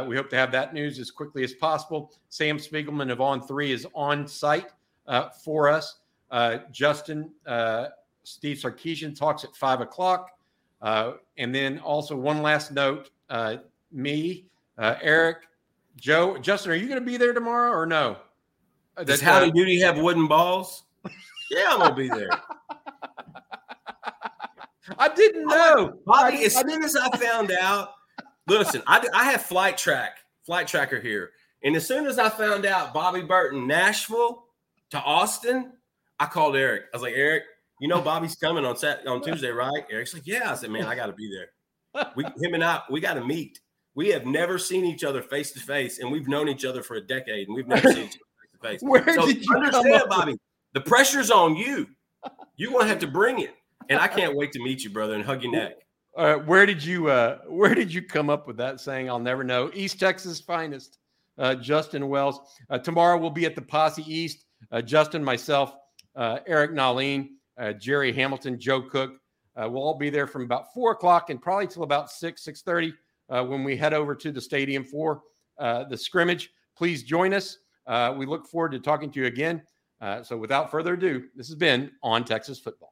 We 0.07 0.15
hope 0.15 0.29
to 0.29 0.35
have 0.35 0.51
that 0.51 0.73
news 0.73 0.99
as 0.99 1.09
quickly 1.09 1.43
as 1.43 1.53
possible. 1.53 2.11
Sam 2.29 2.57
Spiegelman 2.57 3.11
of 3.11 3.21
On 3.21 3.41
Three 3.41 3.71
is 3.71 3.87
on 3.95 4.27
site 4.27 4.67
for 5.43 5.69
us. 5.69 5.99
Justin, 6.71 7.31
Steve 8.29 8.57
Sarkisian 8.57 9.17
talks 9.17 9.43
at 9.43 9.55
five 9.55 9.81
o'clock. 9.81 10.31
Uh, 10.81 11.13
and 11.37 11.53
then 11.53 11.79
also 11.79 12.15
one 12.15 12.41
last 12.41 12.71
note 12.71 13.09
uh, 13.29 13.57
me, 13.91 14.45
uh, 14.77 14.95
Eric, 15.01 15.39
Joe, 15.97 16.37
Justin, 16.37 16.71
are 16.71 16.75
you 16.75 16.87
going 16.87 16.99
to 16.99 17.05
be 17.05 17.17
there 17.17 17.33
tomorrow 17.33 17.71
or 17.71 17.85
no? 17.85 18.17
Does 19.03 19.21
Howdy 19.21 19.51
Doody 19.51 19.79
have 19.81 19.97
wooden 19.97 20.27
balls? 20.27 20.83
yeah, 21.51 21.69
I'm 21.71 21.79
going 21.79 21.89
to 21.91 21.95
be 21.95 22.07
there. 22.09 22.29
I 24.97 25.09
didn't 25.09 25.47
know. 25.47 25.99
Bobby, 26.05 26.37
I, 26.37 26.41
as 26.41 26.55
I 26.55 26.61
soon 26.61 26.83
as 26.83 26.95
I 26.95 27.09
found 27.17 27.51
out, 27.51 27.93
listen, 28.47 28.81
I, 28.87 29.05
I 29.13 29.25
have 29.31 29.43
flight 29.43 29.77
track, 29.77 30.19
flight 30.45 30.67
tracker 30.67 30.99
here. 30.99 31.31
And 31.63 31.75
as 31.75 31.85
soon 31.87 32.07
as 32.07 32.17
I 32.17 32.29
found 32.29 32.65
out 32.65 32.93
Bobby 32.93 33.21
Burton, 33.21 33.67
Nashville 33.67 34.45
to 34.91 35.01
Austin, 35.01 35.73
I 36.19 36.25
called 36.25 36.55
Eric. 36.55 36.83
I 36.93 36.97
was 36.97 37.01
like, 37.01 37.13
Eric, 37.15 37.43
you 37.79 37.87
know 37.87 38.01
Bobby's 38.01 38.35
coming 38.35 38.65
on 38.65 38.75
Sat 38.77 39.05
on 39.07 39.21
Tuesday, 39.21 39.49
right? 39.49 39.83
Eric's 39.91 40.13
like, 40.13 40.27
Yeah. 40.27 40.51
I 40.51 40.55
said, 40.55 40.71
Man, 40.71 40.85
I 40.85 40.95
gotta 40.95 41.13
be 41.13 41.29
there. 41.29 41.49
We 42.15 42.23
him 42.23 42.53
and 42.53 42.63
I, 42.63 42.81
we 42.89 42.99
gotta 42.99 43.23
meet. 43.23 43.59
We 43.95 44.09
have 44.09 44.25
never 44.25 44.57
seen 44.57 44.85
each 44.85 45.03
other 45.03 45.21
face 45.21 45.51
to 45.53 45.59
face, 45.59 45.99
and 45.99 46.11
we've 46.11 46.27
known 46.27 46.47
each 46.47 46.63
other 46.63 46.83
for 46.83 46.95
a 46.95 47.01
decade, 47.01 47.47
and 47.47 47.55
we've 47.55 47.67
never 47.67 47.91
seen 47.91 48.03
each 48.03 48.17
other 48.17 48.37
face 48.39 48.51
to 48.53 48.67
face. 48.67 48.79
Where 48.81 49.15
so 49.15 49.25
did 49.25 49.43
you 49.43 49.55
understand, 49.55 50.03
Bobby? 50.07 50.37
The 50.73 50.81
pressure's 50.81 51.31
on 51.31 51.55
you. 51.55 51.87
You're 52.57 52.71
gonna 52.71 52.87
have 52.87 52.99
to 52.99 53.07
bring 53.07 53.39
it 53.39 53.55
and 53.89 53.99
I 53.99 54.07
can't 54.07 54.35
wait 54.35 54.51
to 54.53 54.59
meet 54.59 54.83
you, 54.83 54.89
brother, 54.91 55.15
and 55.15 55.25
hug 55.25 55.43
your 55.43 55.51
neck. 55.51 55.77
Uh, 56.15 56.35
where 56.35 56.65
did 56.65 56.83
you 56.83 57.09
uh, 57.09 57.39
where 57.47 57.73
did 57.75 57.93
you 57.93 58.01
come 58.01 58.29
up 58.29 58.47
with 58.47 58.57
that 58.57 58.79
saying? 58.79 59.09
I'll 59.09 59.19
never 59.19 59.43
know. 59.43 59.71
East 59.73 59.99
Texas 59.99 60.39
finest, 60.39 60.99
uh, 61.37 61.55
Justin 61.55 62.07
Wells. 62.07 62.39
Uh, 62.69 62.77
tomorrow 62.77 63.17
we'll 63.17 63.29
be 63.29 63.45
at 63.45 63.55
the 63.55 63.61
Posse 63.61 64.03
East. 64.07 64.45
Uh, 64.71 64.81
Justin, 64.81 65.23
myself, 65.23 65.75
uh, 66.15 66.39
Eric 66.45 66.73
Nahlin, 67.59 67.79
Jerry 67.79 68.13
Hamilton, 68.13 68.59
Joe 68.59 68.81
Cook. 68.81 69.19
Uh, 69.55 69.67
we'll 69.69 69.83
all 69.83 69.97
be 69.97 70.09
there 70.09 70.27
from 70.27 70.43
about 70.43 70.73
four 70.73 70.91
o'clock 70.91 71.29
and 71.29 71.41
probably 71.41 71.67
till 71.67 71.83
about 71.83 72.11
six 72.11 72.43
six 72.43 72.61
thirty 72.61 72.93
uh, 73.29 73.43
when 73.43 73.63
we 73.63 73.75
head 73.75 73.93
over 73.93 74.15
to 74.15 74.31
the 74.31 74.41
stadium 74.41 74.83
for 74.83 75.21
the 75.57 75.97
scrimmage. 75.97 76.51
Please 76.77 77.03
join 77.03 77.33
us. 77.33 77.57
we 78.17 78.25
look 78.25 78.47
forward 78.47 78.71
to 78.71 78.79
talking 78.79 79.11
to 79.11 79.19
you 79.19 79.25
again. 79.25 79.61
so, 80.23 80.37
without 80.37 80.71
further 80.71 80.93
ado, 80.93 81.25
this 81.35 81.47
has 81.47 81.55
been 81.55 81.91
on 82.01 82.23
Texas 82.23 82.59
football. 82.59 82.88